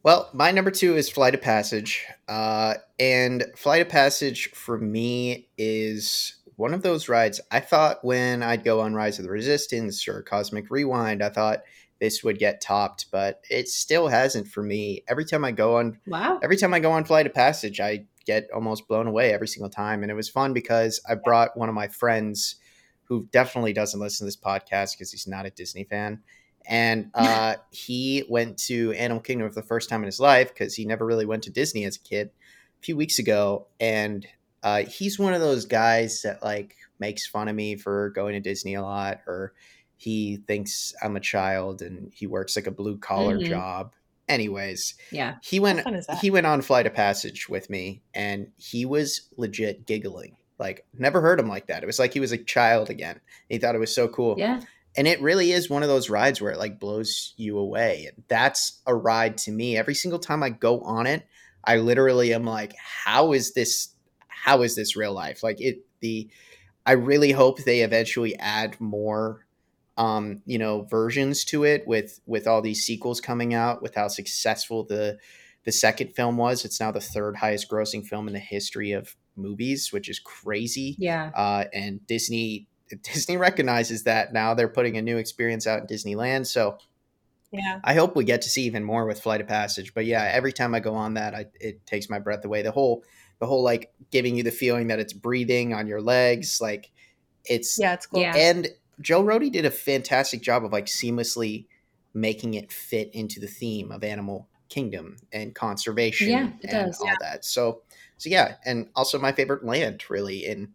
Well, 0.01 0.29
my 0.33 0.51
number 0.51 0.71
two 0.71 0.95
is 0.95 1.09
Flight 1.09 1.35
of 1.35 1.41
Passage. 1.41 2.05
Uh, 2.27 2.75
and 2.99 3.45
Flight 3.55 3.81
of 3.81 3.89
Passage 3.89 4.49
for 4.51 4.77
me 4.77 5.49
is 5.57 6.35
one 6.55 6.73
of 6.73 6.83
those 6.83 7.09
rides. 7.09 7.41
I 7.51 7.59
thought 7.59 8.03
when 8.03 8.41
I'd 8.41 8.63
go 8.63 8.79
on 8.79 8.93
Rise 8.93 9.19
of 9.19 9.25
the 9.25 9.31
Resistance 9.31 10.07
or 10.07 10.21
Cosmic 10.21 10.71
Rewind, 10.71 11.21
I 11.21 11.29
thought 11.29 11.63
this 11.99 12.23
would 12.23 12.39
get 12.39 12.61
topped, 12.61 13.07
but 13.11 13.41
it 13.49 13.67
still 13.67 14.07
hasn't 14.07 14.47
for 14.47 14.63
me. 14.63 15.03
Every 15.09 15.25
time 15.25 15.43
I 15.43 15.51
go 15.51 15.77
on 15.77 15.99
Wow. 16.07 16.39
every 16.41 16.55
time 16.55 16.73
I 16.73 16.79
go 16.79 16.91
on 16.91 17.03
Flight 17.03 17.25
of 17.27 17.33
Passage, 17.33 17.81
I 17.81 18.05
get 18.25 18.47
almost 18.55 18.87
blown 18.87 19.07
away 19.07 19.33
every 19.33 19.49
single 19.49 19.69
time. 19.69 20.01
And 20.01 20.09
it 20.09 20.15
was 20.15 20.29
fun 20.29 20.53
because 20.53 21.01
I 21.09 21.15
brought 21.15 21.57
one 21.57 21.67
of 21.67 21.75
my 21.75 21.89
friends 21.89 22.55
who 23.03 23.27
definitely 23.31 23.73
doesn't 23.73 23.99
listen 23.99 24.25
to 24.25 24.27
this 24.27 24.37
podcast 24.37 24.93
because 24.93 25.11
he's 25.11 25.27
not 25.27 25.45
a 25.45 25.49
Disney 25.49 25.83
fan. 25.83 26.21
And 26.69 27.11
uh, 27.15 27.55
he 27.71 28.23
went 28.29 28.57
to 28.67 28.93
Animal 28.93 29.21
Kingdom 29.21 29.49
for 29.49 29.55
the 29.55 29.67
first 29.67 29.89
time 29.89 30.01
in 30.01 30.05
his 30.05 30.19
life 30.21 30.49
because 30.53 30.75
he 30.75 30.85
never 30.85 31.05
really 31.05 31.25
went 31.25 31.43
to 31.43 31.49
Disney 31.51 31.83
as 31.83 31.97
a 31.97 31.99
kid 31.99 32.29
a 32.79 32.83
few 32.83 32.95
weeks 32.95 33.19
ago. 33.19 33.67
And 33.81 34.25
uh, 34.63 34.83
he's 34.83 35.19
one 35.19 35.33
of 35.33 35.41
those 35.41 35.65
guys 35.65 36.21
that 36.21 36.41
like 36.41 36.75
makes 36.99 37.25
fun 37.27 37.47
of 37.49 37.55
me 37.55 37.75
for 37.75 38.11
going 38.11 38.33
to 38.33 38.39
Disney 38.39 38.75
a 38.75 38.81
lot 38.81 39.19
or 39.27 39.53
he 39.97 40.37
thinks 40.47 40.93
I'm 41.03 41.17
a 41.17 41.19
child 41.19 41.81
and 41.81 42.11
he 42.13 42.25
works 42.27 42.55
like 42.55 42.67
a 42.67 42.71
blue 42.71 42.97
collar 42.97 43.37
Mhm. 43.37 43.47
job. 43.47 43.93
Anyways, 44.29 44.93
Yeah. 45.11 45.35
he 45.41 45.59
went 45.59 45.81
fun 45.81 45.95
is 45.95 46.05
that? 46.07 46.19
he 46.19 46.29
went 46.29 46.45
on 46.45 46.61
flight 46.61 46.85
of 46.85 46.93
passage 46.93 47.49
with 47.49 47.69
me 47.69 48.01
and 48.13 48.47
he 48.57 48.85
was 48.85 49.21
legit 49.37 49.85
giggling 49.87 50.37
like 50.59 50.85
never 50.97 51.19
heard 51.21 51.39
him 51.39 51.47
like 51.47 51.67
that 51.67 51.81
it 51.83 51.85
was 51.85 51.97
like 51.99 52.13
he 52.13 52.19
was 52.19 52.31
a 52.33 52.37
child 52.37 52.89
again 52.89 53.19
he 53.47 53.57
thought 53.57 53.75
it 53.75 53.79
was 53.79 53.95
so 53.95 54.07
cool 54.09 54.35
Yeah. 54.37 54.59
And 54.97 55.07
it 55.07 55.21
really 55.21 55.51
is 55.51 55.69
one 55.69 55.83
of 55.83 55.89
those 55.89 56.09
rides 56.09 56.41
where 56.41 56.51
it 56.51 56.59
like 56.59 56.79
blows 56.79 57.33
you 57.37 57.57
away. 57.57 58.09
That's 58.27 58.81
a 58.85 58.95
ride 58.95 59.37
to 59.39 59.51
me. 59.51 59.77
Every 59.77 59.95
single 59.95 60.19
time 60.19 60.43
i 60.43 60.49
go 60.49 60.81
on 60.81 61.07
it 61.07 61.25
i 61.63 61.77
literally 61.77 62.33
am 62.33 62.45
like 62.45 62.73
how 62.77 63.33
is 63.33 63.53
this 63.53 63.89
how 64.27 64.61
is 64.61 64.75
this 64.75 64.95
real 64.95 65.13
life? 65.13 65.43
Like 65.43 65.59
it 65.61 65.85
the 65.99 66.29
i 66.85 66.93
really 66.93 67.31
hope 67.31 67.63
they 67.63 67.81
eventually 67.81 68.37
add 68.39 68.79
more 68.79 69.45
um 69.97 70.41
you 70.45 70.57
know 70.57 70.83
versions 70.83 71.43
to 71.45 71.65
it 71.65 71.85
with 71.85 72.21
with 72.25 72.47
all 72.47 72.61
these 72.61 72.85
sequels 72.85 73.19
coming 73.19 73.53
out 73.53 73.81
with 73.81 73.95
how 73.95 74.07
successful 74.07 74.85
the 74.85 75.17
the 75.65 75.71
second 75.73 76.15
film 76.15 76.37
was. 76.37 76.63
It's 76.63 76.79
now 76.79 76.91
the 76.91 77.01
third 77.01 77.35
highest 77.35 77.69
grossing 77.69 78.05
film 78.05 78.27
in 78.27 78.33
the 78.33 78.39
history 78.39 78.93
of 78.93 79.15
movies 79.35 79.91
which 79.91 80.09
is 80.09 80.19
crazy. 80.19 80.95
Yeah. 80.97 81.31
uh, 81.35 81.65
and 81.73 82.05
Disney 82.07 82.67
Disney 83.03 83.37
recognizes 83.37 84.03
that 84.03 84.33
now 84.33 84.53
they're 84.53 84.67
putting 84.67 84.97
a 84.97 85.01
new 85.01 85.17
experience 85.17 85.67
out 85.67 85.79
in 85.81 85.87
Disneyland. 85.87 86.47
So 86.47 86.77
yeah. 87.51 87.79
I 87.83 87.93
hope 87.95 88.15
we 88.15 88.23
get 88.25 88.43
to 88.43 88.49
see 88.49 88.63
even 88.63 88.83
more 88.83 89.05
with 89.05 89.21
Flight 89.21 89.41
of 89.41 89.47
Passage. 89.47 89.93
But 89.93 90.05
yeah, 90.05 90.29
every 90.31 90.53
time 90.53 90.75
I 90.75 90.79
go 90.79 90.93
on 90.93 91.15
that, 91.15 91.33
I, 91.33 91.45
it 91.59 91.85
takes 91.85 92.09
my 92.09 92.19
breath 92.19 92.45
away. 92.45 92.61
The 92.61 92.71
whole 92.71 93.03
the 93.39 93.45
whole 93.47 93.63
like 93.63 93.91
giving 94.11 94.35
you 94.35 94.43
the 94.43 94.51
feeling 94.51 94.87
that 94.87 94.99
it's 94.99 95.13
breathing 95.13 95.73
on 95.73 95.87
your 95.87 96.01
legs, 96.01 96.59
like 96.61 96.91
it's 97.45 97.79
Yeah, 97.79 97.93
it's 97.93 98.05
cool. 98.05 98.21
Yeah. 98.21 98.35
and 98.35 98.67
Joe 99.01 99.23
Rohde 99.23 99.51
did 99.51 99.65
a 99.65 99.71
fantastic 99.71 100.41
job 100.41 100.65
of 100.65 100.73
like 100.73 100.85
seamlessly 100.85 101.65
making 102.13 102.55
it 102.55 102.71
fit 102.71 103.09
into 103.13 103.39
the 103.39 103.47
theme 103.47 103.91
of 103.91 104.03
Animal 104.03 104.47
Kingdom 104.67 105.17
and 105.31 105.55
conservation 105.55 106.29
Yeah, 106.29 106.47
it 106.61 106.71
and 106.71 106.87
does. 106.91 106.99
all 107.01 107.11
that. 107.21 107.45
So 107.45 107.81
so 108.17 108.29
yeah, 108.29 108.55
and 108.65 108.89
also 108.95 109.17
my 109.17 109.31
favorite 109.31 109.63
land 109.63 110.03
really 110.09 110.45
in 110.45 110.73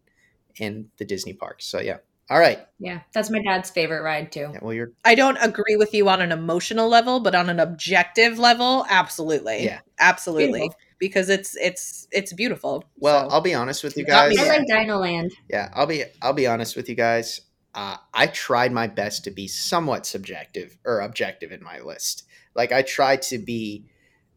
in 0.57 0.89
the 0.97 1.05
Disney 1.05 1.33
parks. 1.33 1.65
So 1.65 1.79
yeah. 1.79 1.97
All 2.29 2.39
right. 2.39 2.59
Yeah. 2.79 3.01
That's 3.13 3.29
my 3.29 3.39
dad's 3.39 3.69
favorite 3.69 4.01
ride 4.01 4.31
too. 4.31 4.49
Yeah, 4.51 4.59
well 4.61 4.73
you're 4.73 4.91
I 5.03 5.13
don't 5.15 5.37
agree 5.37 5.75
with 5.75 5.93
you 5.93 6.09
on 6.09 6.21
an 6.21 6.31
emotional 6.31 6.89
level, 6.89 7.19
but 7.19 7.35
on 7.35 7.49
an 7.49 7.59
objective 7.59 8.39
level, 8.39 8.85
absolutely. 8.89 9.63
Yeah. 9.63 9.79
Absolutely. 9.99 10.61
Beautiful. 10.61 10.79
Because 10.97 11.29
it's 11.29 11.55
it's 11.57 12.07
it's 12.11 12.33
beautiful. 12.33 12.83
well, 12.97 13.29
So- 13.29 13.35
I'll 13.35 13.41
be 13.41 13.53
honest 13.53 13.83
with 13.83 13.95
you 13.97 14.01
You 14.01 14.07
guys. 14.07 14.37
I 14.37 14.43
there. 14.43 14.57
like 14.59 14.67
Dino 14.67 14.97
Land. 14.97 15.31
Yeah, 15.49 15.69
I'll 15.73 15.85
be 15.85 16.03
I'll 16.21 16.33
be 16.33 16.47
honest 16.47 16.75
with 16.75 16.89
you 16.89 16.95
guys. 16.95 17.41
Uh, 17.75 17.97
I 18.13 18.27
tried 18.27 18.71
my 18.71 18.87
best 18.87 19.25
to 19.25 19.31
be 19.31 19.47
somewhat 19.49 20.05
subjective 20.05 20.77
or 20.85 21.01
objective 21.01 21.51
in 21.51 21.61
my 21.61 21.79
list. 21.81 22.23
Like 22.55 22.71
I 22.71 22.81
tried 22.81 23.21
to 23.23 23.37
be 23.37 23.83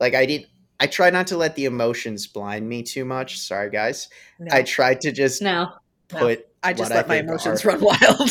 like 0.00 0.14
I 0.14 0.26
did 0.26 0.46
I 0.80 0.88
tried 0.88 1.12
not 1.12 1.28
to 1.28 1.36
let 1.36 1.54
the 1.54 1.64
emotions 1.64 2.26
blind 2.26 2.68
me 2.68 2.82
too 2.82 3.04
much. 3.04 3.38
Sorry 3.38 3.70
guys. 3.70 4.08
no, 4.40 4.54
I 4.54 4.62
tried 4.62 5.00
to 5.02 5.12
just 5.12 5.40
No. 5.40 5.68
No. 6.12 6.36
I 6.62 6.72
just 6.72 6.90
what 6.90 6.96
let 6.96 7.08
my 7.08 7.16
emotions 7.16 7.64
are- 7.64 7.68
run 7.68 7.80
wild. 7.80 8.30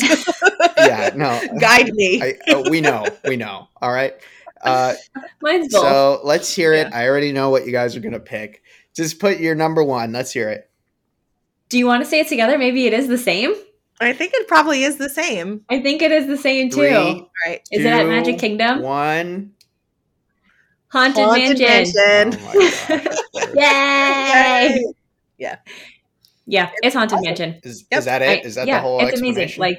Yeah, 0.78 1.10
no. 1.16 1.40
Guide 1.60 1.92
me. 1.94 2.22
I, 2.22 2.34
oh, 2.48 2.68
we 2.70 2.80
know, 2.80 3.04
we 3.24 3.36
know. 3.36 3.68
All 3.82 3.90
right. 3.92 4.14
Uh, 4.62 4.94
Mine's 5.42 5.72
both. 5.72 5.82
so 5.82 6.20
let's 6.22 6.54
hear 6.54 6.72
it. 6.72 6.88
Yeah. 6.90 6.96
I 6.98 7.08
already 7.08 7.32
know 7.32 7.50
what 7.50 7.66
you 7.66 7.72
guys 7.72 7.96
are 7.96 8.00
gonna 8.00 8.20
pick. 8.20 8.62
Just 8.94 9.18
put 9.18 9.38
your 9.40 9.54
number 9.56 9.82
one. 9.82 10.12
Let's 10.12 10.30
hear 10.32 10.48
it. 10.50 10.70
Do 11.68 11.78
you 11.78 11.86
want 11.86 12.02
to 12.04 12.08
say 12.08 12.20
it 12.20 12.28
together? 12.28 12.58
Maybe 12.58 12.86
it 12.86 12.92
is 12.92 13.08
the 13.08 13.18
same. 13.18 13.54
I 14.00 14.12
think 14.12 14.32
it 14.34 14.46
probably 14.46 14.84
is 14.84 14.96
the 14.98 15.08
same. 15.08 15.64
I 15.68 15.80
think 15.80 16.00
it 16.00 16.12
is 16.12 16.26
the 16.28 16.36
same 16.38 16.70
too. 16.70 16.76
Three, 16.76 17.26
Right. 17.46 17.60
is 17.72 17.84
it 17.84 17.86
at 17.92 18.06
Magic 18.06 18.38
Kingdom? 18.38 18.82
One. 18.82 19.52
Haunted, 20.88 21.24
Haunted 21.24 21.58
Mansion. 21.58 21.94
Mansion. 22.30 22.40
Oh 22.40 23.26
my 23.34 23.46
gosh, 23.46 23.48
of. 23.48 23.54
Yay! 23.56 24.84
Yay. 25.38 25.54
Yeah, 26.50 26.70
it's 26.82 26.94
Haunted 26.94 27.20
Mansion. 27.22 27.60
Is, 27.62 27.84
Yep. 27.90 27.98
is 27.98 28.04
that 28.06 28.22
it? 28.22 28.44
Is 28.44 28.56
I- 28.56 28.62
that 28.62 28.68
yeah, 28.68 28.76
the 28.78 28.82
whole 28.82 29.06
it's 29.06 29.20
amazing. 29.20 29.50
Like, 29.58 29.78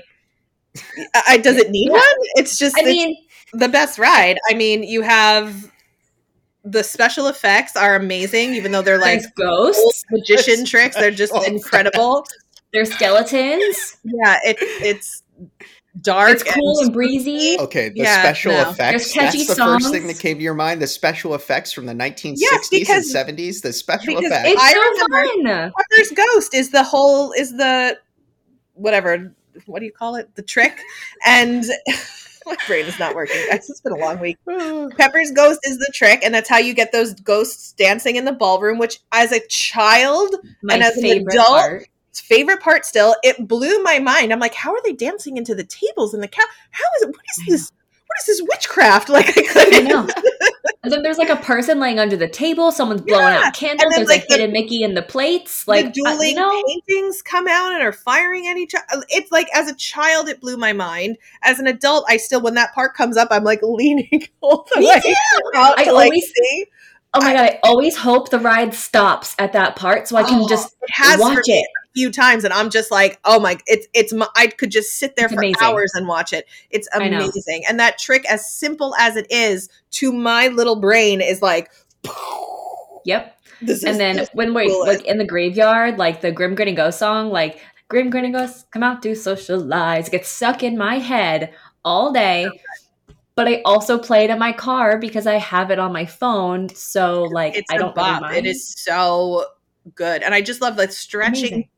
I, 1.15 1.21
I- 1.29 1.37
does 1.37 1.57
it 1.57 1.71
need 1.71 1.87
Yeah. 1.87 1.93
one? 1.93 2.03
It's 2.35 2.57
just 2.57 2.77
I 2.77 2.81
it's 2.81 2.87
mean, 2.87 3.17
the 3.53 3.67
best 3.67 3.97
ride. 3.97 4.37
I 4.49 4.53
mean, 4.53 4.83
you 4.83 5.01
have 5.01 5.71
the 6.63 6.83
special 6.83 7.27
effects 7.27 7.75
are 7.75 7.95
amazing, 7.95 8.53
even 8.53 8.71
though 8.71 8.83
they're 8.83 8.99
like 8.99 9.21
there's 9.21 9.31
ghosts, 9.35 10.05
magician 10.11 10.63
tricks. 10.71 10.95
They're 10.95 11.09
just 11.11 11.33
incredible. 11.47 12.25
They're 12.71 12.85
skeletons. 12.85 13.97
Yeah, 14.03 14.37
it, 14.43 14.57
it's 14.61 15.18
dark. 16.01 16.31
It's 16.31 16.43
cool 16.43 16.79
and 16.79 16.93
breezy. 16.93 17.57
Okay, 17.59 17.89
the 17.89 18.01
Yeah, 18.01 18.21
special 18.21 18.51
no. 18.53 18.69
effects. 18.69 18.77
There's 18.77 19.11
catchy 19.11 19.37
That's 19.45 19.55
the 19.55 19.63
first 19.63 19.91
thing 19.91 20.07
that 20.07 20.19
came 20.19 20.37
to 20.37 20.43
your 20.43 20.53
mind. 20.53 20.81
The 20.81 20.87
special 20.87 21.35
effects 21.35 21.71
from 21.71 21.85
the 21.85 21.93
1960s 21.93 22.69
because- 22.69 23.13
and 23.15 23.27
70s. 23.37 23.61
The 23.61 23.73
special 23.73 24.17
effects. 24.17 24.49
It's 24.49 24.61
I 24.61 24.71
so 24.73 24.79
remember- 24.79 25.49
fun. 25.49 25.73
Pepper's 25.77 26.11
ghost 26.11 26.53
is 26.53 26.71
the 26.71 26.83
whole 26.83 27.31
is 27.33 27.51
the 27.57 27.97
whatever. 28.73 29.33
What 29.65 29.79
do 29.79 29.85
you 29.85 29.91
call 29.91 30.15
it? 30.15 30.33
The 30.35 30.41
trick. 30.43 30.79
And 31.25 31.65
my 32.45 32.55
brain 32.67 32.85
is 32.85 32.97
not 32.97 33.13
working, 33.15 33.35
guys. 33.49 33.69
It's 33.69 33.81
been 33.81 33.93
a 33.93 33.97
long 33.97 34.19
week. 34.19 34.37
Pepper's 34.97 35.31
ghost 35.31 35.59
is 35.63 35.77
the 35.77 35.91
trick, 35.93 36.21
and 36.23 36.33
that's 36.33 36.47
how 36.49 36.57
you 36.57 36.73
get 36.73 36.91
those 36.91 37.13
ghosts 37.13 37.73
dancing 37.73 38.15
in 38.15 38.25
the 38.25 38.31
ballroom. 38.31 38.77
Which, 38.77 38.99
as 39.11 39.31
a 39.31 39.45
child, 39.47 40.35
My 40.63 40.75
And 40.75 40.83
as 40.83 40.97
an 40.97 41.05
adult- 41.05 41.47
part. 41.47 41.87
Favorite 42.13 42.61
part 42.61 42.85
still, 42.85 43.15
it 43.23 43.47
blew 43.47 43.81
my 43.83 43.99
mind. 43.99 44.31
I'm 44.33 44.39
like, 44.39 44.53
how 44.55 44.71
are 44.71 44.81
they 44.83 44.93
dancing 44.93 45.37
into 45.37 45.55
the 45.55 45.63
tables 45.63 46.13
and 46.13 46.21
the 46.23 46.27
cow? 46.27 46.43
How 46.71 46.85
is 46.97 47.03
it? 47.03 47.07
What 47.07 47.25
is 47.37 47.45
this? 47.47 47.71
What 48.07 48.17
is 48.21 48.25
this 48.25 48.41
witchcraft? 48.49 49.09
Like 49.19 49.27
I 49.37 49.77
I 49.77 49.79
know. 49.81 50.07
And 50.81 50.93
then 50.93 51.03
there's 51.03 51.17
like 51.17 51.29
a 51.29 51.35
person 51.35 51.77
laying 51.81 51.99
under 51.99 52.15
the 52.15 52.27
table. 52.27 52.71
Someone's 52.71 53.01
blowing 53.01 53.21
Yeah. 53.33 53.41
out 53.47 53.53
candles. 53.53 53.81
then, 53.91 53.99
There's 53.99 54.07
like, 54.07 54.21
like 54.21 54.27
the- 54.29 54.35
hidden 54.37 54.53
Mickey 54.53 54.81
in 54.81 54.93
the 54.93 55.01
plates. 55.01 55.67
Like 55.67 55.93
the 55.93 56.01
uh, 56.05 56.11
dueling 56.11 56.29
you 56.29 56.35
know, 56.35 56.63
paintings 56.65 57.21
come 57.21 57.49
out 57.49 57.73
and 57.73 57.83
are 57.83 57.91
firing 57.91 58.47
at 58.47 58.55
each 58.55 58.73
other. 58.73 59.03
It's 59.09 59.29
like 59.29 59.49
as 59.53 59.69
a 59.69 59.75
child, 59.75 60.29
it 60.29 60.39
blew 60.39 60.55
my 60.55 60.71
mind. 60.71 61.17
As 61.43 61.59
an 61.59 61.67
adult, 61.67 62.05
I 62.07 62.15
still 62.15 62.39
when 62.41 62.53
that 62.53 62.73
part 62.73 62.95
comes 62.95 63.17
up, 63.17 63.27
I'm 63.29 63.43
like 63.43 63.59
leaning 63.63 64.23
all 64.39 64.65
the 64.73 64.79
way 64.79 65.15
out 65.55 65.77
I 65.77 65.83
to 65.83 65.91
like 65.91 66.05
always- 66.05 66.31
see. 66.33 66.65
oh 67.13 67.21
my 67.21 67.33
god! 67.33 67.43
I 67.43 67.59
always 67.63 67.97
hope 67.97 68.29
the 68.29 68.39
ride 68.39 68.73
stops 68.73 69.35
at 69.37 69.51
that 69.53 69.75
part 69.75 70.07
so 70.07 70.15
I 70.15 70.23
can 70.23 70.41
Oh, 70.43 70.47
just 70.47 70.73
it 70.81 70.89
has 70.93 71.19
watch 71.19 71.39
it. 71.45 71.67
Few 71.99 72.11
times, 72.11 72.43
and 72.43 72.53
I'm 72.53 72.69
just 72.69 72.91
like, 72.91 73.19
oh 73.25 73.39
my! 73.39 73.57
It's 73.67 73.87
it's 73.93 74.13
my, 74.13 74.27
I 74.35 74.47
could 74.47 74.71
just 74.71 74.93
sit 74.99 75.15
there 75.15 75.25
It's 75.25 75.33
for 75.33 75.39
amazing. 75.39 75.55
hours 75.61 75.91
and 75.95 76.07
watch 76.07 76.33
it. 76.33 76.45
It's 76.69 76.87
amazing, 76.93 77.63
and 77.69 77.79
that 77.79 77.97
trick, 77.99 78.25
as 78.31 78.49
simple 78.51 78.95
as 78.99 79.15
it 79.15 79.27
is, 79.29 79.69
to 79.91 80.11
my 80.13 80.47
little 80.49 80.75
brain, 80.77 81.21
is 81.21 81.41
like. 81.41 81.69
Yep. 83.05 83.37
This 83.61 83.77
is 83.79 83.83
And 83.85 83.99
then 83.99 84.27
when 84.33 84.53
we're 84.53 84.67
coolest. 84.67 84.99
like 84.99 85.05
in 85.07 85.17
the 85.17 85.25
graveyard, 85.25 85.97
like 85.97 86.21
the 86.21 86.31
Grim 86.31 86.55
Grinning 86.55 86.75
Ghost 86.75 86.99
song, 86.99 87.29
like 87.29 87.59
Grim 87.87 88.09
Grinning 88.09 88.33
Ghosts 88.33 88.65
come 88.71 88.83
out 88.83 89.01
do 89.01 89.15
socialize, 89.15 90.09
gets 90.09 90.29
stuck 90.29 90.63
in 90.63 90.77
my 90.77 90.99
head 90.99 91.53
all 91.83 92.11
day. 92.11 92.49
But 93.35 93.47
I 93.47 93.61
also 93.65 93.97
play 93.97 94.25
it 94.25 94.29
in 94.29 94.37
my 94.39 94.51
car 94.51 94.97
because 94.97 95.25
I 95.25 95.35
have 95.35 95.71
it 95.71 95.79
on 95.79 95.93
my 95.93 96.05
phone. 96.05 96.69
So 96.69 97.23
like 97.23 97.55
it's 97.55 97.71
I 97.71 97.77
don't 97.77 97.95
really 97.95 98.11
bop. 98.11 98.21
mind. 98.21 98.35
It 98.37 98.45
is 98.45 98.67
so 98.67 99.45
good, 99.95 100.23
and 100.23 100.33
I 100.33 100.41
just 100.41 100.61
love 100.61 100.75
the 100.75 100.89
stretching 100.91 101.53
Amazing. 101.53 101.69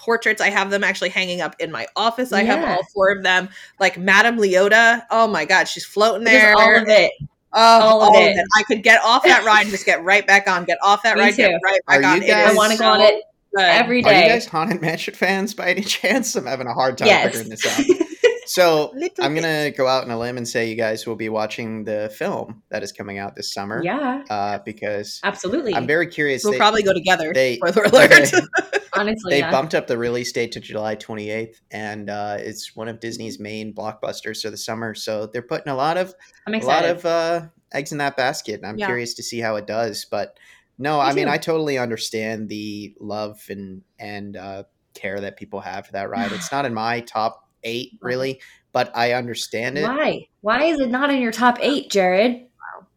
Portraits. 0.00 0.40
I 0.40 0.50
have 0.50 0.70
them 0.70 0.82
actually 0.82 1.10
hanging 1.10 1.40
up 1.40 1.54
in 1.60 1.70
my 1.70 1.86
office. 1.94 2.32
I 2.32 2.42
have 2.42 2.64
all 2.68 2.80
four 2.94 3.10
of 3.10 3.22
them. 3.22 3.48
Like 3.78 3.98
Madame 3.98 4.38
Leota. 4.38 5.02
Oh 5.10 5.26
my 5.28 5.44
god, 5.44 5.68
she's 5.68 5.84
floating 5.84 6.24
Because 6.24 6.40
there. 6.40 6.54
all 6.56 6.76
of 6.82 6.88
it. 6.88 7.12
Oh, 7.52 7.60
all 7.60 8.00
all, 8.02 8.08
of 8.10 8.14
of 8.16 8.22
it. 8.22 8.36
it. 8.36 8.46
I 8.56 8.62
could 8.62 8.82
get 8.82 9.02
off 9.02 9.24
that 9.24 9.44
ride 9.44 9.62
and 9.62 9.70
just 9.70 9.84
get 9.86 10.02
right 10.04 10.26
back 10.26 10.48
on. 10.48 10.64
Get 10.64 10.78
off 10.82 11.02
that 11.02 11.16
Me 11.16 11.22
ride, 11.24 11.36
get 11.36 11.48
too. 11.50 11.58
right 11.64 11.80
back 11.86 12.02
Are 12.02 12.04
on. 12.12 12.22
you 12.22 12.28
guys- 12.28 12.50
I 12.50 12.54
want 12.54 12.72
to 12.72 12.78
go 12.78 12.84
on 12.88 13.00
it 13.00 13.22
good. 13.54 13.62
every 13.64 14.04
Are 14.04 14.12
you 14.12 14.28
guys 14.28 14.46
Haunted 14.46 14.80
Mansion 14.80 15.14
fans 15.14 15.52
by 15.54 15.70
any 15.70 15.80
chance? 15.96 16.34
I'm 16.36 16.46
having 16.46 16.66
a 16.68 16.74
hard 16.74 16.96
time 16.98 17.08
yes. 17.08 17.24
figuring 17.26 17.50
this 17.50 17.66
out. 17.66 17.84
So 18.46 18.92
I'm 19.20 19.32
gonna 19.36 19.70
go 19.70 19.86
out 19.86 20.02
on 20.02 20.10
a 20.10 20.18
limb 20.18 20.36
and 20.36 20.48
say 20.48 20.68
you 20.68 20.74
guys 20.74 21.06
will 21.06 21.14
be 21.14 21.28
watching 21.28 21.84
the 21.84 22.12
film 22.12 22.64
that 22.70 22.82
is 22.82 22.90
coming 22.90 23.16
out 23.16 23.36
this 23.36 23.54
summer. 23.54 23.80
yeah, 23.84 24.24
Uh, 24.28 24.58
because 24.64 25.20
absolutely. 25.22 25.72
I'm 25.72 25.86
very 25.86 26.08
curious. 26.08 26.42
We'll 26.42 26.54
They- 26.54 26.58
probably 26.58 26.82
go 26.82 26.92
together. 26.92 27.30
they- 27.32 27.56
spoiler 27.58 27.84
alert. 27.84 28.32
Honestly, 29.00 29.30
they 29.30 29.38
yeah. 29.38 29.50
bumped 29.50 29.74
up 29.74 29.86
the 29.86 29.96
release 29.98 30.30
date 30.32 30.52
to 30.52 30.60
July 30.60 30.94
28th, 30.96 31.56
and 31.70 32.10
uh, 32.10 32.36
it's 32.38 32.76
one 32.76 32.88
of 32.88 33.00
Disney's 33.00 33.38
main 33.40 33.72
blockbusters 33.74 34.42
for 34.42 34.50
the 34.50 34.56
summer. 34.56 34.94
So 34.94 35.26
they're 35.26 35.42
putting 35.42 35.72
a 35.72 35.76
lot 35.76 35.96
of 35.96 36.14
a 36.46 36.58
lot 36.58 36.84
of 36.84 37.04
uh, 37.06 37.46
eggs 37.72 37.92
in 37.92 37.98
that 37.98 38.16
basket, 38.16 38.56
and 38.56 38.66
I'm 38.66 38.78
Yeah. 38.78 38.86
curious 38.86 39.14
to 39.14 39.22
see 39.22 39.38
how 39.40 39.56
it 39.56 39.66
does. 39.66 40.04
But 40.10 40.36
no, 40.78 40.98
Me 40.98 41.04
I 41.04 41.12
mean, 41.14 41.26
too. 41.26 41.32
I 41.32 41.38
totally 41.38 41.78
understand 41.78 42.48
the 42.48 42.94
love 43.00 43.40
and 43.48 43.82
and 43.98 44.36
uh, 44.36 44.64
care 44.94 45.20
that 45.20 45.36
people 45.36 45.60
have 45.60 45.86
for 45.86 45.92
that 45.92 46.10
ride. 46.10 46.32
It's 46.32 46.52
not 46.52 46.66
in 46.66 46.74
my 46.74 47.00
top 47.00 47.48
eight, 47.64 47.98
really, 48.02 48.40
but 48.72 48.94
I 48.96 49.12
understand 49.12 49.78
it. 49.78 49.82
Why? 49.84 50.28
Why 50.42 50.64
is 50.64 50.80
it 50.80 50.90
not 50.90 51.10
in 51.10 51.20
your 51.22 51.32
top 51.32 51.58
eight, 51.60 51.90
Jared? 51.90 52.46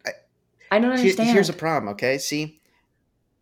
I- 0.06 0.10
I 0.70 0.78
don't 0.80 0.90
understand. 0.90 1.30
here's 1.30 1.48
a 1.48 1.52
problem, 1.52 1.92
okay? 1.92 2.18
See, 2.18 2.58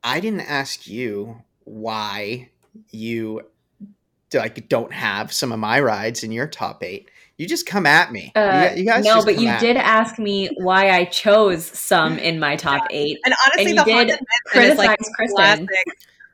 I 0.02 0.20
didn't 0.20 0.40
ask 0.40 0.86
you 0.86 1.42
why 1.64 2.50
you 2.90 3.42
like 4.32 4.68
don't 4.68 4.92
have 4.92 5.32
some 5.32 5.52
of 5.52 5.58
my 5.58 5.80
rides 5.80 6.22
in 6.24 6.32
your 6.32 6.46
top 6.46 6.82
eight. 6.82 7.10
You 7.38 7.46
just 7.46 7.66
come 7.66 7.86
at 7.86 8.12
me. 8.12 8.32
You 8.36 8.40
Uh, 8.42 8.72
you, 8.76 8.84
guys 8.84 9.04
no, 9.04 9.24
but 9.24 9.38
you 9.38 9.50
did 9.58 9.76
me. 9.76 9.82
ask 9.82 10.18
me 10.18 10.48
why 10.58 10.90
I 10.90 11.04
chose 11.06 11.64
some 11.66 12.18
in 12.18 12.38
my 12.38 12.56
top 12.56 12.86
eight. 12.90 13.18
and 13.24 13.34
honestly, 13.46 13.70
And 13.70 13.78
the 13.78 13.84
did 13.84 13.92
Haunted 13.94 14.18
Criticize 14.46 14.78
like 14.78 14.98
Kristen. 15.16 15.34
classic, 15.36 15.68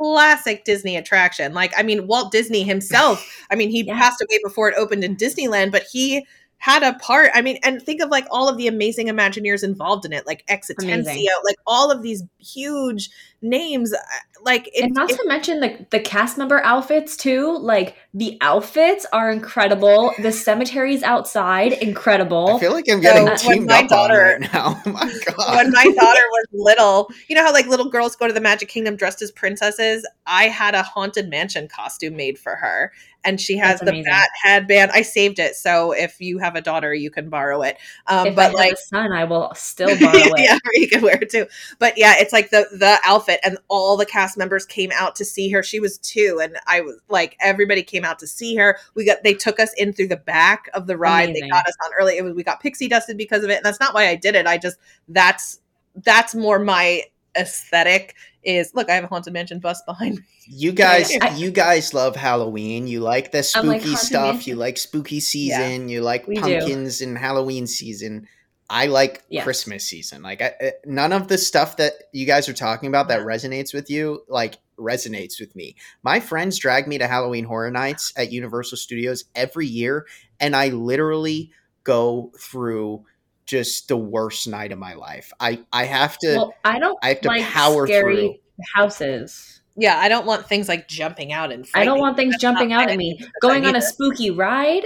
classic 0.00 0.64
Disney 0.64 0.96
attraction. 0.96 1.54
Like, 1.54 1.72
I 1.76 1.82
mean, 1.82 2.06
Walt 2.06 2.30
Disney 2.30 2.62
himself. 2.62 3.24
I 3.50 3.54
mean, 3.56 3.70
he 3.70 3.82
Yeah. 3.84 3.98
passed 3.98 4.20
away 4.20 4.38
before 4.44 4.68
it 4.68 4.74
opened 4.76 5.02
in 5.04 5.16
Disneyland, 5.16 5.72
but 5.72 5.84
he 5.90 6.26
had 6.58 6.82
a 6.82 6.94
part. 6.98 7.30
I 7.34 7.40
mean, 7.42 7.58
and 7.62 7.80
think 7.80 8.02
of 8.02 8.10
like 8.10 8.26
all 8.30 8.48
of 8.48 8.56
the 8.56 8.66
amazing 8.66 9.06
Imagineers 9.08 9.62
involved 9.62 10.04
in 10.04 10.12
it, 10.12 10.26
like 10.26 10.44
X 10.48 10.70
Atencio, 10.70 10.94
Amazing. 11.02 11.26
like 11.44 11.56
all 11.66 11.90
of 11.90 12.02
these 12.02 12.22
huge 12.38 13.10
names. 13.40 13.92
uh, 13.94 13.98
Like, 14.44 14.66
it, 14.68 14.84
and 14.84 14.94
not 14.94 15.10
it- 15.10 15.16
to 15.18 15.28
mention 15.28 15.60
the 15.60 15.86
the 15.90 16.00
cast 16.00 16.36
member 16.38 16.60
outfits 16.64 17.16
too. 17.16 17.56
Like 17.58 17.96
the 18.12 18.36
outfits 18.40 19.06
are 19.12 19.30
incredible. 19.30 20.12
The 20.20 20.32
cemeteries 20.32 21.02
outside, 21.04 21.72
incredible. 21.74 22.56
I 22.56 22.58
feel 22.60 22.72
like 22.72 22.86
I'm 22.90 23.00
getting 23.00 23.26
So, 23.36 23.52
teamed 23.52 23.68
my 23.68 23.82
up 23.82 23.88
daughter- 23.88 24.24
on 24.34 24.40
right 24.42 24.52
now. 24.52 24.82
Oh 24.86 24.90
my 24.92 25.12
god. 25.36 25.56
when 25.56 25.70
my 25.72 25.84
daughter 25.84 25.94
was 26.30 26.46
little, 26.52 27.10
you 27.28 27.36
know 27.36 27.44
how 27.44 27.52
like 27.52 27.66
little 27.66 27.88
girls 27.90 28.16
go 28.16 28.26
to 28.26 28.32
the 28.32 28.40
Magic 28.40 28.68
Kingdom 28.68 28.96
dressed 28.96 29.22
as 29.22 29.30
princesses? 29.30 30.06
I 30.26 30.44
had 30.48 30.74
a 30.74 30.82
haunted 30.82 31.28
mansion 31.30 31.68
costume 31.68 32.16
made 32.16 32.38
for 32.38 32.56
her. 32.56 32.92
And 33.24 33.40
she 33.40 33.56
has 33.58 33.80
That's 33.80 33.82
the 33.82 33.90
amazing. 33.90 34.04
bat 34.04 34.28
headband. 34.42 34.92
I 34.92 35.02
saved 35.02 35.38
it. 35.38 35.56
So 35.56 35.92
if 35.92 36.20
you 36.20 36.38
have 36.38 36.54
a 36.54 36.60
daughter, 36.60 36.94
you 36.94 37.10
can 37.10 37.28
borrow 37.28 37.62
it. 37.62 37.76
Um, 38.06 38.34
but 38.34 38.54
like 38.54 38.72
a 38.72 38.76
son, 38.76 39.12
I 39.12 39.24
will 39.24 39.52
still 39.54 39.88
borrow 40.00 40.12
it. 40.14 40.32
yeah, 40.38 40.58
you 40.74 40.88
can 40.88 41.02
wear 41.02 41.18
it 41.20 41.30
too. 41.30 41.46
But 41.78 41.98
yeah, 41.98 42.14
it's 42.18 42.32
like 42.32 42.50
the 42.50 42.66
the 42.72 42.98
outfit, 43.04 43.40
and 43.44 43.58
all 43.68 43.96
the 43.96 44.06
cast 44.06 44.38
members 44.38 44.64
came 44.64 44.90
out 44.94 45.16
to 45.16 45.24
see 45.24 45.50
her. 45.50 45.62
She 45.62 45.80
was 45.80 45.98
two, 45.98 46.40
and 46.42 46.56
I 46.66 46.80
was 46.80 47.00
like, 47.08 47.36
everybody 47.40 47.82
came 47.82 48.04
out 48.04 48.18
to 48.20 48.26
see 48.26 48.54
her. 48.56 48.78
We 48.94 49.04
got 49.04 49.22
they 49.24 49.34
took 49.34 49.58
us 49.58 49.72
in 49.74 49.92
through 49.92 50.08
the 50.08 50.16
back 50.16 50.68
of 50.74 50.86
the 50.86 50.96
ride. 50.96 51.30
Amazing. 51.30 51.42
They 51.42 51.50
got 51.50 51.66
us 51.66 51.74
on 51.84 51.90
early. 51.98 52.16
It 52.16 52.22
was 52.22 52.34
we 52.34 52.44
got 52.44 52.60
pixie 52.60 52.88
dusted 52.88 53.16
because 53.16 53.42
of 53.42 53.50
it, 53.50 53.56
and 53.56 53.64
that's 53.64 53.80
not 53.80 53.94
why 53.94 54.08
I 54.08 54.14
did 54.14 54.36
it. 54.36 54.46
I 54.46 54.58
just 54.58 54.78
that's 55.08 55.60
that's 55.96 56.34
more 56.34 56.58
my 56.58 57.02
aesthetic. 57.36 58.14
Is 58.44 58.72
look, 58.74 58.88
I 58.88 58.94
have 58.94 59.04
a 59.04 59.08
haunted 59.08 59.32
mansion 59.32 59.58
bus 59.58 59.82
behind 59.86 60.16
me. 60.16 60.22
You 60.46 60.72
guys, 60.72 61.12
I- 61.20 61.34
you 61.36 61.50
guys 61.50 61.92
love 61.92 62.16
Halloween. 62.16 62.86
You 62.86 63.00
like 63.00 63.32
the 63.32 63.50
I'm 63.56 63.66
like, 63.66 63.80
spooky 63.82 63.96
stuff. 63.96 64.34
Mansion. 64.36 64.50
You 64.50 64.56
like 64.56 64.78
spooky 64.78 65.20
season. 65.20 65.88
You 65.88 66.00
like 66.02 66.26
We 66.26 66.36
do. 66.36 66.40
pumpkins 66.42 67.00
and 67.02 67.18
Halloween 67.18 67.66
season. 67.66 68.26
I 68.70 68.86
like 68.86 69.22
Yes. 69.28 69.44
Christmas 69.44 69.84
season. 69.84 70.22
Like 70.22 70.40
I, 70.40 70.52
I- 70.60 70.72
none 70.86 71.12
of 71.12 71.28
the 71.28 71.36
stuff 71.38 71.76
that 71.78 71.94
you 72.12 72.26
guys 72.26 72.48
are 72.48 72.54
talking 72.54 72.88
about 72.88 73.08
that 73.08 73.20
resonates 73.20 73.74
with 73.74 73.90
you, 73.90 74.22
like 74.28 74.58
resonates 74.78 75.40
with 75.40 75.54
me. 75.56 75.74
My 76.02 76.20
friends 76.20 76.58
drag 76.58 76.86
me 76.86 76.96
to 76.98 77.06
Halloween 77.08 77.44
Horror 77.44 77.70
Nights 77.70 78.12
at 78.16 78.30
Universal 78.32 78.76
Studios 78.78 79.24
every 79.34 79.66
year, 79.66 80.06
and 80.38 80.54
I 80.54 80.68
literally 80.68 81.50
go 81.84 82.30
through 82.38 83.04
just 83.48 83.88
the 83.88 83.96
worst 83.96 84.46
night 84.46 84.70
of 84.70 84.78
my 84.78 84.94
life. 84.94 85.32
I 85.40 85.64
I 85.72 85.84
have 85.86 86.16
to. 86.18 86.28
Well, 86.36 86.54
I 86.64 86.78
don't. 86.78 86.96
I 87.02 87.08
have 87.08 87.20
to 87.22 87.28
like 87.28 87.42
power 87.42 87.86
scary 87.88 88.16
through. 88.16 88.34
houses. 88.74 89.60
Yeah, 89.76 89.98
I 89.98 90.08
don't 90.08 90.26
want 90.26 90.46
things 90.48 90.68
like 90.68 90.86
jumping 90.86 91.32
out 91.32 91.50
and. 91.50 91.66
I 91.74 91.84
don't 91.84 91.98
want 91.98 92.16
things 92.16 92.34
That's 92.34 92.42
jumping 92.42 92.72
out 92.72 92.90
at 92.90 92.96
me. 92.96 93.18
Going 93.40 93.64
on 93.64 93.74
a 93.74 93.80
spooky 93.82 94.30
ride, 94.30 94.84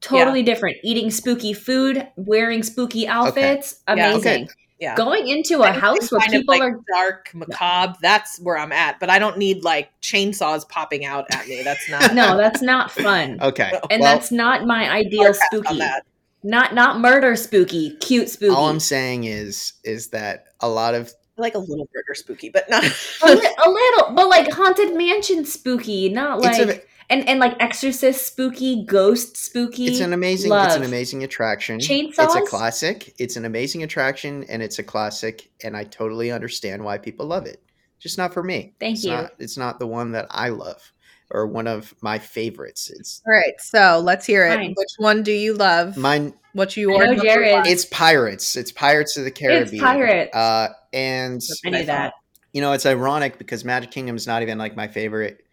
totally 0.00 0.42
different. 0.42 0.78
Eating 0.82 1.10
spooky 1.10 1.52
food, 1.52 2.08
wearing 2.16 2.62
spooky 2.62 3.06
outfits, 3.06 3.80
Yeah. 3.88 3.94
amazing. 4.12 4.48
Yeah. 4.78 4.94
Going 4.94 5.28
into 5.28 5.60
a 5.60 5.66
Anything 5.66 5.80
house 5.82 6.10
where 6.10 6.20
people 6.22 6.54
like, 6.54 6.62
are 6.62 6.80
dark, 6.90 7.30
macabre. 7.34 7.98
That's 8.00 8.38
where 8.40 8.56
I'm 8.56 8.72
at. 8.72 8.98
But 8.98 9.10
I 9.10 9.18
don't 9.18 9.36
need 9.36 9.62
like 9.62 9.90
chainsaws 10.00 10.66
popping 10.66 11.04
out 11.04 11.26
at 11.34 11.46
me. 11.48 11.62
That's 11.62 11.86
not. 11.90 12.14
no, 12.14 12.38
that's 12.38 12.62
not 12.62 12.90
fun. 12.90 13.38
Okay, 13.42 13.70
And 13.90 14.00
well, 14.00 14.14
that's 14.14 14.32
not 14.32 14.64
my 14.64 14.88
ideal 14.90 15.24
Hard 15.24 15.34
pass 15.34 15.48
on 15.52 15.60
spooky. 15.64 15.78
that. 15.80 16.04
Not 16.42 16.74
not 16.74 17.00
murder 17.00 17.36
spooky, 17.36 17.96
cute 17.96 18.28
spooky. 18.30 18.54
all 18.54 18.68
I'm 18.68 18.80
saying 18.80 19.24
is 19.24 19.74
is 19.84 20.08
that 20.08 20.46
a 20.60 20.68
lot 20.68 20.94
of 20.94 21.12
like 21.36 21.54
a 21.54 21.58
little 21.58 21.88
murder 21.94 22.14
spooky, 22.14 22.48
but 22.48 22.68
not. 22.70 22.84
a, 22.84 23.34
li- 23.34 23.56
a 23.64 23.70
little, 23.70 24.14
but 24.14 24.28
like 24.28 24.50
haunted 24.52 24.94
mansion 24.94 25.44
spooky, 25.44 26.08
not 26.08 26.40
like 26.40 26.58
a- 26.60 26.80
and 27.10 27.28
and 27.28 27.40
like 27.40 27.56
exorcist 27.60 28.26
spooky, 28.26 28.84
ghost 28.84 29.36
spooky. 29.36 29.86
it's 29.86 30.00
an 30.00 30.12
amazing 30.12 30.52
it's 30.52 30.76
an 30.76 30.84
amazing 30.84 31.24
attraction. 31.24 31.78
Chainsaw 31.78 32.24
it's 32.24 32.36
a 32.36 32.42
classic. 32.42 33.14
It's 33.18 33.36
an 33.36 33.44
amazing 33.44 33.82
attraction 33.82 34.44
and 34.44 34.62
it's 34.62 34.78
a 34.78 34.82
classic 34.82 35.50
and 35.62 35.76
I 35.76 35.84
totally 35.84 36.30
understand 36.30 36.84
why 36.84 36.98
people 36.98 37.26
love 37.26 37.46
it. 37.46 37.62
Just 37.98 38.16
not 38.16 38.32
for 38.32 38.42
me. 38.42 38.74
Thank 38.80 38.96
it's 38.96 39.04
you. 39.04 39.10
Not, 39.10 39.32
it's 39.38 39.58
not 39.58 39.78
the 39.78 39.86
one 39.86 40.12
that 40.12 40.26
I 40.30 40.48
love 40.48 40.92
or 41.30 41.46
one 41.46 41.66
of 41.66 41.94
my 42.02 42.18
favorites. 42.18 42.90
It's 42.90 43.22
All 43.26 43.32
right, 43.32 43.54
so 43.60 44.00
let's 44.02 44.26
hear 44.26 44.46
it. 44.46 44.56
Fine. 44.56 44.74
Which 44.76 44.90
one 44.98 45.22
do 45.22 45.32
you 45.32 45.54
love? 45.54 45.96
mine 45.96 46.34
what 46.52 46.76
you 46.76 46.92
I 46.96 47.02
are? 47.02 47.06
number 47.06 47.22
Jared. 47.22 47.52
one? 47.52 47.66
it's 47.66 47.84
Pirates. 47.84 48.56
It's 48.56 48.72
Pirates 48.72 49.16
of 49.16 49.24
the 49.24 49.30
Caribbean. 49.30 49.82
Pirates. 49.84 50.34
Uh 50.34 50.68
and 50.92 51.40
I 51.64 51.70
knew 51.70 51.84
that. 51.84 52.14
you 52.52 52.60
know, 52.60 52.72
it's 52.72 52.86
ironic 52.86 53.38
because 53.38 53.64
Magic 53.64 53.90
Kingdom 53.92 54.16
is 54.16 54.26
not 54.26 54.42
even 54.42 54.58
like 54.58 54.74
my 54.74 54.88
favorite 54.88 55.44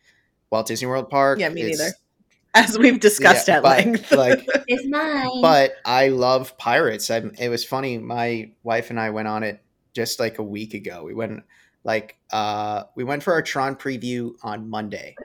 Walt 0.51 0.65
Disney 0.67 0.87
World 0.87 1.09
park. 1.09 1.39
Yeah, 1.39 1.49
me 1.49 1.61
It's- 1.61 1.77
neither. 1.79 1.91
As 2.55 2.75
we've 2.79 2.99
discussed 2.99 3.47
yeah, 3.49 3.57
at 3.57 3.63
but, 3.63 3.85
length. 3.85 4.11
like 4.11 4.47
It's 4.67 4.87
mine. 4.87 5.41
but 5.43 5.73
I 5.85 6.07
love 6.07 6.57
pirates. 6.57 7.11
I, 7.11 7.17
it 7.37 7.49
was 7.49 7.63
funny. 7.63 7.99
My 7.99 8.49
wife 8.63 8.89
and 8.89 8.99
I 8.99 9.11
went 9.11 9.27
on 9.27 9.43
it 9.43 9.61
just 9.93 10.19
like 10.19 10.39
a 10.39 10.43
week 10.43 10.73
ago. 10.73 11.03
We 11.03 11.13
went 11.13 11.43
like 11.83 12.17
uh, 12.31 12.83
we 12.95 13.03
went 13.03 13.21
for 13.21 13.33
our 13.33 13.43
Tron 13.43 13.75
preview 13.75 14.31
on 14.41 14.67
Monday, 14.71 15.15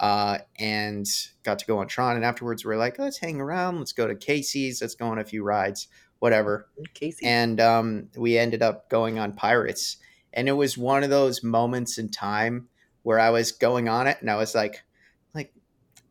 uh, 0.00 0.38
and 0.58 1.06
got 1.42 1.58
to 1.58 1.66
go 1.66 1.78
on 1.78 1.88
Tron. 1.88 2.16
And 2.16 2.24
afterwards, 2.24 2.64
we 2.64 2.72
are 2.72 2.76
like, 2.76 2.98
let's 2.98 3.18
hang 3.18 3.40
around. 3.40 3.78
Let's 3.78 3.92
go 3.92 4.06
to 4.06 4.14
Casey's. 4.14 4.80
Let's 4.80 4.94
go 4.94 5.06
on 5.06 5.18
a 5.18 5.24
few 5.24 5.42
rides. 5.42 5.88
whatever. 6.18 6.68
Casey. 6.94 7.26
And 7.26 7.60
um, 7.60 8.08
we 8.16 8.38
ended 8.38 8.62
up 8.62 8.88
going 8.88 9.18
on 9.18 9.32
Pirates. 9.32 9.98
And 10.32 10.48
it 10.48 10.52
was 10.52 10.76
one 10.76 11.02
of 11.04 11.10
those 11.10 11.42
moments 11.42 11.98
in 11.98 12.10
time 12.10 12.68
where 13.02 13.20
I 13.20 13.30
was 13.30 13.52
going 13.52 13.88
on 13.88 14.06
it 14.06 14.18
and 14.20 14.30
I 14.30 14.36
was 14.36 14.54
like, 14.54 14.82
like, 15.34 15.52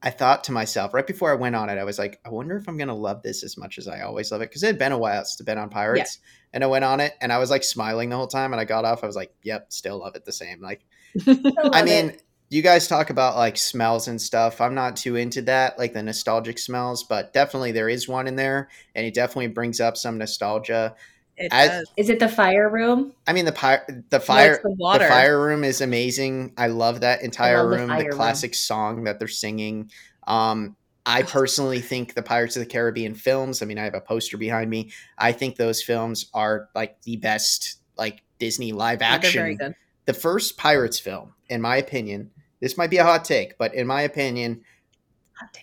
I 0.01 0.09
thought 0.09 0.45
to 0.45 0.51
myself 0.51 0.93
right 0.93 1.05
before 1.05 1.31
I 1.31 1.35
went 1.35 1.55
on 1.55 1.69
it, 1.69 1.77
I 1.77 1.83
was 1.83 1.99
like, 1.99 2.19
I 2.25 2.29
wonder 2.29 2.55
if 2.55 2.67
I'm 2.67 2.77
gonna 2.77 2.95
love 2.95 3.21
this 3.21 3.43
as 3.43 3.57
much 3.57 3.77
as 3.77 3.87
I 3.87 4.01
always 4.01 4.31
love 4.31 4.41
it. 4.41 4.51
Cause 4.51 4.63
it 4.63 4.67
had 4.67 4.79
been 4.79 4.93
a 4.93 4.97
while 4.97 5.25
since 5.25 5.41
I've 5.41 5.45
been 5.45 5.57
on 5.57 5.69
Pirates. 5.69 6.19
And 6.53 6.63
I 6.63 6.67
went 6.67 6.85
on 6.85 7.01
it 7.01 7.13
and 7.21 7.33
I 7.33 7.37
was 7.37 7.49
like 7.49 7.63
smiling 7.63 8.09
the 8.09 8.15
whole 8.15 8.27
time 8.27 8.53
and 8.53 8.61
I 8.61 8.65
got 8.65 8.85
off. 8.85 9.03
I 9.03 9.07
was 9.07 9.15
like, 9.15 9.33
yep, 9.43 9.73
still 9.73 9.99
love 9.99 10.15
it 10.15 10.23
the 10.23 10.31
same. 10.31 10.61
Like 10.61 10.85
I 11.27 11.83
mean, 11.83 12.15
you 12.55 12.61
guys 12.61 12.87
talk 12.87 13.09
about 13.09 13.35
like 13.35 13.57
smells 13.57 14.07
and 14.07 14.19
stuff. 14.21 14.61
I'm 14.61 14.73
not 14.73 14.95
too 14.95 15.15
into 15.15 15.41
that, 15.43 15.77
like 15.77 15.93
the 15.93 16.01
nostalgic 16.01 16.57
smells, 16.57 17.03
but 17.03 17.33
definitely 17.33 17.71
there 17.71 17.89
is 17.89 18.07
one 18.07 18.27
in 18.27 18.35
there, 18.35 18.69
and 18.95 19.05
it 19.05 19.13
definitely 19.13 19.47
brings 19.47 19.79
up 19.79 19.97
some 19.97 20.17
nostalgia. 20.17 20.95
it 21.37 21.49
as- 21.51 21.69
does. 21.69 21.91
Is 21.97 22.09
it 22.09 22.19
the 22.19 22.29
fire 22.29 22.69
room? 22.69 23.13
I 23.27 23.33
mean, 23.33 23.45
the 23.45 23.51
pi- 23.51 23.81
the 24.09 24.19
fire 24.19 24.53
it's 24.53 24.63
the 24.63 24.69
the 24.99 25.05
fire 25.07 25.39
room 25.43 25.63
is 25.63 25.81
amazing. 25.81 26.53
I 26.57 26.67
love 26.67 27.01
that 27.01 27.21
entire 27.23 27.63
love 27.69 27.79
room. 27.79 27.89
fire 27.89 27.99
The 27.99 28.05
room. 28.09 28.15
classic 28.17 28.53
song 28.55 29.03
that 29.03 29.19
they're 29.19 29.27
singing. 29.27 29.91
Um, 30.25 30.75
I 31.05 31.21
personally 31.23 31.81
think 31.81 32.13
the 32.15 32.23
Pirates 32.23 32.55
of 32.55 32.61
the 32.61 32.65
Caribbean 32.69 33.13
films. 33.15 33.61
I 33.61 33.65
mean, 33.65 33.77
I 33.77 33.83
have 33.83 33.93
a 33.93 34.01
poster 34.01 34.37
behind 34.37 34.69
me. 34.71 34.91
I 35.17 35.33
think 35.33 35.55
those 35.57 35.83
films 35.83 36.27
are 36.33 36.69
like 36.73 36.99
the 37.03 37.17
best, 37.17 37.77
like 37.97 38.23
Disney 38.39 38.71
live 38.71 39.01
Yeah, 39.01 39.09
action 39.13 39.41
very 39.41 39.55
good. 39.55 39.75
the 40.05 40.13
first 40.13 40.57
Pirates 40.57 40.97
film, 40.99 41.33
in 41.49 41.61
my 41.61 41.75
opinion, 41.77 42.31
this 42.59 42.77
might 42.77 42.89
be 42.89 42.97
a 42.97 43.03
hot 43.03 43.25
take, 43.25 43.57
but 43.57 43.73
in 43.73 43.87
my 43.87 44.01
opinion, 44.01 44.61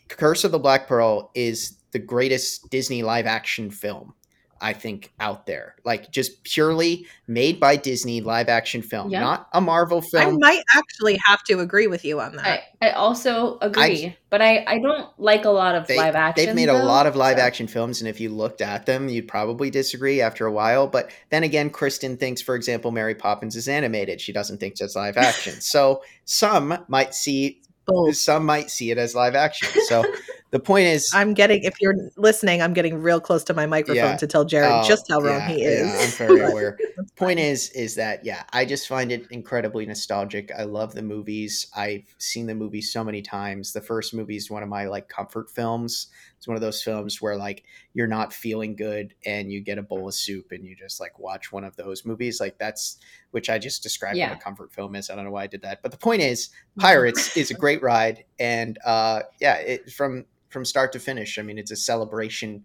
Curse 0.09 0.45
of 0.45 0.53
the 0.53 0.59
Black 0.59 0.87
Pearl 0.87 1.31
is 1.35 1.79
the 1.93 1.99
greatest 1.99 2.71
Disney 2.71 3.03
live 3.03 3.27
action 3.27 3.71
film 3.71 4.15
I 4.63 4.73
think 4.73 5.13
out 5.19 5.47
there. 5.47 5.75
Like 5.85 6.11
just 6.13 6.45
purely 6.45 7.07
made 7.27 7.59
by 7.59 7.77
Disney 7.77 8.21
live 8.21 8.49
action 8.49 8.81
film, 8.81 9.11
Yeah. 9.11 9.21
not 9.21 9.49
a 9.53 9.61
Marvel 9.61 10.01
film. 10.01 10.37
I 10.37 10.39
might 10.39 10.63
actually 10.77 11.19
have 11.27 11.43
to 11.45 11.59
agree 11.59 11.89
with 11.89 12.05
you 12.05 12.21
on 12.21 12.37
that. 12.37 12.63
I, 12.81 12.89
I 12.89 12.91
also 12.93 13.59
agree, 13.61 14.17
but 14.31 14.41
I, 14.41 14.65
I 14.67 14.79
don't 14.79 15.09
like 15.19 15.45
a 15.45 15.51
lot 15.51 15.75
of 15.75 15.87
They, 15.89 15.97
live 15.99 16.15
action. 16.15 16.47
they've 16.47 16.55
made 16.55 16.69
a 16.69 16.85
lot 16.85 17.07
of 17.07 17.17
live 17.17 17.39
so- 17.39 17.43
action 17.45 17.67
films, 17.67 18.01
and 18.01 18.09
if 18.09 18.21
you 18.21 18.29
looked 18.29 18.61
at 18.61 18.87
them, 18.87 19.09
you'd 19.09 19.29
probably 19.29 19.69
disagree 19.69 20.21
after 20.21 20.47
a 20.47 20.53
while. 20.53 20.87
But 20.87 21.11
then 21.31 21.43
again, 21.43 21.69
Kristen 21.69 22.17
thinks, 22.17 22.41
for 22.41 22.55
example, 22.55 22.93
Mary 22.93 23.15
Poppins 23.17 23.57
is 23.57 23.67
animated. 23.67 24.21
She 24.21 24.33
doesn't 24.33 24.59
think 24.59 24.75
it's 24.81 24.95
live 24.95 25.17
action. 25.17 25.55
so 25.61 26.03
some 26.25 26.79
might 26.89 27.15
see 27.15 27.61
Both. 27.85 28.17
some 28.17 28.47
might 28.47 28.71
see 28.71 28.93
it 28.93 28.99
as 28.99 29.15
live 29.15 29.35
action. 29.35 29.69
So 29.87 30.05
the 30.53 30.61
point 30.61 30.87
is, 30.87 31.11
I'm 31.15 31.33
getting, 31.33 31.63
if 31.65 31.81
you're 31.81 31.97
listening, 32.17 32.61
I'm 32.61 32.75
getting 32.75 33.01
real 33.03 33.21
close 33.21 33.43
to 33.45 33.55
my 33.55 33.65
microphone 33.67 34.11
Yeah. 34.11 34.17
to 34.19 34.27
tell 34.27 34.45
Jared 34.45 34.71
Oh, 34.71 34.83
just 34.87 35.07
how 35.11 35.19
wrong 35.21 35.41
yeah, 35.41 35.49
he 35.49 35.63
yeah, 35.63 35.69
is. 35.71 36.05
I'm 36.05 36.11
very 36.29 36.41
aware. 36.43 36.79
Point 37.17 37.39
is, 37.41 37.71
is 37.71 37.95
that 37.95 38.25
yeah, 38.25 38.43
I 38.53 38.67
just 38.67 38.87
find 38.87 39.11
it 39.11 39.27
incredibly 39.31 39.87
nostalgic. 39.87 40.53
I 40.57 40.65
love 40.65 40.95
the 40.95 41.03
movies. 41.03 41.67
I've 41.75 42.05
seen 42.19 42.47
the 42.47 42.55
movie 42.55 42.83
so 42.83 43.03
many 43.03 43.23
times. 43.23 43.73
The 43.73 43.81
first 43.81 44.13
movie 44.13 44.37
is 44.37 44.51
one 44.51 44.63
of 44.63 44.69
my 44.69 44.87
like 44.87 45.09
comfort 45.09 45.51
films. 45.51 46.09
It's 46.37 46.47
one 46.47 46.57
of 46.57 46.61
those 46.61 46.83
films 46.83 47.23
where 47.23 47.37
like 47.37 47.65
you're 47.95 48.07
not 48.07 48.33
feeling 48.35 48.77
good 48.77 49.15
and 49.25 49.51
you 49.51 49.61
get 49.63 49.79
a 49.79 49.83
bowl 49.83 50.09
of 50.09 50.15
soup 50.15 50.53
and 50.53 50.65
you 50.65 50.77
just 50.77 51.01
like 51.01 51.19
watch 51.19 51.51
one 51.51 51.65
of 51.65 51.77
those 51.77 52.05
movies. 52.05 52.41
Like 52.41 52.59
that's 52.59 52.99
which 53.31 53.49
I 53.49 53.59
just 53.59 53.83
described 53.83 54.19
Yeah. 54.19 54.29
what 54.29 54.39
a 54.39 54.41
comfort 54.43 54.73
film 54.75 54.97
is. 54.97 55.09
I 55.09 55.15
don't 55.15 55.25
know 55.25 55.31
why 55.31 55.45
I 55.45 55.47
did 55.47 55.63
that, 55.63 55.81
but 55.83 55.93
the 55.93 55.97
point 55.99 56.21
is, 56.21 56.51
Pirates 56.79 57.37
is 57.39 57.51
a 57.51 57.55
great 57.55 57.83
ride, 57.83 58.25
and 58.39 58.79
uh, 58.85 59.23
yeah, 59.41 59.55
it 59.57 59.91
from 59.91 60.27
from 60.53 60.65
start 60.65 60.93
to 60.93 60.99
finish. 60.99 61.39
I 61.39 61.43
mean, 61.43 61.59
it's 61.59 61.71
a 61.71 61.77
celebration 61.77 62.65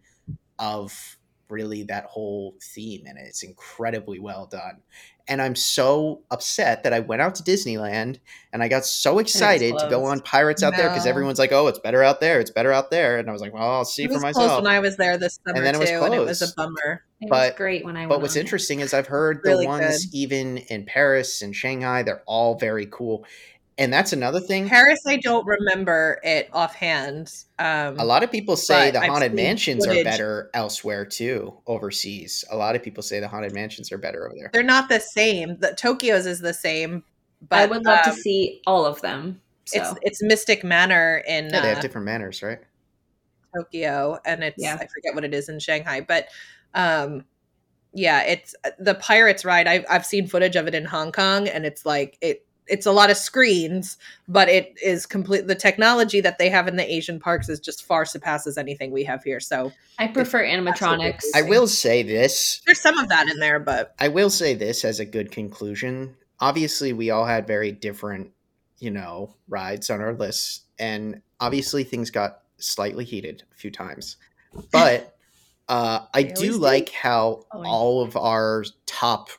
of 0.60 1.18
really 1.50 1.84
that 1.84 2.06
whole 2.06 2.56
theme, 2.62 3.04
and 3.08 3.18
it's 3.18 3.44
incredibly 3.44 4.20
well 4.20 4.48
done. 4.48 4.82
And 5.30 5.42
I'm 5.42 5.56
so 5.56 6.22
upset 6.32 6.84
that 6.84 6.94
I 6.94 7.02
went 7.02 7.22
out 7.22 7.36
to 7.36 7.44
Disneyland 7.44 8.20
and 8.54 8.64
I 8.64 8.70
got 8.70 8.86
so 8.86 9.20
excited 9.20 9.78
to 9.78 9.90
go 9.90 10.06
on 10.06 10.22
Pirates 10.22 10.64
out 10.64 10.78
there 10.78 10.88
because 10.90 11.06
everyone's 11.06 11.38
like, 11.38 11.52
"Oh, 11.52 11.68
it's 11.68 11.80
better 11.80 12.02
out 12.02 12.22
there. 12.22 12.40
It's 12.40 12.50
better 12.52 12.72
out 12.72 12.92
there." 12.92 13.18
And 13.20 13.30
I 13.30 13.34
was 13.34 13.42
like, 13.42 13.54
"Well, 13.54 13.70
I'll 13.70 13.84
see 13.84 14.04
It 14.04 14.08
for 14.08 14.14
was 14.14 14.22
closed 14.22 14.38
myself." 14.38 14.64
when 14.64 14.72
I 14.72 14.80
was 14.80 14.96
there 14.96 15.18
this 15.18 15.40
summer 15.46 15.58
and 15.58 15.66
then 15.66 15.76
it 15.76 15.80
was 15.80 15.90
too, 15.90 16.02
and 16.02 16.14
it 16.14 16.20
was 16.20 16.42
a 16.42 16.54
bummer. 16.56 17.04
It 17.20 17.30
But- 17.30 17.52
was 17.52 17.58
great 17.58 17.84
when 17.84 17.98
I. 17.98 18.04
But 18.04 18.12
went 18.12 18.22
what's 18.22 18.36
on 18.38 18.42
interesting 18.42 18.80
is 18.80 18.94
I've 18.94 19.08
heard 19.08 19.42
Really 19.44 19.66
the 19.66 19.68
ones 19.68 20.14
even 20.14 20.60
in 20.60 20.86
Paris 20.86 21.42
and 21.42 21.54
Shanghai, 21.54 22.04
they're 22.04 22.24
all 22.26 22.56
very 22.58 22.88
cool. 22.90 23.26
And 23.80 23.94
that's 23.94 24.12
another 24.12 24.40
thing. 24.40 24.68
Paris, 24.68 25.02
I 25.06 25.18
don't 25.18 25.46
remember 25.46 26.20
it 26.24 26.50
offhand. 26.52 27.32
Um, 27.60 28.00
A 28.00 28.06
lot 28.06 28.24
of 28.24 28.32
people 28.32 28.56
say 28.56 28.90
the 28.90 29.00
I've 29.00 29.12
haunted 29.12 29.32
seen 29.34 29.36
mansions 29.36 29.86
are 29.86 30.04
better 30.04 30.50
elsewhere 30.56 31.06
too, 31.06 31.54
overseas. 31.68 32.44
A 32.50 32.58
lot 32.58 32.76
of 32.76 32.82
people 32.82 33.04
say 33.04 33.20
the 33.20 33.28
haunted 33.28 33.54
mansions 33.54 33.92
are 33.92 34.00
better 34.00 34.26
over 34.26 34.36
there. 34.36 34.50
they're 34.52 34.64
not 34.64 34.90
the 34.90 35.00
same. 35.00 35.58
The 35.60 35.76
Tokyo's 35.76 36.26
is 36.26 36.40
the 36.40 36.56
same, 36.56 37.04
but 37.48 37.60
I 37.60 37.66
would 37.68 37.86
love 37.86 38.00
um, 38.06 38.14
to 38.14 38.20
see 38.20 38.62
all 38.66 38.86
of 38.86 39.00
them. 39.02 39.42
So 39.66 39.80
It's 39.80 39.94
it's 40.02 40.24
Mystic 40.24 40.64
Manor 40.64 41.24
in 41.28 41.50
Yeah, 41.52 41.62
they 41.62 41.70
have 41.70 41.78
uh, 41.78 41.82
different 41.82 42.06
manners, 42.06 42.42
right? 42.42 42.60
Tokyo, 43.56 44.18
and 44.26 44.44
it's 44.44 44.56
Yeah. 44.58 44.76
I 44.76 44.88
forget 44.88 45.14
what 45.14 45.24
it 45.24 45.34
is 45.36 45.50
in 45.50 45.60
Shanghai, 45.60 46.02
but 46.02 46.28
um, 46.74 47.26
yeah, 47.94 48.24
it's 48.24 48.56
uh, 48.64 48.72
the 48.80 48.96
Pirates 48.96 49.46
ride. 49.46 49.68
I've 49.68 49.86
I've 49.90 50.06
seen 50.06 50.28
footage 50.28 50.56
of 50.56 50.68
it 50.68 50.74
in 50.74 50.86
Hong 50.86 51.12
Kong, 51.12 51.48
and 51.48 51.64
it's 51.66 51.86
like 51.86 52.18
it. 52.22 52.44
It's 52.68 52.86
a 52.86 52.92
lot 52.92 53.10
of 53.10 53.18
screens, 53.18 53.98
but 54.28 54.50
it 54.50 54.76
is 54.84 55.06
complete. 55.06 55.48
The 55.48 55.56
technology 55.56 56.22
that 56.22 56.38
they 56.38 56.50
have 56.50 56.68
in 56.68 56.76
the 56.76 56.94
Asian 56.94 57.20
parks 57.20 57.50
is 57.50 57.60
just 57.60 57.84
far 57.84 58.06
surpasses 58.06 58.58
anything 58.58 58.92
we 58.92 59.04
have 59.06 59.24
here. 59.24 59.40
So 59.40 59.72
I 60.00 60.08
prefer 60.08 60.44
animatronics. 60.44 61.24
I 61.36 61.44
will 61.44 61.68
say 61.68 62.04
this. 62.04 62.62
there's 62.66 62.82
some 62.82 62.98
of 62.98 63.10
that 63.10 63.28
in 63.30 63.40
there, 63.40 63.60
but 63.60 63.96
I 64.00 64.08
will 64.10 64.30
say 64.30 64.54
this 64.54 64.84
as 64.86 65.00
a 65.00 65.06
good 65.06 65.32
conclusion. 65.32 66.16
Obviously, 66.40 66.94
we 66.94 67.10
all 67.10 67.26
had 67.26 67.48
very 67.48 67.72
different, 67.72 68.32
you 68.80 68.92
know, 68.92 69.36
rides 69.48 69.90
on 69.90 70.02
our 70.02 70.14
lists, 70.14 70.62
and 70.78 71.22
obviously 71.40 71.84
things 71.84 72.12
got 72.12 72.42
slightly 72.58 73.06
heated 73.06 73.44
a 73.54 73.56
few 73.56 73.72
times. 73.72 74.18
But 74.72 75.16
uh, 75.68 76.06
I 76.14 76.24
do 76.24 76.54
do. 76.54 76.58
like 76.58 76.90
how 76.90 77.44
Oh, 77.52 77.64
all 77.66 78.02
of 78.02 78.16
our 78.16 78.64
top 78.88 79.30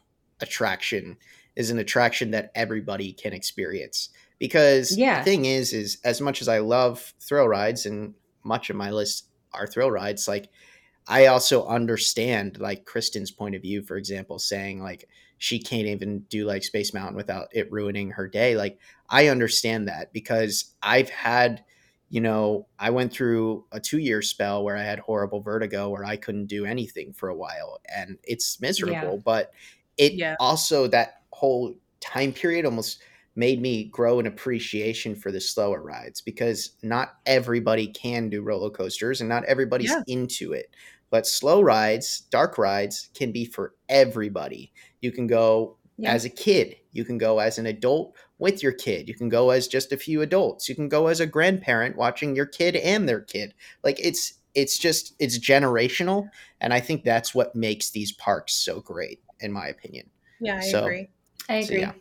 attraction 0.40 1.16
is 1.58 1.70
an 1.70 1.78
attraction 1.78 2.30
that 2.30 2.50
everybody 2.54 3.12
can 3.12 3.34
experience. 3.34 4.08
Because 4.38 4.96
Yeah. 4.96 5.18
the 5.18 5.24
thing 5.24 5.44
is, 5.44 5.72
is 5.74 5.98
as 6.04 6.20
much 6.20 6.40
as 6.40 6.48
I 6.48 6.58
love 6.60 7.12
thrill 7.20 7.48
rides, 7.48 7.84
and 7.84 8.14
much 8.44 8.70
of 8.70 8.76
my 8.76 8.90
list 8.90 9.26
are 9.52 9.66
thrill 9.66 9.90
rides, 9.90 10.28
like 10.28 10.48
I 11.08 11.26
also 11.26 11.66
understand 11.66 12.58
like 12.60 12.84
Kristen's 12.84 13.30
point 13.32 13.56
of 13.56 13.62
view, 13.62 13.82
for 13.82 13.96
example, 13.96 14.38
saying 14.38 14.80
like 14.82 15.08
she 15.38 15.58
can't 15.58 15.86
even 15.86 16.20
do 16.28 16.46
like 16.46 16.62
Space 16.62 16.94
Mountain 16.94 17.16
without 17.16 17.48
it 17.52 17.72
ruining 17.72 18.10
her 18.10 18.28
day. 18.28 18.56
Like 18.56 18.78
I 19.08 19.28
understand 19.28 19.88
that 19.88 20.12
because 20.12 20.74
I've 20.82 21.10
had, 21.10 21.64
you 22.08 22.20
know, 22.20 22.66
I 22.78 22.90
went 22.90 23.12
through 23.12 23.64
a 23.72 23.80
two 23.80 23.98
year 23.98 24.22
spell 24.22 24.62
where 24.62 24.76
I 24.76 24.82
had 24.82 25.00
horrible 25.00 25.40
vertigo 25.40 25.88
where 25.88 26.04
I 26.04 26.16
couldn't 26.16 26.46
do 26.46 26.66
anything 26.66 27.12
for 27.14 27.28
a 27.30 27.34
while 27.36 27.80
and 27.92 28.18
it's 28.22 28.60
miserable. 28.60 29.20
But 29.24 29.52
it 29.96 30.12
Yeah. 30.12 30.36
also 30.38 30.86
that 30.88 31.17
whole 31.38 31.74
time 32.00 32.32
period 32.32 32.64
almost 32.64 33.00
made 33.36 33.60
me 33.62 33.84
grow 33.84 34.18
an 34.18 34.26
appreciation 34.26 35.14
for 35.14 35.30
the 35.30 35.40
slower 35.40 35.80
rides 35.80 36.20
because 36.20 36.72
not 36.82 37.14
everybody 37.26 37.86
can 37.86 38.28
do 38.28 38.42
roller 38.42 38.70
coasters 38.70 39.20
and 39.20 39.28
not 39.28 39.44
everybody's 39.44 39.90
Yeah. 39.90 40.02
into 40.08 40.52
it. 40.52 40.74
But 41.10 41.26
slow 41.26 41.60
rides, 41.62 42.22
dark 42.30 42.58
rides 42.58 43.10
can 43.14 43.30
be 43.30 43.44
for 43.44 43.74
everybody. 43.88 44.72
You 45.00 45.12
can 45.12 45.26
go 45.28 45.76
Yeah. 45.96 46.12
as 46.12 46.24
a 46.24 46.30
kid, 46.30 46.76
you 46.92 47.04
can 47.04 47.16
go 47.18 47.38
as 47.38 47.58
an 47.58 47.66
adult 47.66 48.14
with 48.38 48.62
your 48.62 48.72
kid, 48.72 49.08
you 49.08 49.14
can 49.14 49.28
go 49.28 49.50
as 49.50 49.68
just 49.68 49.92
a 49.92 49.96
few 49.96 50.22
adults, 50.22 50.68
you 50.68 50.74
can 50.74 50.88
go 50.88 51.06
as 51.06 51.20
a 51.20 51.26
grandparent 51.26 51.96
watching 51.96 52.34
your 52.36 52.46
kid 52.46 52.74
and 52.76 53.08
their 53.08 53.20
kid. 53.20 53.54
Like 53.84 53.98
it's 54.04 54.34
it's 54.54 54.78
just 54.78 55.14
it's 55.20 55.38
generational 55.38 56.28
and 56.60 56.72
I 56.74 56.80
think 56.80 57.04
that's 57.04 57.34
what 57.34 57.54
makes 57.54 57.90
these 57.90 58.10
parks 58.12 58.54
so 58.54 58.80
great 58.80 59.20
in 59.40 59.52
my 59.52 59.68
opinion. 59.68 60.10
yeah, 60.40 60.56
I 60.56 60.70
So- 60.70 60.84
agree. 60.84 61.08
I 61.48 61.62
So, 61.62 61.74
agree. 61.74 61.80
yeah. 61.80 61.92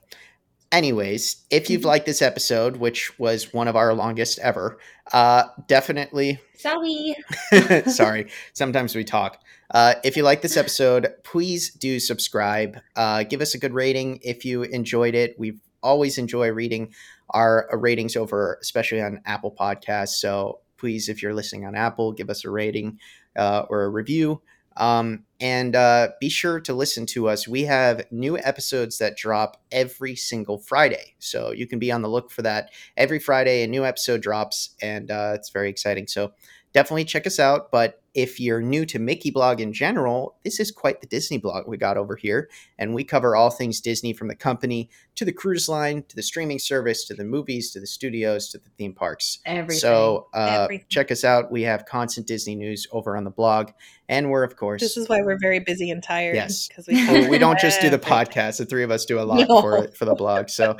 Anyways, 0.72 1.38
if 1.50 1.70
you've 1.70 1.86
liked 1.86 2.06
this 2.06 2.22
episode, 2.22 2.76
which 2.78 3.18
was 3.18 3.54
one 3.54 3.70
of 3.70 3.78
our 3.78 3.94
longest 3.94 4.38
ever, 4.40 4.78
uh, 5.14 5.44
definitely 5.68 6.40
Sorry. 6.58 7.16
Sorry, 7.88 8.30
sometimes 8.54 8.94
we 8.96 9.04
talk. 9.06 9.40
Uh, 9.72 9.94
if 10.04 10.18
you 10.18 10.24
like 10.24 10.42
this 10.42 10.58
episode, 10.58 11.14
please 11.24 11.72
do 11.72 12.00
subscribe. 12.00 12.80
Uh, 12.96 13.24
give 13.24 13.42
us 13.42 13.54
a 13.54 13.58
good 13.60 13.74
rating 13.74 14.20
if 14.24 14.44
you 14.44 14.64
enjoyed 14.64 15.16
it. 15.16 15.36
We 15.40 15.60
always 15.84 16.18
enjoy 16.18 16.50
reading 16.52 16.94
our 17.30 17.70
ratings 17.72 18.16
over, 18.16 18.58
especially 18.62 19.02
on 19.02 19.22
Apple 19.26 19.56
Podcasts. 19.58 20.16
So 20.20 20.60
please, 20.78 21.08
if 21.10 21.22
you're 21.22 21.34
listening 21.34 21.66
on 21.66 21.76
Apple, 21.76 22.12
give 22.12 22.30
us 22.30 22.44
a 22.44 22.50
rating 22.50 23.00
uh, 23.38 23.66
or 23.70 23.84
a 23.84 23.90
review. 23.90 24.42
Um, 24.78 25.26
And 25.40 25.76
uh, 25.76 26.10
be 26.20 26.30
sure 26.30 26.60
to 26.62 26.74
listen 26.74 27.06
to 27.08 27.28
us. 27.30 27.48
We 27.48 27.66
have 27.66 28.12
new 28.12 28.40
episodes 28.40 28.98
that 28.98 29.18
drop 29.18 29.62
every 29.72 30.16
single 30.16 30.58
Friday. 30.58 31.14
So 31.20 31.52
you 31.52 31.68
can 31.68 31.78
be 31.78 31.92
on 31.92 32.02
the 32.02 32.10
look 32.10 32.32
for 32.32 32.42
that. 32.42 32.72
Every 32.96 33.20
Friday, 33.20 33.64
a 33.64 33.68
new 33.68 33.86
episode 33.86 34.22
drops, 34.22 34.72
and 34.82 35.12
uh, 35.12 35.34
it's 35.36 35.52
very 35.52 35.70
exciting. 35.70 36.08
So 36.08 36.32
definitely 36.74 37.06
check 37.06 37.26
us 37.28 37.40
out. 37.40 37.72
But 37.72 38.02
if 38.14 38.40
you're 38.40 38.62
new 38.62 38.84
to 38.88 38.98
Mickey 38.98 39.30
Blog 39.30 39.62
in 39.62 39.72
general, 39.74 40.38
this 40.44 40.60
is 40.60 40.72
quite 40.72 41.02
the 41.02 41.08
Disney 41.08 41.38
blog 41.38 41.68
we 41.68 41.78
got 41.78 41.98
over 41.98 42.16
here. 42.16 42.50
And 42.80 42.96
we 42.96 43.04
cover 43.04 43.36
all 43.36 43.52
things 43.52 43.80
Disney 43.80 44.12
from 44.12 44.28
the 44.28 44.36
company 44.36 44.90
to 45.16 45.24
the 45.26 45.32
cruise 45.32 45.70
line 45.70 46.04
to 46.10 46.16
the 46.16 46.24
streaming 46.24 46.58
service 46.58 47.06
to 47.06 47.14
the 47.14 47.24
movies 47.24 47.70
to 47.72 47.80
the 47.80 47.86
studios 47.86 48.50
to 48.50 48.58
the 48.58 48.70
theme 48.78 48.94
parks. 48.94 49.38
Everything. 49.46 49.80
So 49.80 50.28
uh, 50.34 50.62
Everything. 50.64 50.86
check 50.90 51.12
us 51.12 51.24
out. 51.24 51.52
We 51.52 51.62
have 51.64 51.86
constant 51.86 52.26
Disney 52.26 52.56
news 52.56 52.88
over 52.92 53.16
on 53.16 53.24
the 53.24 53.30
blog. 53.30 53.70
And 54.10 54.32
we're, 54.32 54.44
of 54.44 54.56
course, 54.56 54.82
This 54.82 54.98
is 54.98 55.08
why 55.10 55.22
we're 55.22 55.38
very 55.40 55.60
busy 55.60 55.92
and 55.92 56.02
tired. 56.02 56.36
Yes. 56.36 56.68
because 56.70 56.88
we, 56.88 57.08
we, 57.12 57.28
we 57.30 57.38
don't 57.38 57.60
just 57.60 57.82
do 57.82 57.90
the 57.92 58.00
podcast. 58.00 58.58
The 58.58 58.66
three 58.66 58.84
of 58.84 58.90
us 58.90 59.06
do 59.06 59.20
a 59.20 59.22
lot 59.22 59.46
No. 59.50 59.62
for 59.62 59.88
for 59.90 60.06
the 60.06 60.16
blog. 60.16 60.50
So 60.50 60.78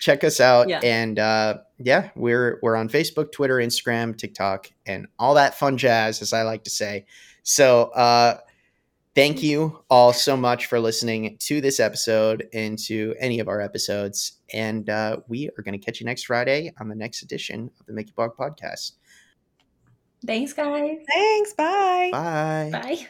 check 0.00 0.24
us 0.24 0.40
out. 0.40 0.68
Yeah. 0.68 0.80
And 0.82 1.18
uh, 1.18 1.58
yeah, 1.78 2.10
we're 2.16 2.58
we're 2.62 2.76
on 2.76 2.88
Facebook, 2.88 3.30
Twitter, 3.30 3.56
Instagram, 3.56 4.16
TikTok, 4.16 4.70
and 4.86 5.06
all 5.18 5.34
that 5.34 5.58
fun 5.58 5.78
jazz, 5.78 6.20
as 6.22 6.32
I 6.32 6.42
like 6.42 6.64
to 6.64 6.70
say. 6.70 7.06
So 7.42 7.84
uh, 7.94 8.38
thank 9.14 9.42
you 9.42 9.82
all 9.88 10.12
so 10.12 10.36
much 10.36 10.66
for 10.66 10.80
listening 10.80 11.36
to 11.40 11.60
this 11.60 11.78
episode 11.78 12.48
and 12.52 12.78
to 12.80 13.14
any 13.18 13.38
of 13.38 13.48
our 13.48 13.60
episodes. 13.60 14.32
And 14.52 14.88
uh, 14.88 15.18
we 15.28 15.48
are 15.56 15.62
going 15.62 15.78
to 15.78 15.84
catch 15.84 16.00
you 16.00 16.06
next 16.06 16.24
Friday 16.24 16.72
on 16.80 16.88
the 16.88 16.96
next 16.96 17.22
edition 17.22 17.70
of 17.78 17.86
the 17.86 17.92
Mickey 17.92 18.12
Blog 18.16 18.32
Podcast. 18.36 18.92
Thanks, 20.26 20.52
guys. 20.52 20.98
Thanks. 21.08 21.54
Bye. 21.54 22.10
Bye. 22.12 22.70
Bye. 22.72 23.06